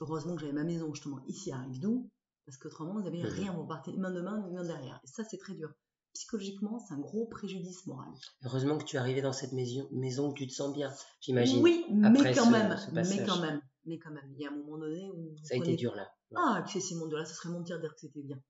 Heureusement 0.00 0.34
que 0.34 0.40
j'avais 0.40 0.52
ma 0.52 0.64
maison 0.64 0.92
justement 0.92 1.20
ici 1.26 1.52
à 1.52 1.58
Rive-Doux, 1.58 2.10
parce 2.46 2.58
qu'autrement, 2.58 2.94
vous 2.94 3.02
n'avez 3.02 3.22
mmh. 3.22 3.26
rien, 3.26 3.52
vous 3.52 3.66
partez 3.66 3.92
main 3.96 4.10
de 4.10 4.20
main, 4.20 4.46
main 4.52 4.64
derrière. 4.64 5.00
Et 5.04 5.06
ça, 5.06 5.24
c'est 5.24 5.38
très 5.38 5.54
dur. 5.54 5.72
Psychologiquement, 6.12 6.78
c'est 6.78 6.94
un 6.94 7.00
gros 7.00 7.26
préjudice 7.26 7.86
moral. 7.86 8.12
Heureusement 8.44 8.78
que 8.78 8.84
tu 8.84 8.96
es 8.96 8.98
arrivé 8.98 9.20
dans 9.20 9.32
cette 9.32 9.52
maison, 9.52 9.88
maison 9.90 10.30
où 10.30 10.32
tu 10.32 10.46
te 10.46 10.52
sens 10.52 10.72
bien, 10.72 10.92
j'imagine. 11.20 11.60
Oui, 11.60 11.84
mais 11.90 12.34
quand 12.34 12.50
même, 12.50 12.76
mais 12.92 13.24
quand 13.24 13.40
même, 13.40 13.60
mais 13.84 13.98
quand 13.98 14.12
même. 14.12 14.32
Il 14.36 14.40
y 14.40 14.46
a 14.46 14.52
un 14.52 14.56
moment 14.56 14.78
donné 14.78 15.10
où 15.10 15.34
ça 15.42 15.54
a 15.54 15.56
été 15.56 15.74
dur 15.74 15.94
là. 15.96 16.08
Ah, 16.36 16.60
excessivement 16.62 17.06
dur 17.06 17.18
là, 17.18 17.24
ce 17.24 17.34
serait 17.34 17.48
mentir 17.48 17.76
de 17.76 17.82
dire 17.82 17.94
que 17.94 18.00
c'était 18.00 18.22
bien. 18.22 18.40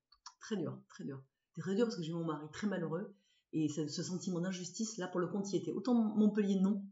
Très 0.41 0.57
dur, 0.57 0.79
très 0.91 1.05
dur. 1.05 1.23
C'était 1.49 1.63
très 1.63 1.75
dur 1.75 1.87
parce 1.87 1.97
que 1.97 2.03
j'ai 2.03 2.11
eu 2.11 2.15
mon 2.15 2.27
mari 2.27 2.47
très 2.53 2.67
malheureux 2.67 3.15
et 3.53 3.69
ce, 3.69 3.87
ce 3.87 4.03
sentiment 4.03 4.41
d'injustice 4.41 4.99
là 4.99 5.09
pour 5.09 5.21
le 5.21 5.29
compte 5.29 5.51
y 5.53 5.57
était. 5.57 5.73
Autant 5.73 5.95
Montpellier 5.95 6.61
non, 6.61 6.85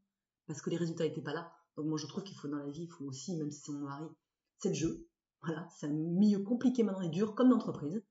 parce 0.46 0.62
que 0.62 0.70
les 0.70 0.76
résultats 0.76 1.04
n'étaient 1.04 1.22
pas 1.22 1.34
là. 1.34 1.52
Donc 1.76 1.86
moi 1.86 1.98
je 1.98 2.06
trouve 2.06 2.24
qu'il 2.24 2.36
faut 2.36 2.48
dans 2.48 2.58
la 2.58 2.70
vie, 2.70 2.84
il 2.84 2.90
faut 2.90 3.04
aussi, 3.04 3.36
même 3.36 3.50
si 3.50 3.60
c'est 3.60 3.72
mon 3.72 3.86
mari, 3.86 4.06
c'est 4.58 4.68
le 4.70 4.74
jeu. 4.74 5.08
Voilà, 5.42 5.68
c'est 5.76 5.86
un 5.86 5.92
milieu 5.92 6.40
compliqué 6.40 6.82
maintenant 6.82 7.02
et 7.02 7.08
dur 7.08 7.34
comme 7.34 7.50
l'entreprise. 7.50 8.02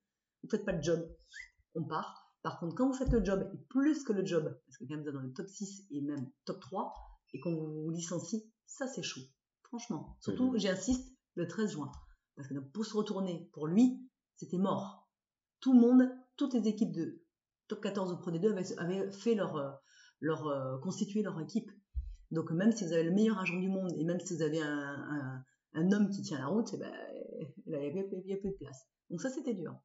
Vous 0.42 0.50
faites 0.50 0.64
pas 0.64 0.72
le 0.72 0.82
job, 0.82 1.00
on 1.74 1.84
part. 1.84 2.22
Par 2.42 2.58
contre, 2.58 2.74
quand 2.74 2.88
vous 2.88 2.94
faites 2.94 3.12
le 3.12 3.24
job, 3.24 3.48
et 3.54 3.58
plus 3.68 4.02
que 4.02 4.12
le 4.12 4.26
job, 4.26 4.60
parce 4.66 4.76
que 4.76 4.84
quand 4.84 4.94
même 4.96 5.02
vous 5.02 5.08
êtes 5.08 5.14
dans 5.14 5.20
le 5.20 5.32
top 5.32 5.46
6 5.46 5.86
et 5.90 6.00
même 6.00 6.28
top 6.44 6.60
3, 6.60 6.92
et 7.34 7.40
qu'on 7.40 7.54
vous 7.54 7.90
licencie, 7.90 8.52
ça 8.66 8.86
c'est 8.88 9.02
chaud. 9.02 9.22
Franchement. 9.62 10.16
Surtout, 10.20 10.52
j'insiste, 10.56 11.14
le 11.34 11.46
13 11.46 11.72
juin. 11.72 11.90
Parce 12.36 12.48
que 12.48 12.58
pour 12.58 12.84
se 12.84 12.96
retourner, 12.96 13.48
pour 13.52 13.66
lui, 13.66 14.06
c'était 14.36 14.58
mort. 14.58 15.08
Tout 15.60 15.72
le 15.72 15.80
monde, 15.80 16.10
toutes 16.36 16.54
les 16.54 16.66
équipes 16.68 16.92
de 16.92 17.22
top 17.68 17.80
14 17.80 18.12
ou 18.12 18.16
Pro 18.18 18.30
D2 18.30 18.76
avaient, 18.78 19.10
fait 19.12 19.34
leur, 19.34 19.56
euh, 19.56 19.70
leur 20.20 20.46
euh, 20.46 20.78
constitué 20.78 21.22
leur 21.22 21.40
équipe. 21.40 21.70
Donc 22.32 22.50
même 22.50 22.72
si 22.72 22.84
vous 22.84 22.92
avez 22.94 23.04
le 23.04 23.12
meilleur 23.12 23.38
agent 23.38 23.58
du 23.58 23.68
monde 23.68 23.92
et 23.96 24.04
même 24.04 24.18
si 24.18 24.34
vous 24.34 24.42
avez 24.42 24.60
un, 24.60 25.44
homme 25.92 26.08
qui 26.10 26.22
tient 26.22 26.38
la 26.38 26.46
route, 26.46 26.70
eh 26.72 26.78
ben, 26.78 26.92
il 27.66 27.72
n'y 28.24 28.32
a, 28.32 28.36
plus 28.36 28.50
de 28.50 28.56
place. 28.56 28.88
Donc 29.10 29.20
ça 29.20 29.28
c'était 29.30 29.54
dur, 29.54 29.78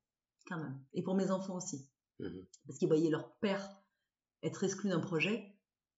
quand 0.48 0.58
même. 0.58 0.80
Et 0.93 1.04
pour 1.04 1.16
mes 1.16 1.30
enfants 1.30 1.58
aussi. 1.58 1.89
Mhm. 2.20 2.45
Parce 2.66 2.80
qu'ils 2.80 2.88
voyaient 2.88 3.10
leur 3.10 3.36
père 3.39 3.70
être 4.43 4.64
exclu 4.64 4.89
d'un 4.89 5.02
projet 5.02 5.43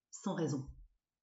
sans 0.10 0.34
raison. 0.34 0.68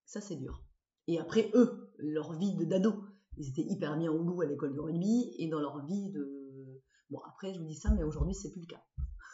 Ça 0.05 0.20
c'est 0.20 0.37
dur. 0.37 0.62
Et 1.09 1.18
après, 1.18 1.51
eux, 1.55 1.93
leur 1.99 2.33
vie 2.39 2.55
de 2.55 2.64
d'ado, 2.64 3.05
ils 3.37 3.49
étaient 3.49 3.66
hyper 3.68 3.97
bien 3.97 4.11
au 4.11 4.22
loup 4.22 4.43
à 4.43 4.47
l'école 4.47 4.74
de 4.74 4.81
rugby 4.81 5.35
et 5.39 5.49
dans 5.49 5.61
leur 5.61 5.85
vie 5.87 6.11
de. 6.11 6.83
Bon, 7.11 7.20
après, 7.29 7.53
je 7.53 7.61
vous 7.61 7.66
dis 7.66 7.77
ça, 7.77 7.91
mais 7.91 8.03
aujourd'hui, 8.03 8.35
c'est 8.35 8.51
plus 8.51 8.62
le 8.62 8.66
cas. 8.66 8.83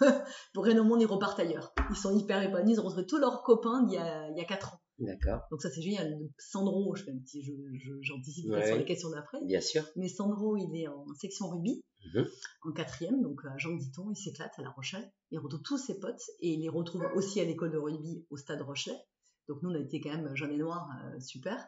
Pour 0.55 0.65
Rennes 0.65 0.83
Monde, 0.83 1.01
ils 1.01 1.07
repartent 1.07 1.41
ailleurs. 1.41 1.73
Ils 1.91 1.97
sont 1.97 2.17
hyper 2.17 2.43
épanouis, 2.43 2.73
ils 2.73 2.81
ont 2.81 2.85
retrouvé 2.85 3.07
tous 3.07 3.19
leurs 3.19 3.43
copains 3.43 3.83
d'il 3.85 3.95
y 3.95 3.99
a, 3.99 4.29
il 4.31 4.37
y 4.37 4.41
a 4.41 4.45
4 4.45 4.75
ans. 4.75 4.79
D'accord. 5.05 5.41
Donc 5.51 5.61
ça, 5.61 5.71
c'est 5.71 5.83
génial. 5.83 6.19
Sandro, 6.39 6.95
je 6.95 7.03
fais 7.05 7.11
un 7.11 7.19
petit, 7.19 7.43
je- 7.43 7.53
je- 7.75 8.01
j'anticipe 8.03 8.49
Ouais. 8.51 8.67
sur 8.67 8.77
les 8.77 8.85
questions 8.85 9.11
d'après. 9.11 9.45
Bien 9.45 9.61
sûr. 9.61 9.83
Mais 9.97 10.09
Sandro, 10.09 10.57
il 10.57 10.75
est 10.81 10.89
en 10.89 11.05
section 11.15 11.49
rugby, 11.51 11.83
Mhm. 12.15 12.27
en 12.63 12.73
quatrième, 12.73 13.21
donc 13.23 13.41
à 13.45 13.57
Jean 13.59 13.75
Diton, 13.77 14.11
il 14.11 14.17
s'éclate 14.17 14.53
à 14.59 14.63
La 14.63 14.71
Rochelle. 14.71 15.13
Il 15.31 15.39
retrouve 15.39 15.63
tous 15.63 15.79
ses 15.79 15.99
potes 15.99 16.23
et 16.41 16.55
il 16.55 16.61
les 16.61 16.69
retrouve 16.69 17.05
aussi 17.15 17.41
à 17.41 17.45
l'école 17.45 17.73
de 17.73 17.79
rugby 17.79 18.25
au 18.31 18.37
stade 18.37 18.61
Rochelet. 18.63 18.97
Donc 19.49 19.63
nous, 19.63 19.71
on 19.71 19.75
a 19.75 19.79
été 19.81 20.01
quand 20.01 20.11
même 20.11 20.35
jaune 20.37 20.53
et 20.53 20.57
noir, 20.59 20.89
euh, 21.05 21.19
super. 21.21 21.67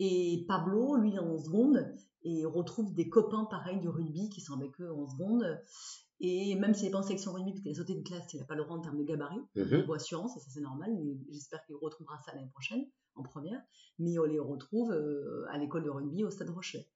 Et 0.00 0.44
Pablo, 0.48 0.96
lui, 0.96 1.10
il 1.10 1.14
est 1.14 1.20
en 1.20 1.38
seconde 1.38 1.94
et 2.24 2.44
retrouve 2.44 2.92
des 2.94 3.08
copains 3.08 3.44
pareils 3.44 3.78
du 3.80 3.88
rugby 3.88 4.28
qui 4.30 4.40
sont 4.40 4.54
avec 4.54 4.80
eux 4.80 4.90
en 4.92 5.06
seconde. 5.06 5.44
Et 6.20 6.54
même 6.54 6.74
s'il 6.74 6.86
n'est 6.86 6.90
pas 6.92 6.98
en 6.98 7.02
section 7.02 7.32
rugby, 7.32 7.52
parce 7.52 7.62
qu'il 7.62 7.72
a 7.72 7.74
sauté 7.74 7.92
une 7.92 8.04
classe, 8.04 8.32
il 8.32 8.38
n'a 8.40 8.44
pas 8.46 8.54
le 8.54 8.62
droit 8.64 8.76
en 8.76 8.80
termes 8.80 8.98
de 8.98 9.02
gabarit, 9.04 9.40
Mhm. 9.56 9.78
niveau 9.80 9.94
assurance, 9.94 10.36
et 10.36 10.40
ça 10.40 10.46
c'est 10.50 10.60
normal. 10.60 10.90
mais 10.94 11.16
J'espère 11.32 11.64
qu'il 11.66 11.74
retrouvera 11.76 12.18
ça 12.24 12.32
l'année 12.34 12.50
prochaine, 12.50 12.84
en 13.16 13.22
première. 13.22 13.60
Mais 13.98 14.18
on 14.18 14.24
les 14.24 14.38
retrouve 14.38 14.92
euh, 14.92 15.44
à 15.50 15.58
l'école 15.58 15.84
de 15.84 15.90
rugby 15.90 16.24
au 16.24 16.30
stade 16.30 16.50
Rochelet. 16.50 16.88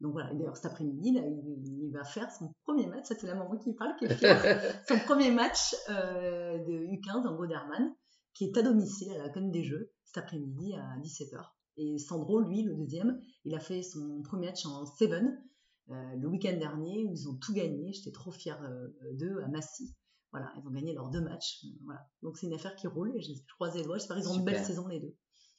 Donc 0.00 0.12
voilà, 0.12 0.32
d'ailleurs 0.34 0.56
cet 0.56 0.66
après-midi, 0.66 1.08
il, 1.16 1.84
il 1.86 1.90
va 1.92 2.04
faire 2.04 2.30
son 2.30 2.52
premier 2.64 2.86
match, 2.86 3.06
ça 3.06 3.14
c'est 3.18 3.26
la 3.26 3.34
maman 3.34 3.56
qui 3.56 3.72
parle, 3.74 3.96
qui 3.98 4.04
est 4.04 4.14
fière, 4.14 4.42
son 4.88 4.98
premier 5.06 5.30
match 5.30 5.74
euh, 5.88 6.58
de 6.58 6.72
U15 6.96 7.26
en 7.26 7.34
Goderman, 7.34 7.94
qui 8.34 8.44
est 8.44 8.56
à 8.58 8.62
domicile 8.62 9.10
à 9.14 9.18
la 9.18 9.28
Canne 9.30 9.50
des 9.50 9.62
Jeux, 9.62 9.90
cet 10.04 10.18
après-midi 10.18 10.74
à 10.74 10.98
17h. 11.00 11.42
Et 11.78 11.98
Sandro, 11.98 12.40
lui, 12.40 12.62
le 12.62 12.74
deuxième, 12.74 13.18
il 13.44 13.54
a 13.54 13.58
fait 13.60 13.82
son 13.82 14.20
premier 14.22 14.48
match 14.48 14.66
en 14.66 14.84
Seven 14.84 15.42
le 15.88 16.26
week-end 16.26 16.56
dernier, 16.56 17.04
où 17.04 17.12
ils 17.12 17.28
ont 17.28 17.36
tout 17.36 17.52
gagné. 17.54 17.92
J'étais 17.92 18.12
trop 18.12 18.30
fière 18.30 18.62
euh, 18.62 18.88
d'eux 19.12 19.42
à 19.44 19.48
Massy. 19.48 19.94
Voilà, 20.32 20.52
ils 20.56 20.66
ont 20.66 20.70
gagné 20.72 20.92
leurs 20.92 21.08
deux 21.10 21.20
matchs. 21.20 21.60
euh, 21.64 21.68
Voilà. 21.84 22.06
Donc 22.22 22.36
c'est 22.36 22.46
une 22.46 22.54
affaire 22.54 22.74
qui 22.76 22.86
roule 22.86 23.12
et 23.16 23.20
je 23.20 23.32
croise 23.54 23.74
les 23.76 23.82
doigts. 23.84 23.96
J'espère 23.98 24.16
qu'ils 24.16 24.28
ont 24.28 24.34
une 24.34 24.44
belle 24.44 24.64
saison 24.64 24.88
les 24.88 25.00
deux. 25.00 25.16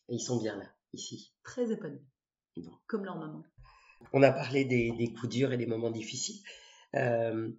Et 0.10 0.16
ils 0.16 0.20
sont 0.20 0.38
bien 0.38 0.58
là, 0.58 0.66
ici. 0.94 1.34
Très 1.44 1.72
épanouis. 1.72 2.06
Bon. 2.58 2.72
Comme 2.88 3.06
leur 3.06 3.18
maman. 3.18 3.44
On 4.14 4.22
a 4.24 4.32
parlé 4.32 4.66
des, 4.66 4.92
des 4.92 5.14
coups 5.14 5.30
durs 5.30 5.52
et 5.54 5.58
des 5.58 5.66
moments 5.66 5.92
difficiles. 5.92 6.42
Euh, 6.96 7.52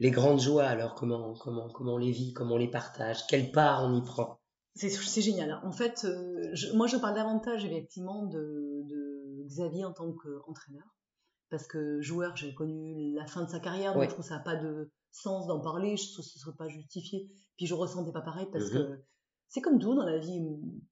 les 0.00 0.10
grandes 0.10 0.40
joies, 0.40 0.64
alors 0.64 0.94
comment, 0.94 1.34
comment, 1.34 1.68
comment 1.68 1.94
on 1.94 1.98
les 1.98 2.10
vit, 2.10 2.32
comment 2.32 2.54
on 2.54 2.58
les 2.58 2.70
partage, 2.70 3.26
quelle 3.28 3.52
part 3.52 3.84
on 3.84 3.94
y 3.96 4.02
prend? 4.02 4.40
C'est 4.74 4.88
c'est 4.88 5.22
génial. 5.22 5.60
En 5.64 5.70
fait, 5.72 6.04
euh, 6.04 6.50
je- 6.54 6.72
moi, 6.72 6.86
je 6.86 6.96
parle 6.96 7.14
davantage 7.14 7.64
effectivement 7.64 8.24
de, 8.26 8.82
de 8.88 9.44
Xavier 9.46 9.84
en 9.84 9.92
tant 9.92 10.12
qu'entraîneur. 10.12 10.84
Parce 11.52 11.66
que 11.66 12.00
joueur, 12.00 12.34
j'ai 12.34 12.54
connu 12.54 13.12
la 13.12 13.26
fin 13.26 13.44
de 13.44 13.50
sa 13.50 13.60
carrière, 13.60 13.92
donc 13.92 14.00
Ouais. 14.00 14.06
je 14.08 14.12
trouve 14.14 14.24
que 14.24 14.28
ça 14.30 14.38
n'a 14.38 14.42
pas 14.42 14.56
de 14.56 14.90
sens 15.10 15.46
d'en 15.46 15.60
parler, 15.60 15.98
je 15.98 16.10
trouve 16.12 16.24
que 16.24 16.30
ce 16.30 16.38
ne 16.38 16.40
serait 16.40 16.56
pas 16.56 16.68
justifié. 16.68 17.30
Puis 17.58 17.66
je 17.66 17.74
ressentais 17.74 18.10
pas 18.10 18.22
pareil 18.22 18.46
parce 18.50 18.70
Mhm. 18.72 18.78
que 18.78 19.02
c'est 19.48 19.60
comme 19.60 19.78
tout 19.78 19.94
dans 19.94 20.06
la 20.06 20.16
vie 20.18 20.40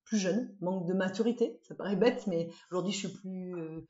plus 0.04 0.18
jeune, 0.18 0.54
manque 0.60 0.86
de 0.86 0.92
maturité, 0.92 1.58
ça 1.62 1.74
paraît 1.74 1.96
bête, 1.96 2.26
mais 2.26 2.50
aujourd'hui 2.70 2.92
je 2.92 2.98
suis 2.98 3.08
plus, 3.08 3.54
euh, 3.56 3.80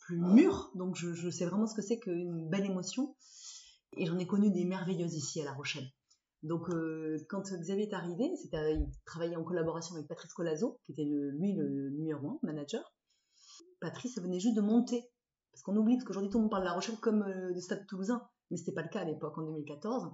plus 0.00 0.18
mûre, 0.20 0.70
donc 0.74 0.96
je, 0.96 1.14
je 1.14 1.30
sais 1.30 1.46
vraiment 1.46 1.66
ce 1.66 1.74
que 1.74 1.80
c'est 1.82 1.98
qu'une 1.98 2.46
belle 2.50 2.66
émotion. 2.66 3.16
Et 3.96 4.04
j'en 4.04 4.18
ai 4.18 4.26
connu 4.26 4.50
des 4.50 4.66
merveilleuses 4.66 5.14
ici 5.14 5.40
à 5.40 5.44
La 5.46 5.52
Rochelle. 5.54 5.88
Donc, 6.42 6.68
euh, 6.68 7.16
quand 7.30 7.40
Xavier 7.40 7.88
est 7.88 7.94
arrivé, 7.94 8.30
c'était, 8.36 8.74
il 8.74 8.86
travaillait 9.06 9.34
en 9.36 9.42
collaboration 9.44 9.94
avec 9.96 10.06
Patrice 10.06 10.34
Colazo, 10.34 10.78
qui 10.84 10.92
était 10.92 11.06
le- 11.06 11.30
lui 11.30 11.54
le 11.54 11.88
numéro 11.90 12.28
un 12.32 12.38
manager. 12.42 12.94
Patrice 13.80 14.18
venait 14.20 14.38
juste 14.40 14.56
de 14.56 14.60
monter, 14.60 15.08
parce 15.58 15.64
qu'on 15.64 15.76
oublie, 15.76 15.96
parce 15.96 16.04
qu'aujourd'hui 16.04 16.30
tout 16.30 16.38
le 16.38 16.42
monde 16.42 16.50
parle 16.52 16.62
de 16.62 16.68
La 16.68 16.74
Rochelle 16.74 16.98
comme 17.00 17.22
euh, 17.24 17.52
du 17.52 17.60
Stade 17.60 17.84
Toulousain, 17.88 18.22
mais 18.50 18.56
c'était 18.56 18.70
pas 18.70 18.82
le 18.82 18.88
cas 18.88 19.00
à 19.00 19.04
l'époque, 19.04 19.36
en 19.38 19.42
2014. 19.42 20.12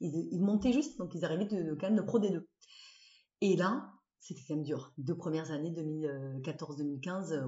Ils, 0.00 0.28
ils 0.30 0.42
montaient 0.42 0.74
juste, 0.74 0.98
donc 0.98 1.14
ils 1.14 1.24
arrivaient 1.24 1.46
de, 1.46 1.74
quand 1.74 1.86
même 1.86 1.96
de 1.96 2.02
Pro 2.02 2.20
D2. 2.20 2.44
Et 3.40 3.56
là, 3.56 3.90
c'était 4.20 4.42
quand 4.46 4.56
même 4.56 4.64
dur. 4.64 4.92
Deux 4.98 5.16
premières 5.16 5.52
années, 5.52 5.70
2014-2015, 6.44 7.32
euh, 7.32 7.46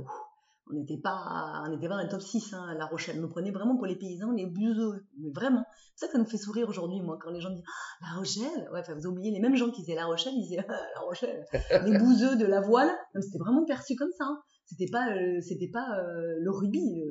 on 0.70 0.74
n'était 0.74 0.96
pas, 0.96 1.62
on 1.68 1.78
pas 1.78 1.88
dans 1.88 2.02
le 2.02 2.08
top 2.08 2.22
6 2.22 2.54
hein, 2.54 2.66
à 2.70 2.74
La 2.74 2.86
Rochelle. 2.86 3.18
On 3.18 3.22
nous 3.22 3.28
prenait 3.28 3.50
vraiment 3.50 3.76
pour 3.76 3.86
les 3.86 3.96
paysans, 3.96 4.30
les 4.32 4.46
bouseux. 4.46 5.06
Mais 5.18 5.30
vraiment. 5.30 5.64
C'est 5.94 6.06
ça 6.06 6.06
que 6.06 6.12
ça 6.12 6.18
nous 6.18 6.26
fait 6.28 6.38
sourire 6.38 6.70
aujourd'hui, 6.70 7.02
moi, 7.02 7.18
quand 7.20 7.30
les 7.30 7.40
gens 7.42 7.50
disent 7.50 7.64
Ah, 7.66 8.06
La 8.12 8.18
Rochelle. 8.18 8.68
Ouais, 8.72 8.80
enfin, 8.80 8.94
vous 8.94 9.06
oubliez, 9.06 9.30
les 9.30 9.40
mêmes 9.40 9.56
gens 9.56 9.70
qui 9.70 9.82
disaient 9.82 9.94
La 9.94 10.06
Rochelle, 10.06 10.32
ils 10.34 10.42
disaient 10.42 10.64
Ah, 10.66 10.80
La 10.94 11.00
Rochelle. 11.02 11.44
les 11.84 11.98
bouseux 11.98 12.36
de 12.36 12.46
la 12.46 12.62
voile. 12.62 12.90
C'était 13.20 13.38
vraiment 13.38 13.66
perçu 13.66 13.94
comme 13.94 14.12
ça. 14.16 14.24
hein. 14.24 14.42
C'était 14.68 14.90
pas, 14.90 15.12
euh, 15.16 15.40
c'était 15.40 15.68
pas 15.70 15.98
euh, 15.98 16.36
le 16.40 16.50
rugby. 16.50 17.02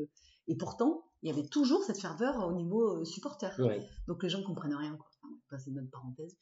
Et 0.47 0.55
pourtant, 0.55 1.03
il 1.23 1.29
y 1.29 1.33
avait 1.33 1.47
toujours 1.47 1.83
cette 1.83 1.99
ferveur 1.99 2.47
au 2.47 2.53
niveau 2.53 2.99
euh, 3.01 3.05
supporter. 3.05 3.51
Ouais. 3.59 3.85
Donc 4.07 4.23
les 4.23 4.29
gens 4.29 4.43
comprennent 4.43 4.75
rien. 4.75 4.95
Quoi. 4.95 5.07
Enfin, 5.23 5.33
passer 5.49 5.69
une 5.71 5.75
bonne 5.75 5.89
parenthèse. 5.89 6.35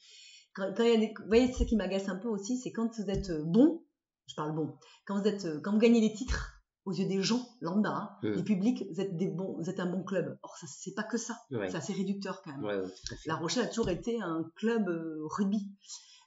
Quand, 0.53 0.73
quand 0.75 0.83
il 0.83 0.91
y 0.91 0.95
a 0.95 0.99
des, 0.99 1.13
vous 1.17 1.27
voyez, 1.27 1.51
ce 1.51 1.63
qui 1.63 1.75
m'agace 1.75 2.09
un 2.09 2.17
peu 2.17 2.27
aussi, 2.27 2.57
c'est 2.57 2.71
quand 2.71 2.89
vous 2.97 3.09
êtes 3.09 3.31
bon, 3.45 3.83
je 4.27 4.35
parle 4.35 4.53
bon, 4.55 4.75
quand 5.05 5.19
vous 5.19 5.27
êtes, 5.27 5.61
quand 5.61 5.71
vous 5.71 5.79
gagnez 5.79 6.01
les 6.01 6.13
titres 6.13 6.51
aux 6.85 6.93
yeux 6.93 7.07
des 7.07 7.21
gens 7.21 7.41
lambda, 7.61 7.89
hein, 7.89 8.09
Mm. 8.21 8.35
du 8.35 8.43
public, 8.43 8.85
vous 8.91 9.01
êtes 9.01 9.17
des 9.17 9.27
bons, 9.27 9.55
vous 9.57 9.69
êtes 9.69 9.79
un 9.79 9.87
bon 9.87 10.03
club. 10.03 10.37
Or 10.43 10.55
ça, 10.57 10.67
c'est 10.69 10.93
pas 10.93 11.03
que 11.03 11.17
ça. 11.17 11.35
Ouais. 11.49 11.67
C'est 11.69 11.77
assez 11.77 11.93
réducteur 11.93 12.41
quand 12.43 12.51
même. 12.51 12.63
Ouais. 12.63 12.81
La 13.25 13.35
Rochelle 13.35 13.63
a 13.63 13.67
toujours 13.67 13.89
été 13.89 14.21
un 14.21 14.43
club 14.55 14.87
euh, 14.87 15.21
rugby. 15.25 15.67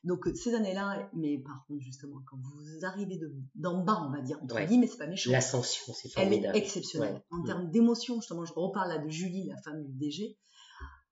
Donc 0.05 0.27
euh, 0.29 0.35
ces 0.35 0.55
années-là, 0.55 1.11
mais 1.13 1.39
par 1.39 1.65
contre 1.67 1.81
justement, 1.83 2.23
quand 2.27 2.37
vous 2.41 2.85
arrivez 2.85 3.17
de- 3.19 3.35
d'en 3.57 3.83
bas, 3.83 4.01
on 4.09 4.13
va 4.13 4.21
dire, 4.21 4.39
entre 4.43 4.55
Ouais. 4.55 4.67
guillemets, 4.67 4.87
c'est 4.87 4.97
pas 4.99 5.07
méchant. 5.09 5.31
L'ascension, 5.31 5.93
c'est 5.93 6.09
Elle 6.17 6.29
est 6.29 6.31
formidable. 6.31 6.57
exceptionnelle. 6.57 7.15
Ouais. 7.15 7.25
En 7.31 7.39
Mm. 7.39 7.47
termes 7.47 7.71
d'émotion, 7.71 8.17
justement, 8.21 8.45
je 8.45 8.53
reparle 8.53 8.89
là 8.91 8.99
de 8.99 9.09
Julie, 9.09 9.47
la 9.49 9.57
femme 9.63 9.85
du 9.85 9.93
DG. 9.95 10.39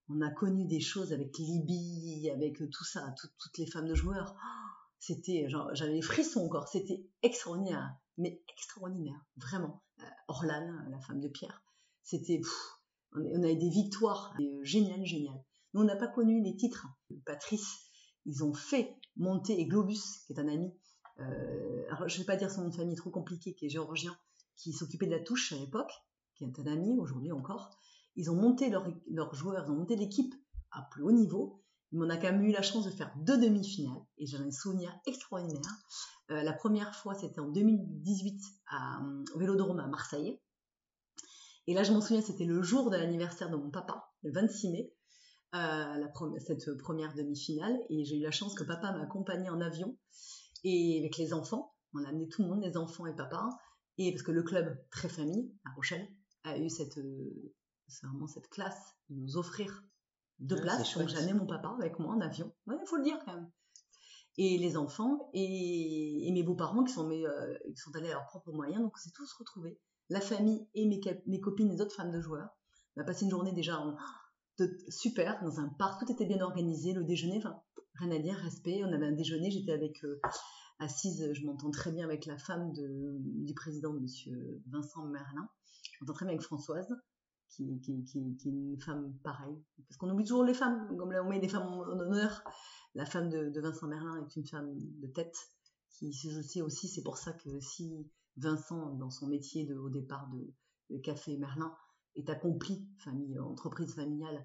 On 0.09 0.21
a 0.21 0.31
connu 0.31 0.67
des 0.67 0.79
choses 0.81 1.13
avec 1.13 1.37
Libye, 1.37 2.31
avec 2.31 2.63
euh, 2.63 2.69
tout 2.71 2.85
ça, 2.85 3.13
tout- 3.21 3.29
toutes 3.41 3.59
les 3.59 3.67
femmes 3.67 3.89
de 3.89 3.95
joueurs. 3.95 4.35
Oh, 4.37 4.73
C'était, 4.99 5.47
j'avais 5.75 5.93
les 5.95 6.03
frissons 6.03 6.47
encore. 6.47 6.69
C'était 6.69 7.07
extraordinaire, 7.23 7.95
mais 8.19 8.43
extraordinaire, 8.49 9.21
vraiment. 9.37 9.83
Euh, 10.01 10.05
Orlane, 10.29 10.87
la 10.91 10.99
femme 11.01 11.21
de 11.21 11.29
Pierre, 11.29 11.63
c'était, 12.03 12.41
on 13.13 13.21
a 13.21 13.39
on 13.39 13.43
a 13.43 13.51
eu 13.51 13.57
des 13.57 13.69
victoires, 13.71 14.35
des- 14.39 14.49
euh, 14.49 14.65
génial, 14.65 15.05
génial. 15.05 15.35
Nous, 15.75 15.81
on 15.83 15.85
n'a 15.85 15.97
pas 15.97 16.09
connu 16.09 16.43
les 16.43 16.57
titres. 16.57 16.87
Patrice, 17.25 17.86
ils 18.27 18.45
ont 18.45 18.53
fait 18.55 18.95
monter, 19.17 19.59
et 19.59 19.67
Globus, 19.67 20.25
qui 20.27 20.33
est 20.35 20.41
un 20.41 20.49
ami, 20.49 20.73
euh, 21.21 21.83
je 22.07 22.19
vais 22.19 22.25
pas 22.25 22.37
dire 22.37 22.51
son 22.51 22.63
nom 22.63 22.69
de 22.69 22.75
famille 22.75 22.97
trop 22.97 23.11
compliqué, 23.11 23.55
qui 23.55 23.67
est 23.67 23.69
géorgien, 23.71 24.17
qui 24.57 24.73
s'occupait 24.73 25.07
de 25.07 25.13
la 25.13 25.21
touche 25.21 25.53
à 25.53 25.57
l'époque, 25.57 25.93
qui 26.35 26.45
est 26.45 26.59
un 26.61 26.67
ami 26.67 26.99
aujourd'hui 26.99 27.33
encore. 27.33 27.71
Ils 28.17 28.31
ont 28.31 28.35
monté 28.37 28.69
leur- 28.69 28.87
leurs 29.11 29.35
joueurs, 29.35 29.65
ils 29.67 29.71
ont 29.71 29.77
monté 29.77 29.97
l'équipe 29.97 30.35
à 30.71 30.83
plus 30.91 31.03
haut 31.03 31.13
niveau. 31.13 31.63
Mais 31.93 32.05
on 32.05 32.11
a 32.11 32.17
quand 32.17 32.33
même 32.33 32.43
eu 32.43 32.51
la 32.51 32.63
chance 32.63 32.85
de 32.85 32.91
faire 32.91 33.15
deux 33.19 33.39
demi-finales 33.39 34.03
et 34.19 34.27
j'en 34.27 34.43
ai 34.43 34.49
un 34.49 34.51
souvenir 34.51 34.93
extraordinaire. 35.07 35.63
Euh, 36.31 36.43
la 36.43 36.53
première 36.53 36.95
fois, 36.97 37.15
c'était 37.15 37.39
en 37.39 37.49
2018 37.49 38.43
à, 38.69 39.01
au 39.35 39.39
Vélodrome 39.39 39.79
à 39.79 39.87
Marseille. 39.87 40.41
Et 41.69 41.75
là, 41.75 41.85
je 41.85 41.93
m'en 41.93 42.01
souviens, 42.01 42.23
c'était 42.23 42.45
le 42.45 42.61
jour 42.63 42.91
de 42.91 42.97
l'anniversaire 42.97 43.51
de 43.51 43.57
mon 43.57 43.71
papa, 43.71 44.13
le 44.23 44.33
26 44.33 44.71
mai, 44.71 44.93
la 45.57 46.13
cette 46.41 46.77
première 46.79 47.15
demi-finale. 47.15 47.79
Et 47.91 48.05
j'ai 48.05 48.17
eu 48.19 48.23
la 48.23 48.31
chance 48.31 48.55
que 48.55 48.65
papa 48.65 48.93
m'accompagnait 48.93 49.49
en 49.51 49.61
avion 49.61 49.97
et 50.65 50.99
avec 51.01 51.17
les 51.19 51.33
enfants. 51.33 51.75
On 51.95 52.05
a 52.05 52.09
amené 52.09 52.29
tout 52.29 52.43
le 52.43 52.49
monde, 52.49 52.63
les 52.63 52.77
enfants 52.77 53.07
et 53.07 53.15
papa. 53.15 53.49
Et 53.99 54.13
parce 54.13 54.23
que 54.23 54.33
le 54.33 54.43
club, 54.43 54.79
très 54.91 55.09
famille, 55.09 55.51
à 55.65 55.71
Rochelle, 55.75 56.07
a 56.45 56.59
eu 56.59 56.69
cette, 56.69 56.99
euh, 56.99 57.53
vraiment 58.03 58.27
cette 58.27 58.49
classe 58.49 58.95
de 59.09 59.17
nous 59.17 59.37
offrir 59.37 59.83
deux 60.39 60.57
Ah, 60.59 60.63
places. 60.63 60.99
Donc 60.99 61.11
amené 61.17 61.33
mon 61.33 61.47
papa 61.47 61.75
avec 61.79 61.99
moi 61.99 62.15
en 62.15 62.21
avion. 62.21 62.53
Il 62.67 62.87
faut 62.87 62.99
le 62.99 63.05
dire 63.05 63.19
quand 63.25 63.35
même. 63.35 63.51
Et 64.39 64.59
les 64.59 64.77
enfants 64.77 65.31
et, 65.33 66.29
et 66.29 66.33
mes 66.33 66.43
beaux-parents 66.43 66.85
qui 66.85 66.93
sont, 66.93 67.07
mes, 67.07 67.25
euh, 67.27 67.55
qui 67.65 67.77
sont 67.77 67.95
allés 67.97 68.11
à 68.11 68.15
leurs 68.15 68.27
propres 68.27 68.53
moyens. 68.53 68.83
Donc 68.83 68.93
on 68.95 69.01
s'est 69.01 69.13
tous 69.15 69.33
retrouvés. 69.33 69.81
La 70.11 70.21
famille 70.21 70.69
et 70.75 70.87
mes, 70.87 71.01
mes 71.27 71.41
copines, 71.41 71.71
les 71.71 71.81
autres 71.81 71.95
femmes 71.95 72.13
de 72.13 72.21
joueurs. 72.21 72.51
On 72.97 73.01
a 73.01 73.05
passé 73.05 73.25
une 73.25 73.31
journée 73.31 73.53
déjà 73.53 73.81
en- 73.81 73.97
de- 74.59 74.77
super 74.89 75.43
dans 75.43 75.61
un 75.61 75.69
parc. 75.69 76.05
Tout 76.05 76.13
était 76.13 76.27
bien 76.27 76.41
organisé. 76.41 76.93
Le 76.93 77.05
déjeuner, 77.05 77.43
rien 77.95 78.11
à 78.11 78.19
dire, 78.19 78.37
respect. 78.37 78.83
On 78.85 78.93
avait 78.93 79.07
un 79.07 79.13
déjeuner. 79.13 79.51
J'étais 79.51 79.73
avec 79.73 80.03
euh, 80.05 80.21
assise, 80.79 81.33
je 81.33 81.47
m'entends 81.47 81.71
très 81.71 81.91
bien 81.93 82.05
avec 82.05 82.27
la 82.27 82.37
femme 82.39 82.73
du 82.73 83.55
président, 83.55 83.93
monsieur 83.95 84.63
Vincent 84.69 85.07
Merlin. 85.07 85.49
Je 85.93 85.99
m'entends 86.05 86.13
très 86.15 86.27
bien 86.27 86.35
avec 86.35 86.43
Françoise, 86.43 86.89
qui, 87.49 87.81
qui, 87.81 88.05
qui- 88.05 88.37
qui 88.37 88.49
est 88.49 88.53
une 88.53 88.79
femme 88.81 89.15
pareille. 89.23 89.57
Parce 89.89 89.97
qu'on 89.97 90.11
oublie 90.11 90.25
toujours 90.25 90.45
les 90.45 90.53
femmes, 90.55 90.95
comme 90.99 91.13
là 91.13 91.23
on 91.25 91.29
met 91.31 91.41
des 91.41 91.49
femmes 91.49 91.67
en 91.67 91.81
honneur. 91.81 92.43
La 92.95 93.07
femme 93.07 93.29
de, 93.31 93.59
Vincent 93.61 93.87
Merlin 93.89 94.27
est 94.27 94.37
une 94.37 94.47
femme 94.47 94.75
de 94.77 95.07
tête, 95.09 95.37
qui, 95.91 96.13
je 96.13 96.41
sais 96.43 96.61
aussi, 96.63 96.89
c'est 96.89 97.03
pour 97.03 97.17
ça 97.19 97.33
que 97.33 97.59
si 97.61 98.07
Vincent, 98.37 98.95
dans 98.97 99.11
son 99.11 99.29
métier 99.29 99.65
de, 99.65 99.75
au 99.77 99.89
départ 99.89 100.29
de 100.91 100.99
Café 100.99 101.37
Merlin, 101.39 101.75
est 102.17 102.31
accompli, 102.31 102.89
famille, 102.99 103.39
entreprise 103.39 103.95
familiale, 103.95 104.45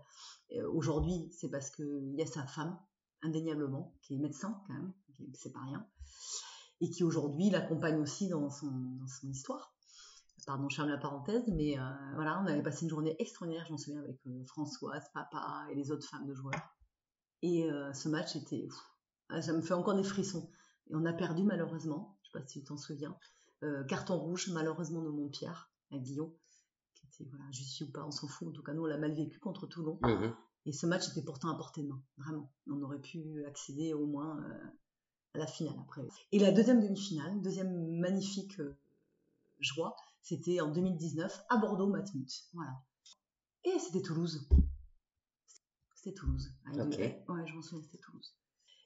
euh, 0.54 0.70
aujourd'hui, 0.72 1.32
c'est 1.32 1.50
parce 1.50 1.70
qu'il 1.72 2.14
y 2.16 2.22
a 2.22 2.26
sa 2.26 2.46
femme, 2.46 2.78
indéniablement, 3.22 3.96
qui 4.02 4.16
est 4.16 4.20
médecin 4.20 4.62
quand 4.68 4.74
même, 4.74 4.94
c'est 5.34 5.52
pas 5.52 5.64
rien. 5.64 5.88
et 6.82 6.90
qui 6.90 7.04
aujourd'hui 7.04 7.50
l'accompagne 7.50 8.00
aussi 8.00 8.28
dans 8.28 8.50
son, 8.50 8.72
dans 8.72 9.08
son 9.08 9.30
histoire. 9.30 9.76
Pardon, 10.48 10.68
je 10.70 10.76
ferme 10.76 10.90
la 10.90 10.98
parenthèse, 10.98 11.44
mais 11.50 11.78
euh, 11.78 11.84
voilà, 12.16 12.42
on 12.42 12.48
avait 12.48 12.64
passé 12.64 12.86
une 12.86 12.90
journée 12.90 13.16
extraordinaire, 13.20 13.64
je 13.68 13.72
m'en 13.72 13.78
souviens, 13.78 14.02
avec 14.02 14.20
euh, 14.26 14.44
Françoise, 14.48 15.04
papa 15.14 15.68
et 15.72 15.76
les 15.76 15.92
autres 15.92 16.08
femmes 16.08 16.26
de 16.26 16.34
joueurs. 16.34 16.76
Et 17.44 17.70
euh, 17.72 17.94
ce 17.94 18.10
match 18.10 18.36
était. 18.36 18.68
Ah, 19.30 19.42
ça 19.42 19.54
me 19.54 19.62
fait 19.62 19.76
encore 19.76 19.96
des 19.96 20.04
frissons. 20.04 20.50
Et 20.90 20.96
on 20.96 21.06
a 21.06 21.14
perdu 21.14 21.44
malheureusement, 21.44 22.18
je 22.24 22.30
ne 22.30 22.32
sais 22.32 22.40
pas 22.40 22.48
si 22.48 22.60
tu 22.60 22.66
t'en 22.66 22.78
souviens. 22.78 23.16
carton 23.88 24.18
rouge, 24.18 24.50
malheureusement, 24.52 25.04
de 25.04 25.10
Montpierre, 25.10 25.72
à 25.92 25.98
Guillaume. 25.98 26.34
Était, 27.22 27.30
voilà, 27.30 27.46
ou 27.82 27.92
pas, 27.92 28.06
on 28.06 28.12
s'en 28.12 28.28
fout. 28.28 28.48
En 28.48 28.52
tout 28.52 28.64
cas, 28.64 28.74
nous, 28.74 28.84
on 28.84 28.86
l'a 28.86 28.98
mal 28.98 29.14
vécu 29.14 29.40
contre 29.40 29.68
Toulon. 29.68 30.00
Mhm. 30.04 30.34
Et 30.66 30.74
ce 30.74 30.86
match 30.86 31.10
était 31.10 31.24
pourtant 31.24 31.50
à 31.50 31.56
portée 31.56 31.82
de 31.84 31.88
main, 31.88 32.04
vraiment. 32.18 32.52
On 32.70 32.82
aurait 32.82 33.02
pu 33.02 33.44
accéder 33.46 33.94
au 33.94 34.06
moins 34.06 34.40
à 35.34 35.38
la 35.40 35.48
finale 35.48 35.76
après. 35.82 36.08
Et 36.32 36.40
la 36.40 36.52
deuxième 36.52 36.82
demi-finale, 36.82 37.42
deuxième 37.42 37.98
magnifique 38.00 38.62
joie, 39.60 39.96
c'était 40.22 40.62
en 40.62 40.72
2019 40.72 41.46
à 41.50 41.58
Bordeaux, 41.58 41.88
Matmut. 41.88 42.30
Voilà. 42.54 42.74
Et 43.64 43.80
c'était 43.80 44.02
Toulouse. 44.02 44.48
C'était 45.96 46.14
Toulouse. 46.16 46.54
Ok. 46.74 46.98
Ouais, 46.98 47.48
je 47.48 47.54
m'en 47.54 47.62
souviens, 47.62 47.84
c'était 47.84 48.00
Toulouse. 48.00 48.36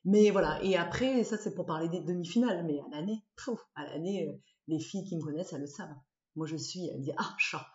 Mais 0.06 0.30
voilà, 0.30 0.62
et 0.64 0.78
après, 0.78 1.24
ça 1.24 1.36
c'est 1.38 1.56
pour 1.56 1.66
parler 1.66 1.90
des 1.90 2.00
demi-finales, 2.00 2.64
mais 2.66 2.80
à 2.80 2.88
l'année, 2.90 3.26
à 3.74 3.86
l'année, 3.86 4.30
euh, 4.30 4.38
les 4.68 4.80
filles 4.80 5.04
qui 5.04 5.16
me 5.18 5.22
connaissent, 5.22 5.52
elles 5.52 5.62
le 5.62 5.68
savent. 5.68 5.96
Moi 6.36 6.46
je 6.46 6.56
suis, 6.56 6.86
elles 6.86 7.00
me 7.00 7.04
disent, 7.06 7.16
ah, 7.18 7.34
chat, 7.40 7.66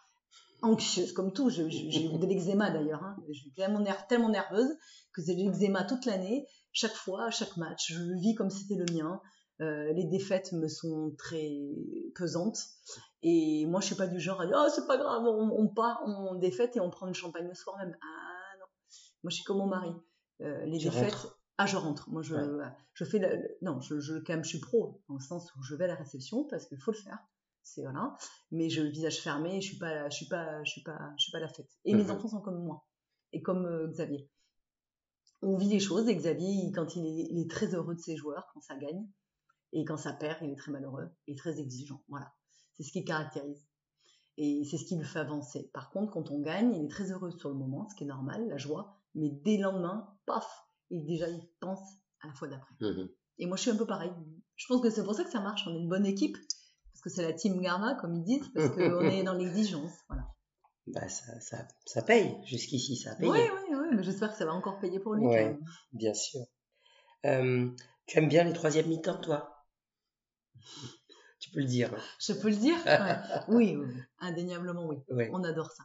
anxieuse 0.63 1.13
comme 1.13 1.33
tout, 1.33 1.51
j'ai 1.51 1.65
eu 1.65 2.19
de 2.19 2.27
l'eczéma 2.27 2.71
d'ailleurs, 2.71 3.03
hein. 3.03 3.17
suis 3.33 3.53
tellement, 3.53 3.85
tellement 4.09 4.29
nerveuse 4.29 4.77
que 5.13 5.23
j'ai 5.23 5.35
de 5.35 5.51
l'eczéma 5.51 5.85
toute 5.85 6.07
l'année, 6.07 6.47
chaque 6.73 6.95
fois, 6.95 7.27
à 7.27 7.31
chaque 7.31 7.57
match, 7.57 7.93
je 7.93 7.99
le 7.99 8.19
vis 8.21 8.35
comme 8.35 8.51
c'était 8.51 8.77
le 8.77 8.87
mien, 8.93 9.21
euh, 9.61 9.93
les 9.93 10.05
défaites 10.05 10.53
me 10.53 10.69
sont 10.69 11.15
très 11.19 11.51
pesantes. 12.15 12.59
Et 13.23 13.67
moi, 13.67 13.81
je 13.81 13.87
suis 13.87 13.95
pas 13.95 14.07
du 14.07 14.19
genre 14.19 14.41
à 14.41 14.47
dire, 14.47 14.57
oh, 14.59 14.69
c'est 14.75 14.87
pas 14.87 14.97
grave, 14.97 15.23
on, 15.27 15.69
part, 15.69 16.01
on 16.07 16.35
défaite 16.37 16.77
et 16.77 16.81
on 16.81 16.89
prend 16.89 17.07
une 17.07 17.15
champagne 17.15 17.47
le 17.47 17.55
soir 17.55 17.77
même. 17.77 17.95
Ah 18.01 18.57
non. 18.59 18.67
Moi, 19.23 19.31
je 19.31 19.35
suis 19.37 19.45
comme 19.45 19.59
mon 19.59 19.67
mari. 19.67 19.93
Euh, 20.41 20.65
les 20.65 20.79
défaites. 20.79 21.27
Ah, 21.59 21.67
je 21.67 21.77
rentre. 21.77 22.09
Moi, 22.09 22.23
je, 22.23 22.35
je 22.95 23.05
fais. 23.05 23.21
non, 23.61 23.83
je, 23.83 24.01
je, 24.01 24.15
quand 24.15 24.33
même, 24.33 24.45
je 24.45 24.49
suis 24.49 24.61
pro, 24.61 25.03
dans 25.09 25.17
le 25.17 25.21
sens 25.21 25.55
où 25.57 25.63
je 25.63 25.75
vais 25.75 25.85
à 25.85 25.89
la 25.89 25.95
réception 25.95 26.45
parce 26.45 26.65
qu'il 26.67 26.81
faut 26.81 26.93
le 26.93 26.97
faire. 26.97 27.19
C'est 27.75 27.83
voilà. 27.83 28.17
Mais 28.51 28.69
je 28.69 28.83
visage 28.83 29.21
fermé, 29.21 29.61
je 29.61 29.69
suis 29.69 29.79
pas, 29.79 30.09
je 30.09 30.17
suis 30.17 30.27
pas, 30.27 30.63
je 30.65 30.71
suis 30.71 30.83
pas, 30.83 31.13
je 31.17 31.23
suis 31.23 31.33
pas 31.33 31.41
la 31.41 31.49
fête. 31.49 31.71
Et 31.85 31.95
mes 31.95 32.05
mhm. 32.05 32.11
enfants 32.11 32.29
sont 32.29 32.41
comme 32.41 32.63
moi 32.63 32.85
et 33.33 33.43
comme 33.43 33.65
euh, 33.67 33.89
Xavier. 33.89 34.29
On 35.43 35.57
vit 35.57 35.69
les 35.69 35.81
choses. 35.81 36.09
Et 36.09 36.17
Xavier, 36.17 36.73
quand 36.75 36.97
il 36.97 37.07
est, 37.07 37.29
il 37.31 37.41
est 37.41 37.51
très 37.51 37.75
heureux 37.75 37.95
de 37.95 38.01
ses 38.01 38.17
joueurs, 38.17 38.49
quand 38.53 38.61
ça 38.61 38.77
gagne, 38.77 39.07
et 39.73 39.85
quand 39.85 39.97
ça 39.97 40.13
perd, 40.13 40.39
il 40.43 40.51
est 40.51 40.57
très 40.57 40.73
malheureux 40.73 41.11
et 41.29 41.37
très 41.37 41.61
exigeant. 41.61 42.03
Voilà. 42.09 42.33
C'est 42.75 42.83
ce 42.83 42.93
qui 42.93 43.05
caractérise. 43.05 43.65
Et 44.37 44.65
c'est 44.65 44.79
ce 44.79 44.85
qui 44.85 44.97
le 44.97 45.05
fait 45.05 45.21
avancer. 45.21 45.71
Par 45.73 45.91
contre, 45.91 46.13
quand 46.13 46.31
on 46.31 46.41
gagne, 46.41 46.75
il 46.75 46.85
est 46.85 46.91
très 46.91 47.13
heureux 47.13 47.31
sur 47.31 47.51
le 47.51 47.55
moment, 47.55 47.89
ce 47.89 47.95
qui 47.95 48.05
est 48.05 48.09
normal, 48.09 48.49
la 48.49 48.57
joie. 48.57 48.97
Mais 49.15 49.31
dès 49.31 49.57
le 49.57 49.65
lendemain, 49.65 50.17
paf, 50.27 50.47
il 50.91 51.05
déjà 51.05 51.29
il 51.29 51.49
pense 51.61 51.81
à 52.23 52.29
la 52.29 52.35
fois 52.35 52.49
d'après. 52.49 52.75
Mhm. 52.81 53.09
Et 53.39 53.47
moi, 53.47 53.57
je 53.57 53.63
suis 53.63 53.71
un 53.71 53.77
peu 53.77 53.87
pareil. 53.87 54.13
Je 54.57 54.67
pense 54.67 54.83
que 54.83 54.91
c'est 54.91 55.05
pour 55.05 55.15
ça 55.15 55.25
que 55.25 55.31
ça 55.31 55.41
marche. 55.41 55.67
On 55.67 55.75
est 55.75 55.79
une 55.79 55.89
bonne 55.89 56.07
équipe, 56.07 56.37
parce 57.01 57.15
que 57.15 57.23
c'est 57.23 57.27
la 57.27 57.33
team 57.33 57.61
Garma, 57.63 57.95
comme 57.95 58.15
ils 58.15 58.23
disent, 58.23 58.51
parce 58.55 58.69
qu'on 58.75 59.01
est 59.01 59.23
dans 59.23 59.33
l'exigence. 59.33 59.93
Voilà. 60.09 60.25
Bah, 60.87 61.09
ça, 61.09 61.41
ça, 61.41 61.67
ça 61.87 62.03
paye. 62.03 62.37
Jusqu'ici, 62.45 62.97
ça 62.97 63.13
a 63.13 63.15
payé. 63.15 63.31
Oui, 63.31 63.39
oui, 63.39 63.77
oui. 63.77 63.89
Mais 63.97 64.03
j'espère 64.03 64.33
que 64.33 64.37
ça 64.37 64.45
va 64.45 64.53
encore 64.53 64.79
payer 64.81 65.01
pour 65.01 65.15
lui. 65.15 65.27
Oui, 65.27 65.57
bien 65.93 66.13
sûr. 66.13 66.43
Euh, 67.25 67.71
tu 68.07 68.19
aimes 68.19 68.29
bien 68.29 68.45
les 68.45 68.53
troisièmes 68.53 68.89
mi-temps, 68.89 69.21
toi? 69.21 69.67
Tu 71.39 71.51
peux 71.51 71.61
le 71.61 71.67
dire. 71.67 71.91
Je 72.21 72.35
peux 72.35 72.51
le 72.51 72.57
dire 72.57 72.77
oui, 73.49 73.79
indéniablement 74.19 74.87
oui. 74.87 75.29
On 75.33 75.43
adore 75.43 75.71
ça. 75.71 75.85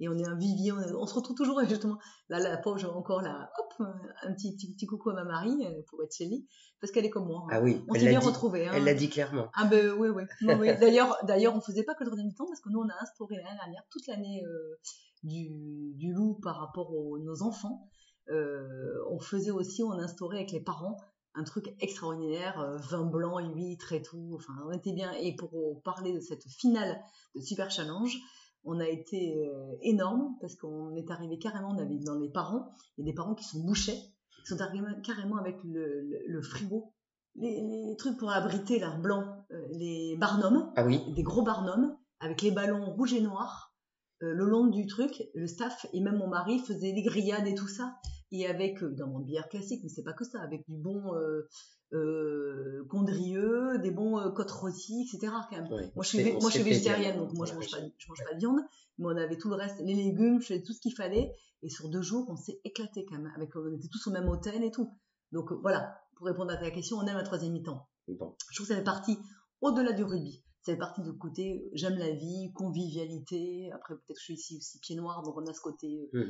Et 0.00 0.08
on 0.08 0.18
est 0.18 0.26
un 0.26 0.36
vivier, 0.36 0.72
on, 0.72 1.06
se 1.06 1.14
retrouve 1.14 1.36
toujours 1.36 1.60
justement. 1.68 1.98
Là, 2.28 2.38
la 2.38 2.56
pauvre, 2.56 2.78
j'ai 2.78 2.86
encore 2.86 3.22
là, 3.22 3.50
hop, 3.58 3.88
un 4.22 4.32
petit, 4.32 4.56
petit, 4.56 4.86
coucou 4.86 5.10
à 5.10 5.14
ma 5.14 5.24
Marie 5.24 5.66
euh, 5.66 5.82
pour 5.88 6.02
être 6.02 6.14
lui, 6.20 6.46
parce 6.80 6.92
qu'elle 6.92 7.04
est 7.04 7.10
comme 7.10 7.26
moi. 7.26 7.46
Ah 7.50 7.60
oui, 7.60 7.84
on 7.88 7.94
s'est 7.94 8.08
bien 8.08 8.20
retrouvés. 8.20 8.66
Hein. 8.66 8.72
Elle 8.74 8.84
l'a 8.84 8.94
dit 8.94 9.08
clairement. 9.08 9.48
Ah 9.54 9.64
ben 9.64 9.92
oui, 9.92 10.08
oui. 10.08 10.24
D'ailleurs, 10.80 11.16
d'ailleurs, 11.24 11.54
on 11.54 11.60
faisait 11.60 11.84
pas 11.84 11.94
que 11.94 12.04
le 12.04 12.10
troisième 12.10 12.28
mi-temps 12.28 12.46
parce 12.46 12.60
que 12.60 12.70
nous, 12.70 12.80
on 12.80 12.88
a 12.88 13.02
instauré 13.02 13.36
l'année 13.36 13.56
dernière 13.56 13.82
toute 13.90 14.06
l'année 14.06 14.44
euh, 14.44 14.78
du, 15.22 15.48
du 15.94 16.12
loup 16.12 16.38
par 16.42 16.56
rapport 16.56 16.94
aux 16.94 17.18
nos 17.18 17.42
enfants. 17.42 17.88
Euh, 18.30 18.94
on 19.10 19.20
faisait 19.20 19.50
aussi, 19.50 19.82
on 19.82 19.92
instaurait 19.92 20.38
avec 20.38 20.52
les 20.52 20.60
parents 20.60 20.96
un 21.34 21.44
truc 21.44 21.74
extraordinaire, 21.80 22.60
euh, 22.60 22.76
vin 22.76 23.04
blanc, 23.04 23.40
huîtres 23.40 23.92
et 23.92 24.02
tout. 24.02 24.32
Enfin, 24.36 24.54
on 24.66 24.72
était 24.72 24.92
bien. 24.92 25.12
Et 25.12 25.34
pour 25.34 25.82
parler 25.82 26.12
de 26.12 26.20
cette 26.20 26.44
finale 26.44 27.00
de 27.34 27.40
Super 27.40 27.70
Challenge, 27.70 28.16
on 28.64 28.80
a 28.80 28.88
été 28.88 29.46
euh, 29.46 29.76
énorme 29.82 30.36
parce 30.40 30.54
qu'on 30.56 30.94
est 30.94 31.10
arrivé 31.10 31.38
carrément, 31.38 31.70
on 31.70 31.78
avait 31.78 31.98
dans 31.98 32.18
les 32.18 32.28
parents, 32.28 32.70
il 32.96 33.04
y 33.04 33.08
a 33.08 33.12
des 33.12 33.14
parents 33.14 33.34
qui 33.34 33.44
sont 33.44 33.60
bouchés, 33.60 33.98
qui 34.40 34.46
sont 34.46 34.60
arrivés 34.60 34.86
carrément 35.02 35.36
avec 35.36 35.56
le, 35.64 36.42
frigo, 36.42 36.92
les, 37.36 37.94
trucs 37.98 38.18
pour 38.18 38.30
abriter 38.30 38.78
là, 38.78 38.96
blanc, 38.96 39.46
euh, 39.50 39.66
les 39.72 40.16
barnums, 40.18 40.72
ah 40.76 40.84
oui. 40.84 41.00
des 41.14 41.22
gros 41.22 41.42
barnums 41.42 41.96
avec 42.20 42.42
les 42.42 42.50
ballons 42.50 42.92
rouges 42.94 43.14
et 43.14 43.20
noirs 43.20 43.74
le 44.20 44.46
long 44.46 44.66
du 44.68 44.86
truc, 44.86 45.22
le 45.34 45.46
staff 45.46 45.86
et 45.92 46.00
même 46.00 46.16
mon 46.16 46.28
mari 46.28 46.58
faisaient 46.58 46.92
des 46.92 47.02
grillades 47.02 47.46
et 47.46 47.54
tout 47.54 47.68
ça 47.68 47.96
et 48.34 48.46
avec 48.46 48.82
euh, 48.82 48.90
dans 48.90 49.06
mon 49.06 49.20
bière 49.20 49.48
classique, 49.48 49.80
mais 49.82 49.88
c'est 49.88 50.02
pas 50.02 50.12
que 50.12 50.24
ça, 50.24 50.40
avec 50.40 50.68
du 50.68 50.76
bon 50.76 51.14
euh, 51.14 51.48
euh, 51.92 52.84
condrieux, 52.90 53.78
des 53.78 53.90
bons 53.90 54.18
euh, 54.18 54.30
côtes 54.30 54.50
rôties, 54.50 55.06
etc. 55.06 55.32
Quand 55.48 55.56
même. 55.56 55.68
moi, 55.94 56.02
je 56.02 56.08
suis, 56.08 56.32
moi, 56.32 56.50
je 56.50 56.56
suis 56.56 56.62
végétarienne, 56.62 57.16
donc 57.18 57.32
moi, 57.34 57.46
je 57.46 57.54
mange 57.54 57.70
pas, 57.70 57.78
je 57.78 58.08
mange 58.08 58.24
pas 58.24 58.34
de 58.34 58.38
viande, 58.38 58.60
mais 58.98 59.06
on 59.06 59.16
avait 59.16 59.38
tout 59.38 59.48
le 59.48 59.54
reste, 59.54 59.80
les 59.80 59.94
légumes, 59.94 60.40
je 60.40 60.46
faisais 60.46 60.62
tout 60.62 60.72
ce 60.72 60.80
qu'il 60.80 60.94
fallait, 60.94 61.32
et 61.62 61.68
sur 61.68 61.88
deux 61.88 62.02
jours, 62.02 62.26
on 62.28 62.36
s'est 62.36 62.60
éclaté 62.64 63.04
quand 63.08 63.16
même. 63.16 63.32
Avec, 63.36 63.54
on 63.56 63.72
était 63.72 63.88
tous 63.88 64.06
au 64.08 64.10
même 64.10 64.28
hôtel 64.28 64.64
et 64.64 64.70
tout. 64.70 64.90
Donc 65.32 65.52
voilà, 65.52 65.96
pour 66.16 66.26
répondre 66.26 66.50
à 66.50 66.56
ta 66.56 66.70
question, 66.70 66.98
on 66.98 67.06
aime 67.06 67.16
la 67.16 67.22
troisième 67.22 67.52
mi-temps. 67.52 67.86
Je 68.08 68.14
trouve 68.14 68.66
que 68.66 68.72
ça 68.72 68.76
fait 68.76 68.84
partie 68.84 69.18
au-delà 69.60 69.92
du 69.92 70.04
rugby. 70.04 70.42
Ça 70.62 70.72
fait 70.72 70.78
partie 70.78 71.02
du 71.02 71.12
côté 71.16 71.70
j'aime 71.74 71.96
la 71.98 72.10
vie, 72.10 72.52
convivialité. 72.54 73.70
Après, 73.72 73.94
peut-être 73.94 74.16
que 74.16 74.20
je 74.20 74.24
suis 74.24 74.34
ici 74.34 74.56
aussi 74.56 74.78
pied 74.78 74.96
noir, 74.96 75.22
donc 75.22 75.36
on 75.36 75.46
a 75.46 75.52
ce 75.52 75.60
côté 75.60 76.10
mmh 76.12 76.22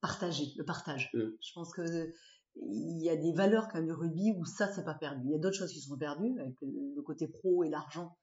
partager, 0.00 0.52
le 0.56 0.64
partage. 0.64 1.10
Mm. 1.14 1.30
Je 1.40 1.52
pense 1.54 1.72
que 1.72 2.12
il 2.60 3.02
y 3.02 3.08
a 3.08 3.16
des 3.16 3.32
valeurs 3.32 3.68
quand 3.68 3.78
même 3.78 3.86
du 3.86 3.92
rugby 3.92 4.32
où 4.36 4.44
ça 4.44 4.66
c'est 4.72 4.84
pas 4.84 4.94
perdu. 4.94 5.22
Il 5.26 5.30
y 5.30 5.34
a 5.34 5.38
d'autres 5.38 5.56
choses 5.56 5.72
qui 5.72 5.80
sont 5.80 5.96
perdues 5.96 6.38
avec 6.40 6.56
le 6.60 7.00
côté 7.02 7.28
pro 7.28 7.62
et 7.62 7.68
l'argent. 7.68 8.16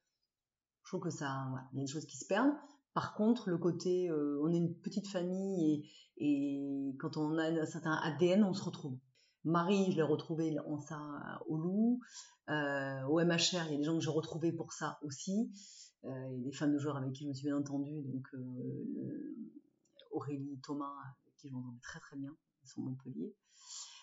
Je 0.83 0.89
trouve 0.89 1.01
que 1.01 1.09
ça, 1.09 1.45
il 1.71 1.77
y 1.77 1.81
a 1.81 1.85
des 1.85 1.91
choses 1.91 2.05
qui 2.05 2.17
se 2.17 2.25
perdent. 2.25 2.53
Par 2.93 3.13
contre, 3.15 3.49
le 3.49 3.57
côté, 3.57 4.09
euh, 4.09 4.39
on 4.43 4.51
est 4.51 4.57
une 4.57 4.75
petite 4.75 5.07
famille 5.07 5.85
et, 6.17 6.25
et, 6.25 6.95
quand 6.99 7.17
on 7.17 7.37
a 7.37 7.49
un 7.49 7.65
certain 7.65 7.93
ADN, 8.03 8.43
on 8.43 8.53
se 8.53 8.63
retrouve. 8.63 8.97
Marie, 9.43 9.91
je 9.91 9.97
l'ai 9.97 10.01
retrouvée 10.01 10.57
en 10.65 10.79
ça 10.79 10.99
au 11.47 11.57
Loup. 11.57 11.99
Euh, 12.49 13.03
au 13.07 13.19
MHR, 13.23 13.65
il 13.67 13.71
y 13.71 13.75
a 13.75 13.77
des 13.77 13.83
gens 13.83 13.97
que 13.97 14.03
j'ai 14.03 14.09
retrouvés 14.09 14.51
pour 14.51 14.73
ça 14.73 14.99
aussi. 15.01 15.51
Euh, 16.03 16.09
il 16.31 16.39
y 16.39 16.41
a 16.41 16.45
des 16.45 16.51
femmes 16.51 16.73
de 16.73 16.77
joueurs 16.77 16.97
avec 16.97 17.13
qui 17.13 17.23
je 17.23 17.29
me 17.29 17.33
suis 17.33 17.45
bien 17.45 17.57
entendue, 17.57 18.03
donc 18.03 18.27
euh, 18.35 19.35
Aurélie, 20.11 20.59
Thomas, 20.63 20.93
qui 21.45 21.53
vont 21.53 21.63
très 21.81 21.99
très 21.99 22.17
bien, 22.17 22.35
ils 22.63 22.67
sont 22.67 22.81
Montpellier. 22.81 23.35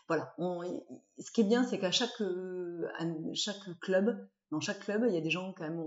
Voilà, 0.08 0.34
ce 0.38 1.30
qui 1.32 1.40
est 1.40 1.44
bien, 1.44 1.64
c'est 1.64 1.78
qu'à 1.78 1.90
chaque, 1.90 2.20
euh, 2.20 2.86
chaque 3.34 3.80
club, 3.80 4.28
dans 4.50 4.60
chaque 4.60 4.80
club, 4.80 5.04
il 5.08 5.14
y 5.14 5.16
a 5.16 5.20
des 5.20 5.30
gens 5.30 5.52
quand 5.56 5.64
même, 5.64 5.80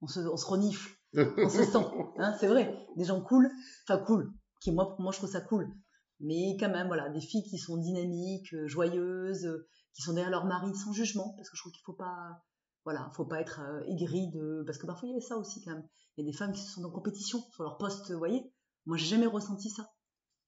on, 0.00 0.06
se, 0.06 0.20
on 0.20 0.36
se, 0.36 0.46
renifle, 0.46 0.96
on 1.14 1.48
se 1.48 1.64
sent, 1.64 1.84
hein, 2.18 2.36
c'est 2.38 2.46
vrai, 2.46 2.86
des 2.96 3.04
gens 3.04 3.20
cool, 3.20 3.50
enfin 3.84 3.98
cool, 3.98 4.32
qui 4.60 4.72
moi, 4.72 4.96
moi 4.98 5.12
je 5.12 5.18
trouve 5.18 5.30
ça 5.30 5.40
cool, 5.40 5.72
mais 6.20 6.56
quand 6.58 6.70
même, 6.70 6.88
voilà, 6.88 7.08
des 7.08 7.20
filles 7.20 7.44
qui 7.44 7.58
sont 7.58 7.76
dynamiques, 7.76 8.52
euh, 8.54 8.66
joyeuses, 8.66 9.48
qui 9.94 10.02
sont 10.02 10.12
derrière 10.12 10.30
leur 10.30 10.44
mari 10.44 10.74
sans 10.74 10.92
jugement, 10.92 11.34
parce 11.36 11.48
que 11.48 11.56
je 11.56 11.62
trouve 11.62 11.72
qu'il 11.72 11.84
faut 11.84 11.94
pas, 11.94 12.42
voilà, 12.84 13.10
faut 13.14 13.26
pas 13.26 13.40
être 13.40 13.60
euh, 13.60 13.84
aigri 13.86 14.30
de, 14.30 14.62
parce 14.66 14.78
que 14.78 14.86
parfois 14.86 15.08
il 15.08 15.14
y 15.14 15.18
a 15.18 15.20
ça 15.20 15.36
aussi 15.36 15.64
quand 15.64 15.72
même, 15.72 15.88
il 16.16 16.24
y 16.24 16.28
a 16.28 16.30
des 16.30 16.36
femmes 16.36 16.52
qui 16.52 16.62
sont 16.62 16.84
en 16.84 16.90
compétition 16.90 17.40
sur 17.52 17.62
leur 17.62 17.78
poste, 17.78 18.10
vous 18.10 18.18
voyez, 18.18 18.52
moi 18.86 18.96
j'ai 18.96 19.06
jamais 19.06 19.26
ressenti 19.26 19.70
ça. 19.70 19.88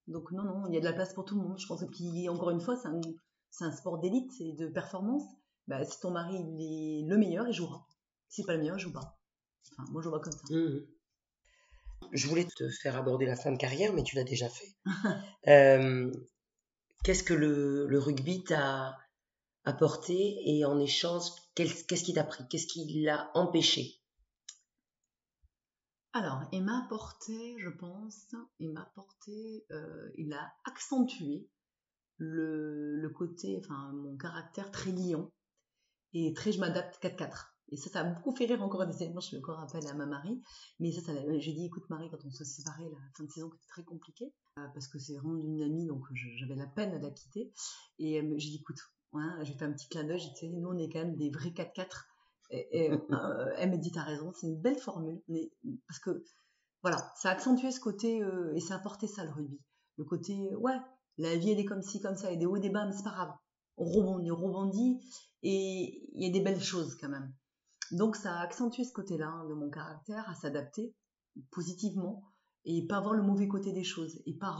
Donc 0.07 0.31
non, 0.31 0.43
non, 0.43 0.67
il 0.67 0.73
y 0.73 0.77
a 0.77 0.79
de 0.79 0.85
la 0.85 0.93
place 0.93 1.13
pour 1.13 1.25
tout 1.25 1.35
le 1.35 1.41
monde. 1.41 1.57
Je 1.59 1.65
pense 1.67 1.83
que, 1.83 2.29
encore 2.29 2.51
une 2.51 2.61
fois, 2.61 2.75
c'est 2.75 2.87
un, 2.87 3.01
un, 3.61 3.71
sport 3.71 3.99
d'élite 3.99 4.31
et 4.39 4.53
de 4.53 4.67
performance. 4.67 5.23
Bah, 5.67 5.83
si 5.83 5.99
ton 5.99 6.11
mari 6.11 6.35
est 6.35 7.07
le 7.07 7.17
meilleur, 7.17 7.47
il 7.47 7.53
jouera. 7.53 7.87
Si 8.29 8.43
pas 8.43 8.53
le 8.53 8.59
meilleur, 8.59 8.77
il 8.77 8.81
joue 8.81 8.93
pas. 8.93 9.17
Enfin, 9.71 9.91
moi, 9.91 10.01
je 10.03 10.09
vois 10.09 10.19
comme 10.19 10.33
ça. 10.33 10.41
Mmh. 10.51 10.85
Je 12.11 12.27
voulais 12.27 12.45
te 12.45 12.69
faire 12.69 12.95
aborder 12.95 13.25
la 13.25 13.35
fin 13.35 13.51
de 13.51 13.57
carrière, 13.57 13.93
mais 13.93 14.03
tu 14.03 14.15
l'as 14.15 14.23
déjà 14.23 14.49
fait. 14.49 14.75
Euh, 15.47 16.11
qu'est-ce 17.03 17.21
que 17.21 17.35
le, 17.35 17.85
le 17.85 17.99
rugby 17.99 18.43
t'a 18.43 18.97
apporté 19.63 20.37
et 20.43 20.65
en 20.65 20.79
échange, 20.79 21.29
qu'est-ce 21.53 22.03
qu'il 22.03 22.15
t'a 22.15 22.23
pris? 22.23 22.47
Qu'est-ce 22.47 22.65
qui 22.65 23.03
l'a 23.03 23.29
empêché? 23.35 24.01
Alors, 26.15 26.45
il 26.53 26.63
m'a 26.63 26.85
apporté, 26.85 27.59
je 27.59 27.67
pense, 27.67 28.33
il 28.59 28.71
m'a 28.71 28.83
apporté, 28.83 29.65
euh, 29.71 30.09
il 30.17 30.31
a 30.31 30.53
accentué 30.63 31.49
le, 32.15 33.09
côté, 33.09 33.59
enfin, 33.59 33.91
mon 33.91 34.15
caractère 34.15 34.71
très 34.71 34.93
lion 34.93 35.29
Et 36.13 36.33
très, 36.33 36.53
je 36.53 36.61
m'adapte 36.61 37.03
4-4. 37.03 37.47
Et 37.67 37.75
ça, 37.75 37.89
ça 37.89 37.99
a 37.99 38.03
beaucoup 38.05 38.33
fait 38.33 38.45
rire 38.45 38.63
encore 38.63 38.87
des 38.87 39.03
éléments, 39.03 39.19
je 39.19 39.35
me 39.35 39.41
encore 39.41 39.57
rappelle 39.57 39.85
à 39.87 39.93
ma 39.93 40.05
Marie. 40.05 40.41
Mais 40.79 40.93
ça, 40.93 41.01
ça 41.01 41.11
j'ai 41.37 41.51
dit, 41.51 41.65
écoute 41.65 41.89
Marie, 41.89 42.09
quand 42.09 42.23
on 42.23 42.31
se 42.31 42.45
séparait 42.45 42.89
la 42.89 42.97
fin 43.17 43.25
de 43.25 43.31
saison, 43.31 43.51
c'était 43.51 43.67
très 43.67 43.83
compliqué, 43.83 44.33
euh, 44.57 44.67
parce 44.73 44.87
que 44.87 44.99
c'est 44.99 45.17
vraiment 45.17 45.35
une 45.35 45.61
amie, 45.63 45.85
donc 45.85 46.05
j'avais 46.13 46.55
la 46.55 46.67
peine 46.67 46.93
à 46.93 46.99
la 46.99 47.11
quitter. 47.11 47.51
Et 47.99 48.21
j'ai 48.39 48.51
dit, 48.51 48.59
écoute, 48.61 48.79
hein, 49.11 49.37
j'ai 49.43 49.53
fait 49.53 49.65
un 49.65 49.73
petit 49.73 49.89
clin 49.89 50.05
d'œil, 50.05 50.19
j'ai 50.19 50.47
dit, 50.47 50.55
nous, 50.55 50.69
on 50.69 50.77
est 50.77 50.87
quand 50.87 50.99
même 50.99 51.17
des 51.17 51.29
vrais 51.29 51.49
4-4. 51.49 52.05
Et, 52.51 52.91
euh, 52.91 53.53
elle 53.57 53.71
m'a 53.71 53.77
dit, 53.77 53.91
t'as 53.91 54.03
raison, 54.03 54.31
c'est 54.33 54.47
une 54.47 54.59
belle 54.59 54.77
formule. 54.77 55.21
Mais, 55.27 55.51
parce 55.87 55.99
que, 55.99 56.23
voilà, 56.81 56.97
ça 57.15 57.29
a 57.29 57.31
accentué 57.31 57.71
ce 57.71 57.79
côté, 57.79 58.21
euh, 58.21 58.53
et 58.55 58.59
ça 58.59 58.75
a 58.75 58.79
porté 58.79 59.07
ça, 59.07 59.23
le 59.23 59.31
rugby. 59.31 59.59
Le 59.97 60.03
côté, 60.03 60.55
ouais, 60.55 60.77
la 61.17 61.35
vie, 61.35 61.51
elle 61.51 61.59
est 61.59 61.65
comme 61.65 61.81
ci, 61.81 62.01
comme 62.01 62.15
ça, 62.15 62.31
et 62.31 62.37
des 62.37 62.45
hauts 62.45 62.57
et 62.57 62.61
des 62.61 62.69
bas, 62.69 62.85
mais 62.85 62.93
c'est 62.93 63.03
pas 63.03 63.11
grave. 63.11 63.33
On 63.77 63.85
rebondit, 63.85 64.31
on 64.31 64.35
rebondit, 64.35 64.99
et 65.43 66.09
il 66.13 66.23
y 66.23 66.27
a 66.27 66.31
des 66.31 66.41
belles 66.41 66.61
choses 66.61 66.95
quand 66.99 67.09
même. 67.09 67.33
Donc 67.91 68.15
ça 68.15 68.33
a 68.33 68.41
accentué 68.41 68.83
ce 68.83 68.91
côté-là 68.93 69.27
hein, 69.27 69.45
de 69.47 69.53
mon 69.53 69.69
caractère, 69.69 70.27
à 70.29 70.35
s'adapter 70.35 70.93
positivement 71.51 72.23
et 72.65 72.85
pas 72.87 72.99
voir 72.99 73.13
le 73.13 73.21
mauvais 73.21 73.47
côté 73.47 73.71
des 73.71 73.83
choses 73.83 74.19
et 74.25 74.33
pas 74.33 74.55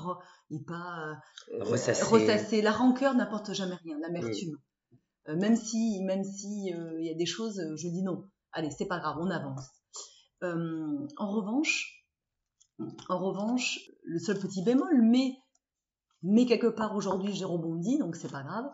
et 0.52 0.60
pas 0.60 1.18
euh, 1.52 1.64
ressasser. 1.64 2.62
La 2.62 2.72
rancœur 2.72 3.16
n'apporte 3.16 3.54
jamais 3.54 3.76
rien, 3.76 3.98
l'amertume. 4.00 4.58
Euh, 5.28 5.36
même 5.36 5.56
si 5.56 6.02
même 6.04 6.24
si 6.24 6.74
euh, 6.74 7.00
il 7.00 7.08
y 7.08 7.12
a 7.12 7.16
des 7.16 7.26
choses, 7.26 7.62
je 7.76 7.88
dis 7.88 8.04
non. 8.04 8.30
Allez, 8.52 8.72
c'est 8.72 8.88
pas 8.88 9.00
grave, 9.00 9.18
on 9.20 9.30
avance. 9.30 9.70
en 10.42 11.30
revanche, 11.32 12.06
en 13.10 13.20
revanche, 13.20 13.80
le 14.04 14.20
seul 14.20 14.40
petit 14.40 14.64
bémol, 14.64 15.02
mais 15.02 15.38
mais 16.22 16.46
quelque 16.46 16.68
part 16.68 16.96
aujourd'hui 16.96 17.34
j'ai 17.34 17.46
rebondi, 17.46 17.98
donc 17.98 18.16
c'est 18.16 18.32
pas 18.32 18.44
grave 18.44 18.72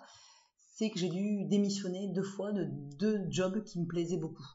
c'est 0.82 0.90
que 0.90 0.98
j'ai 0.98 1.10
dû 1.10 1.46
démissionner 1.46 2.08
deux 2.08 2.24
fois 2.24 2.52
de 2.52 2.66
deux 2.98 3.24
jobs 3.30 3.64
qui 3.64 3.80
me 3.80 3.86
plaisaient 3.86 4.18
beaucoup. 4.18 4.48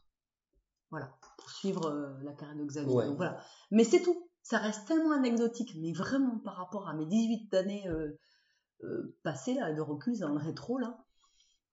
Voilà, 0.91 1.17
pour 1.39 1.49
suivre 1.51 1.87
euh, 1.87 2.19
la 2.25 2.33
carrière 2.33 2.57
de 2.57 2.65
Xavier. 2.65 3.15
voilà. 3.15 3.41
Mais 3.71 3.85
c'est 3.85 4.03
tout. 4.03 4.29
Ça 4.43 4.59
reste 4.59 4.89
tellement 4.89 5.13
anecdotique, 5.13 5.77
mais 5.81 5.93
vraiment 5.93 6.39
par 6.39 6.57
rapport 6.57 6.89
à 6.89 6.95
mes 6.95 7.07
18 7.07 7.55
années 7.55 7.89
euh, 7.89 8.19
euh, 8.83 9.17
passées, 9.23 9.55
là, 9.55 9.73
de 9.73 9.81
recul, 9.81 10.19
dans 10.19 10.31
le 10.31 10.39
rétro, 10.39 10.79
là, 10.79 11.06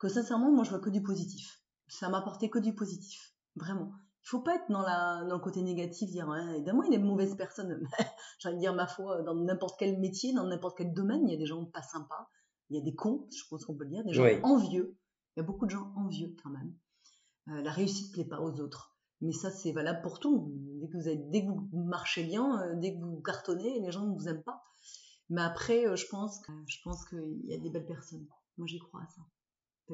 que 0.03 0.13
sincèrement, 0.13 0.51
moi, 0.51 0.63
je 0.63 0.69
vois 0.69 0.79
que 0.79 0.91
du 0.91 1.01
positif. 1.01 1.63
Ça 1.87 2.09
m'a 2.09 2.19
apporté 2.19 2.49
que 2.49 2.59
du 2.59 2.75
positif. 2.75 3.33
Vraiment. 3.55 3.91
Il 4.25 4.29
faut 4.29 4.41
pas 4.41 4.55
être 4.55 4.69
dans, 4.69 4.81
la, 4.81 5.23
dans 5.25 5.35
le 5.35 5.41
côté 5.41 5.61
négatif, 5.63 6.11
dire, 6.11 6.29
hein, 6.29 6.53
évidemment, 6.53 6.83
il 6.83 6.91
des 6.91 6.97
mauvaises 6.97 7.35
personnes. 7.35 7.81
J'ai 8.39 8.49
envie 8.49 8.57
de 8.57 8.61
dire, 8.61 8.73
ma 8.73 8.87
foi, 8.87 9.21
dans 9.23 9.35
n'importe 9.35 9.79
quel 9.79 9.99
métier, 9.99 10.33
dans 10.33 10.45
n'importe 10.45 10.77
quel 10.77 10.93
domaine, 10.93 11.27
il 11.27 11.31
y 11.31 11.35
a 11.35 11.37
des 11.37 11.45
gens 11.45 11.65
pas 11.65 11.81
sympas 11.81 12.29
il 12.69 12.77
y 12.77 12.79
a 12.79 12.83
des 12.83 12.95
cons, 12.95 13.27
je 13.31 13.43
pense 13.49 13.65
qu'on 13.65 13.75
peut 13.75 13.83
le 13.83 13.91
dire, 13.91 14.03
des 14.03 14.13
gens 14.13 14.25
envieux. 14.43 14.97
Il 15.35 15.39
y 15.39 15.43
a 15.43 15.43
beaucoup 15.43 15.65
de 15.65 15.71
gens 15.71 15.93
envieux 15.95 16.35
quand 16.41 16.49
même. 16.49 16.73
Euh, 17.49 17.61
la 17.61 17.71
réussite 17.71 18.09
ne 18.09 18.13
plaît 18.13 18.29
pas 18.29 18.41
aux 18.41 18.59
autres. 18.59 18.95
Mais 19.21 19.31
ça, 19.31 19.51
c'est 19.51 19.71
valable 19.71 20.01
pour 20.01 20.19
tout. 20.19 20.51
Dès 20.81 20.87
que 20.87 20.97
vous, 20.97 21.07
avez, 21.07 21.17
dès 21.17 21.45
que 21.45 21.51
vous 21.51 21.69
marchez 21.73 22.23
bien, 22.23 22.61
euh, 22.61 22.73
dès 22.75 22.93
que 22.93 22.99
vous 22.99 23.21
cartonnez, 23.21 23.79
les 23.79 23.91
gens 23.91 24.05
ne 24.05 24.13
vous 24.13 24.27
aiment 24.27 24.43
pas. 24.43 24.63
Mais 25.29 25.41
après, 25.41 25.87
euh, 25.87 25.95
je 25.95 26.07
pense, 26.07 26.41
je 26.67 26.77
pense 26.83 27.05
qu'il 27.07 27.45
y 27.45 27.53
a 27.53 27.57
des 27.57 27.69
belles 27.69 27.85
personnes. 27.85 28.27
Moi, 28.57 28.67
j'y 28.67 28.79
crois 28.79 29.01
à 29.01 29.07
ça. 29.07 29.21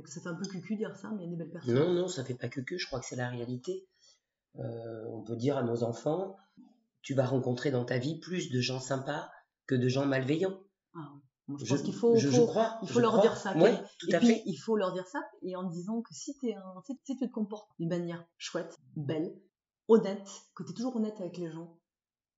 Ça 0.06 0.22
fait 0.22 0.30
un 0.30 0.36
peu 0.36 0.46
cucu 0.46 0.76
dire 0.76 0.96
ça, 0.96 1.12
mais 1.12 1.24
il 1.24 1.32
y 1.32 1.34
a 1.34 1.36
des 1.36 1.44
belles 1.44 1.52
personnes. 1.52 1.76
Non, 1.76 1.94
non, 1.94 2.08
ça 2.08 2.24
fait 2.24 2.36
pas 2.36 2.48
cucu. 2.48 2.78
Je 2.78 2.88
crois 2.88 3.00
que 3.00 3.06
c'est 3.06 3.16
la 3.16 3.30
réalité. 3.30 3.88
on 4.56 5.24
peut 5.24 5.36
dire 5.36 5.58
à 5.58 5.64
nos 5.64 5.84
enfants, 5.84 6.38
tu 7.02 7.14
vas 7.14 7.26
rencontrer 7.26 7.72
dans 7.72 7.86
ta 7.86 7.98
vie 7.98 8.20
plus 8.20 8.52
de 8.52 8.62
gens 8.62 8.80
sympas 8.80 9.30
que 9.68 9.76
de 9.76 9.88
gens 9.88 10.06
malveillants. 10.06 10.60
Ah, 10.96 11.14
je, 11.58 11.66
pense 11.66 11.82
qu'il 11.82 11.94
faut, 11.94 12.16
il 12.16 12.90
faut 12.90 13.00
leur 13.00 13.22
dire 13.22 13.36
ça. 13.38 13.56
et 13.58 14.18
puis, 14.18 14.42
il 14.46 14.58
faut 14.58 14.76
leur 14.76 14.94
dire 14.94 15.08
ça 15.08 15.20
et 15.42 15.56
en 15.56 15.64
disant 15.64 16.02
que 16.02 16.14
si, 16.14 16.36
es 16.44 16.54
un, 16.54 16.82
si, 16.86 17.00
tu 17.04 17.16
te 17.18 17.26
comportes 17.26 17.70
d'une 17.80 17.90
manière 17.90 18.24
chouette, 18.38 18.78
belle, 18.96 19.36
honnête, 19.88 20.28
que 20.56 20.64
tu 20.64 20.72
es 20.72 20.74
toujours 20.74 20.96
honnête 20.96 21.20
avec 21.20 21.38
les 21.38 21.50
gens, 21.52 21.80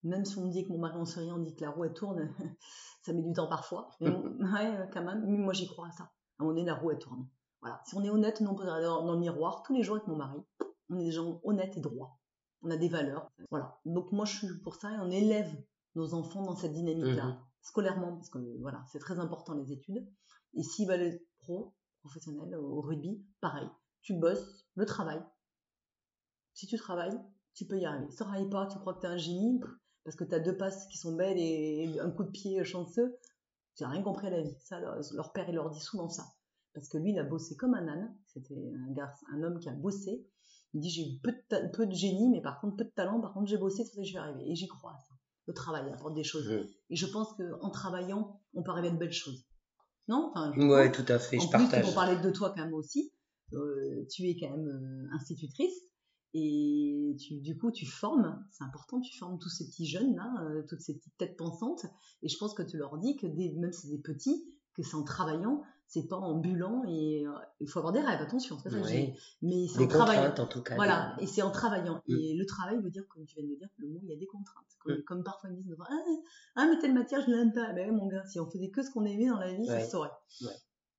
même 0.04 0.26
si 0.26 0.38
on 0.38 0.46
me 0.46 0.52
dit 0.52 0.64
que 0.66 0.70
mon 0.70 0.80
mari 0.80 0.98
en 0.98 1.04
rien, 1.04 1.36
on 1.36 1.40
dit 1.40 1.56
que 1.56 1.62
la 1.62 1.72
roue 1.72 1.86
elle 1.86 1.94
tourne, 1.94 2.34
ça 3.06 3.14
met 3.14 3.22
du 3.22 3.34
temps 3.34 3.48
parfois. 3.48 3.90
Mais 4.00 4.10
ouais, 4.10 4.90
quand 4.94 5.04
même, 5.04 5.26
mais 5.26 5.38
moi 5.38 5.54
j'y 5.54 5.68
crois 5.68 5.88
à 5.88 5.92
ça. 5.92 6.04
À 6.04 6.08
un 6.40 6.46
moment 6.46 6.56
donné, 6.56 6.66
la 6.66 6.76
roue 6.76 6.92
elle 6.92 7.00
tourne. 7.00 7.28
Voilà. 7.62 7.82
Si 7.86 7.96
on 7.96 8.04
est 8.04 8.10
honnête, 8.10 8.42
nous 8.42 8.50
on 8.50 8.56
peut 8.56 8.64
regarder 8.64 8.86
dans, 8.86 9.12
le 9.12 9.20
miroir 9.20 9.64
tous 9.64 9.74
les 9.74 9.84
jours 9.84 9.98
avec 9.98 10.08
mon 10.08 10.16
mari. 10.16 10.40
On 10.90 11.00
est 11.00 11.06
des 11.06 11.12
gens 11.12 11.40
honnêtes 11.44 11.78
et 11.78 11.82
droits. 11.82 12.18
On 12.64 12.70
a 12.72 12.78
des 12.78 12.90
valeurs. 12.90 13.32
Voilà. 13.50 13.80
Donc 13.86 14.12
moi 14.12 14.26
je 14.26 14.38
suis 14.38 14.60
pour 14.62 14.76
ça 14.76 14.92
et 14.92 14.98
on 15.00 15.10
élève 15.10 15.52
nos 15.96 16.14
enfants 16.14 16.44
dans 16.44 16.56
cette 16.56 16.74
dynamique-là. 16.74 17.26
Mmh 17.26 17.40
scolairement, 17.62 18.16
parce 18.16 18.30
que 18.30 18.40
voilà, 18.60 18.84
c'est 18.92 19.00
très 19.00 19.20
important 19.20 19.54
les 19.54 19.72
études. 19.72 20.04
Et 20.56 20.64
s'ils 20.64 20.88
veulent 20.88 21.02
être 21.02 21.24
pro, 21.40 21.74
professionnel 22.00 22.56
au 22.56 22.82
rugby, 22.82 23.24
pareil. 23.40 23.70
Tu 24.02 24.14
bosses, 24.16 24.66
le 24.76 24.86
travail. 24.86 25.22
Si 26.54 26.68
tu 26.68 26.78
travailles, 26.78 27.18
tu 27.54 27.66
peux 27.66 27.78
y 27.78 27.86
arriver. 27.86 28.10
Si 28.10 28.18
tu 28.18 28.24
travailles 28.24 28.50
pas, 28.50 28.68
tu 28.68 28.80
crois 28.80 28.96
que 28.96 29.02
tu 29.02 29.06
es 29.06 29.10
un 29.10 29.18
génie, 29.18 29.62
parce 30.04 30.16
que 30.16 30.24
tu 30.24 30.34
as 30.34 30.40
deux 30.40 30.58
passes 30.58 30.88
qui 30.88 30.98
sont 30.98 31.16
belles 31.16 31.38
et 31.38 32.00
un 32.00 32.10
coup 32.12 32.24
de 32.24 32.32
pied 32.32 32.64
chanceux, 32.66 33.18
tu 33.76 33.84
n'as 33.84 33.90
rien 33.90 34.02
compris 34.02 34.28
à 34.28 34.32
la 34.32 34.42
vie. 34.42 34.58
Ça, 34.60 34.80
leur, 34.80 35.32
père, 35.32 35.48
il 35.48 35.56
leur 35.56 35.70
dit 35.70 35.80
souvent 35.80 36.10
ça. 36.10 36.26
Parce 36.74 36.88
que 36.88 36.98
lui, 36.98 37.12
il 37.12 37.20
a 37.20 37.24
bossé 37.24 37.56
comme 37.56 37.74
un 37.74 37.88
âne. 37.88 38.16
C'était 38.28 38.72
un 38.88 38.92
garçon, 38.94 39.26
un 39.34 39.44
homme 39.44 39.60
qui 39.60 39.70
a 39.70 39.74
bossé. 39.74 40.26
Il 40.74 40.80
dit, 40.80 40.90
j'ai 40.90 41.20
peu 41.22 41.32
de, 41.32 41.72
peu 41.72 41.86
de 41.86 41.94
génie, 41.94 42.30
mais 42.30 42.42
par 42.42 42.62
contre, 42.62 42.78
peu 42.78 42.86
de 42.86 42.90
talent. 42.90 43.20
Par 43.20 43.34
contre, 43.34 43.48
j'ai 43.48 43.58
bossé, 43.58 43.84
c'est 43.84 43.96
ça 43.96 44.02
que 44.02 44.08
je 44.08 44.14
vais 44.14 44.20
arriver. 44.20 44.50
Et 44.50 44.56
j'y 44.56 44.68
crois 44.68 44.96
ça 44.98 45.16
le 45.48 45.54
travail 45.54 45.92
apporte 45.92 46.16
des 46.16 46.24
choses. 46.24 46.50
Et 46.90 46.96
je 46.96 47.06
pense 47.06 47.34
qu'en 47.34 47.70
travaillant, 47.70 48.40
on 48.54 48.64
peut 48.64 48.72
arriver 48.72 48.90
à 48.90 48.92
de 48.92 48.98
belles 48.98 49.12
choses. 49.12 49.46
Non? 50.08 50.32
Enfin, 50.34 50.54
Ouais, 50.58 50.92
tout 50.92 51.06
à 51.08 51.20
fait, 51.20 51.38
en 51.38 51.42
je 51.42 51.48
plus, 51.48 51.52
partage. 51.52 51.86
Pour 51.86 51.94
parler 51.94 52.22
de 52.22 52.30
toi 52.32 52.54
quand 52.56 52.64
même 52.64 52.74
aussi, 52.74 53.14
euh, 53.54 54.06
tu 54.10 54.28
es 54.28 54.38
quand 54.40 54.50
même 54.50 54.68
euh, 54.68 55.16
institutrice 55.16 55.76
et 56.34 57.16
tu, 57.20 57.42
du 57.42 57.58
coup 57.58 57.72
tu 57.72 57.86
formes, 57.86 58.42
c'est 58.52 58.64
important, 58.64 59.02
tu 59.02 59.18
formes 59.18 59.38
tous 59.38 59.50
ces 59.50 59.66
petits 59.68 59.86
jeunes 59.86 60.16
là, 60.16 60.34
euh, 60.44 60.64
toutes 60.68 60.80
ces 60.80 60.94
petites 60.96 61.18
têtes 61.18 61.36
pensantes 61.36 61.86
et 62.24 62.30
je 62.30 62.38
pense 62.38 62.54
que 62.54 62.64
tu 62.64 62.78
leur 62.78 62.98
dis 63.00 63.18
que 63.18 63.28
même 63.28 63.74
si 63.74 63.82
c'est 63.82 63.96
des 63.96 64.02
petits, 64.02 64.46
que 64.74 64.82
c'est 64.82 64.96
en 64.96 65.04
travaillant 65.04 65.62
c'est 65.92 66.08
pas 66.08 66.16
en 66.16 66.36
bulant 66.36 66.84
et 66.88 67.28
euh, 67.28 67.32
il 67.60 67.68
faut 67.68 67.80
avoir 67.80 67.92
des 67.92 68.00
rêves, 68.00 68.22
attention, 68.22 68.58
ça 68.58 68.70
Mais 69.42 69.68
c'est 69.68 69.84
en 69.84 69.88
travaillant. 69.88 70.34
en 70.38 70.48
tout 70.48 70.64
cas. 70.64 70.76
Voilà, 70.76 71.18
et 71.20 71.28
c'est 71.28 71.42
en 71.42 71.52
travaillant. 71.52 72.02
Mm. 72.08 72.16
Et 72.16 72.34
le 72.34 72.46
travail 72.46 72.82
veut 72.82 72.90
dire, 72.90 73.06
comme 73.10 73.26
tu 73.26 73.36
viens 73.36 73.44
de 73.44 73.50
le 73.50 73.58
dire, 73.58 73.68
le 73.78 73.90
mot, 73.90 74.00
il 74.02 74.10
y 74.10 74.14
a 74.14 74.16
des 74.16 74.26
contraintes. 74.26 74.64
Comme, 75.06 75.20
mm. 75.20 75.24
parfois 75.26 75.50
ils 75.50 75.58
me 75.58 75.62
disent, 75.62 75.76
ah, 75.82 75.94
ah, 76.56 76.68
mais 76.70 76.80
telle 76.80 76.94
matière, 76.94 77.20
je 77.20 77.32
l'aime 77.32 77.52
pas. 77.52 77.74
Ben 77.74 77.94
mon 77.94 78.08
gars, 78.08 78.26
si 78.26 78.40
on 78.40 78.50
faisait 78.50 78.70
que 78.70 78.82
ce 78.84 78.90
qu'on 78.90 79.04
aimait 79.04 79.28
dans 79.28 79.38
la 79.38 79.54
vie, 79.54 79.68
ça 79.68 79.82
se 79.82 79.92
saurait. 79.92 80.12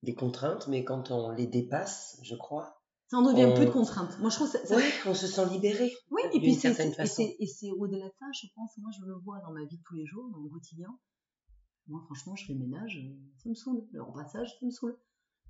Des 0.03 0.15
contraintes, 0.15 0.69
mais 0.69 0.85
quand 0.85 1.11
on 1.11 1.31
les 1.31 1.47
dépasse, 1.47 2.19
je 2.23 2.35
crois. 2.35 2.83
Ça 3.09 3.17
en 3.17 3.23
devient 3.23 3.51
plus 3.55 3.67
de 3.67 3.71
contraintes. 3.71 4.19
Moi, 4.19 4.29
je 4.29 4.37
trouve 4.37 4.49
ça, 4.49 4.59
on 5.07 5.15
se 5.15 5.27
sent 5.27 5.47
libéré. 5.47 5.91
Oui, 6.11 6.21
et 6.35 6.39
puis 6.39 6.55
c'est, 6.55 7.37
et 7.39 7.47
c'est 7.47 7.71
au-delà 7.71 8.07
de 8.09 8.15
ça, 8.19 8.27
je 8.33 8.47
pense, 8.55 8.77
moi, 8.77 8.91
je 8.99 9.07
le 9.07 9.15
vois 9.15 9.39
dans 9.41 9.53
ma 9.53 9.65
vie 9.65 9.79
de 9.79 9.83
tous 9.85 9.95
les 9.95 10.05
jours, 10.05 10.29
dans 10.33 10.39
mon 10.39 10.51
quotidien 10.51 10.89
moi, 11.89 12.01
franchement, 12.07 12.37
je 12.37 12.47
fais 12.47 12.53
le 12.53 12.61
ménage, 12.61 12.97
euh, 12.97 13.15
ça 13.43 13.49
me 13.49 13.55
saoule. 13.55 13.85
Le 13.93 14.03
repassage, 14.03 14.57
ça 14.59 14.67
me 14.67 14.71
saoule. 14.71 14.97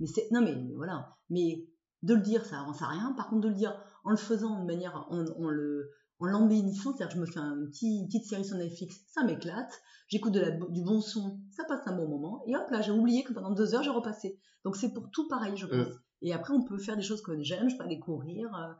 Mais 0.00 0.06
c'est, 0.06 0.30
non, 0.30 0.42
mais 0.42 0.54
voilà. 0.74 1.16
Mais 1.30 1.68
de 2.02 2.14
le 2.14 2.20
dire, 2.20 2.44
ça 2.44 2.60
avance 2.60 2.82
à 2.82 2.86
rien. 2.86 3.12
Par 3.16 3.28
contre, 3.28 3.42
de 3.42 3.48
le 3.48 3.54
dire 3.54 3.76
en 4.04 4.10
le 4.10 4.16
faisant 4.16 4.60
de 4.60 4.66
manière, 4.66 5.06
en, 5.10 5.48
le, 5.50 5.90
en 6.18 6.26
l'embellissant, 6.26 6.92
c'est-à-dire 6.92 7.08
que 7.08 7.14
je 7.14 7.20
me 7.20 7.26
fais 7.26 7.86
une 7.86 8.06
petite 8.06 8.24
série 8.24 8.44
sur 8.44 8.56
Netflix, 8.56 9.04
ça 9.08 9.24
m'éclate. 9.24 9.72
J'écoute 10.08 10.32
du 10.32 10.82
bon 10.82 11.00
son, 11.00 11.40
ça 11.50 11.64
passe 11.64 11.86
un 11.86 11.96
bon 11.96 12.08
moment. 12.08 12.42
Et 12.46 12.56
hop 12.56 12.68
là, 12.70 12.80
j'ai 12.80 12.92
oublié 12.92 13.24
que 13.24 13.32
pendant 13.32 13.52
deux 13.52 13.74
heures, 13.74 13.82
j'ai 13.82 13.90
repassé. 13.90 14.38
Donc 14.64 14.76
c'est 14.76 14.92
pour 14.92 15.10
tout 15.10 15.28
pareil, 15.28 15.56
je 15.56 15.66
pense. 15.66 15.94
Et 16.22 16.32
après, 16.32 16.52
on 16.54 16.62
peut 16.62 16.78
faire 16.78 16.96
des 16.96 17.02
choses 17.02 17.22
que 17.22 17.40
j'aime. 17.42 17.68
Je 17.68 17.76
peux 17.76 17.84
aller 17.84 17.98
courir, 17.98 18.54
euh, 18.54 18.72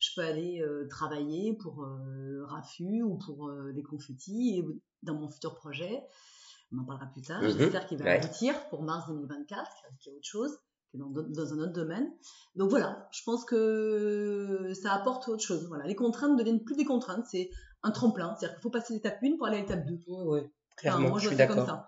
je 0.00 0.10
peux 0.14 0.22
aller 0.22 0.60
euh, 0.60 0.86
travailler 0.88 1.56
pour 1.56 1.82
euh, 1.82 2.44
Rafu 2.46 3.02
ou 3.02 3.18
pour 3.18 3.50
les 3.50 3.82
confettis 3.82 4.58
et 4.58 4.64
dans 5.02 5.14
mon 5.14 5.28
futur 5.30 5.54
projet 5.54 6.02
on 6.72 6.78
en 6.78 6.84
parlera 6.84 7.06
plus 7.06 7.22
tard. 7.22 7.42
Mhm. 7.42 7.58
J'espère 7.58 7.86
qu'il 7.86 7.98
va 7.98 8.12
aboutir 8.12 8.54
pour 8.68 8.82
mars 8.82 9.08
2024, 9.08 9.70
qui 10.00 10.10
est 10.10 10.12
autre 10.12 10.26
chose, 10.26 10.58
qui 10.90 10.96
est 10.96 11.00
dans, 11.00 11.52
un 11.52 11.58
autre 11.58 11.72
domaine. 11.72 12.10
Donc 12.54 12.70
voilà, 12.70 13.08
je 13.12 13.22
pense 13.24 13.44
que 13.44 14.72
ça 14.74 14.92
apporte 14.92 15.28
autre 15.28 15.42
chose. 15.42 15.66
Voilà, 15.68 15.86
les 15.86 15.94
contraintes 15.94 16.36
deviennent 16.36 16.64
plus 16.64 16.76
des 16.76 16.84
contraintes, 16.84 17.24
c'est 17.30 17.50
un 17.82 17.90
tremplin. 17.90 18.34
C'est-à-dire 18.36 18.56
qu'il 18.56 18.62
faut 18.62 18.70
passer 18.70 18.94
l'étape 18.94 19.18
1 19.22 19.36
pour 19.36 19.46
aller 19.46 19.58
à 19.58 19.60
l'étape 19.60 19.86
2. 19.86 19.98
Oui, 20.08 20.40
clairement, 20.76 21.10
moi, 21.10 21.18
je, 21.18 21.28
suis 21.28 21.36
d'accord. 21.36 21.86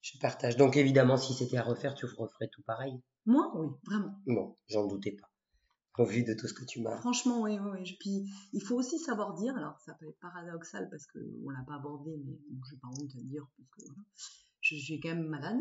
Je 0.00 0.18
partage. 0.18 0.56
Donc 0.56 0.76
évidemment, 0.76 1.16
si 1.16 1.34
c'était 1.34 1.58
à 1.58 1.62
refaire, 1.62 1.94
tu 1.94 2.06
referais 2.06 2.48
tout 2.48 2.62
pareil? 2.62 3.00
Moi, 3.26 3.52
oui, 3.54 3.68
vraiment. 3.86 4.14
Bon, 4.26 4.56
j'en 4.68 4.86
doutais 4.86 5.12
pas 5.12 5.31
au 5.98 6.06
de 6.06 6.34
tout 6.34 6.48
ce 6.48 6.54
que 6.54 6.64
tu 6.64 6.80
m'as. 6.80 6.96
Franchement, 6.96 7.42
oui, 7.42 7.58
oui. 7.58 7.96
Puis 8.00 8.30
il 8.52 8.62
faut 8.62 8.76
aussi 8.76 8.98
savoir 8.98 9.34
dire, 9.34 9.56
alors 9.56 9.78
ça 9.80 9.94
peut 9.94 10.08
être 10.08 10.18
paradoxal 10.20 10.88
parce 10.90 11.06
qu'on 11.06 11.18
ne 11.18 11.52
l'a 11.52 11.64
pas 11.66 11.74
abordé, 11.74 12.16
mais 12.24 12.38
je 12.66 12.74
n'ai 12.74 12.80
pas 12.80 12.88
honte 12.88 13.14
de 13.14 13.22
dire 13.22 13.46
parce 13.56 13.68
que 13.68 13.92
je, 14.60 14.76
suis 14.76 15.00
quand 15.00 15.10
même 15.10 15.26
malade, 15.26 15.58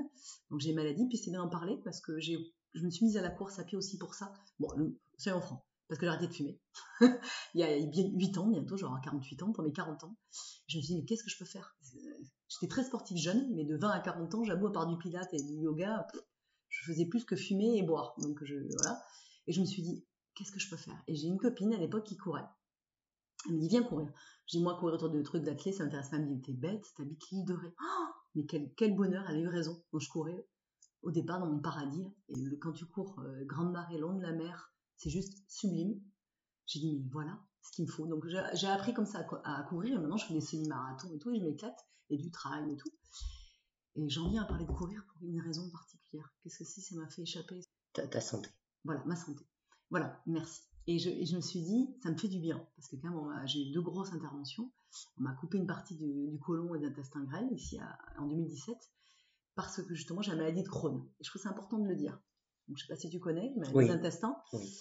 donc 0.50 0.62
j'ai 0.62 0.74
maladie, 0.74 1.06
puis 1.08 1.18
c'est 1.18 1.32
bien 1.32 1.44
d'en 1.44 1.50
parler 1.50 1.78
parce 1.84 2.00
que 2.00 2.20
j'ai, 2.20 2.38
je 2.74 2.84
me 2.86 2.90
suis 2.90 3.06
mise 3.06 3.18
à 3.18 3.22
la 3.22 3.30
course 3.30 3.60
à 3.60 3.66
pied 3.66 3.78
aussi 3.78 3.98
pour 3.98 4.14
ça. 4.14 4.32
Bon, 4.60 4.70
soyons 5.18 5.42
francs, 5.42 5.64
parce 5.90 6.00
que 6.00 6.06
j'ai 6.06 6.10
arrêté 6.10 6.28
de 6.28 6.34
fumer. 6.34 6.62
il 7.54 7.60
y 7.60 7.64
a 7.64 7.78
8 7.78 8.38
ans 8.38 8.48
bientôt, 8.48 8.78
genre 8.78 8.98
48 9.04 9.44
ans, 9.44 9.52
pour 9.52 9.64
mes 9.64 9.74
40 9.74 10.06
ans. 10.06 10.16
Je 10.68 10.78
me 10.78 10.82
suis 10.82 10.94
dit, 10.94 11.00
mais 11.02 11.06
qu'est-ce 11.06 11.24
que 11.24 11.30
je 11.30 11.38
peux 11.38 11.46
faire? 11.46 11.76
J'étais 12.48 12.68
très 12.68 12.86
sportive 12.86 13.18
jeune, 13.18 13.54
mais 13.54 13.66
de 13.66 13.76
20 13.76 13.90
à 13.90 14.00
40 14.00 14.36
ans, 14.36 14.44
j'avoue, 14.46 14.68
à 14.68 14.72
part 14.72 14.88
du 14.88 14.98
pilates 14.98 15.34
et 15.34 15.42
du 15.44 15.56
yoga, 15.56 16.08
je 16.70 16.86
faisais 16.86 17.06
plus 17.06 17.26
que 17.26 17.36
fumer 17.36 17.78
et 17.78 17.84
boire. 17.84 18.14
Donc 18.20 18.42
je, 18.44 18.56
voilà. 18.78 19.02
Et 19.48 19.52
je 19.52 19.60
me 19.60 19.66
suis 19.66 19.82
dit, 19.82 20.06
qu'est-ce 20.36 20.52
que 20.52 20.60
je 20.60 20.70
peux 20.70 20.78
faire? 20.78 21.02
Et 21.08 21.16
j'ai 21.16 21.28
une 21.28 21.38
copine 21.38 21.74
à 21.74 21.78
l'époque 21.78 22.06
qui 22.06 22.18
courait. 22.18 22.48
Elle 23.48 23.56
me 23.56 23.60
dit, 23.60 23.70
viens 23.70 23.84
courir. 23.84 24.12
J'ai 24.46 24.60
moi, 24.60 24.78
courir 24.78 24.96
autour 24.96 25.10
de 25.10 25.22
trucs 25.22 25.44
d'athlète, 25.44 25.76
ça 25.76 25.84
m'intéresse 25.84 26.10
pas. 26.10 26.18
Elle 26.18 26.28
me 26.28 26.36
dit, 26.36 26.42
t'es 26.42 26.54
bête, 26.54 26.86
t'habites 26.96 27.30
l'île 27.32 27.46
de 27.46 27.54
Ré. 27.54 27.74
Oh 27.82 28.08
mais 28.36 28.46
quel, 28.46 28.74
quel, 28.76 28.96
bonheur, 28.96 29.26
elle 29.30 29.38
a 29.38 29.40
eu 29.40 29.48
raison. 29.48 29.84
Quand 29.92 30.00
je 30.00 30.10
courais 30.10 30.48
au 31.02 31.12
départ 31.12 31.40
dans 31.40 31.48
mon 31.48 31.60
paradis, 31.60 32.06
et 32.30 32.60
quand 32.60 32.72
tu 32.72 32.86
cours 32.86 33.20
euh, 33.20 33.44
grande 33.46 33.72
marée, 33.72 33.98
long 33.98 34.14
de 34.14 34.22
la 34.22 34.32
mer, 34.32 34.74
c'est 34.98 35.10
juste 35.10 35.44
sublime. 35.48 36.00
J'ai 36.68 36.80
dit, 36.80 36.94
mais 36.94 37.10
voilà 37.12 37.40
ce 37.64 37.72
qu'il 37.72 37.86
me 37.86 37.92
faut. 37.92 38.08
Donc 38.08 38.26
j'ai 38.54 38.68
appris 38.68 38.94
comme 38.94 39.06
ça 39.06 39.26
à, 39.44 39.64
courir, 39.64 39.98
et 39.98 40.00
maintenant 40.00 40.18
je 40.18 40.26
fais 40.26 40.34
des 40.34 40.42
semi-marathons 40.42 41.14
et 41.14 41.20
tout, 41.20 41.32
et 41.32 41.40
je 41.40 41.44
m'éclate, 41.44 41.80
et 42.10 42.18
du 42.18 42.32
trail 42.32 42.72
et 42.72 42.78
tout. 42.78 42.92
Et 43.96 44.10
j'en 44.10 44.30
viens 44.30 44.44
à 44.44 44.46
parler 44.46 44.66
de 44.66 44.72
courir 44.72 45.04
pour 45.08 45.22
une 45.24 45.42
raison 45.42 45.70
particulière. 45.70 46.32
Qu'est-ce 46.42 46.60
que 46.60 46.64
si 46.64 46.82
ça 46.82 46.96
m'a 46.96 47.10
fait 47.10 47.24
échapper 47.24 47.62
ta, 47.94 48.22
santé. 48.22 48.50
Voilà, 48.86 49.04
ma 49.06 49.16
santé. 49.16 49.46
Voilà, 49.92 50.22
merci. 50.26 50.62
Et 50.88 50.98
je, 50.98 51.10
je, 51.24 51.36
me 51.36 51.42
suis 51.42 51.62
dit, 51.62 51.96
ça 52.02 52.10
me 52.10 52.18
fait 52.18 52.28
du 52.28 52.40
bien, 52.40 52.66
parce 52.76 52.88
que 52.88 52.96
quand 52.96 53.10
même, 53.10 53.48
j'ai 53.48 53.70
eu 53.70 53.72
deux 53.72 53.82
grosses 53.82 54.12
interventions. 54.14 54.72
On 55.18 55.24
m'a 55.24 55.34
coupé 55.34 55.58
une 55.58 55.68
partie 55.68 55.96
du, 55.96 56.28
du 56.30 56.40
côlon 56.40 56.74
et 56.74 56.80
d'intestin 56.80 57.24
grêle, 57.24 57.48
ici 57.52 57.78
en 58.18 58.26
2017, 58.26 58.76
parce 59.56 59.84
que 59.84 59.94
justement, 59.94 60.22
j'ai 60.22 60.32
la 60.32 60.38
maladie 60.38 60.64
de 60.64 60.68
Crohn. 60.68 61.06
Et 61.20 61.24
je 61.24 61.30
trouve 61.30 61.42
c'est 61.42 61.50
important 61.50 61.78
de 61.78 61.88
le 61.88 61.96
dire. 61.96 62.20
Donc, 62.68 62.78
je 62.78 62.86
sais 62.86 62.94
pas 62.94 63.00
si 63.00 63.10
tu 63.10 63.20
connais, 63.20 63.54
maladie 63.56 63.76
oui. 63.76 63.88
d'intestin. 63.88 64.36
Oui. 64.54 64.74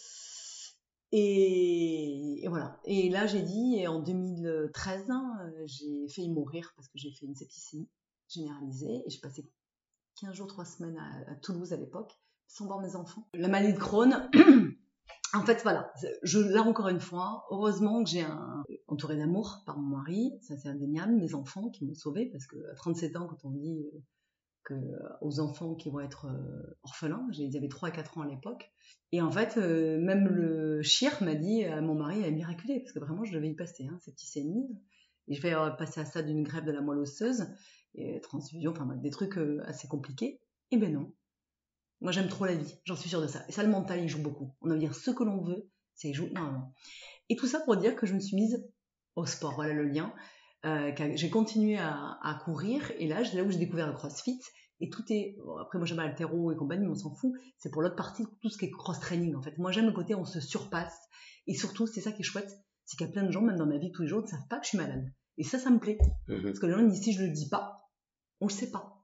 Et, 1.12 2.44
et, 2.44 2.48
voilà. 2.48 2.80
Et 2.84 3.10
là, 3.10 3.26
j'ai 3.26 3.42
dit, 3.42 3.76
et 3.76 3.88
en 3.88 4.00
2013, 4.00 5.10
hein, 5.10 5.52
j'ai 5.66 6.08
failli 6.08 6.30
mourir 6.30 6.72
parce 6.76 6.88
que 6.88 6.98
j'ai 6.98 7.10
fait 7.10 7.26
une 7.26 7.34
septicémie 7.34 7.90
généralisée 8.28 9.02
et 9.04 9.10
j'ai 9.10 9.18
passé 9.18 9.50
15 10.20 10.34
jours, 10.34 10.46
3 10.46 10.64
semaines 10.64 10.98
à, 10.98 11.32
à 11.32 11.34
Toulouse 11.36 11.72
à 11.72 11.76
l'époque, 11.76 12.12
sans 12.46 12.66
voir 12.66 12.80
mes 12.80 12.94
enfants. 12.94 13.28
La 13.34 13.48
maladie 13.48 13.74
de 13.74 13.78
Crohn, 13.78 14.30
en 15.32 15.44
fait, 15.44 15.62
voilà, 15.62 15.92
je, 16.22 16.38
là 16.38 16.62
encore 16.62 16.88
une 16.88 17.00
fois, 17.00 17.44
heureusement 17.50 18.02
que 18.02 18.10
j'ai 18.10 18.22
un, 18.22 18.64
entouré 18.88 19.16
d'amour 19.16 19.62
par 19.66 19.78
mon 19.78 19.96
mari, 19.98 20.32
ça 20.42 20.56
c'est 20.56 20.68
indéniable, 20.68 21.12
mes 21.12 21.34
enfants 21.34 21.70
qui 21.70 21.84
m'ont 21.84 21.94
sauvé 21.94 22.26
parce 22.26 22.46
que 22.46 22.56
à 22.70 22.74
37 22.74 23.16
ans, 23.16 23.26
quand 23.26 23.44
on 23.44 23.50
dit 23.50 23.86
que 24.64 24.74
aux 25.20 25.40
enfants 25.40 25.74
qui 25.74 25.90
vont 25.90 26.00
être 26.00 26.26
orphelins, 26.82 27.26
ils 27.32 27.56
avaient 27.56 27.68
3 27.68 27.88
à 27.88 27.92
4 27.92 28.18
ans 28.18 28.22
à 28.22 28.26
l'époque, 28.26 28.70
et 29.12 29.22
en 29.22 29.30
fait, 29.30 29.56
même 29.56 30.26
le 30.26 30.82
chir 30.82 31.12
m'a 31.22 31.34
dit 31.34 31.64
à 31.64 31.80
mon 31.80 31.94
mari, 31.94 32.20
elle 32.20 32.26
est 32.26 32.36
miraculée, 32.36 32.80
parce 32.80 32.92
que 32.92 32.98
vraiment, 32.98 33.24
je 33.24 33.32
devais 33.32 33.48
y 33.48 33.54
passer, 33.54 33.86
hein, 33.86 33.98
septicémie, 34.00 34.68
et 35.28 35.34
je 35.34 35.42
vais 35.42 35.54
passer 35.78 36.00
à 36.00 36.04
ça 36.04 36.22
d'une 36.22 36.42
grève 36.42 36.64
de 36.64 36.72
la 36.72 36.80
moelle 36.80 36.98
osseuse, 36.98 37.46
et 37.94 38.20
transfusion, 38.20 38.72
enfin 38.72 38.86
des 38.96 39.10
trucs 39.10 39.38
assez 39.64 39.88
compliqués. 39.88 40.40
Et 40.70 40.76
ben 40.76 40.92
non, 40.92 41.12
moi, 42.00 42.12
j'aime 42.12 42.28
trop 42.28 42.46
la 42.46 42.54
vie, 42.54 42.74
j'en 42.84 42.96
suis 42.96 43.08
sûre 43.08 43.20
de 43.20 43.26
ça. 43.26 43.44
Et 43.48 43.52
ça, 43.52 43.62
le 43.62 43.68
mental, 43.68 44.00
il 44.02 44.08
joue 44.08 44.22
beaucoup. 44.22 44.54
On 44.62 44.68
va 44.68 44.76
dire 44.76 44.94
ce 44.94 45.10
que 45.10 45.22
l'on 45.22 45.42
veut, 45.42 45.68
c'est 45.94 46.12
jouer 46.12 46.28
énormément. 46.30 46.74
Et 47.28 47.36
tout 47.36 47.46
ça 47.46 47.60
pour 47.60 47.76
dire 47.76 47.94
que 47.94 48.06
je 48.06 48.14
me 48.14 48.20
suis 48.20 48.36
mise 48.36 48.66
au 49.16 49.26
sport, 49.26 49.54
voilà 49.54 49.74
le 49.74 49.84
lien. 49.84 50.12
Euh, 50.64 50.92
j'ai 51.14 51.30
continué 51.30 51.78
à, 51.78 52.18
à, 52.22 52.34
courir, 52.44 52.90
et 52.98 53.06
là, 53.06 53.24
c'est 53.24 53.36
là 53.36 53.44
où 53.44 53.50
j'ai 53.50 53.58
découvert 53.58 53.86
le 53.86 53.94
crossfit. 53.94 54.40
Et 54.80 54.88
tout 54.88 55.02
est. 55.10 55.36
Bon, 55.44 55.58
après, 55.58 55.78
moi, 55.78 55.86
j'aime 55.86 55.98
l'altéro 55.98 56.52
et 56.52 56.56
compagnie, 56.56 56.86
mais 56.86 56.92
on 56.92 56.94
s'en 56.94 57.14
fout. 57.14 57.32
C'est 57.58 57.70
pour 57.70 57.82
l'autre 57.82 57.96
partie, 57.96 58.24
tout 58.40 58.48
ce 58.48 58.56
qui 58.56 58.64
est 58.64 58.70
cross-training, 58.70 59.34
en 59.34 59.42
fait. 59.42 59.56
Moi, 59.58 59.72
j'aime 59.72 59.86
le 59.86 59.92
côté 59.92 60.14
on 60.14 60.24
se 60.24 60.40
surpasse. 60.40 60.98
Et 61.46 61.54
surtout, 61.54 61.86
c'est 61.86 62.00
ça 62.00 62.12
qui 62.12 62.22
est 62.22 62.24
chouette, 62.24 62.50
c'est 62.84 62.96
qu'il 62.96 63.06
y 63.06 63.10
a 63.10 63.12
plein 63.12 63.24
de 63.24 63.30
gens, 63.30 63.42
même 63.42 63.56
dans 63.56 63.66
ma 63.66 63.76
vie 63.76 63.92
tous 63.92 64.02
les 64.02 64.08
jours, 64.08 64.22
ne 64.22 64.26
savent 64.26 64.46
pas 64.48 64.58
que 64.58 64.64
je 64.64 64.70
suis 64.70 64.78
malade. 64.78 65.04
Et 65.36 65.44
ça, 65.44 65.58
ça 65.58 65.70
me 65.70 65.78
plaît. 65.78 65.98
Mmh 66.28 66.42
Parce 66.42 66.58
que 66.58 66.66
les 66.66 66.72
gens 66.72 66.82
disent 66.82 67.02
si 67.02 67.12
je 67.12 67.22
le 67.22 67.30
dis 67.30 67.48
pas, 67.48 67.90
on 68.40 68.46
le 68.46 68.52
sait 68.52 68.70
pas. 68.70 69.02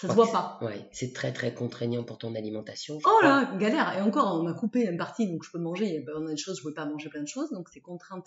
Ça 0.00 0.08
se 0.08 0.12
voit 0.12 0.30
pas. 0.30 0.58
Ouais, 0.60 0.88
c'est 0.92 1.14
très 1.14 1.32
très 1.32 1.54
contraignant 1.54 2.04
pour 2.04 2.18
ton 2.18 2.34
alimentation. 2.34 2.98
Oh 3.04 3.22
là, 3.22 3.56
galère. 3.58 3.96
Et 3.96 4.02
encore, 4.02 4.38
on 4.38 4.42
m'a 4.42 4.52
coupé 4.52 4.82
une 4.82 4.98
partie, 4.98 5.26
donc 5.26 5.42
je 5.42 5.50
peux 5.50 5.58
manger. 5.58 5.86
Il 5.86 5.94
y 5.94 5.96
a 5.98 6.30
des 6.30 6.36
choses, 6.36 6.56
je 6.56 6.60
ne 6.60 6.62
pouvais 6.64 6.74
pas 6.74 6.84
manger 6.84 7.08
plein 7.08 7.22
de 7.22 7.28
choses, 7.28 7.50
donc 7.50 7.68
c'est 7.72 7.80
contrainte 7.80 8.26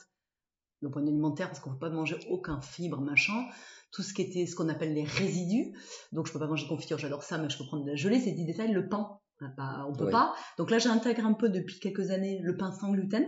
d'un 0.81 0.89
point 0.89 1.01
de 1.01 1.07
alimentaire 1.07 1.47
parce 1.47 1.59
qu'on 1.59 1.71
ne 1.71 1.75
peut 1.75 1.87
pas 1.87 1.89
manger 1.89 2.17
aucun 2.29 2.59
fibre, 2.61 3.01
machin. 3.01 3.45
Tout 3.91 4.01
ce 4.01 4.13
qui 4.13 4.21
était 4.21 4.45
ce 4.45 4.55
qu'on 4.55 4.69
appelle 4.69 4.93
les 4.93 5.03
résidus. 5.03 5.75
Donc 6.11 6.27
je 6.27 6.33
peux 6.33 6.39
pas 6.39 6.47
manger 6.47 6.63
de 6.63 6.69
confiture, 6.69 6.97
j'adore 6.97 7.23
ça, 7.23 7.37
mais 7.37 7.49
je 7.49 7.57
peux 7.57 7.65
prendre 7.65 7.83
de 7.83 7.89
la 7.89 7.95
gelée. 7.95 8.19
C'est 8.19 8.31
10 8.31 8.45
détails. 8.45 8.71
Le 8.71 8.87
pain, 8.87 9.19
bah, 9.57 9.85
on 9.87 9.93
peut 9.93 10.09
pas. 10.09 10.33
Donc 10.57 10.71
là, 10.71 10.79
j'intègre 10.79 11.25
un 11.25 11.33
peu 11.33 11.49
depuis 11.49 11.79
quelques 11.79 12.09
années 12.09 12.39
le 12.41 12.57
pain 12.57 12.71
sans 12.71 12.91
gluten 12.91 13.25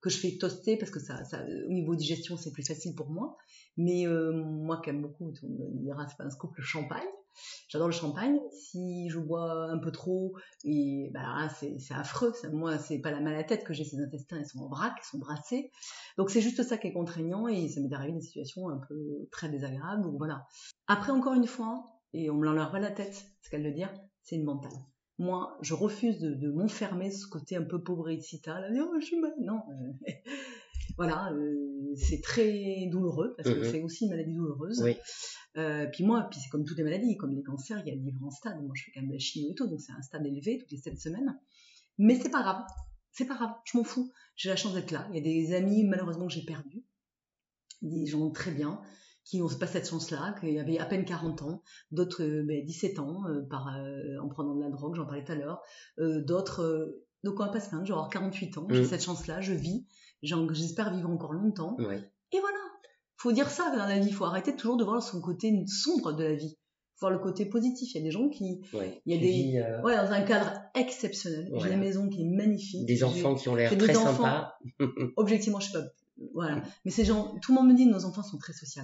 que 0.00 0.10
je 0.10 0.18
fais 0.18 0.36
toaster 0.38 0.76
parce 0.76 0.90
que 0.90 1.00
ça, 1.00 1.24
ça 1.24 1.42
au 1.42 1.72
niveau 1.72 1.94
digestion, 1.96 2.36
c'est 2.36 2.52
plus 2.52 2.64
facile 2.64 2.94
pour 2.94 3.10
moi. 3.10 3.36
Mais 3.76 4.06
euh, 4.06 4.32
moi 4.32 4.80
qui 4.82 4.90
aime 4.90 5.00
beaucoup, 5.00 5.32
on 5.42 5.48
me 5.48 5.82
dira, 5.82 6.06
c'est 6.06 6.16
pas 6.16 6.24
un 6.24 6.30
scoop, 6.30 6.54
le 6.56 6.62
champagne. 6.62 7.08
J'adore 7.68 7.88
le 7.88 7.92
champagne. 7.92 8.38
Si 8.50 9.08
je 9.08 9.18
bois 9.18 9.70
un 9.70 9.78
peu 9.78 9.90
trop, 9.90 10.36
et 10.64 11.10
bah, 11.12 11.48
c'est 11.58 11.94
affreux. 11.94 12.32
Ça, 12.40 12.48
moi, 12.50 12.78
c'est 12.78 12.98
pas 12.98 13.10
la 13.10 13.20
mal 13.20 13.34
à 13.34 13.44
tête 13.44 13.64
que 13.64 13.72
j'ai. 13.72 13.84
Ces 13.84 14.00
intestins, 14.00 14.38
ils 14.38 14.46
sont 14.46 14.60
en 14.60 14.68
vrac, 14.68 14.94
ils 15.02 15.06
sont 15.06 15.18
brassés. 15.18 15.70
Donc 16.16 16.30
c'est 16.30 16.40
juste 16.40 16.62
ça 16.62 16.78
qui 16.78 16.88
est 16.88 16.92
contraignant 16.92 17.48
et 17.48 17.68
ça 17.68 17.80
m'est 17.80 17.92
arrivé 17.92 18.12
des 18.12 18.20
situations 18.20 18.68
un 18.68 18.80
peu 18.88 19.28
très 19.30 19.48
désagréables. 19.48 20.02
Donc 20.02 20.16
voilà. 20.18 20.46
Après, 20.86 21.12
encore 21.12 21.34
une 21.34 21.46
fois, 21.46 22.00
et 22.12 22.30
on 22.30 22.34
me 22.34 22.44
l'enlève 22.44 22.70
pas 22.70 22.78
la 22.78 22.90
tête, 22.90 23.26
ce 23.42 23.50
qu'elle 23.50 23.64
veut 23.64 23.72
dire, 23.72 23.92
c'est 24.22 24.36
une 24.36 24.44
mentale. 24.44 24.72
Moi, 25.18 25.56
je 25.60 25.74
refuse 25.74 26.18
de, 26.18 26.34
de 26.34 26.50
m'enfermer 26.50 27.10
ce 27.10 27.26
côté 27.26 27.56
un 27.56 27.62
peu 27.62 27.82
pauvre 27.82 28.08
et 28.08 28.20
Là, 28.46 28.68
oh, 28.80 28.94
je 29.00 29.04
suis 29.04 29.20
mal. 29.20 29.32
Non. 29.40 29.60
Voilà, 30.96 31.32
euh, 31.32 31.94
c'est 31.96 32.20
très 32.20 32.88
douloureux 32.90 33.34
parce 33.36 33.48
que 33.48 33.60
mmh 33.60 33.70
c'est 33.70 33.82
aussi 33.82 34.04
une 34.04 34.10
maladie 34.10 34.34
douloureuse. 34.34 34.82
Oui. 34.82 34.96
Euh, 35.56 35.86
puis 35.86 36.04
moi, 36.04 36.26
puis 36.30 36.40
c'est 36.40 36.48
comme 36.48 36.64
toutes 36.64 36.78
les 36.78 36.84
maladies, 36.84 37.16
comme 37.16 37.34
les 37.34 37.42
cancers, 37.42 37.80
il 37.84 37.88
y 37.88 37.92
a 37.92 37.96
différents 37.96 38.30
stades. 38.30 38.60
Moi, 38.62 38.72
je 38.74 38.84
fais 38.84 38.92
quand 38.92 39.00
même 39.00 39.08
de 39.08 39.14
la 39.14 39.20
chimio 39.20 39.50
et 39.50 39.54
tout, 39.54 39.68
donc 39.68 39.80
c'est 39.80 39.92
un 39.92 40.02
stade 40.02 40.26
élevé 40.26 40.58
toutes 40.58 40.70
les 40.70 40.78
7 40.78 40.98
semaines. 40.98 41.38
Mais 41.98 42.18
c'est 42.20 42.30
pas 42.30 42.42
grave, 42.42 42.62
c'est 43.12 43.26
pas 43.26 43.36
grave, 43.36 43.52
je 43.64 43.78
m'en 43.78 43.84
fous. 43.84 44.10
J'ai 44.36 44.48
la 44.48 44.56
chance 44.56 44.74
d'être 44.74 44.90
là. 44.90 45.08
Il 45.10 45.16
y 45.16 45.20
a 45.20 45.22
des 45.22 45.54
amis, 45.54 45.84
malheureusement, 45.84 46.26
que 46.26 46.32
j'ai 46.32 46.44
perdus, 46.44 46.84
des 47.82 48.06
gens 48.06 48.30
très 48.30 48.50
bien, 48.50 48.80
qui 49.24 49.38
n'ont 49.38 49.48
pas 49.48 49.66
cette 49.66 49.88
chance-là, 49.88 50.34
qui 50.40 50.58
avaient 50.58 50.78
à 50.78 50.84
peine 50.84 51.04
40 51.04 51.42
ans, 51.42 51.62
d'autres 51.90 52.22
euh, 52.22 52.44
ben, 52.44 52.64
17 52.64 52.98
ans 52.98 53.26
euh, 53.26 53.42
par, 53.48 53.74
euh, 53.74 54.18
en 54.22 54.28
prenant 54.28 54.54
de 54.54 54.60
la 54.60 54.70
drogue, 54.70 54.94
j'en 54.94 55.06
parlais 55.06 55.24
tout 55.24 55.32
à 55.32 55.36
l'heure, 55.36 55.62
d'autres, 55.98 56.94
donc 57.24 57.40
on 57.40 57.44
va 57.44 57.48
pas 57.48 57.60
se 57.60 57.70
plaindre, 57.70 57.86
genre 57.86 58.08
48 58.10 58.58
ans, 58.58 58.66
j'ai 58.70 58.82
mmh. 58.82 58.84
cette 58.84 59.02
chance-là, 59.02 59.40
je 59.40 59.54
vis, 59.54 59.86
j'espère 60.24 60.92
vivre 60.94 61.10
encore 61.10 61.32
longtemps. 61.32 61.76
Et 61.78 62.40
voilà, 62.40 62.58
faut 63.16 63.32
dire 63.32 63.48
ça 63.48 63.70
dans 63.76 63.86
la 63.86 63.98
vie. 63.98 64.08
Il 64.08 64.14
faut 64.14 64.24
arrêter 64.24 64.56
toujours 64.56 64.76
de 64.76 64.84
voir 64.84 65.02
son 65.02 65.20
côté 65.20 65.64
sombre 65.66 66.12
de 66.12 66.24
la 66.24 66.34
vie. 66.34 66.56
Faut 66.96 67.06
voir 67.06 67.12
le 67.12 67.18
côté 67.18 67.46
positif. 67.46 67.94
Il 67.94 67.98
y 67.98 68.00
a 68.00 68.04
des 68.04 68.10
gens 68.10 68.28
qui, 68.28 68.60
ouais, 68.72 69.02
il 69.04 69.14
y 69.14 69.16
a 69.16 69.20
des, 69.20 69.58
euh... 69.58 69.82
ouais, 69.82 69.96
dans 69.96 70.12
un 70.12 70.22
cadre 70.22 70.52
exceptionnel. 70.74 71.50
J'ai 71.58 71.72
une 71.72 71.80
maison 71.80 72.08
qui 72.08 72.22
est 72.22 72.28
magnifique. 72.28 72.86
Des 72.86 73.02
enfants 73.04 73.34
qui 73.34 73.48
ont 73.48 73.54
l'air 73.54 73.76
très 73.76 73.94
sympas. 73.94 74.58
objectivement, 75.16 75.60
je 75.60 75.70
sais 75.70 75.78
pas, 75.78 75.84
voilà. 76.34 76.62
Mais 76.84 76.90
ces 76.90 77.04
gens, 77.04 77.34
tout 77.42 77.52
le 77.52 77.60
monde 77.60 77.68
me 77.68 77.74
dit 77.74 77.86
que 77.86 77.92
nos 77.92 78.04
enfants 78.04 78.22
sont 78.22 78.38
très 78.38 78.52
sociaux. 78.52 78.82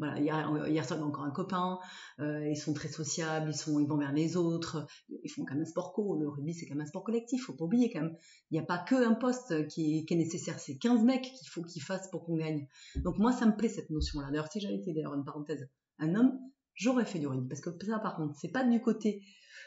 Voilà, 0.00 0.18
hier, 0.18 0.66
hier 0.66 0.82
soir, 0.82 1.02
encore 1.02 1.24
un 1.24 1.30
copain, 1.30 1.78
euh, 2.20 2.48
ils 2.48 2.56
sont 2.56 2.72
très 2.72 2.88
sociables, 2.88 3.50
ils, 3.50 3.54
sont, 3.54 3.78
ils 3.80 3.86
vont 3.86 3.98
vers 3.98 4.14
les 4.14 4.34
autres, 4.34 4.86
ils 5.10 5.28
font 5.28 5.44
quand 5.44 5.52
même 5.52 5.64
un 5.64 5.66
sport 5.66 5.92
co. 5.92 6.16
Le 6.16 6.26
rugby, 6.26 6.54
c'est 6.54 6.64
quand 6.64 6.74
même 6.74 6.84
un 6.84 6.88
sport 6.88 7.04
collectif, 7.04 7.44
faut 7.44 7.52
pas 7.52 7.66
oublier 7.66 7.92
quand 7.92 8.00
même. 8.00 8.16
Il 8.50 8.54
n'y 8.54 8.60
a 8.60 8.64
pas 8.64 8.78
que 8.78 8.94
un 8.94 9.12
poste 9.12 9.68
qui 9.68 9.98
est, 9.98 10.04
qui 10.06 10.14
est 10.14 10.16
nécessaire, 10.16 10.58
c'est 10.58 10.78
15 10.78 11.04
mecs 11.04 11.20
qu'il 11.20 11.48
faut 11.50 11.60
qu'ils 11.60 11.82
fassent 11.82 12.10
pour 12.10 12.24
qu'on 12.24 12.36
gagne. 12.36 12.66
Donc 12.96 13.18
moi, 13.18 13.30
ça 13.30 13.44
me 13.44 13.54
plaît 13.54 13.68
cette 13.68 13.90
notion-là. 13.90 14.28
D'ailleurs, 14.30 14.50
si 14.50 14.58
j'avais 14.58 14.76
été, 14.76 14.94
d'ailleurs, 14.94 15.14
une 15.14 15.24
parenthèse, 15.26 15.68
un 15.98 16.14
homme, 16.14 16.32
j'aurais 16.72 17.04
fait 17.04 17.18
du 17.18 17.26
rugby. 17.26 17.46
Parce 17.46 17.60
que 17.60 17.68
ça, 17.84 17.98
par 17.98 18.16
contre, 18.16 18.34
c'est 18.40 18.52
pas 18.52 18.64
du 18.64 18.80
côté 18.80 19.22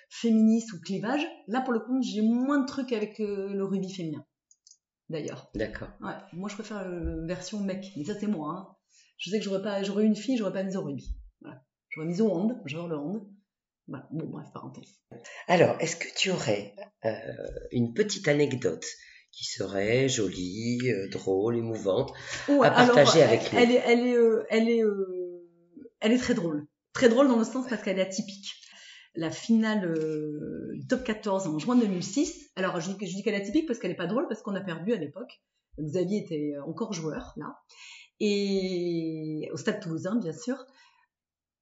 féministe 0.09 0.73
ou 0.73 0.79
clivage. 0.79 1.27
Là, 1.47 1.61
pour 1.61 1.73
le 1.73 1.79
coup, 1.79 2.01
j'ai 2.01 2.23
moins 2.23 2.59
de 2.59 2.65
trucs 2.65 2.91
avec 2.91 3.19
le, 3.19 3.53
le 3.53 3.63
rugby 3.63 3.93
féminin. 3.93 4.25
D'ailleurs. 5.09 5.51
D'accord. 5.53 5.89
Ouais, 6.01 6.15
moi, 6.33 6.49
je 6.49 6.55
préfère 6.55 6.89
la 6.89 7.25
version 7.27 7.59
mec. 7.59 7.93
Mais 7.97 8.05
ça, 8.05 8.15
c'est 8.19 8.25
moi. 8.25 8.49
Hein. 8.49 8.75
Je 9.17 9.29
sais 9.29 9.39
que 9.39 9.45
j'aurais 9.45 9.61
pas, 9.61 9.83
j'aurais 9.83 10.05
une 10.05 10.15
fille, 10.15 10.37
j'aurais 10.37 10.53
pas 10.53 10.63
mis 10.63 10.75
au 10.75 10.81
rugby. 10.81 11.15
Voilà. 11.41 11.63
J'aurais 11.89 12.07
mis 12.07 12.21
au 12.21 12.31
hand, 12.31 12.61
j'adore 12.65 12.87
le 12.87 12.97
hand. 12.97 13.27
Voilà. 13.87 14.07
Bon, 14.11 14.25
bref, 14.27 14.47
parenthèse. 14.53 14.99
Alors, 15.47 15.75
est-ce 15.79 15.95
que 15.95 16.07
tu 16.15 16.31
aurais 16.31 16.73
euh, 17.05 17.09
une 17.71 17.93
petite 17.93 18.27
anecdote 18.27 18.85
qui 19.31 19.45
serait 19.45 20.07
jolie, 20.07 20.89
euh, 20.89 21.09
drôle, 21.09 21.57
émouvante 21.57 22.13
à 22.47 22.71
partager 22.71 23.21
avec 23.23 23.51
nous? 23.51 23.59
elle 23.59 23.71
est, 23.71 23.83
elle 23.85 24.07
est, 24.07 24.15
euh, 24.15 24.45
elle 24.49 24.69
est, 24.69 24.81
elle 25.99 26.11
est 26.11 26.17
très 26.17 26.33
drôle. 26.33 26.67
Très 26.93 27.09
drôle 27.09 27.27
dans 27.27 27.39
le 27.39 27.43
sens 27.43 27.65
parce 27.67 27.81
qu'elle 27.81 27.97
est 27.97 28.03
atypique. 28.03 28.53
La 29.15 29.31
finale 29.31 29.85
euh, 29.85 30.79
top 30.89 31.03
14 31.03 31.47
en 31.47 31.59
juin 31.59 31.75
2006. 31.75 32.51
Alors, 32.55 32.79
je 32.79 32.91
dis 32.91 33.23
qu'elle 33.23 33.33
est 33.33 33.41
atypique 33.41 33.67
parce 33.67 33.79
qu'elle 33.79 33.91
n'est 33.91 33.97
pas 33.97 34.07
drôle 34.07 34.27
parce 34.27 34.41
qu'on 34.41 34.55
a 34.55 34.61
perdu 34.61 34.93
à 34.93 34.97
l'époque. 34.97 35.41
Xavier 35.79 36.19
était 36.19 36.53
encore 36.65 36.93
joueur 36.93 37.33
là 37.35 37.55
et 38.19 39.49
au 39.51 39.57
Stade 39.57 39.81
Toulousain, 39.81 40.15
bien 40.15 40.33
sûr. 40.33 40.65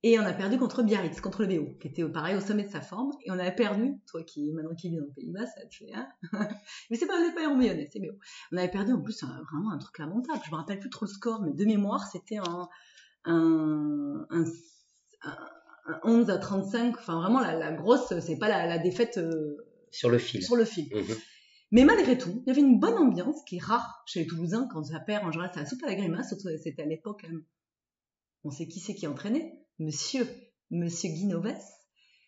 Et 0.04 0.18
on 0.18 0.24
a 0.24 0.34
perdu 0.34 0.58
contre 0.58 0.82
Biarritz, 0.82 1.22
contre 1.22 1.44
le 1.44 1.60
BO, 1.60 1.78
qui 1.80 1.88
était 1.88 2.04
pareil 2.06 2.36
au 2.36 2.42
sommet 2.42 2.64
de 2.64 2.72
sa 2.72 2.82
forme. 2.82 3.12
Et 3.24 3.30
on 3.32 3.38
a 3.38 3.52
perdu, 3.52 3.94
toi 4.08 4.24
qui 4.24 4.52
maintenant 4.52 4.74
qui 4.74 4.90
vis 4.90 4.98
dans 4.98 5.06
le 5.06 5.12
Pays-Bas, 5.12 5.46
ça 5.46 5.66
te 5.68 5.76
fait, 5.76 5.94
hein 5.94 6.08
Mais 6.90 6.98
c'est 6.98 7.06
pas, 7.06 7.14
pas 7.36 7.48
en 7.48 7.56
mayonnaise, 7.56 7.90
c'est 7.94 8.00
BO. 8.00 8.14
On 8.52 8.58
avait 8.58 8.72
perdu 8.72 8.94
en 8.94 9.02
plus 9.02 9.24
vraiment 9.24 9.72
un 9.72 9.78
truc 9.78 10.00
lamentable. 10.00 10.40
Je 10.44 10.52
me 10.52 10.56
rappelle 10.56 10.80
plus 10.80 10.90
trop 10.90 11.06
le 11.06 11.12
score, 11.12 11.42
mais 11.44 11.54
de 11.54 11.66
mémoire, 11.66 12.08
c'était 12.08 12.38
un, 12.38 12.68
un, 13.26 14.26
un, 14.32 14.44
un, 15.24 16.00
11 16.04 16.30
à 16.32 16.40
35. 16.40 16.98
Enfin, 16.98 17.22
vraiment, 17.22 17.40
la, 17.40 17.54
la 17.54 17.72
grosse, 17.72 18.12
c'est 18.22 18.40
pas 18.40 18.50
la, 18.50 18.66
la 18.66 18.80
défaite. 18.80 19.20
Euh, 19.20 19.58
sur 19.92 20.10
le 20.10 20.18
fil. 20.18 20.44
Sur 20.44 20.56
le 20.56 20.66
fil. 20.66 20.88
Mmh 20.96 21.14
Mais 21.72 21.86
malgré 21.86 22.18
tout, 22.18 22.44
il 22.46 22.50
y 22.50 22.52
avait 22.52 22.62
une 22.62 22.80
bonne 22.80 22.98
ambiance 22.98 23.44
qui 23.46 23.58
est 23.58 23.64
rare 23.64 24.04
chez 24.06 24.22
les 24.22 24.28
Toulousains 24.28 24.68
quand 24.72 24.84
ça 24.84 25.00
perd 25.00 25.26
en 25.26 25.32
général 25.32 25.52
c'est 25.54 25.62
la 25.62 25.66
soupe 25.66 25.84
à 25.84 25.88
la 25.88 25.96
grimace, 25.96 26.28
surtout 26.28 26.50
c'était 26.62 26.82
à 26.82 26.86
l'époque. 26.86 27.26
hein. 27.30 27.40
On 28.44 28.52
sait 28.52 28.68
qui 28.68 28.80
c'est 28.80 28.96
qui 28.96 29.08
entraînait 29.08 29.58
Monsieur, 29.80 30.28
Monsieur 30.70 31.10
Guinoves. 31.10 31.56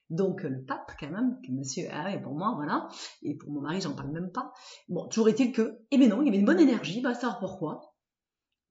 Donc 0.09 0.45
euh, 0.45 0.49
le 0.49 0.63
pape 0.63 0.91
quand 0.99 1.09
même, 1.09 1.39
que 1.45 1.51
Monsieur 1.51 1.87
ah, 1.91 2.13
et 2.13 2.21
pour 2.21 2.33
moi 2.35 2.53
voilà, 2.55 2.87
et 3.21 3.35
pour 3.35 3.51
mon 3.51 3.61
mari 3.61 3.81
j'en 3.81 3.95
parle 3.95 4.11
même 4.11 4.31
pas. 4.31 4.53
Bon, 4.87 5.07
toujours 5.07 5.29
est-il 5.29 5.51
que, 5.51 5.79
eh 5.91 5.97
ben 5.97 6.09
non, 6.09 6.21
il 6.21 6.25
y 6.25 6.29
avait 6.29 6.39
une 6.39 6.45
bonne 6.45 6.59
énergie, 6.59 7.01
va 7.01 7.13
savoir 7.13 7.39
pourquoi. 7.39 7.95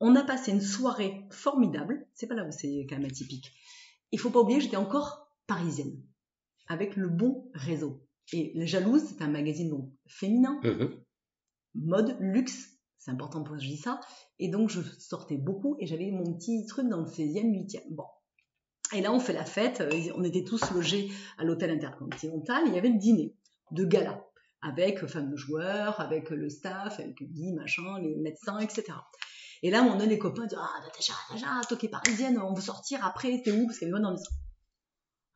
On 0.01 0.17
a 0.17 0.25
passé 0.25 0.53
une 0.53 0.61
soirée 0.61 1.27
formidable. 1.31 2.07
C'est 2.15 2.27
pas 2.27 2.35
là 2.35 2.45
où 2.45 2.51
c'est 2.51 2.87
quand 2.89 2.97
même 2.97 3.07
atypique. 3.11 3.53
Il 4.11 4.19
faut 4.19 4.31
pas 4.31 4.41
oublier, 4.41 4.61
j'étais 4.61 4.77
encore 4.77 5.33
parisienne, 5.47 6.03
avec 6.69 6.97
le 6.97 7.09
bon 7.09 7.51
réseau. 7.55 8.02
Et 8.33 8.53
La 8.55 8.65
Jalouse, 8.67 9.03
c'est 9.07 9.23
un 9.23 9.29
magazine 9.29 9.69
donc 9.71 9.91
féminin, 10.07 10.61
Mhm. 10.65 11.03
mode, 11.75 12.17
luxe, 12.21 12.71
c'est 12.99 13.11
important 13.11 13.43
pour 13.43 13.57
que 13.57 13.63
je 13.63 13.69
dis 13.69 13.77
ça. 13.77 14.01
Et 14.39 14.49
donc 14.49 14.71
je 14.71 14.81
sortais 14.99 15.37
beaucoup 15.37 15.77
et 15.81 15.87
j'avais 15.87 16.11
mon 16.11 16.35
petit 16.35 16.65
truc 16.67 16.89
dans 16.89 17.01
le 17.01 17.07
16e, 17.07 17.53
8e. 17.53 17.83
Bon. 17.91 18.05
Et 18.95 19.01
là, 19.01 19.13
on 19.13 19.19
fait 19.21 19.33
la 19.33 19.45
fête, 19.47 19.81
euh, 19.81 20.13
on 20.17 20.23
était 20.23 20.45
tous 20.45 20.71
logés 20.73 21.11
à 21.39 21.45
l'hôtel 21.45 21.71
intercontinental, 21.71 22.65
et 22.67 22.69
il 22.69 22.75
y 22.75 22.79
avait 22.79 22.91
le 22.91 22.99
dîner 22.99 23.35
de 23.71 23.85
gala, 23.87 24.23
avec 24.61 25.03
euh, 25.03 25.07
fameux 25.09 25.37
joueurs, 25.37 25.99
avec 25.99 26.29
le 26.29 26.51
staff, 26.51 27.01
avec 27.01 27.23
Guy, 27.23 27.53
machin, 27.55 27.99
les 28.01 28.15
médecins, 28.17 28.59
etc. 28.59 28.85
Et 29.63 29.71
là, 29.71 29.83
on 29.83 29.99
a 29.99 30.05
les 30.05 30.19
copains 30.19 30.45
disent 30.45 30.59
Ah, 30.61 30.81
Natacha, 30.85 31.15
Natacha, 31.31 31.61
toi 31.67 31.77
qui 31.79 31.87
es 31.87 31.89
parisienne, 31.89 32.39
on 32.39 32.53
veut 32.53 32.61
sortir 32.61 33.05
après, 33.07 33.41
t'es 33.43 33.53
où? 33.53 33.65
Parce 33.67 33.79
qu'il 33.79 33.89
y 33.89 33.91
avait 33.91 33.99
bonne 33.99 34.07
ambiance. 34.07 34.29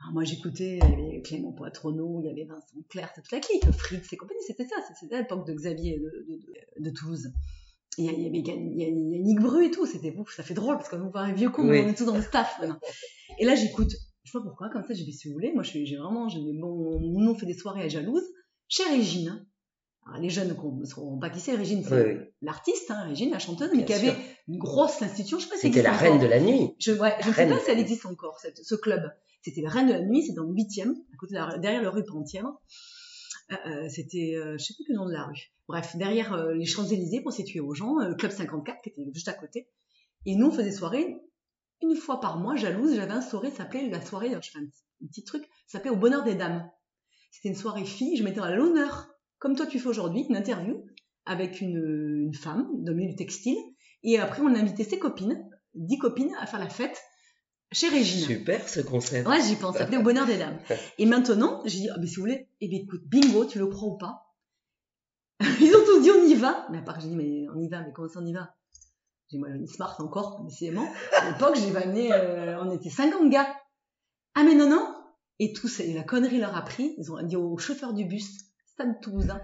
Alors 0.00 0.12
moi, 0.12 0.24
j'écoutais, 0.24 0.78
il 0.82 0.88
y 0.90 0.92
avait 1.10 1.22
Clément 1.22 1.52
Poitronneau, 1.52 2.20
il 2.22 2.26
y 2.26 2.30
avait 2.30 2.44
Vincent 2.44 2.76
Clerc, 2.90 3.12
toute 3.14 3.30
la 3.32 3.40
clique, 3.40 3.64
Fritz 3.72 4.12
et 4.12 4.16
compagnie, 4.16 4.40
c'était 4.46 4.66
ça, 4.66 4.76
c'était 4.98 5.14
à 5.14 5.20
l'époque 5.22 5.46
de 5.46 5.54
Xavier 5.54 5.98
de, 5.98 6.04
de, 6.04 6.36
de- 6.36 6.84
de 6.84 6.90
Toulouse. 6.94 7.32
Il 7.98 8.04
y, 8.04 8.08
a- 8.10 8.12
il 8.12 8.22
y 8.22 8.26
avait 8.26 8.38
il 8.40 8.46
y 8.46 8.50
a- 8.50 8.88
il 8.88 9.10
y 9.10 9.16
a 9.16 9.20
Nick 9.22 9.40
Bru 9.40 9.64
et 9.64 9.70
tout, 9.70 9.86
c'était 9.86 10.14
ouf, 10.16 10.34
ça 10.36 10.42
fait 10.42 10.52
drôle 10.52 10.76
parce 10.76 10.90
qu'on 10.90 10.98
nous 10.98 11.10
voit 11.10 11.22
un 11.22 11.32
vieux 11.32 11.48
con, 11.48 11.66
Oui. 11.68 11.80
on 11.82 11.88
est 11.88 11.94
tous 11.96 12.04
dans 12.04 12.14
le 12.16 12.22
staff 12.22 12.58
maintenant. 12.60 12.78
Et 13.38 13.46
là, 13.46 13.54
j'écoute, 13.54 13.90
je 14.22 14.30
sais 14.30 14.38
pas 14.38 14.44
pourquoi, 14.44 14.68
comme 14.68 14.84
ça, 14.84 14.92
j'ai 14.92 15.04
dit, 15.04 15.12
si 15.14 15.28
vous 15.28 15.34
voulez, 15.34 15.52
moi, 15.54 15.62
je 15.62 15.70
suis- 15.70 15.86
j'ai 15.86 15.96
vraiment, 15.96 16.28
j'ai 16.28 16.40
bon, 16.40 17.00
nous, 17.00 17.30
on 17.30 17.34
fait 17.34 17.46
des 17.46 17.54
soirées 17.54 17.82
à 17.82 17.88
Jalouse, 17.88 18.24
chez 18.68 18.84
Régine. 18.84 19.46
Alors, 20.06 20.20
les 20.20 20.28
jeunes 20.28 20.48
ne 20.78 20.84
sauront 20.84 21.18
pas 21.18 21.30
qui 21.30 21.40
c'est, 21.40 21.54
Régine, 21.56 21.82
c'est 21.82 22.04
oui. 22.14 22.20
L'artiste, 22.46 22.90
hein, 22.90 23.02
Régine, 23.08 23.30
la 23.30 23.38
chanteuse, 23.38 23.70
mais 23.74 23.84
qui 23.84 23.92
sûr. 23.94 24.08
avait 24.10 24.16
une 24.48 24.58
grosse 24.58 25.02
institution, 25.02 25.38
je 25.38 25.44
sais 25.44 25.50
pas 25.50 25.56
si 25.56 25.62
C'était 25.68 25.82
la 25.82 25.92
reine 25.92 26.12
encore. 26.14 26.22
de 26.22 26.26
la 26.28 26.40
nuit. 26.40 26.70
Je, 26.78 26.92
ouais, 26.92 27.14
je 27.20 27.28
ne 27.28 27.34
sais 27.34 27.46
pas 27.48 27.58
si 27.60 27.70
elle 27.70 27.78
existe 27.78 28.06
encore, 28.06 28.38
cette- 28.40 28.64
ce 28.64 28.74
club. 28.74 29.02
C'était 29.42 29.60
la 29.60 29.70
Reine 29.70 29.86
de 29.86 29.92
la 29.92 30.00
Nuit, 30.02 30.24
c'est 30.26 30.32
dans 30.32 30.42
le 30.42 30.52
8e, 30.54 30.90
à 30.90 31.16
côté 31.18 31.34
de 31.34 31.38
la- 31.38 31.58
derrière 31.58 31.80
le 31.82 31.88
rue 31.88 32.04
Pentière. 32.04 32.46
Euh, 33.52 33.54
euh, 33.66 33.88
c'était, 33.88 34.34
euh, 34.34 34.56
je 34.58 34.64
sais 34.64 34.74
plus 34.74 34.86
le 34.88 34.96
nom 34.96 35.06
de 35.06 35.12
la 35.12 35.24
rue. 35.24 35.52
Bref, 35.68 35.94
derrière 35.96 36.32
euh, 36.32 36.52
les 36.54 36.64
Champs-Élysées 36.66 37.20
pour 37.20 37.32
situer 37.32 37.60
aux 37.60 37.72
gens, 37.74 38.00
euh, 38.00 38.08
le 38.08 38.14
Club 38.16 38.32
54 38.32 38.82
qui 38.82 38.88
était 38.90 39.02
juste 39.12 39.28
à 39.28 39.34
côté. 39.34 39.68
Et 40.24 40.34
nous, 40.34 40.48
on 40.48 40.50
faisait 40.50 40.72
soirée 40.72 41.16
une 41.80 41.94
fois 41.94 42.18
par 42.18 42.38
mois, 42.38 42.56
jalouse. 42.56 42.96
J'avais 42.96 43.12
un 43.12 43.20
soirée, 43.20 43.50
ça 43.50 43.58
s'appelait 43.58 43.88
la 43.88 44.04
soirée, 44.04 44.30
je 44.30 44.50
fais 44.50 44.58
un 44.58 44.66
petit, 44.66 44.82
un 45.04 45.06
petit 45.06 45.22
truc, 45.22 45.44
ça 45.68 45.78
s'appelait 45.78 45.90
Au 45.90 45.96
Bonheur 45.96 46.24
des 46.24 46.34
Dames. 46.34 46.68
C'était 47.30 47.50
une 47.50 47.54
soirée 47.54 47.84
fille, 47.84 48.16
je 48.16 48.24
mettais 48.24 48.40
à 48.40 48.50
l'honneur, 48.50 49.10
comme 49.38 49.54
toi 49.54 49.66
tu 49.66 49.78
fais 49.78 49.88
aujourd'hui, 49.88 50.24
une 50.28 50.36
interview 50.36 50.84
avec 51.26 51.60
une, 51.60 52.24
une 52.26 52.34
femme 52.34 52.68
dans 52.82 52.92
le 52.92 52.96
milieu 52.96 53.10
du 53.10 53.16
textile. 53.16 53.56
Et 54.02 54.18
après, 54.18 54.42
on 54.42 54.54
invitait 54.54 54.84
ses 54.84 54.98
copines, 54.98 55.44
dix 55.74 55.98
copines, 55.98 56.34
à 56.40 56.46
faire 56.46 56.60
la 56.60 56.68
fête 56.68 57.02
chez 57.72 57.88
Régine. 57.88 58.26
Super 58.26 58.68
ce 58.68 58.80
concept. 58.80 59.26
Ouais, 59.26 59.42
j'y 59.42 59.56
pense, 59.56 59.76
ça 59.76 59.88
Au 59.88 60.02
Bonheur 60.02 60.26
des 60.26 60.38
Dames. 60.38 60.58
Et 60.98 61.06
maintenant, 61.06 61.62
j'ai 61.64 61.80
dit, 61.80 61.88
ah, 61.90 61.96
mais 61.98 62.06
si 62.06 62.16
vous 62.16 62.22
voulez, 62.22 62.48
eh 62.60 62.68
bien, 62.68 62.78
écoute, 62.80 63.02
bingo, 63.06 63.44
tu 63.44 63.58
le 63.58 63.66
crois 63.66 63.88
ou 63.88 63.98
pas? 63.98 64.34
Ils 65.60 65.74
ont 65.74 65.84
tous 65.84 66.00
dit, 66.00 66.10
on 66.10 66.24
y 66.24 66.34
va. 66.34 66.66
Mais 66.70 66.78
à 66.78 66.82
part 66.82 66.96
que 66.96 67.02
j'ai 67.02 67.08
dit, 67.08 67.16
mais 67.16 67.46
on 67.54 67.60
y 67.60 67.68
va, 67.68 67.82
mais 67.82 67.92
comment 67.92 68.08
ça 68.08 68.20
on 68.20 68.26
y 68.26 68.32
va? 68.32 68.54
J'ai 69.28 69.36
dit, 69.36 69.38
moi, 69.38 69.48
une 69.48 69.66
smart 69.66 69.96
encore, 69.98 70.44
décidément. 70.44 70.88
À 71.18 71.30
l'époque, 71.30 71.56
j'ai 71.56 71.76
amené, 71.76 72.12
euh, 72.12 72.62
on 72.62 72.70
était 72.70 72.90
50 72.90 73.28
gars. 73.28 73.48
Ah, 74.34 74.44
mais 74.44 74.54
non, 74.54 74.68
non 74.68 74.94
Et 75.38 75.52
tous, 75.52 75.80
et 75.80 75.92
la 75.92 76.04
connerie 76.04 76.38
leur 76.38 76.56
a 76.56 76.62
pris, 76.62 76.94
ils 76.98 77.10
ont 77.10 77.20
dit 77.22 77.36
au 77.36 77.58
chauffeur 77.58 77.92
du 77.92 78.04
bus, 78.04 78.44
Stade 78.66 79.00
Toulousain, 79.00 79.40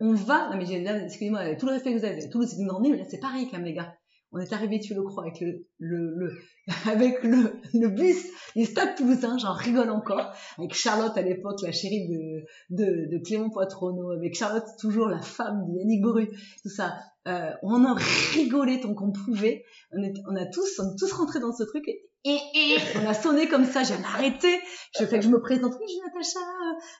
on 0.00 0.14
va, 0.14 0.50
non 0.50 0.56
mais 0.56 0.66
j'ai, 0.66 0.84
excusez-moi, 0.84 1.54
tout 1.56 1.66
le 1.66 1.72
respect 1.72 1.92
que 1.92 1.98
vous 1.98 2.04
avez, 2.04 2.28
Toulouse 2.28 2.48
c'est 2.50 2.60
une 2.60 2.90
mais 2.90 2.98
là 2.98 3.04
c'est 3.08 3.20
pareil 3.20 3.46
quand 3.50 3.58
même 3.58 3.66
les 3.66 3.74
gars. 3.74 3.94
On 4.34 4.38
est 4.38 4.52
arrivé, 4.54 4.80
tu 4.80 4.94
le 4.94 5.02
crois, 5.02 5.24
avec 5.24 5.40
le, 5.40 5.66
le, 5.78 6.14
le 6.16 6.32
avec 6.90 7.22
le, 7.22 7.60
le 7.74 7.88
bus 7.88 8.24
du 8.56 8.64
Stade 8.64 8.96
Toulousain, 8.96 9.36
j'en 9.36 9.52
rigole 9.52 9.90
encore, 9.90 10.32
avec 10.58 10.72
Charlotte 10.72 11.16
à 11.16 11.22
l'époque, 11.22 11.60
la 11.62 11.72
chérie 11.72 12.08
de, 12.08 12.44
de, 12.70 13.10
de 13.10 13.22
Clément 13.22 13.50
Poitronneau, 13.50 14.10
avec 14.12 14.34
Charlotte 14.34 14.64
toujours 14.80 15.08
la 15.08 15.20
femme 15.20 15.66
de 15.68 15.78
Yannick 15.78 16.02
Bru, 16.02 16.30
tout 16.62 16.70
ça. 16.70 16.96
Euh, 17.28 17.50
on 17.62 17.84
en 17.84 17.94
rigolait 18.34 18.80
tant 18.80 18.94
qu'on 18.94 19.12
pouvait. 19.12 19.64
On, 19.92 20.02
est, 20.02 20.14
on 20.26 20.34
a 20.34 20.46
tous, 20.46 20.80
on 20.80 20.92
est 20.92 20.98
tous 20.98 21.12
rentrés 21.12 21.40
dans 21.40 21.52
ce 21.52 21.64
truc 21.64 21.84
et, 22.24 22.38
et 22.54 22.76
on 23.02 23.08
a 23.08 23.14
sonné 23.14 23.48
comme 23.48 23.64
ça. 23.64 23.82
J'ai 23.82 23.94
arrêté. 24.04 24.60
Je 24.98 25.04
fais 25.04 25.18
que 25.18 25.24
je 25.24 25.30
me 25.30 25.40
présente. 25.40 25.72
Oui, 25.80 25.86
je 25.86 25.92
suis 25.92 26.00
Natacha. 26.00 26.38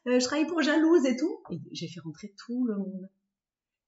euh, 0.09 0.19
je 0.20 0.24
travaille 0.24 0.47
pour 0.47 0.62
Jalouse 0.62 1.05
et 1.07 1.16
tout. 1.16 1.39
Et 1.51 1.59
j'ai 1.73 1.89
fait 1.89 2.01
rentrer 2.01 2.35
tout 2.44 2.65
le 2.66 2.77
monde. 2.77 3.09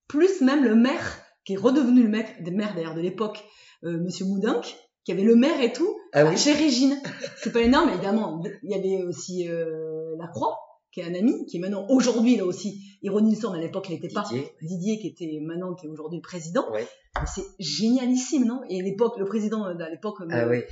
Plus 0.08 0.40
même 0.40 0.64
le 0.64 0.74
maire 0.74 1.20
qui 1.44 1.54
est 1.54 1.56
redevenu 1.56 2.02
le 2.02 2.08
maire, 2.08 2.28
maire 2.52 2.74
d'ailleurs 2.74 2.94
de 2.94 3.00
l'époque, 3.00 3.44
euh, 3.84 3.98
Monsieur 4.00 4.24
Moudinck, 4.26 4.76
qui 5.04 5.12
avait 5.12 5.22
le 5.24 5.36
maire 5.36 5.60
et 5.60 5.72
tout, 5.72 5.98
Ah 6.14 6.24
oui. 6.24 6.36
chez 6.38 6.52
Régine. 6.52 6.98
C'est 7.36 7.52
pas 7.52 7.60
énorme, 7.60 7.90
évidemment. 7.90 8.42
Il 8.62 8.70
y 8.70 8.74
avait 8.74 9.04
aussi 9.04 9.46
euh, 9.48 10.14
la 10.18 10.26
Croix, 10.28 10.58
qui 10.94 11.00
est 11.00 11.04
un 11.04 11.14
ami, 11.14 11.44
qui 11.46 11.56
est 11.56 11.60
maintenant 11.60 11.86
aujourd'hui 11.88 12.36
là 12.36 12.44
aussi. 12.46 12.80
Ironie 13.02 13.34
du 13.34 13.36
sort, 13.40 13.52
mais 13.52 13.58
à 13.58 13.62
l'époque 13.62 13.86
il 13.90 13.94
n'était 13.96 14.08
pas. 14.08 14.24
Didier. 14.62 14.98
Qui 15.00 15.08
était 15.08 15.38
maintenant, 15.42 15.74
qui 15.74 15.86
est 15.86 15.88
aujourd'hui 15.90 16.20
président. 16.20 16.70
Ouais. 16.72 16.86
C'est 17.26 17.42
génialissime, 17.58 18.44
non? 18.46 18.62
Et 18.70 18.80
l'époque, 18.80 19.18
le 19.18 19.24
président 19.26 19.66
euh, 19.66 19.74
à 19.78 19.90
l'époque, 19.90 20.20
euh, 20.22 20.26
Ah 20.30 20.46
euh, 20.46 20.62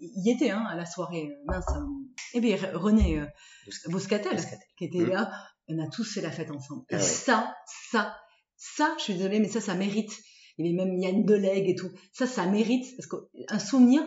il 0.00 0.22
y 0.26 0.30
était 0.30 0.50
hein, 0.50 0.64
à 0.68 0.76
la 0.76 0.86
soirée. 0.86 1.28
euh, 1.30 1.44
Mince. 1.46 1.64
euh, 1.76 1.80
eh 2.34 2.40
bien, 2.40 2.56
René 2.74 3.18
euh, 3.20 3.26
Bouscatel. 3.88 4.38
qui 4.78 4.84
était 4.86 4.98
Mm. 5.00 5.10
là, 5.10 5.30
on 5.68 5.78
a 5.78 5.86
tous 5.88 6.04
fait 6.14 6.20
la 6.22 6.30
fête 6.30 6.50
ensemble. 6.50 6.82
Et 6.90 6.94
Ah 6.94 6.96
ouais. 6.96 7.02
ça, 7.02 7.54
ça, 7.90 8.16
ça, 8.56 8.94
je 8.98 9.02
suis 9.04 9.14
désolée, 9.14 9.40
mais 9.40 9.48
ça, 9.48 9.60
ça 9.60 9.74
mérite. 9.74 10.12
Il 10.60 10.66
y 10.66 10.78
avait 10.78 10.84
même 10.84 10.98
Yann 10.98 11.24
Delegue 11.24 11.70
et 11.70 11.74
tout. 11.74 11.90
Ça, 12.12 12.26
ça 12.26 12.44
mérite, 12.44 12.84
parce 12.96 13.08
qu'un 13.08 13.58
souvenir, 13.58 14.02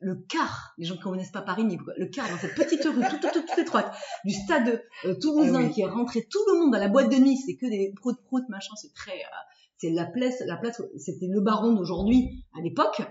le 0.00 0.14
quart, 0.28 0.72
les 0.78 0.86
gens 0.86 0.94
qui 0.94 1.00
ne 1.00 1.04
connaissent 1.04 1.32
pas 1.32 1.42
Paris, 1.42 1.64
le 1.96 2.06
quart 2.06 2.28
dans 2.30 2.38
cette 2.38 2.54
petite 2.54 2.84
rue 2.84 2.92
toute, 2.92 3.20
toute, 3.20 3.32
toute, 3.32 3.46
toute 3.46 3.58
étroite, 3.58 3.92
du 4.24 4.32
stade 4.32 4.84
euh, 5.04 5.14
toulousain 5.20 5.64
oui. 5.64 5.70
qui 5.72 5.80
est 5.80 5.88
rentré 5.88 6.26
tout 6.30 6.38
le 6.46 6.60
monde 6.60 6.74
à 6.76 6.78
la 6.78 6.86
boîte 6.86 7.10
de 7.10 7.16
nuit, 7.16 7.36
c'est 7.36 7.56
que 7.56 7.66
des 7.66 7.92
proutes 7.96 8.22
proutes 8.22 8.48
machin, 8.48 8.72
c'est 8.80 8.94
très, 8.94 9.10
euh, 9.10 9.40
c'est 9.78 9.90
la 9.90 10.06
place, 10.06 10.40
la 10.46 10.56
place, 10.56 10.80
c'était 10.96 11.26
le 11.26 11.40
baron 11.40 11.72
d'aujourd'hui 11.72 12.44
à 12.56 12.62
l'époque, 12.62 13.02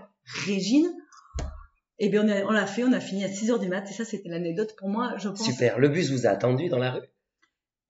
Régine. 0.46 0.90
Et 1.98 2.08
bien 2.08 2.22
on 2.46 2.52
l'a 2.52 2.66
fait, 2.66 2.82
on 2.82 2.92
a 2.92 3.00
fini 3.00 3.24
à 3.24 3.28
6h 3.28 3.60
du 3.60 3.68
mat, 3.68 3.84
et 3.90 3.92
ça 3.92 4.06
c'était 4.06 4.30
l'anecdote 4.30 4.74
pour 4.78 4.88
moi, 4.88 5.14
je 5.18 5.28
pense. 5.28 5.44
Super. 5.44 5.78
Le 5.78 5.90
bus 5.90 6.10
vous 6.10 6.26
a 6.26 6.30
attendu 6.30 6.70
dans 6.70 6.78
la 6.78 6.92
rue? 6.92 7.09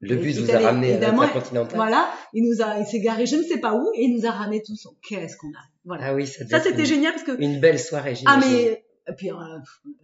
Le 0.01 0.17
bus 0.17 0.39
vous 0.39 0.51
est 0.51 0.55
a 0.55 0.61
ramené 0.61 0.95
à 0.95 0.99
l'Intercontinental 0.99 1.77
Voilà, 1.77 2.11
il 2.33 2.45
nous 2.45 2.63
a, 2.63 2.79
il 2.79 2.87
s'est 2.87 3.01
garé 3.01 3.27
je 3.27 3.37
ne 3.37 3.43
sais 3.43 3.59
pas 3.59 3.75
où, 3.75 3.91
et 3.95 4.05
il 4.05 4.17
nous 4.17 4.27
a 4.27 4.31
ramené 4.31 4.63
tous. 4.63 4.89
Qu'est-ce 5.07 5.37
qu'on 5.37 5.49
a 5.49 5.63
Voilà. 5.85 6.07
Ah 6.07 6.15
oui, 6.15 6.27
ça, 6.27 6.47
ça 6.47 6.61
c'était 6.61 6.87
génial 6.87 7.13
parce 7.13 7.25
que 7.25 7.41
une 7.41 7.61
belle 7.61 7.79
soirée, 7.79 8.15
ah 8.27 8.39
mais 8.41 8.85
et 9.09 9.13
puis 9.17 9.31
euh, 9.31 9.35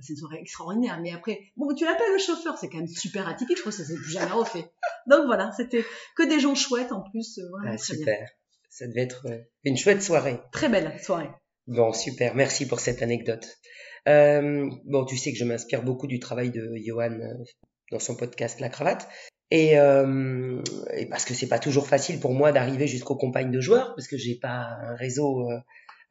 c'est 0.01 0.13
une 0.15 0.19
soirée 0.19 0.39
extraordinaire. 0.41 0.99
Mais 1.01 1.13
après, 1.13 1.41
bon 1.57 1.73
tu 1.75 1.85
l'appelles 1.85 2.13
le 2.13 2.19
chauffeur, 2.19 2.59
c'est 2.59 2.69
quand 2.69 2.79
même 2.79 2.89
super 2.89 3.29
atypique. 3.29 3.57
Je 3.59 3.63
pense 3.63 3.77
que 3.77 3.83
ça 3.85 3.89
s'est 3.89 3.97
plus 3.99 4.11
jamais 4.13 4.33
refait. 4.33 4.71
Donc 5.07 5.27
voilà, 5.27 5.51
c'était 5.57 5.85
que 6.17 6.29
des 6.29 6.41
gens 6.41 6.55
chouettes 6.55 6.93
en 6.93 7.03
plus, 7.11 7.39
euh, 7.39 7.43
vraiment 7.53 7.73
Ah, 7.75 7.77
très 7.79 7.95
bien. 7.95 8.05
super. 8.05 8.29
Ça 8.69 8.87
devait 8.89 9.03
être 9.03 9.27
euh, 9.31 9.39
une 9.65 9.77
chouette 9.77 10.03
soirée. 10.03 10.41
Très 10.53 10.69
belle 10.69 10.93
soirée. 11.03 11.31
Bon, 11.67 11.93
super. 11.93 12.35
Merci 12.35 12.67
pour 12.69 12.81
cette 12.81 13.01
anecdote. 13.03 13.49
Euh, 14.09 14.69
bon, 14.85 15.05
tu 15.05 15.17
sais 15.17 15.33
que 15.33 15.39
je 15.39 15.45
m'inspire 15.45 15.83
beaucoup 15.83 16.07
du 16.07 16.21
travail 16.21 16.51
de 16.51 16.73
Johan 16.85 17.13
euh, 17.13 17.35
dans 17.91 17.99
son 17.99 18.17
podcast 18.17 18.61
La 18.61 18.69
Cravate. 18.69 19.09
Et, 19.51 19.79
euh, 19.79 20.61
et 20.97 21.07
parce 21.07 21.25
que 21.25 21.35
c'est 21.35 21.49
pas 21.49 21.59
toujours 21.59 21.87
facile 21.87 22.19
pour 22.19 22.33
moi 22.33 22.53
d'arriver 22.53 22.87
jusqu'aux 22.87 23.17
compagnes 23.17 23.51
de 23.51 23.61
joueurs, 23.61 23.95
parce 23.95 24.09
que 24.09 24.17
j'ai 24.17 24.35
pas 24.35 24.79
un 24.81 24.97
réseau 24.97 25.49
euh, 25.49 25.59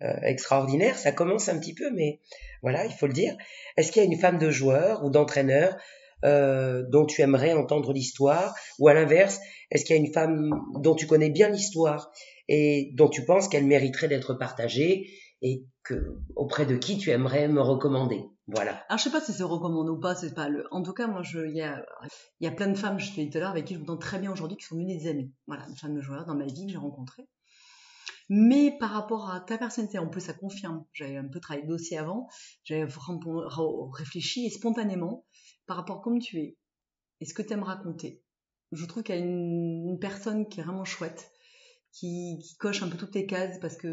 euh, 0.03 0.14
extraordinaire. 0.24 0.98
Ça 0.98 1.12
commence 1.12 1.48
un 1.48 1.57
petit 1.57 1.74
peu, 1.74 1.90
mais 1.94 2.20
voilà, 2.62 2.86
il 2.86 2.91
faut 2.91 3.07
le 3.07 3.14
dire. 3.14 3.36
Est-ce 3.78 3.91
qu'il 3.91 4.03
y 4.03 4.06
a 4.06 4.10
une 4.10 4.20
femme 4.20 4.38
de 4.38 4.52
joueur 4.52 5.06
ou 5.06 5.10
d'entraîneur 5.10 5.78
euh, 6.24 6.84
dont 6.90 7.06
tu 7.06 7.22
aimerais 7.22 7.53
entendre 7.53 7.94
l'histoire? 7.94 8.56
Ou 8.80 8.90
à 8.90 8.94
l'inverse, 8.94 9.40
est-ce 9.72 9.86
qu'il 9.86 9.95
y 9.95 9.99
a 9.99 10.02
une 10.02 10.12
femme 10.12 10.49
dont 10.80 10.95
tu 10.95 11.07
connais 11.07 11.30
bien 11.30 11.49
l'histoire 11.49 12.12
et 12.49 12.91
dont 12.94 13.07
tu 13.10 13.24
penses 13.24 13.48
qu'elle 13.48 13.66
mériterait 13.66 14.10
d'être 14.10 14.34
partagée 14.34 15.10
et 15.45 15.63
que 15.84 16.17
auprès 16.35 16.65
de 16.65 16.76
qui 16.76 16.97
tu 16.97 17.11
aimerais 17.11 17.47
me 17.47 17.61
recommander 17.61 18.26
Voilà. 18.47 18.84
Alors 18.89 18.97
je 18.97 19.03
sais 19.03 19.11
pas 19.11 19.22
si 19.22 19.31
c'est 19.31 19.43
recommandé 19.43 19.91
ou 19.91 19.99
pas, 19.99 20.15
c'est 20.15 20.34
pas 20.34 20.49
le. 20.49 20.65
En 20.72 20.81
tout 20.81 20.93
cas, 20.93 21.05
moi, 21.05 21.22
il 21.34 21.55
y 21.55 21.61
a, 22.47 22.51
plein 22.51 22.67
de 22.67 22.76
femmes, 22.76 22.99
je 22.99 23.11
te 23.11 23.22
dit 23.22 23.30
tout 23.30 23.38
à 23.38 23.41
l'heure, 23.41 23.51
avec 23.51 23.65
qui 23.65 23.76
je 23.76 23.80
m'entends 23.80 23.97
très 23.97 24.17
bien 24.17 24.31
aujourd'hui, 24.31 24.57
qui 24.57 24.65
sont 24.65 24.76
devenues 24.76 24.97
des 24.97 25.07
amies. 25.07 25.31
Voilà, 25.45 25.67
des 25.69 25.76
femmes 25.76 25.93
de 25.93 26.01
joueurs 26.01 26.26
dans 26.26 26.34
ma 26.34 26.45
vie 26.45 26.65
que 26.65 26.72
j'ai 26.72 26.80
rencontrées. 26.80 27.30
Mais 28.27 28.76
par 28.80 28.89
rapport 28.89 29.30
à 29.30 29.39
ta 29.39 29.59
personnalité, 29.59 29.99
en 29.99 30.07
plus, 30.09 30.22
ça 30.22 30.34
confirme. 30.34 30.84
J'avais 30.93 31.17
un 31.17 31.27
peu 31.27 31.39
travaillé 31.39 31.67
le 31.67 31.72
dossier 31.72 31.99
avant, 31.99 32.27
j'avais 32.63 32.88
réfléchi 33.93 34.47
et 34.47 34.49
spontanément, 34.49 35.27
par 35.67 35.77
rapport 35.77 35.99
à 35.99 36.01
comme 36.01 36.17
tu 36.17 36.39
es, 36.39 36.57
et 37.22 37.26
ce 37.26 37.35
que 37.35 37.43
tu 37.43 37.53
aimes 37.53 37.61
raconter, 37.61 38.23
Je 38.72 38.84
trouve 38.85 39.03
qu'il 39.03 39.13
y 39.13 39.17
a 39.19 39.22
une, 39.22 39.89
une 39.89 39.99
personne 39.99 40.47
qui 40.47 40.59
est 40.59 40.63
vraiment 40.63 40.85
chouette, 40.85 41.31
qui, 41.95 42.55
coche 42.59 42.84
un 42.84 42.89
peu 42.89 42.97
toutes 42.97 43.15
les 43.15 43.26
cases 43.26 43.57
parce 43.59 43.77
que 43.77 43.89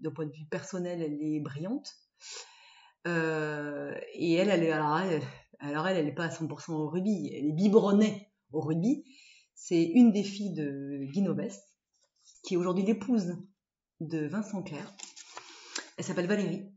d'un 0.00 0.10
point 0.10 0.26
de 0.26 0.32
vue 0.32 0.46
personnel, 0.46 1.02
elle 1.02 1.22
est 1.22 1.40
brillante. 1.40 1.94
Euh, 3.06 3.94
et 4.14 4.32
elle, 4.32 4.50
alors 5.60 5.86
elle, 5.86 6.04
n'est 6.04 6.14
pas 6.14 6.24
à 6.24 6.28
100% 6.28 6.72
au 6.72 6.88
rugby, 6.88 7.30
elle 7.34 7.46
est 7.46 7.52
biberonnée 7.52 8.32
au 8.52 8.60
rugby. 8.60 9.04
C'est 9.54 9.84
une 9.84 10.10
des 10.10 10.24
filles 10.24 10.54
de 10.54 11.04
Guy 11.12 11.24
qui 12.42 12.54
est 12.54 12.56
aujourd'hui 12.56 12.84
l'épouse 12.84 13.36
de 14.00 14.26
Vincent 14.26 14.62
Clair. 14.62 14.94
Elle 15.96 16.04
s'appelle 16.04 16.26
Valérie. 16.26 16.70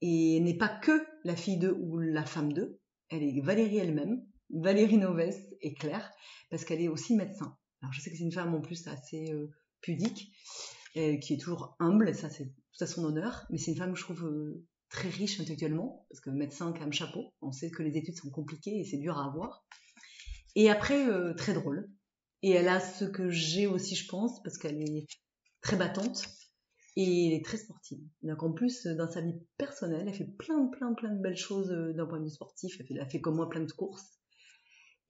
Et 0.00 0.40
n'est 0.40 0.56
pas 0.56 0.68
que 0.68 1.04
la 1.24 1.34
fille 1.34 1.58
d'eux 1.58 1.76
ou 1.80 1.98
la 1.98 2.24
femme 2.24 2.52
d'eux, 2.52 2.80
elle 3.08 3.22
est 3.22 3.40
Valérie 3.40 3.78
elle-même, 3.78 4.24
Valérie 4.50 4.98
Noves 4.98 5.34
et 5.60 5.74
Claire, 5.74 6.10
parce 6.50 6.64
qu'elle 6.64 6.80
est 6.80 6.88
aussi 6.88 7.16
médecin. 7.16 7.56
Alors 7.82 7.92
je 7.92 8.00
sais 8.00 8.10
que 8.10 8.16
c'est 8.16 8.24
une 8.24 8.32
femme 8.32 8.54
en 8.54 8.60
plus 8.60 8.86
assez 8.88 9.32
euh, 9.32 9.50
pudique, 9.80 10.32
euh, 10.96 11.16
qui 11.18 11.34
est 11.34 11.38
toujours 11.38 11.76
humble, 11.78 12.14
ça 12.14 12.30
c'est 12.30 12.46
tout 12.46 12.84
à 12.84 12.86
son 12.86 13.04
honneur, 13.04 13.46
mais 13.50 13.58
c'est 13.58 13.72
une 13.72 13.76
femme, 13.76 13.94
je 13.96 14.02
trouve, 14.02 14.24
euh, 14.24 14.64
très 14.88 15.08
riche 15.08 15.40
intellectuellement, 15.40 16.06
parce 16.08 16.20
que 16.20 16.30
médecin, 16.30 16.72
quand 16.72 16.80
même, 16.80 16.92
chapeau, 16.92 17.32
on 17.42 17.52
sait 17.52 17.70
que 17.70 17.82
les 17.82 17.96
études 17.96 18.16
sont 18.16 18.30
compliquées 18.30 18.78
et 18.78 18.84
c'est 18.84 18.98
dur 18.98 19.18
à 19.18 19.26
avoir. 19.26 19.66
Et 20.54 20.70
après, 20.70 21.06
très 21.36 21.52
drôle. 21.52 21.90
Et 22.42 22.50
elle 22.50 22.68
a 22.68 22.80
ce 22.80 23.04
que 23.04 23.28
j'ai 23.28 23.66
aussi, 23.66 23.94
je 23.94 24.08
pense, 24.08 24.42
parce 24.42 24.56
qu'elle 24.56 24.80
est 24.80 25.06
très 25.60 25.76
battante 25.76 26.24
et 26.94 27.26
elle 27.26 27.34
est 27.34 27.44
très 27.44 27.58
sportive. 27.58 27.98
Donc 28.22 28.42
en 28.42 28.52
plus, 28.52 28.86
dans 28.86 29.10
sa 29.10 29.20
vie 29.20 29.34
personnelle, 29.58 30.06
elle 30.08 30.14
fait 30.14 30.32
plein, 30.38 30.66
plein, 30.68 30.94
plein 30.94 31.14
de 31.14 31.20
belles 31.20 31.36
choses 31.36 31.68
d'un 31.68 32.06
point 32.06 32.20
de 32.20 32.24
vue 32.24 32.30
sportif. 32.30 32.78
Fait, 32.78 32.86
elle 32.88 33.00
a 33.00 33.08
fait 33.08 33.20
comme 33.20 33.36
moi 33.36 33.50
plein 33.50 33.60
de 33.60 33.72
courses. 33.72 34.15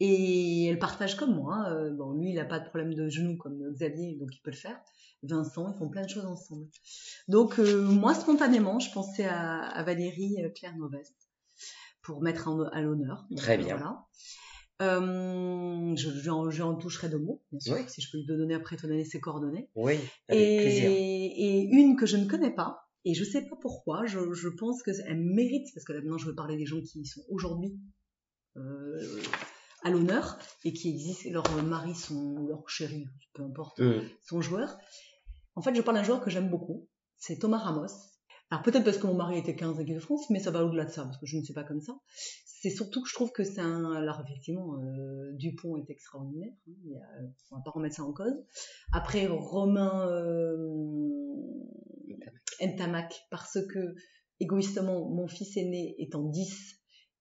Et 0.00 0.66
elle 0.66 0.78
partage 0.78 1.16
comme 1.16 1.34
moi. 1.34 1.54
hein. 1.56 1.72
Euh, 1.74 1.90
Bon, 1.90 2.12
lui, 2.12 2.30
il 2.30 2.34
n'a 2.34 2.44
pas 2.44 2.58
de 2.60 2.68
problème 2.68 2.92
de 2.94 3.08
genou 3.08 3.36
comme 3.36 3.58
Xavier, 3.72 4.16
donc 4.16 4.28
il 4.34 4.40
peut 4.42 4.50
le 4.50 4.56
faire. 4.56 4.78
Vincent, 5.22 5.72
ils 5.72 5.78
font 5.78 5.88
plein 5.88 6.04
de 6.04 6.08
choses 6.10 6.26
ensemble. 6.26 6.66
Donc 7.28 7.58
euh, 7.58 7.80
moi, 7.82 8.14
spontanément, 8.14 8.78
je 8.78 8.92
pensais 8.92 9.24
à, 9.24 9.60
à 9.62 9.82
Valérie 9.82 10.36
euh, 10.44 10.50
Claire 10.50 10.76
Novest 10.76 11.14
pour 12.02 12.22
mettre 12.22 12.48
en- 12.48 12.60
à 12.68 12.82
l'honneur. 12.82 13.26
Très 13.36 13.56
bien. 13.58 13.76
Voilà. 13.76 14.04
Euh, 14.82 15.96
je, 15.96 16.10
je 16.10 16.30
en, 16.30 16.50
je 16.50 16.62
en 16.62 16.74
toucherai 16.76 17.08
deux 17.08 17.18
mots, 17.18 17.42
bien 17.50 17.60
sûr, 17.60 17.74
Oui. 17.76 17.80
si 17.88 18.02
je 18.02 18.10
peux 18.12 18.18
lui 18.18 18.26
donner 18.26 18.54
après 18.54 18.76
te 18.76 18.86
donner 18.86 19.04
ses 19.06 19.20
coordonnées. 19.20 19.70
Oui, 19.74 19.94
avec 20.28 20.60
plaisir. 20.60 20.90
Et, 20.90 21.24
et 21.26 21.62
une 21.62 21.96
que 21.96 22.04
je 22.04 22.18
ne 22.18 22.26
connais 22.28 22.54
pas, 22.54 22.82
et 23.06 23.14
je 23.14 23.24
sais 23.24 23.40
pas 23.48 23.56
pourquoi, 23.60 24.04
je, 24.04 24.34
je 24.34 24.48
pense 24.50 24.82
qu'elle 24.82 25.16
mérite, 25.18 25.68
parce 25.74 25.84
que 25.86 25.94
là 25.94 26.00
maintenant 26.00 26.18
je 26.18 26.26
veux 26.26 26.34
parler 26.34 26.58
des 26.58 26.66
gens 26.66 26.80
qui 26.82 27.06
sont 27.06 27.22
aujourd'hui 27.30 27.78
euh, 28.58 29.00
à 29.82 29.90
l'honneur 29.90 30.38
et 30.64 30.72
qui 30.72 30.90
existent, 30.90 31.30
leur 31.30 31.62
mari 31.62 31.94
sont, 31.94 32.14
ou 32.14 32.46
leur 32.46 32.68
chéri, 32.68 33.06
peu 33.34 33.42
importe, 33.42 33.80
Hum, 33.80 34.02
sont 34.22 34.40
joueurs. 34.40 34.78
En 35.54 35.62
fait, 35.62 35.74
je 35.74 35.82
parle 35.82 35.96
d'un 35.98 36.02
joueur 36.02 36.20
que 36.20 36.30
j'aime 36.30 36.50
beaucoup, 36.50 36.88
c'est 37.18 37.38
Thomas 37.38 37.58
Ramos. 37.58 37.86
Alors 38.50 38.62
peut-être 38.62 38.84
parce 38.84 38.98
que 38.98 39.06
mon 39.06 39.14
mari 39.14 39.38
était 39.38 39.56
15 39.56 39.80
équipe 39.80 39.96
de 39.96 40.00
France, 40.00 40.30
mais 40.30 40.38
ça 40.38 40.50
va 40.50 40.64
au-delà 40.64 40.84
de 40.84 40.90
ça, 40.90 41.04
parce 41.04 41.18
que 41.18 41.26
je 41.26 41.36
ne 41.36 41.42
suis 41.42 41.54
pas 41.54 41.64
comme 41.64 41.80
ça. 41.80 41.98
C'est 42.44 42.70
surtout 42.70 43.02
que 43.02 43.08
je 43.08 43.14
trouve 43.14 43.32
que 43.32 43.42
c'est 43.42 43.60
un... 43.60 43.92
Alors 43.92 44.22
effectivement, 44.24 44.76
euh, 44.78 45.32
Dupont 45.32 45.76
est 45.76 45.90
extraordinaire, 45.90 46.52
hein, 46.68 46.72
il 46.84 46.92
y 46.92 46.96
a... 46.96 47.06
on 47.50 47.56
va 47.56 47.62
pas 47.62 47.70
remettre 47.72 47.96
ça 47.96 48.04
en 48.04 48.12
cause. 48.12 48.34
Après, 48.92 49.26
Romain 49.26 50.08
euh... 50.08 50.56
Ntamak, 52.60 53.26
parce 53.30 53.58
que 53.72 53.94
égoïstement, 54.40 55.08
mon 55.10 55.26
fils 55.26 55.56
aîné 55.56 55.96
est 55.98 56.14
en 56.14 56.22
10 56.22 56.76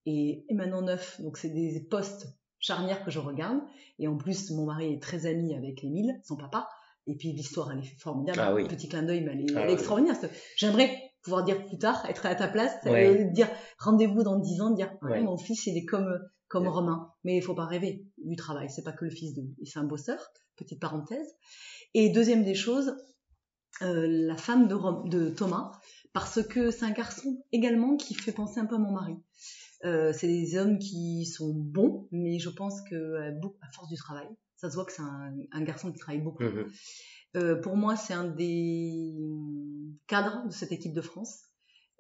et 0.06 0.46
maintenant 0.52 0.84
9, 0.84 1.22
donc 1.22 1.38
c'est 1.38 1.50
des 1.50 1.86
postes 1.90 2.28
charnières 2.66 3.04
que 3.06 3.12
je 3.12 3.20
regarde. 3.20 3.60
Et 4.00 4.08
en 4.08 4.18
plus, 4.18 4.52
mon 4.52 4.66
mari 4.66 4.94
est 4.94 5.02
très 5.02 5.26
ami 5.26 5.54
avec 5.56 5.84
Émile, 5.84 6.20
son 6.24 6.36
papa. 6.36 6.68
Et 7.08 7.16
puis 7.16 7.32
l'histoire, 7.34 7.72
elle 7.72 7.80
est 7.80 8.00
formidable. 8.00 8.40
Ah 8.42 8.54
oui. 8.54 8.68
Petit 8.68 8.90
clin 8.90 9.04
d'œil, 9.04 9.22
mais 9.24 9.34
elle 9.34 9.42
est, 9.42 9.46
Ah 9.56 9.60
elle 9.62 9.66
est 9.66 9.68
oui. 9.68 9.74
extraordinaire. 9.74 10.16
J'aimerais 10.58 10.98
pouvoir 11.22 11.44
dire 11.44 11.64
plus 11.66 11.78
tard, 11.78 12.06
être 12.10 12.26
à 12.26 12.34
ta 12.36 12.48
place, 12.48 12.74
Ouais. 12.86 13.08
euh, 13.08 13.32
dire 13.32 13.48
rendez-vous 13.80 14.24
dans 14.24 14.38
10 14.40 14.62
ans, 14.62 14.72
dire 14.72 14.92
ah, 15.02 15.06
Ouais. 15.06 15.22
mon 15.22 15.38
fils, 15.38 15.66
il 15.68 15.78
est 15.78 15.86
comme, 15.86 16.20
comme 16.48 16.64
Ouais. 16.64 16.70
Romain. 16.70 17.12
Mais 17.24 17.38
il 17.38 17.42
faut 17.42 17.54
pas 17.56 17.66
rêver 17.66 18.06
du 18.18 18.36
travail. 18.36 18.70
C'est 18.70 18.84
pas 18.84 18.92
que 18.92 19.06
le 19.06 19.12
fils 19.12 19.34
de. 19.36 19.44
C'est 19.64 19.80
un 19.80 19.84
bosseur, 19.84 20.20
petite 20.56 20.80
parenthèse. 20.82 21.28
Et 21.94 22.10
deuxième 22.10 22.44
des 22.44 22.56
choses, 22.56 22.96
euh, 23.84 24.08
la 24.08 24.36
femme 24.38 24.68
de, 24.68 24.74
Rom- 24.76 25.08
de 25.10 25.30
Thomas, 25.30 25.72
parce 26.14 26.42
que 26.44 26.72
c'est 26.72 26.86
un 26.86 26.92
garçon 26.92 27.44
également 27.52 27.98
qui 27.98 28.14
fait 28.16 28.32
penser 28.32 28.60
un 28.60 28.66
peu 28.66 28.76
à 28.76 28.80
mon 28.80 28.92
mari. 28.92 29.16
Euh, 29.86 30.12
c'est 30.14 30.28
des 30.28 30.58
hommes 30.58 30.80
qui 30.80 31.26
sont 31.26 31.54
bons, 31.54 32.08
mais 32.12 32.40
je 32.40 32.50
pense 32.50 32.82
que 32.90 33.16
à, 33.18 33.32
beaucoup- 33.32 33.60
à 33.62 33.72
force 33.72 33.88
du 33.90 33.96
travail, 33.96 34.28
ça 34.58 34.70
se 34.70 34.76
voit 34.76 34.86
que 34.86 34.92
c'est 34.92 35.02
un, 35.04 35.34
un 35.52 35.62
garçon 35.64 35.92
qui 35.92 36.00
travaille 36.00 36.22
beaucoup. 36.22 36.44
hum. 36.44 36.68
Euh, 37.36 37.56
pour 37.62 37.76
moi, 37.78 37.96
c'est 37.96 38.14
un 38.14 38.28
des 38.30 39.14
cadres 40.08 40.48
de 40.48 40.54
cette 40.54 40.72
équipe 40.72 40.94
de 40.94 41.02
France, 41.02 41.42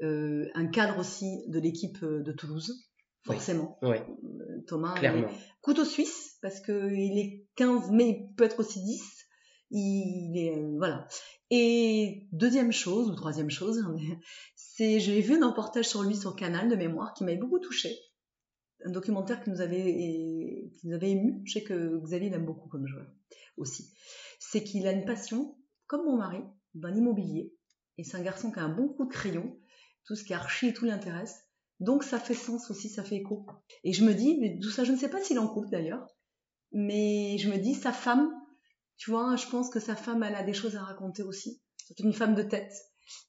Euh, 0.01 0.49
un 0.55 0.67
cadre 0.67 0.99
aussi 0.99 1.45
de 1.47 1.57
l'équipe 1.59 2.01
euh, 2.03 2.21
de 2.21 2.33
Toulouse, 2.33 2.69
forcément. 3.23 3.77
Oui, 3.81 3.95
Euh, 3.97 4.61
Thomas, 4.67 4.93
clairement. 4.95 5.29
couteau 5.61 5.85
suisse 5.85 6.37
parce 6.41 6.59
que 6.59 6.91
il 6.93 7.17
est 7.17 7.47
15 7.55 7.91
mais 7.91 8.09
il 8.09 8.35
peut 8.35 8.43
être 8.43 8.59
aussi 8.59 8.83
10 8.83 9.01
il 9.71 10.33
est 10.37 10.57
euh, 10.57 10.75
voilà 10.77 11.07
et 11.49 12.27
deuxième 12.33 12.71
chose 12.73 13.09
ou 13.09 13.15
troisième 13.15 13.49
chose 13.49 13.77
c'est 14.75 14.99
j'ai 14.99 15.21
vu 15.21 15.41
un 15.41 15.47
reportage 15.47 15.87
sur 15.87 16.03
lui 16.03 16.15
sur 16.15 16.35
Canal 16.35 16.69
de 16.69 16.75
mémoire 16.75 17.13
qui 17.13 17.23
m'avait 17.23 17.37
beaucoup 17.37 17.59
touché 17.59 17.97
un 18.83 18.91
documentaire 18.91 19.43
qui 19.43 19.49
nous 19.49 19.61
avait 19.61 20.71
qui 20.77 20.87
nous 20.87 20.93
avait 20.93 21.11
ému. 21.11 21.41
Je 21.45 21.53
sais 21.53 21.63
que 21.63 21.99
Xavier 22.03 22.29
l'aime 22.29 22.45
beaucoup 22.45 22.69
comme 22.69 22.85
joueur 22.85 23.07
aussi. 23.57 23.91
C'est 24.39 24.63
qu'il 24.63 24.85
a 24.87 24.91
une 24.91 25.05
passion 25.05 25.57
comme 25.87 26.05
mon 26.05 26.17
mari 26.17 26.41
dans 26.73 26.89
l'immobilier 26.89 27.53
et 27.97 28.03
c'est 28.03 28.17
un 28.17 28.21
garçon 28.21 28.51
qui 28.51 28.59
a 28.59 28.63
un 28.63 28.75
bon 28.75 28.89
coup 28.89 29.05
de 29.05 29.11
crayon. 29.11 29.57
Tout 30.05 30.15
ce 30.15 30.23
qui 30.23 30.33
est 30.33 30.35
archi 30.35 30.67
et 30.67 30.73
tout 30.73 30.85
l'intéresse. 30.85 31.35
Donc 31.79 32.03
ça 32.03 32.19
fait 32.19 32.35
sens 32.35 32.69
aussi 32.69 32.89
ça 32.89 33.03
fait 33.03 33.15
écho. 33.15 33.47
Et 33.83 33.91
je 33.91 34.05
me 34.05 34.13
dis, 34.13 34.37
mais 34.39 34.49
d'où 34.49 34.69
ça, 34.69 34.83
je 34.83 34.91
ne 34.91 34.97
sais 34.97 35.09
pas 35.09 35.21
s'il 35.21 35.39
en 35.39 35.47
couple 35.47 35.69
d'ailleurs, 35.71 36.07
mais 36.71 37.37
je 37.39 37.49
me 37.49 37.57
dis, 37.57 37.73
sa 37.73 37.91
femme, 37.91 38.31
tu 38.97 39.09
vois, 39.09 39.35
je 39.35 39.47
pense 39.47 39.69
que 39.69 39.79
sa 39.79 39.95
femme, 39.95 40.23
elle 40.23 40.35
a 40.35 40.43
des 40.43 40.53
choses 40.53 40.75
à 40.75 40.83
raconter 40.83 41.23
aussi. 41.23 41.61
C'est 41.87 41.99
une 41.99 42.13
femme 42.13 42.35
de 42.35 42.43
tête. 42.43 42.71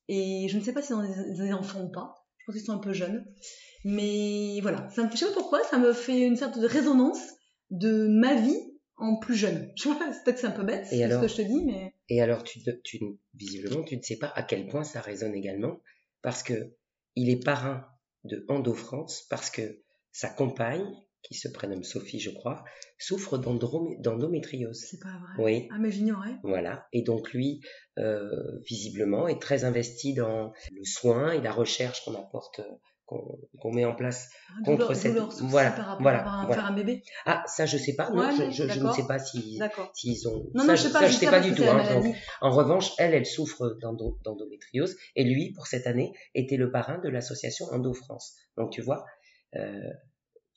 Et 0.08 0.46
je 0.48 0.58
ne 0.58 0.62
sais 0.62 0.72
pas 0.72 0.82
si 0.82 0.92
ont 0.92 1.02
des, 1.02 1.52
enfants 1.52 1.82
ou 1.82 1.90
pas. 1.90 2.26
Je 2.38 2.44
pense 2.46 2.56
qu'ils 2.56 2.64
sont 2.64 2.72
un 2.72 2.78
peu 2.78 2.92
jeunes. 2.92 3.24
Mais 3.84 4.60
voilà, 4.62 4.88
ça 4.90 5.04
me, 5.04 5.10
je 5.10 5.16
sais 5.16 5.26
pas 5.26 5.32
pourquoi, 5.32 5.62
ça 5.64 5.78
me 5.78 5.92
fait 5.92 6.26
une 6.26 6.36
sorte 6.36 6.58
de 6.58 6.66
résonance 6.66 7.20
de 7.70 8.06
ma 8.08 8.34
vie 8.34 8.60
en 8.96 9.16
plus 9.16 9.36
jeune. 9.36 9.72
Je 9.76 9.88
vois, 9.88 9.98
c'est 10.12 10.24
peut-être 10.24 10.34
que 10.36 10.40
c'est 10.40 10.46
un 10.46 10.50
peu 10.52 10.64
bête, 10.64 10.86
Et 10.92 11.08
ce 11.08 11.20
que 11.20 11.28
je 11.28 11.36
te 11.36 11.42
dis, 11.42 11.64
mais 11.64 11.92
Et 12.08 12.20
alors, 12.22 12.42
tu, 12.42 12.60
visiblement, 13.34 13.82
tu 13.84 13.96
ne 13.96 14.02
sais 14.02 14.16
pas 14.16 14.32
à 14.34 14.42
quel 14.42 14.66
point 14.66 14.84
ça 14.84 15.00
résonne 15.00 15.34
également, 15.34 15.80
parce 16.22 16.42
que 16.42 16.74
il 17.14 17.30
est 17.30 17.42
parrain 17.42 17.86
de 18.24 18.44
Endo 18.48 18.74
France, 18.74 19.26
parce 19.30 19.50
que 19.50 19.82
sa 20.12 20.28
compagne, 20.28 20.84
qui 21.26 21.34
se 21.34 21.48
prénomme 21.48 21.82
Sophie, 21.82 22.20
je 22.20 22.30
crois, 22.30 22.64
souffre 22.98 23.36
d'endométriose. 23.38 24.86
c'est 24.90 25.00
pas 25.00 25.08
vrai. 25.36 25.42
Oui, 25.44 25.68
Ah, 25.72 25.78
mais 25.78 25.90
j'ignorais. 25.90 26.36
voilà. 26.42 26.86
Et 26.92 27.02
donc 27.02 27.32
lui, 27.32 27.60
euh, 27.98 28.30
visiblement, 28.68 29.26
est 29.28 29.40
très 29.40 29.64
investi 29.64 30.14
dans 30.14 30.52
le 30.72 30.84
soin 30.84 31.32
et 31.32 31.40
la 31.40 31.52
recherche 31.52 32.04
qu'on 32.04 32.14
apporte, 32.14 32.60
euh, 32.60 33.16
qu'on 33.58 33.72
met 33.72 33.84
en 33.84 33.94
place. 33.94 34.28
Ah, 34.50 34.52
Contre 34.64 34.78
douleur- 34.88 34.96
cette- 34.96 35.12
douleur 35.12 35.30
voilà, 35.42 35.70
par 35.72 35.86
rapport 35.86 36.02
voilà, 36.02 36.18
à 36.28 36.46
voilà. 36.46 36.54
faire 36.54 36.70
un 36.70 36.74
bébé. 36.74 37.02
Ah, 37.24 37.42
ça, 37.46 37.64
je 37.66 37.76
sais 37.76 37.94
pas. 37.94 38.10
Non, 38.10 38.18
Ouais, 38.26 38.32
je, 38.36 38.42
ouais, 38.42 38.50
je- 38.52 38.68
je 38.68 38.80
ne 38.80 38.92
sais 38.92 39.06
pas 39.06 39.18
si- 39.18 39.58
D'accord. 39.58 39.90
s'ils 39.94 40.26
ont. 40.28 40.44
Non, 40.54 40.62
ça, 40.62 40.66
non, 40.68 40.74
je 40.74 40.82
je 40.82 40.82
sais 40.86 40.92
pas, 40.92 41.00
ça, 41.00 41.06
je 41.08 41.12
sais 41.16 41.26
pas 41.26 41.40
du 41.40 41.54
tout. 41.54 41.62
hein, 41.64 42.00
donc. 42.02 42.14
En 42.40 42.50
revanche, 42.50 42.90
elle, 42.98 43.14
elle 43.14 43.26
souffre 43.26 43.76
d'endo- 43.80 44.18
d'endométriose 44.24 44.96
et 45.16 45.24
lui, 45.24 45.52
pour 45.52 45.66
cette 45.66 45.86
année, 45.86 46.12
était 46.34 46.56
le 46.56 46.70
parrain 46.70 46.98
de 46.98 47.08
l'association 47.08 47.66
Endo 47.72 47.92
France. 47.94 48.34
Donc 48.56 48.70
tu 48.72 48.80
vois, 48.82 49.04
euh, 49.54 49.80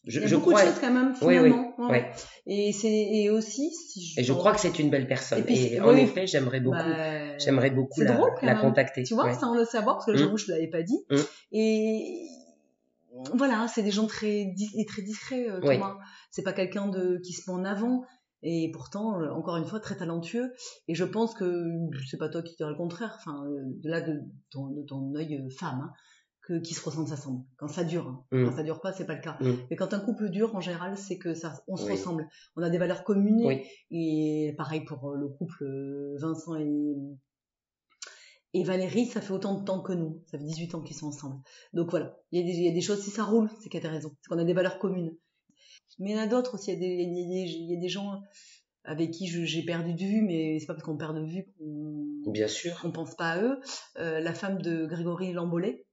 je, 0.06 0.20
Il 0.20 0.22
y 0.22 0.26
a 0.26 0.28
je 0.28 0.36
beaucoup 0.36 0.52
crois, 0.52 0.64
de 0.64 0.70
choses 0.70 0.80
quand 0.80 0.94
même, 0.94 1.14
Oui, 1.22 1.40
oui, 1.40 1.50
finalement. 1.50 1.90
Ouais. 1.90 2.12
Et 2.46 2.72
c'est 2.72 2.88
et 2.88 3.30
aussi 3.30 3.72
si 3.72 4.06
je, 4.06 4.20
et 4.20 4.24
je 4.24 4.34
crois 4.34 4.54
que 4.54 4.60
c'est 4.60 4.80
une 4.80 4.90
belle 4.90 5.08
personne. 5.08 5.40
Et 5.40 5.44
puis, 5.44 5.80
en 5.80 5.96
effet, 5.96 6.28
j'aimerais 6.28 6.60
beaucoup, 6.60 6.78
Bah, 6.78 7.38
j'aimerais 7.38 7.70
beaucoup 7.70 8.02
la, 8.02 8.14
drôle, 8.14 8.32
contacter. 8.62 9.04
Tu 9.04 9.14
vois, 9.14 9.26
ouais. 9.26 9.34
sans 9.34 9.56
le 9.56 9.66
savoir, 9.66 9.98
parce 9.98 10.06
que 10.08 10.16
j'avoue, 10.16 10.38
je 10.38 10.52
ne 10.52 10.56
l'avais 10.56 10.70
pas 10.70 10.84
dit. 10.84 11.00
Mm. 11.10 11.18
Et 11.52 12.28
voilà, 13.34 13.68
c'est 13.68 13.84
des 13.84 13.92
gens 13.92 14.08
très, 14.08 14.54
très 14.88 15.02
discrets, 15.02 15.50
euh. 15.50 15.60
Thomas. 15.60 15.98
C'est 16.32 16.44
pas 16.44 16.54
quelqu'un 16.54 16.88
de 16.88 17.20
qui 17.24 17.34
se 17.34 17.50
met 17.50 17.58
en 17.58 17.66
avant. 17.66 18.06
Et 18.42 18.72
pourtant, 18.72 19.20
euh, 19.20 19.30
encore 19.32 19.58
une 19.58 19.66
fois, 19.66 19.80
très 19.80 19.98
talentueux. 19.98 20.54
Et 20.88 20.96
je 20.96 21.04
pense 21.04 21.34
que 21.34 21.66
c'est 22.10 22.18
pas 22.18 22.30
toi 22.30 22.42
qui 22.42 22.56
diras 22.56 22.70
le 22.70 22.78
contraire. 22.78 23.18
Enfin, 23.20 23.44
euh, 23.46 23.64
de 23.84 23.90
là 23.90 24.02
de 24.02 24.22
ton, 24.50 24.68
de 24.68 24.82
ton 24.84 25.14
œil 25.16 25.36
euh, 25.36 25.50
femme, 25.50 25.82
hein, 25.84 25.94
que 26.50 26.60
qui 26.60 26.74
se 26.74 26.84
ressemble, 26.84 27.08
ça 27.08 27.16
semble. 27.18 27.44
Quand 27.58 27.68
ça 27.68 27.84
dure, 27.84 28.08
hein. 28.08 28.26
Mm. 28.32 28.46
quand 28.46 28.56
ça 28.56 28.64
dure 28.64 28.82
pas, 28.82 28.92
c'est 28.92 29.06
pas 29.06 29.14
le 29.16 29.22
cas. 29.22 29.38
Mm. 29.40 29.54
Mais 29.70 29.76
quand 29.76 29.94
un 29.94 30.00
couple 30.00 30.30
dure, 30.30 30.56
en 30.56 30.62
général, 30.62 30.98
c'est 30.98 31.18
que 31.20 31.34
ça, 31.36 31.54
on 31.68 31.76
se 31.78 31.86
Oui. 31.86 31.92
ressemble. 31.92 32.28
On 32.56 32.64
a 32.64 32.70
des 32.70 32.78
valeurs 32.80 33.04
communes. 33.04 33.46
Oui. 33.46 33.62
Et 33.92 34.54
pareil 34.58 34.82
pour 34.84 35.12
euh, 35.12 35.16
le 35.18 35.28
couple 35.30 35.64
euh, 35.64 36.16
Vincent 36.20 36.56
et, 36.56 36.96
et 38.54 38.64
Valérie, 38.64 39.06
ça 39.06 39.22
fait 39.22 39.32
autant 39.34 39.60
de 39.60 39.64
temps 39.64 39.82
que 39.82 39.94
nous. 39.94 40.24
Ça 40.26 40.38
fait 40.40 40.44
18 40.44 40.76
ans 40.76 40.82
qu'ils 40.82 40.96
sont 40.96 41.08
ensemble. 41.08 41.42
Donc 41.74 41.92
voilà, 41.92 42.18
il 42.32 42.40
y, 42.40 42.44
a 42.44 42.46
des- 42.46 42.58
il 42.58 42.64
y 42.66 42.68
a 42.68 42.72
des 42.74 42.82
choses, 42.82 43.02
si 43.04 43.12
ça 43.12 43.24
roule, 43.24 43.50
c'est 43.62 43.70
qu'il 43.70 43.80
y 43.82 43.86
a 43.86 43.88
des 43.88 43.94
raisons. 43.96 44.12
C'est 44.22 44.30
qu'on 44.30 44.40
a 44.40 44.44
des 44.44 44.54
valeurs 44.54 44.80
communes. 44.80 45.16
Mais 46.00 46.12
il 46.12 46.16
y 46.16 46.20
en 46.20 46.24
a 46.24 46.28
d'autres 46.28 46.56
aussi. 46.56 46.72
Il 46.72 46.74
y, 46.74 46.78
a 46.78 46.80
des, 46.80 47.04
il, 47.04 47.70
y 47.72 47.78
a 47.78 47.80
des, 47.80 47.90
gens 47.90 48.22
avec 48.86 49.12
qui 49.12 49.28
j'ai 49.28 49.64
perdu 49.64 49.94
de 49.94 50.00
vue, 50.04 50.22
mais 50.24 50.58
c'est 50.60 50.66
pas 50.66 50.74
parce 50.74 50.84
qu'on 50.86 50.98
perd 50.98 51.16
de 51.16 51.26
vue 51.26 51.46
qu'on 51.60 52.32
Bien 52.32 52.48
sûr. 52.48 52.80
qu'on 52.82 52.92
pense 52.92 53.16
pas 53.16 53.32
à 53.32 53.42
eux. 53.44 53.60
Euh, 53.98 54.20
la 54.20 54.34
femme 54.34 54.62
de 54.62 54.86
Grégory 54.86 55.32
Lambollet 55.34 55.86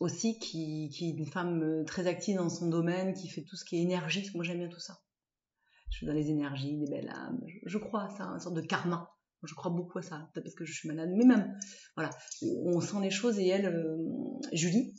aussi, 0.00 0.38
qui, 0.38 0.88
qui, 0.90 1.10
est 1.10 1.12
une 1.12 1.26
femme 1.26 1.62
euh, 1.62 1.84
très 1.84 2.06
active 2.06 2.36
dans 2.36 2.48
son 2.48 2.68
domaine, 2.68 3.14
qui 3.14 3.28
fait 3.28 3.42
tout 3.42 3.56
ce 3.56 3.64
qui 3.64 3.76
est 3.76 3.82
énergie. 3.82 4.28
Moi, 4.34 4.44
j'aime 4.44 4.58
bien 4.58 4.68
tout 4.68 4.80
ça. 4.80 4.98
Je 5.90 5.98
suis 5.98 6.06
dans 6.06 6.12
les 6.12 6.30
énergies, 6.30 6.76
les 6.76 6.90
belles 6.90 7.10
âmes. 7.10 7.40
Je, 7.66 7.78
crois 7.78 8.04
à 8.04 8.08
ça, 8.08 8.24
une 8.24 8.40
sorte 8.40 8.56
de 8.56 8.62
karma. 8.62 9.10
Je 9.42 9.54
crois 9.54 9.70
beaucoup 9.70 9.98
à 9.98 10.02
ça, 10.02 10.28
peut-être 10.32 10.44
parce 10.44 10.54
que 10.54 10.64
je 10.64 10.72
suis 10.72 10.88
malade, 10.88 11.10
mais 11.16 11.24
même, 11.24 11.56
voilà, 11.96 12.10
on 12.42 12.80
sent 12.80 13.00
les 13.00 13.10
choses 13.10 13.38
et 13.38 13.48
elle, 13.48 13.66
euh, 13.66 13.96
Julie, 14.52 14.94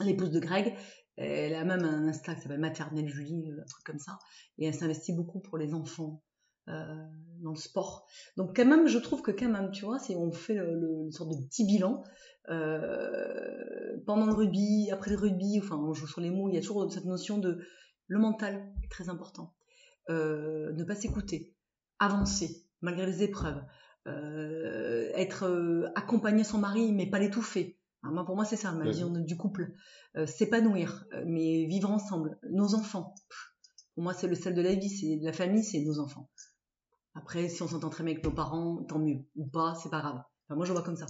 l'épouse 0.00 0.30
de 0.30 0.40
Greg, 0.40 0.74
elle 1.16 1.54
a 1.54 1.64
même 1.64 1.84
un 1.84 2.08
Insta 2.08 2.34
qui 2.34 2.42
s'appelle 2.42 2.58
Maternelle 2.58 3.08
Julie, 3.08 3.48
un 3.52 3.64
truc 3.68 3.84
comme 3.84 4.00
ça, 4.00 4.18
et 4.58 4.66
elle 4.66 4.74
s'investit 4.74 5.12
beaucoup 5.12 5.38
pour 5.38 5.56
les 5.56 5.72
enfants, 5.72 6.20
euh, 6.20 6.29
dans 6.66 7.50
le 7.50 7.56
sport. 7.56 8.06
Donc 8.36 8.56
quand 8.56 8.64
même, 8.64 8.86
je 8.86 8.98
trouve 8.98 9.22
que 9.22 9.30
quand 9.30 9.48
même, 9.48 9.70
tu 9.70 9.84
vois, 9.84 9.98
si 9.98 10.14
on 10.14 10.30
fait 10.30 10.54
le, 10.54 11.04
une 11.04 11.12
sorte 11.12 11.30
de 11.30 11.46
petit 11.46 11.64
bilan, 11.64 12.02
euh, 12.48 13.96
pendant 14.06 14.26
le 14.26 14.32
rugby, 14.32 14.90
après 14.90 15.10
le 15.10 15.16
rugby, 15.16 15.60
enfin 15.62 15.76
on 15.76 15.92
joue 15.92 16.06
sur 16.06 16.20
les 16.20 16.30
mots, 16.30 16.48
il 16.48 16.54
y 16.54 16.58
a 16.58 16.60
toujours 16.60 16.90
cette 16.92 17.04
notion 17.04 17.38
de 17.38 17.60
le 18.08 18.18
mental 18.18 18.72
est 18.82 18.90
très 18.90 19.08
important. 19.08 19.54
Euh, 20.08 20.72
ne 20.72 20.84
pas 20.84 20.94
s'écouter, 20.94 21.54
avancer 21.98 22.64
malgré 22.80 23.06
les 23.06 23.22
épreuves, 23.22 23.62
être 24.06 25.92
accompagné 25.94 26.42
son 26.42 26.58
mari 26.58 26.92
mais 26.92 27.08
pas 27.08 27.18
l'étouffer. 27.18 27.78
moi, 28.02 28.24
pour 28.24 28.34
moi, 28.34 28.44
c'est 28.44 28.56
ça 28.56 28.72
ma 28.72 28.84
vision 28.84 29.10
du 29.10 29.36
couple. 29.36 29.72
S'épanouir, 30.26 31.04
mais 31.26 31.66
vivre 31.66 31.90
ensemble. 31.90 32.38
Nos 32.50 32.74
enfants. 32.74 33.14
Pour 33.94 34.02
moi, 34.02 34.14
c'est 34.14 34.28
le 34.28 34.34
sel 34.34 34.54
de 34.54 34.62
la 34.62 34.74
vie, 34.74 34.88
c'est 34.88 35.18
la 35.22 35.32
famille, 35.32 35.62
c'est 35.62 35.80
nos 35.80 36.00
enfants. 36.00 36.30
Après, 37.14 37.48
si 37.48 37.62
on 37.62 37.68
s'entend 37.68 37.90
très 37.90 38.04
bien 38.04 38.12
avec 38.12 38.24
nos 38.24 38.30
parents, 38.30 38.82
tant 38.84 38.98
mieux. 38.98 39.24
Ou 39.36 39.46
pas, 39.46 39.74
c'est 39.74 39.90
pas 39.90 40.00
grave. 40.00 40.22
Enfin, 40.46 40.56
moi, 40.56 40.64
je 40.64 40.72
vois 40.72 40.82
comme 40.82 40.96
ça. 40.96 41.06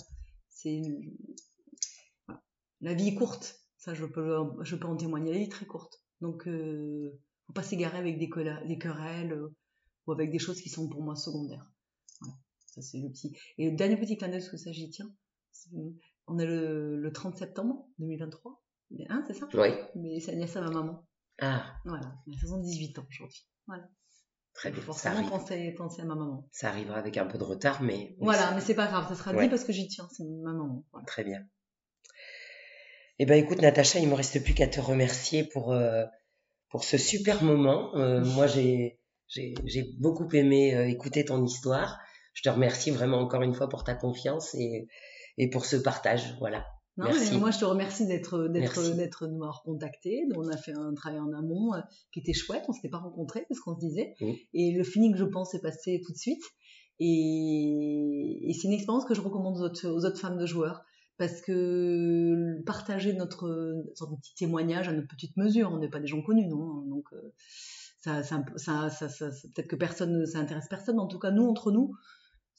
C'est 0.49 0.81
la 2.81 2.95
vie 2.95 3.09
est 3.09 3.15
courte. 3.15 3.61
Ça, 3.77 3.95
je 3.95 4.05
peux, 4.05 4.37
je 4.63 4.77
peux 4.77 4.87
en 4.87 4.97
témoigner. 4.97 5.33
La 5.33 5.39
vie 5.39 5.45
est 5.45 5.53
très 5.53 5.67
courte. 5.67 6.03
Donc, 6.21 6.47
euh, 6.47 7.19
faut 7.47 7.53
pas 7.53 7.63
s'égarer 7.63 7.99
avec 7.99 8.19
des, 8.19 8.31
des 8.67 8.79
querelles 8.79 9.33
euh, 9.33 9.55
ou 10.07 10.13
avec 10.13 10.31
des 10.31 10.39
choses 10.39 10.61
qui 10.61 10.69
sont 10.69 10.89
pour 10.89 11.03
moi 11.03 11.17
secondaires. 11.17 11.71
Voilà. 12.21 12.35
Ça, 12.67 12.83
c'est 12.83 12.99
le 12.99 13.11
petit. 13.11 13.37
Et 13.59 13.71
le 13.71 13.77
dernier 13.77 13.99
petit 13.99 14.17
clin 14.17 14.29
d'œil, 14.29 14.43
ce 14.43 14.51
que 14.51 14.57
ça, 14.57 14.73
j'y 14.73 14.91
tiens. 14.91 15.11
On 16.27 16.39
est 16.39 16.47
le, 16.47 17.01
le 17.01 17.13
30 17.13 17.37
septembre 17.37 17.89
2023. 17.99 18.63
Hein, 19.09 19.25
c'est 19.27 19.35
ça? 19.35 19.49
Oui. 19.55 19.69
Mais 19.97 20.21
c'est 20.21 20.33
l'anniversaire 20.33 20.63
de 20.63 20.69
ma 20.69 20.81
maman. 20.81 21.07
Ah. 21.41 21.75
Voilà. 21.85 22.15
Elle 22.27 22.35
a 22.35 22.39
78 22.39 22.99
ans 22.99 23.07
aujourd'hui. 23.09 23.47
Voilà. 23.67 23.89
Très 24.61 24.71
bien. 24.73 24.83
Forcément 24.83 25.27
penser, 25.27 25.73
penser, 25.73 26.03
à 26.03 26.05
ma 26.05 26.15
maman. 26.15 26.47
Ça 26.53 26.69
arrivera 26.69 26.99
avec 26.99 27.17
un 27.17 27.25
peu 27.25 27.39
de 27.39 27.45
retard, 27.45 27.81
mais. 27.81 28.15
voilà, 28.19 28.53
mais 28.55 28.61
c'est 28.61 28.75
pas 28.75 28.89
grave, 28.89 29.09
ça 29.09 29.15
sera 29.15 29.33
dit 29.33 29.49
parce 29.49 29.65
que 29.65 29.73
j'y 29.73 29.89
tiens, 29.89 30.07
c'est 30.13 30.23
ma 30.23 30.53
maman. 30.53 30.85
Très 31.07 31.25
bien. 31.25 31.41
Eh 33.19 33.25
ben 33.25 33.43
écoute, 33.43 33.63
Natacha, 33.63 34.01
il 34.01 34.09
me 34.09 34.15
reste 34.15 34.45
plus 34.45 34.53
qu'à 34.53 34.67
te 34.67 34.79
remercier 34.79 35.45
pour, 35.45 35.73
euh, 35.73 36.05
pour 36.69 36.85
ce 36.85 36.99
super 36.99 37.43
moment. 37.43 37.97
Euh, 37.97 38.21
moi, 38.37 38.47
j'ai, 38.47 39.01
j'ai, 39.29 39.55
beaucoup 39.99 40.29
aimé 40.35 40.75
euh, 40.75 40.87
écouter 40.87 41.25
ton 41.25 41.43
histoire. 41.43 41.99
Je 42.35 42.43
te 42.43 42.51
remercie 42.51 42.91
vraiment 42.91 43.19
encore 43.19 43.41
une 43.41 43.55
fois 43.55 43.71
pour 43.71 43.83
ta 43.83 43.95
confiance 43.95 44.55
et, 44.57 44.89
et 45.39 45.49
pour 45.49 45.65
ce 45.65 45.77
partage. 45.77 46.37
Voilà 46.39 46.67
moi, 46.97 47.51
je 47.51 47.59
te 47.59 47.65
remercie 47.65 48.07
d'être 48.07 48.49
d'être 48.49 48.97
d'être 48.97 49.27
de 49.27 49.33
m'avoir 49.33 49.63
contacté. 49.63 50.23
On 50.37 50.49
a 50.49 50.57
fait 50.57 50.73
un 50.73 50.93
travail 50.95 51.21
en 51.21 51.33
amont 51.33 51.75
euh, 51.75 51.81
qui 52.13 52.21
était 52.21 52.33
chouette. 52.33 52.65
On 52.69 52.73
s'était 52.73 52.89
pas 52.89 52.99
rencontrés, 52.99 53.47
c'est 53.49 53.55
ce 53.55 53.61
qu'on 53.61 53.75
se 53.75 53.81
disait. 53.81 54.15
Et 54.53 54.73
le 54.73 54.85
feeling, 54.85 55.17
je 55.17 55.25
pense, 55.25 55.55
est 55.55 55.63
passé 55.63 56.01
tout 56.05 56.13
de 56.13 56.19
suite. 56.19 56.43
Et, 56.99 58.53
c'est 58.55 58.69
une 58.69 58.75
expérience 58.75 59.07
que 59.07 59.15
je 59.15 59.23
recommande 59.23 59.57
aux 59.57 59.63
autres, 59.63 59.89
aux 59.89 60.05
autres 60.05 60.19
femmes 60.19 60.39
de 60.39 60.47
joueurs 60.47 60.83
parce 61.17 61.43
que 61.43 62.63
partager 62.65 63.13
notre 63.13 63.47
de 63.47 64.17
petit 64.17 64.35
témoignage 64.37 64.89
à 64.89 64.93
notre 64.93 65.09
petite 65.09 65.37
mesure, 65.37 65.71
on 65.71 65.79
n'est 65.79 65.91
pas 65.91 66.01
des 66.01 66.07
gens 66.07 66.23
connus, 66.23 66.47
non 66.47 66.83
Donc 66.87 67.13
euh, 67.13 67.33
ça, 68.01 68.23
ça, 68.23 68.43
ça, 68.57 68.89
ça 68.89 69.31
peut-être 69.55 69.69
que 69.69 69.77
personne, 69.77 70.25
ça 70.25 70.39
intéresse 70.39 70.67
personne. 70.69 70.99
En 70.99 71.07
tout 71.07 71.19
cas, 71.19 71.31
nous 71.31 71.45
entre 71.45 71.73
nous, 71.73 71.95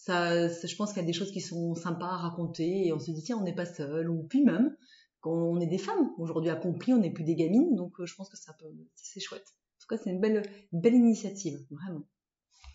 ça, 0.01 0.47
je 0.47 0.75
pense 0.75 0.93
qu'il 0.93 1.01
y 1.03 1.05
a 1.05 1.07
des 1.07 1.13
choses 1.13 1.31
qui 1.31 1.41
sont 1.41 1.75
sympas 1.75 2.07
à 2.07 2.17
raconter 2.17 2.87
et 2.87 2.91
on 2.91 2.97
se 2.97 3.11
dit 3.11 3.21
tiens 3.21 3.37
on 3.37 3.43
n'est 3.43 3.53
pas 3.53 3.67
seul. 3.67 4.09
Ou 4.09 4.23
puis 4.23 4.43
même 4.43 4.75
quand 5.19 5.31
on 5.31 5.59
est 5.59 5.67
des 5.67 5.77
femmes 5.77 6.09
aujourd'hui 6.17 6.49
accomplies 6.49 6.93
on 6.93 6.97
n'est 6.97 7.11
plus 7.11 7.23
des 7.23 7.35
gamines. 7.35 7.75
Donc 7.75 7.99
euh, 7.99 8.07
je 8.07 8.15
pense 8.15 8.27
que 8.27 8.35
ça 8.35 8.51
peut 8.53 8.65
c'est 8.95 9.19
chouette. 9.19 9.45
En 9.45 9.77
tout 9.79 9.95
cas 9.95 10.01
c'est 10.03 10.09
une 10.09 10.19
belle 10.19 10.41
belle 10.71 10.95
initiative 10.95 11.59
vraiment. 11.69 12.07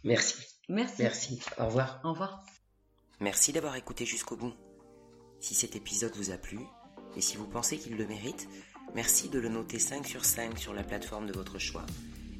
Merci. 0.04 0.36
Merci. 0.68 1.02
Merci. 1.02 1.40
Au 1.58 1.66
revoir. 1.66 2.00
Au 2.04 2.12
revoir. 2.12 2.46
Merci 3.18 3.52
d'avoir 3.52 3.74
écouté 3.74 4.06
jusqu'au 4.06 4.36
bout. 4.36 4.54
Si 5.40 5.56
cet 5.56 5.74
épisode 5.74 6.14
vous 6.14 6.30
a 6.30 6.38
plu 6.38 6.60
et 7.16 7.20
si 7.20 7.36
vous 7.36 7.48
pensez 7.48 7.76
qu'il 7.76 7.96
le 7.96 8.06
mérite 8.06 8.48
merci 8.94 9.28
de 9.28 9.40
le 9.40 9.48
noter 9.48 9.80
5 9.80 10.06
sur 10.06 10.24
5 10.24 10.56
sur 10.60 10.74
la 10.74 10.84
plateforme 10.84 11.26
de 11.26 11.32
votre 11.32 11.58
choix 11.58 11.84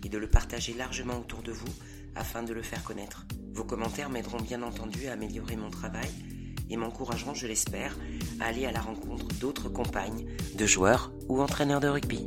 et 0.05 0.09
de 0.09 0.17
le 0.17 0.31
partager 0.31 0.75
largement 0.75 1.19
autour 1.19 1.43
de 1.43 1.51
vous 1.51 1.75
afin 2.17 2.43
de 2.43 2.53
le 2.53 2.63
faire 2.63 2.83
connaître. 2.83 3.27
Vos 3.53 3.65
commentaires 3.65 4.11
m'aideront 4.11 4.41
bien 4.41 4.63
entendu 4.63 5.07
à 5.09 5.13
améliorer 5.13 5.57
mon 5.57 5.71
travail 5.71 6.11
et 6.69 6.77
m'encourageront, 6.77 7.35
je 7.35 7.47
l'espère, 7.47 7.97
à 8.41 8.47
aller 8.47 8.67
à 8.67 8.73
la 8.73 8.81
rencontre 8.81 9.27
d'autres 9.41 9.69
compagnes, 9.69 10.27
de 10.57 10.67
joueurs 10.67 11.13
ou 11.29 11.41
entraîneurs 11.41 11.81
de 11.81 11.89
rugby. 11.89 12.27